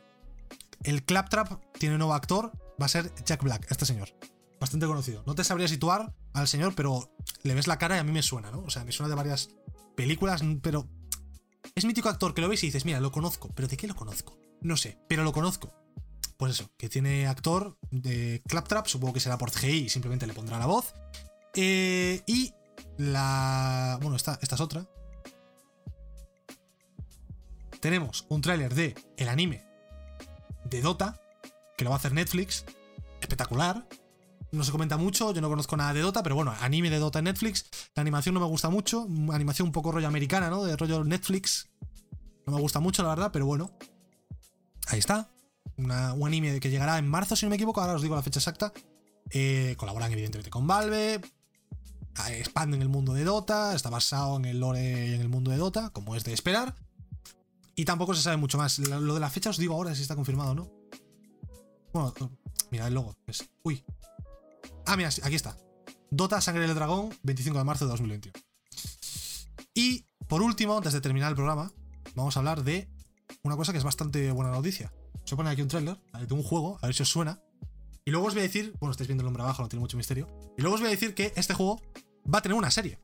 el 0.82 1.04
Claptrap 1.04 1.62
tiene 1.78 1.94
un 1.94 2.00
nuevo 2.00 2.14
actor, 2.14 2.52
va 2.80 2.86
a 2.86 2.88
ser 2.88 3.12
Jack 3.24 3.42
Black, 3.44 3.66
este 3.70 3.86
señor 3.86 4.10
bastante 4.64 4.86
conocido. 4.86 5.22
No 5.26 5.34
te 5.34 5.44
sabría 5.44 5.68
situar 5.68 6.14
al 6.32 6.48
señor, 6.48 6.74
pero 6.74 7.10
le 7.42 7.54
ves 7.54 7.66
la 7.66 7.78
cara 7.78 7.96
y 7.96 7.98
a 7.98 8.04
mí 8.04 8.12
me 8.12 8.22
suena, 8.22 8.50
¿no? 8.50 8.60
O 8.60 8.70
sea, 8.70 8.84
me 8.84 8.92
suena 8.92 9.10
de 9.10 9.14
varias 9.14 9.50
películas, 9.94 10.42
pero 10.62 10.88
es 11.74 11.84
mítico 11.84 12.08
actor 12.08 12.34
que 12.34 12.40
lo 12.40 12.48
ves 12.48 12.62
y 12.62 12.66
dices, 12.66 12.84
mira, 12.84 13.00
lo 13.00 13.10
conozco, 13.10 13.48
pero 13.54 13.68
¿de 13.68 13.76
qué 13.76 13.86
lo 13.86 13.96
conozco? 13.96 14.36
No 14.60 14.76
sé, 14.76 14.98
pero 15.08 15.24
lo 15.24 15.32
conozco. 15.32 15.72
Pues 16.36 16.52
eso, 16.52 16.70
que 16.76 16.88
tiene 16.88 17.26
actor 17.26 17.76
de 17.90 18.42
Claptrap, 18.48 18.86
supongo 18.86 19.14
que 19.14 19.20
será 19.20 19.38
por 19.38 19.50
CGI 19.50 19.84
y 19.84 19.88
simplemente 19.88 20.26
le 20.26 20.34
pondrá 20.34 20.58
la 20.58 20.66
voz. 20.66 20.94
Eh, 21.54 22.22
y 22.26 22.52
la... 22.96 23.98
Bueno, 24.00 24.16
esta, 24.16 24.38
esta 24.42 24.54
es 24.54 24.60
otra. 24.60 24.86
Tenemos 27.80 28.24
un 28.28 28.40
tráiler 28.40 28.74
de 28.74 28.94
el 29.16 29.28
anime 29.28 29.64
de 30.64 30.80
Dota, 30.80 31.20
que 31.76 31.84
lo 31.84 31.90
va 31.90 31.96
a 31.96 31.98
hacer 31.98 32.12
Netflix. 32.12 32.64
Espectacular 33.20 33.86
no 34.54 34.64
se 34.64 34.72
comenta 34.72 34.96
mucho, 34.96 35.32
yo 35.32 35.40
no 35.40 35.48
conozco 35.48 35.76
nada 35.76 35.92
de 35.92 36.00
Dota, 36.00 36.22
pero 36.22 36.34
bueno, 36.34 36.54
anime 36.60 36.90
de 36.90 36.98
Dota 36.98 37.18
en 37.18 37.26
Netflix. 37.26 37.66
La 37.94 38.00
animación 38.00 38.34
no 38.34 38.40
me 38.40 38.46
gusta 38.46 38.70
mucho, 38.70 39.06
animación 39.32 39.68
un 39.68 39.72
poco 39.72 39.92
rollo 39.92 40.08
americana, 40.08 40.50
¿no? 40.50 40.64
De 40.64 40.76
rollo 40.76 41.04
Netflix. 41.04 41.68
No 42.46 42.54
me 42.54 42.60
gusta 42.60 42.80
mucho, 42.80 43.02
la 43.02 43.10
verdad, 43.10 43.30
pero 43.32 43.46
bueno. 43.46 43.70
Ahí 44.88 44.98
está. 44.98 45.30
un 45.76 45.90
anime 45.90 46.60
que 46.60 46.70
llegará 46.70 46.98
en 46.98 47.08
marzo, 47.08 47.36
si 47.36 47.46
no 47.46 47.50
me 47.50 47.56
equivoco, 47.56 47.80
ahora 47.80 47.94
os 47.94 48.02
digo 48.02 48.14
la 48.14 48.22
fecha 48.22 48.38
exacta. 48.38 48.72
Eh, 49.30 49.74
colaboran 49.78 50.12
evidentemente 50.12 50.50
con 50.50 50.66
Valve. 50.66 51.14
Eh, 51.14 52.38
expanden 52.38 52.82
el 52.82 52.88
mundo 52.88 53.14
de 53.14 53.24
Dota. 53.24 53.74
Está 53.74 53.90
basado 53.90 54.36
en 54.36 54.44
el 54.44 54.60
lore 54.60 55.14
en 55.14 55.20
el 55.20 55.28
mundo 55.28 55.50
de 55.50 55.56
Dota, 55.56 55.90
como 55.90 56.14
es 56.16 56.24
de 56.24 56.32
esperar. 56.32 56.74
Y 57.76 57.84
tampoco 57.84 58.14
se 58.14 58.22
sabe 58.22 58.36
mucho 58.36 58.58
más. 58.58 58.78
Lo 58.78 59.14
de 59.14 59.20
la 59.20 59.30
fecha 59.30 59.50
os 59.50 59.58
digo 59.58 59.74
ahora 59.74 59.94
si 59.94 60.02
está 60.02 60.14
confirmado 60.14 60.54
no. 60.54 60.70
Bueno, 61.92 62.12
mira 62.70 62.86
el 62.86 62.94
logo. 62.94 63.16
uy, 63.62 63.82
Ah, 64.86 64.96
mira, 64.96 65.08
aquí 65.22 65.34
está. 65.34 65.56
Dota 66.10 66.40
Sangre 66.40 66.66
del 66.66 66.74
Dragón, 66.74 67.10
25 67.22 67.58
de 67.58 67.64
marzo 67.64 67.86
de 67.86 67.90
2021. 67.92 68.32
Y 69.74 70.06
por 70.28 70.42
último, 70.42 70.76
antes 70.76 70.92
de 70.92 71.00
terminar 71.00 71.30
el 71.30 71.34
programa, 71.34 71.72
vamos 72.14 72.36
a 72.36 72.40
hablar 72.40 72.62
de 72.64 72.88
una 73.42 73.56
cosa 73.56 73.72
que 73.72 73.78
es 73.78 73.84
bastante 73.84 74.30
buena 74.30 74.52
noticia. 74.52 74.92
Se 75.24 75.36
pone 75.36 75.50
aquí 75.50 75.62
un 75.62 75.68
trailer 75.68 75.98
de 76.26 76.34
un 76.34 76.42
juego, 76.42 76.78
a 76.82 76.86
ver 76.86 76.94
si 76.94 77.02
os 77.02 77.08
suena. 77.08 77.40
Y 78.04 78.10
luego 78.10 78.26
os 78.26 78.34
voy 78.34 78.40
a 78.40 78.44
decir, 78.44 78.74
bueno, 78.78 78.92
estáis 78.92 79.08
viendo 79.08 79.22
el 79.22 79.26
nombre 79.26 79.42
abajo, 79.42 79.62
no 79.62 79.68
tiene 79.68 79.80
mucho 79.80 79.96
misterio. 79.96 80.28
Y 80.58 80.60
luego 80.60 80.74
os 80.74 80.80
voy 80.80 80.88
a 80.88 80.92
decir 80.92 81.14
que 81.14 81.32
este 81.36 81.54
juego 81.54 81.80
va 82.32 82.38
a 82.38 82.42
tener 82.42 82.56
una 82.56 82.70
serie. 82.70 82.98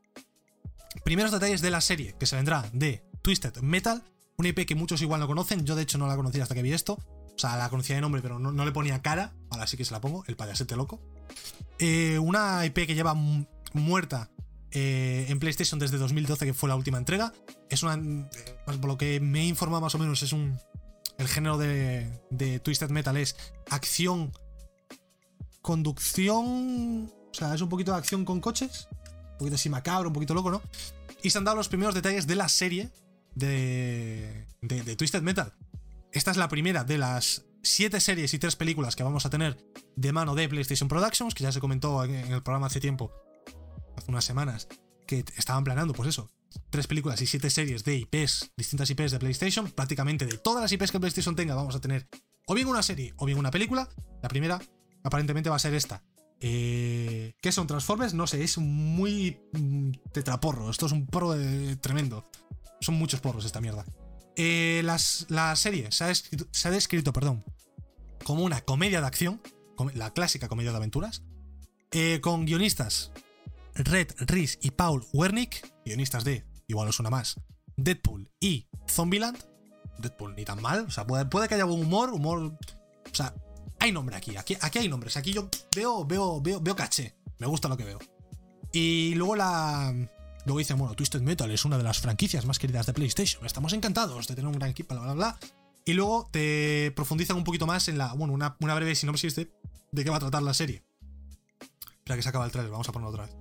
Primeros 1.03 1.31
detalles 1.31 1.61
de 1.61 1.71
la 1.71 1.81
serie, 1.81 2.15
que 2.19 2.27
se 2.27 2.35
vendrá 2.35 2.69
de 2.73 3.03
Twisted 3.23 3.57
Metal, 3.61 4.03
una 4.37 4.49
IP 4.49 4.67
que 4.67 4.75
muchos 4.75 5.01
igual 5.01 5.19
no 5.19 5.27
conocen. 5.27 5.65
Yo, 5.65 5.75
de 5.75 5.81
hecho, 5.81 5.97
no 5.97 6.07
la 6.07 6.15
conocía 6.15 6.43
hasta 6.43 6.53
que 6.53 6.61
vi 6.61 6.73
esto. 6.73 6.99
Sea, 7.41 7.57
la 7.57 7.69
conocía 7.69 7.95
de 7.95 8.01
nombre, 8.01 8.21
pero 8.21 8.37
no, 8.37 8.65
le 8.65 8.71
ponía 8.71 9.01
cara. 9.01 9.33
Ahora 9.49 9.65
sí 9.65 9.75
que 9.75 9.83
se 9.83 9.91
la 9.91 9.99
pongo, 9.99 10.23
el 10.27 10.35
payasete 10.35 10.75
loco. 10.75 11.01
Eh, 11.79 12.19
una 12.19 12.63
IP 12.67 12.85
que 12.85 12.93
lleva 12.93 13.15
muerta 13.73 14.29
eh, 14.69 15.25
en 15.27 15.39
PlayStation 15.39 15.79
desde 15.79 15.97
2012, 15.97 16.45
que 16.45 16.53
fue 16.53 16.69
la 16.69 16.75
última 16.75 16.99
entrega. 16.99 17.33
Es 17.67 17.81
una. 17.81 17.95
Eh, 17.95 18.29
por 18.63 18.85
lo 18.85 18.95
que 18.95 19.19
me 19.19 19.41
he 19.41 19.45
informado 19.45 19.81
más 19.81 19.95
o 19.95 19.97
menos, 19.97 20.21
es 20.21 20.33
un. 20.33 20.59
El 21.17 21.27
género 21.27 21.57
de, 21.57 22.21
de 22.29 22.59
Twisted 22.59 22.91
Metal 22.91 23.17
es 23.17 23.35
acción. 23.71 24.31
Conducción. 25.63 27.11
O 27.31 27.33
sea, 27.33 27.55
es 27.55 27.61
un 27.61 27.69
poquito 27.69 27.91
de 27.91 27.97
acción 27.97 28.23
con 28.23 28.39
coches. 28.39 28.87
Un 29.31 29.37
poquito 29.39 29.55
así 29.55 29.67
macabro, 29.67 30.09
un 30.09 30.13
poquito 30.13 30.35
loco, 30.35 30.51
¿no? 30.51 30.61
Y 31.23 31.31
se 31.31 31.39
han 31.39 31.43
dado 31.43 31.57
los 31.57 31.69
primeros 31.69 31.95
detalles 31.95 32.27
de 32.27 32.35
la 32.35 32.49
serie 32.49 32.91
de, 33.33 34.45
de 34.61 34.95
Twisted 34.95 35.23
Metal. 35.23 35.51
Esta 36.13 36.31
es 36.31 36.37
la 36.37 36.49
primera 36.49 36.83
de 36.83 36.97
las 36.97 37.45
siete 37.63 38.01
series 38.01 38.33
y 38.33 38.39
tres 38.39 38.57
películas 38.57 38.97
que 38.97 39.03
vamos 39.03 39.25
a 39.25 39.29
tener 39.29 39.57
de 39.95 40.11
mano 40.11 40.35
de 40.35 40.49
PlayStation 40.49 40.89
Productions, 40.89 41.33
que 41.33 41.43
ya 41.43 41.53
se 41.53 41.61
comentó 41.61 42.03
en 42.03 42.13
el 42.13 42.43
programa 42.43 42.67
hace 42.67 42.81
tiempo 42.81 43.13
hace 43.95 44.11
unas 44.11 44.25
semanas, 44.25 44.67
que 45.07 45.23
estaban 45.37 45.63
planeando, 45.63 45.93
pues 45.93 46.09
eso, 46.09 46.29
tres 46.69 46.87
películas 46.87 47.21
y 47.21 47.27
siete 47.27 47.49
series 47.49 47.85
de 47.85 47.95
IPs, 47.95 48.51
distintas 48.57 48.89
IPs 48.89 49.11
de 49.11 49.19
PlayStation, 49.19 49.71
prácticamente 49.71 50.25
de 50.25 50.37
todas 50.37 50.61
las 50.61 50.71
IPs 50.71 50.91
que 50.91 50.99
PlayStation 50.99 51.35
tenga, 51.35 51.55
vamos 51.55 51.75
a 51.75 51.81
tener 51.81 52.07
o 52.45 52.53
bien 52.55 52.67
una 52.67 52.83
serie 52.83 53.13
o 53.17 53.25
bien 53.25 53.37
una 53.37 53.51
película. 53.51 53.87
La 54.21 54.27
primera, 54.27 54.59
aparentemente, 55.03 55.49
va 55.49 55.55
a 55.55 55.59
ser 55.59 55.73
esta. 55.73 56.03
Eh, 56.41 57.35
¿Qué 57.41 57.51
son 57.51 57.67
Transformers? 57.67 58.13
No 58.13 58.27
sé, 58.27 58.43
es 58.43 58.57
muy 58.57 59.39
mm, 59.53 59.91
tetraporro. 60.11 60.69
Esto 60.69 60.87
es 60.87 60.91
un 60.91 61.05
porro 61.05 61.35
tremendo. 61.79 62.25
Son 62.81 62.95
muchos 62.95 63.21
porros 63.21 63.45
esta 63.45 63.61
mierda. 63.61 63.85
Eh, 64.35 64.81
la 64.83 65.55
serie 65.55 65.91
se 65.91 66.03
ha, 66.05 66.13
se 66.13 66.67
ha 66.67 66.71
descrito, 66.71 67.13
perdón, 67.13 67.43
como 68.23 68.43
una 68.43 68.61
comedia 68.61 69.01
de 69.01 69.07
acción, 69.07 69.41
la 69.93 70.13
clásica 70.13 70.47
comedia 70.47 70.71
de 70.71 70.77
aventuras, 70.77 71.23
eh, 71.91 72.19
con 72.21 72.45
guionistas 72.45 73.11
Red 73.75 74.13
Reese 74.19 74.59
y 74.61 74.71
Paul 74.71 75.05
Wernick, 75.13 75.69
guionistas 75.85 76.23
de, 76.23 76.45
igual 76.67 76.87
os 76.87 76.95
suena 76.95 77.09
más, 77.09 77.39
Deadpool 77.77 78.29
y 78.39 78.67
Zombieland. 78.89 79.37
Deadpool 79.97 80.35
ni 80.35 80.45
tan 80.45 80.61
mal, 80.61 80.85
o 80.87 80.89
sea, 80.89 81.05
puede, 81.05 81.47
que 81.47 81.55
haya 81.55 81.65
buen 81.65 81.81
humor, 81.81 82.11
humor. 82.11 82.39
O 82.39 83.15
sea, 83.15 83.35
hay 83.79 83.91
nombre 83.91 84.15
aquí, 84.15 84.35
aquí, 84.35 84.57
aquí 84.59 84.79
hay 84.79 84.87
nombres, 84.87 85.17
aquí 85.17 85.31
yo 85.33 85.49
veo, 85.75 86.05
veo, 86.05 86.41
veo, 86.41 86.59
veo 86.59 86.75
caché, 86.75 87.15
me 87.37 87.47
gusta 87.47 87.67
lo 87.67 87.77
que 87.77 87.83
veo. 87.83 87.99
Y 88.71 89.13
luego 89.15 89.35
la. 89.35 89.93
Luego 90.45 90.59
dicen, 90.59 90.77
bueno, 90.77 90.95
Twisted 90.95 91.21
Metal 91.21 91.49
es 91.51 91.65
una 91.65 91.77
de 91.77 91.83
las 91.83 91.99
franquicias 91.99 92.45
más 92.45 92.59
queridas 92.59 92.85
de 92.85 92.93
PlayStation. 92.93 93.45
Estamos 93.45 93.73
encantados 93.73 94.27
de 94.27 94.35
tener 94.35 94.47
un 94.47 94.57
gran 94.57 94.69
equipo, 94.69 94.95
bla, 94.95 95.03
bla, 95.03 95.13
bla. 95.13 95.39
Y 95.85 95.93
luego 95.93 96.29
te 96.31 96.91
profundizan 96.95 97.37
un 97.37 97.43
poquito 97.43 97.67
más 97.67 97.87
en 97.87 97.97
la. 97.97 98.13
Bueno, 98.13 98.33
una, 98.33 98.55
una 98.59 98.75
breve 98.75 98.95
sinopsis 98.95 99.35
de, 99.35 99.51
de 99.91 100.03
qué 100.03 100.09
va 100.09 100.17
a 100.17 100.21
tratar 100.21 100.43
la 100.43 100.53
serie. 100.53 100.83
Espera 101.97 102.15
que 102.15 102.23
se 102.23 102.29
acaba 102.29 102.45
el 102.45 102.51
trailer, 102.51 102.71
vamos 102.71 102.89
a 102.89 102.91
ponerlo 102.91 103.09
otra 103.11 103.25
vez 103.25 103.35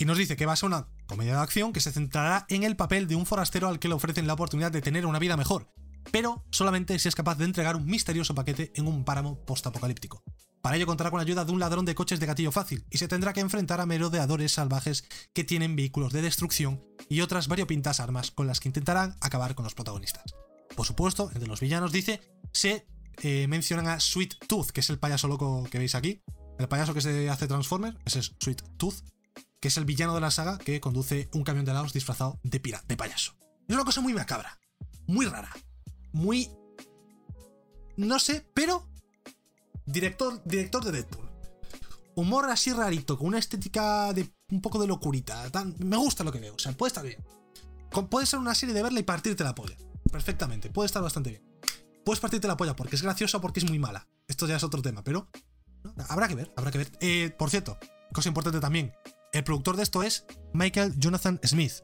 y 0.00 0.06
nos 0.06 0.16
dice 0.16 0.34
que 0.34 0.46
va 0.46 0.54
a 0.54 0.56
ser 0.56 0.68
una 0.68 0.88
comedia 1.06 1.34
de 1.34 1.40
acción 1.40 1.74
que 1.74 1.80
se 1.80 1.92
centrará 1.92 2.46
en 2.48 2.62
el 2.62 2.74
papel 2.74 3.06
de 3.06 3.16
un 3.16 3.26
forastero 3.26 3.68
al 3.68 3.78
que 3.78 3.86
le 3.86 3.94
ofrecen 3.94 4.26
la 4.26 4.32
oportunidad 4.32 4.72
de 4.72 4.80
tener 4.80 5.04
una 5.04 5.18
vida 5.18 5.36
mejor, 5.36 5.70
pero 6.10 6.42
solamente 6.50 6.98
si 6.98 7.06
es 7.06 7.14
capaz 7.14 7.36
de 7.36 7.44
entregar 7.44 7.76
un 7.76 7.84
misterioso 7.84 8.34
paquete 8.34 8.72
en 8.76 8.86
un 8.86 9.04
páramo 9.04 9.44
postapocalíptico. 9.44 10.24
Para 10.62 10.76
ello 10.76 10.86
contará 10.86 11.10
con 11.10 11.18
la 11.18 11.22
ayuda 11.22 11.44
de 11.44 11.52
un 11.52 11.60
ladrón 11.60 11.84
de 11.84 11.94
coches 11.94 12.20
de 12.20 12.26
gatillo 12.26 12.52
fácil 12.52 12.84
y 12.90 12.98
se 12.98 13.08
tendrá 13.08 13.32
que 13.32 13.40
enfrentar 13.40 13.80
a 13.80 13.86
merodeadores 13.86 14.52
salvajes 14.52 15.04
que 15.32 15.44
tienen 15.44 15.74
vehículos 15.74 16.12
de 16.12 16.22
destrucción 16.22 16.84
y 17.08 17.22
otras 17.22 17.48
variopintas 17.48 18.00
armas 18.00 18.30
con 18.30 18.46
las 18.46 18.60
que 18.60 18.68
intentarán 18.68 19.16
acabar 19.20 19.54
con 19.54 19.64
los 19.64 19.74
protagonistas. 19.74 20.34
Por 20.76 20.86
supuesto, 20.86 21.30
entre 21.32 21.48
los 21.48 21.60
villanos 21.60 21.92
dice, 21.92 22.20
se 22.52 22.86
eh, 23.22 23.46
mencionan 23.48 23.88
a 23.88 24.00
Sweet 24.00 24.46
Tooth, 24.46 24.70
que 24.70 24.80
es 24.80 24.90
el 24.90 24.98
payaso 24.98 25.28
loco 25.28 25.64
que 25.70 25.78
veis 25.78 25.94
aquí, 25.94 26.22
el 26.58 26.68
payaso 26.68 26.92
que 26.94 27.00
se 27.00 27.30
hace 27.30 27.48
Transformer, 27.48 27.96
ese 28.04 28.18
es 28.18 28.36
Sweet 28.38 28.62
Tooth, 28.76 29.02
que 29.60 29.68
es 29.68 29.76
el 29.76 29.84
villano 29.84 30.14
de 30.14 30.20
la 30.20 30.30
saga 30.30 30.58
que 30.58 30.80
conduce 30.80 31.28
un 31.32 31.42
camión 31.42 31.64
de 31.64 31.72
helados 31.72 31.92
disfrazado 31.92 32.38
de 32.42 32.60
pirata, 32.60 32.84
de 32.86 32.96
payaso. 32.96 33.34
Es 33.66 33.74
una 33.74 33.84
cosa 33.84 34.00
muy 34.00 34.12
macabra, 34.12 34.58
muy 35.06 35.26
rara, 35.26 35.50
muy... 36.12 36.50
No 37.96 38.18
sé, 38.18 38.46
pero... 38.54 38.88
Director, 39.90 40.42
director 40.44 40.84
de 40.84 40.92
Deadpool. 40.92 41.28
Humor 42.14 42.50
así 42.50 42.72
rarito, 42.72 43.16
con 43.16 43.28
una 43.28 43.38
estética 43.38 44.12
de 44.12 44.30
un 44.50 44.60
poco 44.60 44.78
de 44.78 44.86
locurita. 44.86 45.50
me 45.78 45.96
gusta 45.96 46.24
lo 46.24 46.32
que 46.32 46.40
veo, 46.40 46.54
o 46.54 46.58
sea, 46.58 46.72
puede 46.72 46.88
estar 46.88 47.04
bien. 47.04 47.22
Puede 48.08 48.26
ser 48.26 48.38
una 48.38 48.54
serie 48.54 48.74
de 48.74 48.82
verla 48.82 49.00
y 49.00 49.04
partirte 49.04 49.44
la 49.44 49.54
polla. 49.54 49.76
Perfectamente, 50.10 50.70
puede 50.70 50.86
estar 50.86 51.02
bastante 51.02 51.30
bien. 51.30 51.42
Puedes 52.04 52.20
partirte 52.20 52.48
la 52.48 52.56
polla 52.56 52.74
porque 52.74 52.96
es 52.96 53.02
graciosa 53.02 53.38
o 53.38 53.40
porque 53.40 53.60
es 53.60 53.68
muy 53.68 53.78
mala. 53.78 54.08
Esto 54.28 54.46
ya 54.46 54.56
es 54.56 54.64
otro 54.64 54.82
tema, 54.82 55.02
pero 55.02 55.28
habrá 56.08 56.28
que 56.28 56.34
ver, 56.34 56.52
habrá 56.56 56.70
que 56.70 56.78
ver. 56.78 56.92
Eh, 57.00 57.30
por 57.38 57.50
cierto, 57.50 57.78
cosa 58.12 58.28
importante 58.28 58.60
también, 58.60 58.92
el 59.32 59.44
productor 59.44 59.76
de 59.76 59.82
esto 59.82 60.02
es 60.02 60.24
Michael 60.52 60.94
Jonathan 60.98 61.40
Smith, 61.44 61.82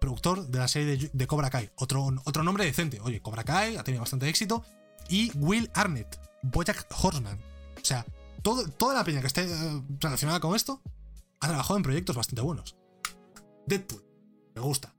productor 0.00 0.46
de 0.46 0.58
la 0.58 0.68
serie 0.68 1.10
de, 1.12 1.26
Cobra 1.26 1.50
Kai. 1.50 1.70
Otro, 1.76 2.06
otro 2.24 2.42
nombre 2.42 2.64
decente. 2.64 3.00
Oye, 3.00 3.20
Cobra 3.20 3.44
Kai 3.44 3.76
ha 3.76 3.84
tenido 3.84 4.00
bastante 4.00 4.28
éxito. 4.28 4.64
Y 5.08 5.32
Will 5.36 5.70
Arnett, 5.74 6.20
Bojack 6.42 6.86
Horseman. 7.02 7.38
O 7.80 7.84
sea, 7.84 8.04
toda 8.42 8.94
la 8.94 9.04
peña 9.04 9.20
que 9.20 9.26
esté 9.26 9.44
eh, 9.44 9.82
relacionada 10.00 10.40
con 10.40 10.54
esto 10.54 10.80
ha 11.40 11.48
trabajado 11.48 11.76
en 11.76 11.82
proyectos 11.82 12.16
bastante 12.16 12.42
buenos. 12.42 12.76
Deadpool, 13.66 14.04
me 14.54 14.60
gusta. 14.60 14.94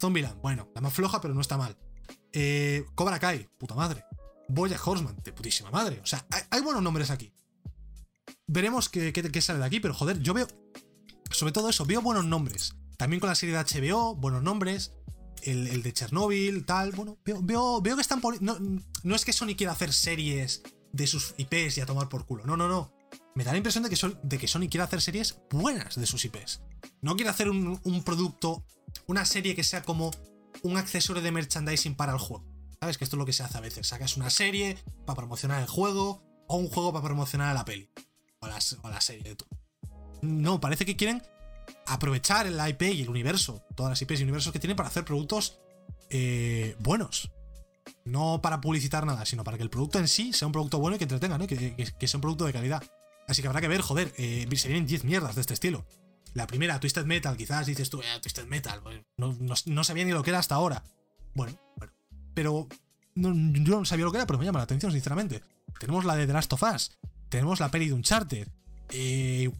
Zombieland, 0.00 0.40
bueno, 0.40 0.68
la 0.74 0.80
más 0.80 0.92
floja, 0.92 1.20
pero 1.20 1.34
no 1.34 1.40
está 1.40 1.56
mal. 1.56 1.76
Eh, 2.32 2.86
Cobra 2.94 3.18
Kai, 3.18 3.48
puta 3.58 3.74
madre. 3.74 4.04
Bojack 4.48 4.86
Horseman, 4.86 5.16
de 5.22 5.32
putísima 5.32 5.70
madre. 5.70 6.00
O 6.02 6.06
sea, 6.06 6.24
hay, 6.50 6.60
buenos 6.60 6.82
nombres 6.82 7.10
aquí. 7.10 7.32
Veremos 8.46 8.88
qué, 8.88 9.12
qué, 9.12 9.40
sale 9.40 9.60
de 9.60 9.64
aquí, 9.64 9.78
pero 9.78 9.94
joder, 9.94 10.20
yo 10.20 10.34
veo 10.34 10.48
sobre 11.30 11.52
todo 11.52 11.68
eso, 11.68 11.84
veo 11.84 12.02
buenos 12.02 12.24
nombres. 12.24 12.74
También 12.96 13.20
con 13.20 13.28
la 13.28 13.34
serie 13.34 13.56
de 13.56 13.62
HBO, 13.62 14.16
buenos 14.16 14.42
nombres. 14.42 14.92
El, 15.44 15.82
de 15.82 15.92
Chernobyl, 15.92 16.64
tal. 16.64 16.92
Bueno, 16.92 17.18
veo, 17.24 17.80
veo, 17.80 17.96
que 17.96 18.02
están 18.02 18.20
no, 18.40 18.58
no, 19.02 19.14
es 19.14 19.24
que 19.24 19.32
Sony 19.32 19.54
quiera 19.56 19.72
hacer 19.72 19.92
series 19.92 20.62
de 20.92 21.06
sus 21.06 21.34
IPs 21.38 21.78
y 21.78 21.80
a 21.80 21.86
tomar 21.86 22.08
por 22.08 22.26
culo. 22.26 22.44
No, 22.44 22.56
no, 22.56 22.68
no. 22.68 22.92
Me 23.34 23.44
da 23.44 23.52
la 23.52 23.58
impresión 23.58 23.84
de 23.84 23.90
que, 23.90 24.16
de 24.22 24.38
que 24.38 24.48
Sony 24.48 24.68
quiere 24.68 24.82
hacer 24.82 25.00
series 25.00 25.38
buenas 25.50 25.96
de 25.96 26.06
sus 26.06 26.24
IPs. 26.24 26.62
No 27.00 27.16
quiere 27.16 27.30
hacer 27.30 27.48
un, 27.48 28.02
producto, 28.04 28.64
una 29.06 29.24
serie 29.24 29.54
que 29.54 29.64
sea 29.64 29.82
como 29.82 30.10
un 30.62 30.76
accesorio 30.76 31.22
de 31.22 31.32
merchandising 31.32 31.94
para 31.94 32.12
el 32.12 32.18
juego. 32.18 32.44
¿Sabes? 32.80 32.98
Que 32.98 33.04
esto 33.04 33.16
es 33.16 33.18
lo 33.18 33.26
que 33.26 33.32
se 33.32 33.42
hace 33.42 33.58
a 33.58 33.60
veces. 33.60 33.86
Sacas 33.88 34.16
una 34.16 34.30
serie 34.30 34.78
para 35.06 35.16
promocionar 35.16 35.60
el 35.60 35.68
juego 35.68 36.22
o 36.48 36.56
un 36.56 36.68
juego 36.68 36.92
para 36.92 37.04
promocionar 37.04 37.54
la 37.54 37.64
peli. 37.64 37.90
O 38.40 38.46
la, 38.46 38.58
la 38.84 39.00
serie 39.00 39.22
de 39.22 39.36
tu. 39.36 39.44
No, 40.22 40.60
parece 40.60 40.86
que 40.86 40.96
quieren 40.96 41.22
aprovechar 41.86 42.46
el 42.46 42.58
IP 42.68 42.82
y 42.82 43.02
el 43.02 43.08
universo, 43.08 43.62
todas 43.74 43.90
las 43.90 44.02
IPs 44.02 44.20
y 44.20 44.22
universos 44.22 44.52
que 44.52 44.58
tienen 44.58 44.76
para 44.76 44.88
hacer 44.88 45.04
productos 45.04 45.58
eh, 46.10 46.76
buenos. 46.80 47.30
No 48.04 48.40
para 48.42 48.60
publicitar 48.60 49.06
nada, 49.06 49.24
sino 49.26 49.44
para 49.44 49.56
que 49.56 49.62
el 49.62 49.70
producto 49.70 49.98
en 49.98 50.08
sí 50.08 50.32
sea 50.32 50.46
un 50.46 50.52
producto 50.52 50.78
bueno 50.78 50.96
y 50.96 50.98
que 50.98 51.04
entretenga, 51.04 51.38
¿no? 51.38 51.46
Que, 51.46 52.06
sea 52.06 52.18
un 52.18 52.20
producto 52.20 52.44
de 52.44 52.52
calidad. 52.52 52.82
Así 53.26 53.42
que 53.42 53.48
habrá 53.48 53.60
que 53.60 53.68
ver, 53.68 53.80
joder, 53.80 54.12
eh, 54.16 54.48
se 54.56 54.68
vienen 54.68 54.86
10 54.86 55.04
mierdas 55.04 55.34
de 55.34 55.40
este 55.40 55.54
estilo. 55.54 55.86
La 56.34 56.46
primera, 56.46 56.78
Twisted 56.78 57.04
Metal, 57.06 57.36
quizás 57.36 57.66
dices 57.66 57.90
tú, 57.90 58.00
eh, 58.00 58.20
Twisted 58.22 58.46
Metal, 58.46 58.80
no, 59.16 59.84
sabía 59.84 60.04
ni 60.04 60.12
lo 60.12 60.22
que 60.22 60.30
era 60.30 60.38
hasta 60.38 60.54
ahora. 60.54 60.84
Bueno. 61.34 61.58
Pero 62.34 62.68
yo 63.14 63.32
no 63.32 63.84
sabía 63.84 64.04
lo 64.04 64.12
que 64.12 64.18
era, 64.18 64.26
pero 64.26 64.38
me 64.38 64.44
llama 64.44 64.60
la 64.60 64.64
atención, 64.64 64.92
sinceramente. 64.92 65.42
Tenemos 65.78 66.04
la 66.04 66.16
de 66.16 66.26
The 66.26 66.32
Last 66.32 66.52
of 66.52 66.62
Us, 66.62 66.98
tenemos 67.28 67.60
la 67.60 67.70
peli 67.70 67.88
de 67.88 67.94
Uncharted, 67.94 68.48
eh, 68.90 69.50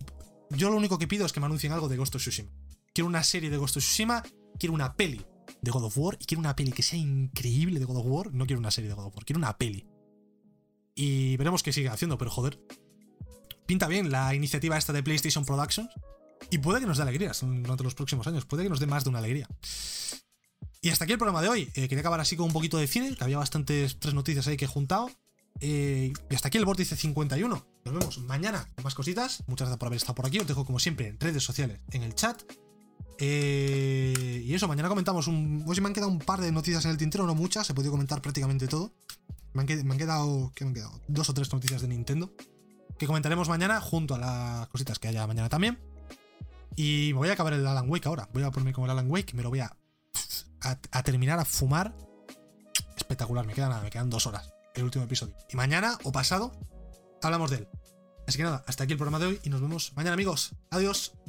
yo 0.51 0.70
lo 0.70 0.77
único 0.77 0.98
que 0.98 1.09
pido 1.09 1.27
es 1.27 1.32
que 1.32 1.40
me 1.40 1.47
anuncien 1.47 1.72
algo 1.72 1.89
de 1.89 1.97
Ghost 1.97 2.14
of 2.14 2.22
Tsushima. 2.22 2.51
Quiero 2.93 3.06
una 3.06 3.22
serie 3.22 3.51
de 3.51 3.56
Ghost 3.56 3.77
of 3.77 3.82
Tsushima, 3.82 4.22
quiero 4.59 4.74
una 4.74 4.94
peli 4.94 5.24
de 5.62 5.70
God 5.70 5.85
of 5.85 5.98
War 5.98 6.16
y 6.20 6.24
quiero 6.24 6.40
una 6.40 6.56
peli 6.56 6.72
que 6.72 6.82
sea 6.82 6.98
increíble 6.98 7.78
de 7.78 7.85
God 7.85 7.98
of 7.98 8.06
War. 8.06 8.35
No 8.35 8.47
quiero 8.47 8.60
una 8.60 8.70
serie 8.70 8.89
de 8.89 8.94
God 8.94 9.06
of 9.06 9.16
War, 9.16 9.24
quiero 9.24 9.39
una 9.39 9.56
peli. 9.56 9.86
Y 10.94 11.36
veremos 11.36 11.62
qué 11.62 11.72
sigue 11.72 11.89
haciendo, 11.89 12.18
pero 12.18 12.31
joder. 12.31 12.60
Pinta 13.66 13.86
bien 13.86 14.10
la 14.10 14.35
iniciativa 14.35 14.77
esta 14.77 14.93
de 14.93 15.02
PlayStation 15.02 15.44
Productions. 15.44 15.90
Y 16.51 16.59
puede 16.59 16.81
que 16.81 16.86
nos 16.86 16.97
dé 16.97 17.02
alegrías 17.05 17.40
durante 17.40 17.85
los 17.85 17.94
próximos 17.94 18.27
años. 18.27 18.44
Puede 18.44 18.64
que 18.64 18.68
nos 18.68 18.81
dé 18.81 18.86
más 18.86 19.05
de 19.05 19.10
una 19.10 19.20
alegría. 19.20 19.47
Y 20.82 20.89
hasta 20.89 21.05
aquí 21.05 21.12
el 21.12 21.18
programa 21.18 21.43
de 21.43 21.48
hoy. 21.48 21.70
Eh, 21.74 21.89
quería 21.89 22.01
acabar 22.01 22.20
así 22.20 22.36
con 22.36 22.47
un 22.47 22.52
poquito 22.52 22.78
de 22.78 22.86
cine, 22.86 23.14
que 23.14 23.22
había 23.22 23.39
bastantes 23.39 23.98
tres 23.98 24.14
noticias 24.14 24.47
ahí 24.47 24.56
que 24.56 24.64
he 24.64 24.68
juntado. 24.68 25.10
Eh, 25.60 26.12
y 26.31 26.35
hasta 26.35 26.48
aquí 26.48 26.59
el 26.59 26.64
vórtice 26.64 26.97
51. 26.97 27.66
Nos 27.85 27.94
vemos 27.94 28.18
mañana 28.18 28.66
con 28.74 28.85
más 28.85 28.94
cositas. 28.94 29.43
Muchas 29.47 29.66
gracias 29.66 29.78
por 29.78 29.86
haber 29.89 29.97
estado 29.97 30.14
por 30.14 30.27
aquí. 30.27 30.39
Os 30.39 30.47
dejo 30.47 30.64
como 30.64 30.78
siempre 30.78 31.09
en 31.09 31.18
redes 31.18 31.43
sociales, 31.43 31.81
en 31.90 32.02
el 32.02 32.14
chat. 32.14 32.43
Eh, 33.18 34.43
y 34.47 34.55
eso, 34.55 34.66
mañana 34.66 34.89
comentamos 34.89 35.27
un. 35.27 35.64
Me 35.64 35.86
han 35.86 35.93
quedado 35.93 36.10
un 36.10 36.20
par 36.20 36.40
de 36.40 36.51
noticias 36.52 36.85
en 36.86 36.93
el 36.93 36.97
tintero, 36.97 37.27
no 37.27 37.35
muchas, 37.35 37.68
he 37.68 37.74
podido 37.74 37.93
comentar 37.93 38.22
prácticamente 38.22 38.66
todo. 38.66 38.93
Me 39.52 39.62
han, 39.62 39.66
quedado. 39.66 40.52
Dos 41.09 41.28
o 41.28 41.35
tres 41.35 41.52
noticias 41.52 41.82
de 41.82 41.89
Nintendo. 41.89 42.32
Que 42.98 43.06
comentaremos 43.06 43.48
mañana 43.48 43.81
junto 43.81 44.14
a 44.14 44.18
las 44.18 44.68
cositas 44.68 44.98
que 44.98 45.09
haya 45.09 45.27
mañana 45.27 45.48
también. 45.48 45.78
Y 46.77 47.10
me 47.12 47.18
voy 47.18 47.28
a 47.28 47.32
acabar 47.32 47.52
el 47.52 47.66
Alan 47.66 47.90
Wake 47.90 48.09
ahora. 48.09 48.28
Voy 48.32 48.43
a 48.43 48.51
ponerme 48.51 48.72
con 48.72 48.85
el 48.85 48.90
Alan 48.90 49.10
Wake, 49.10 49.35
me 49.35 49.43
lo 49.43 49.51
voy 49.51 49.60
a, 49.60 49.77
a, 50.60 51.02
terminar 51.02 51.39
a 51.39 51.44
fumar. 51.44 51.94
Espectacular, 52.97 53.44
me 53.44 53.55
quedan 53.55 53.70
nada, 53.70 53.82
me 53.82 53.90
quedan 53.90 54.09
dos 54.09 54.27
horas. 54.27 54.52
El 54.75 54.85
último 54.85 55.05
episodio. 55.05 55.37
Y 55.49 55.57
mañana 55.57 55.99
o 56.05 56.13
pasado 56.13 56.53
hablamos 57.23 57.51
de 57.51 57.59
él. 57.59 57.69
Así 58.27 58.39
que 58.39 58.45
nada, 58.45 58.65
hasta 58.67 58.85
aquí 58.85 58.93
el 58.93 58.99
programa 58.99 59.19
de 59.19 59.27
hoy 59.27 59.41
y 59.43 59.51
nos 59.51 59.61
vemos 59.61 59.93
mañana 59.97 60.15
amigos. 60.15 60.55
Adiós. 60.71 61.20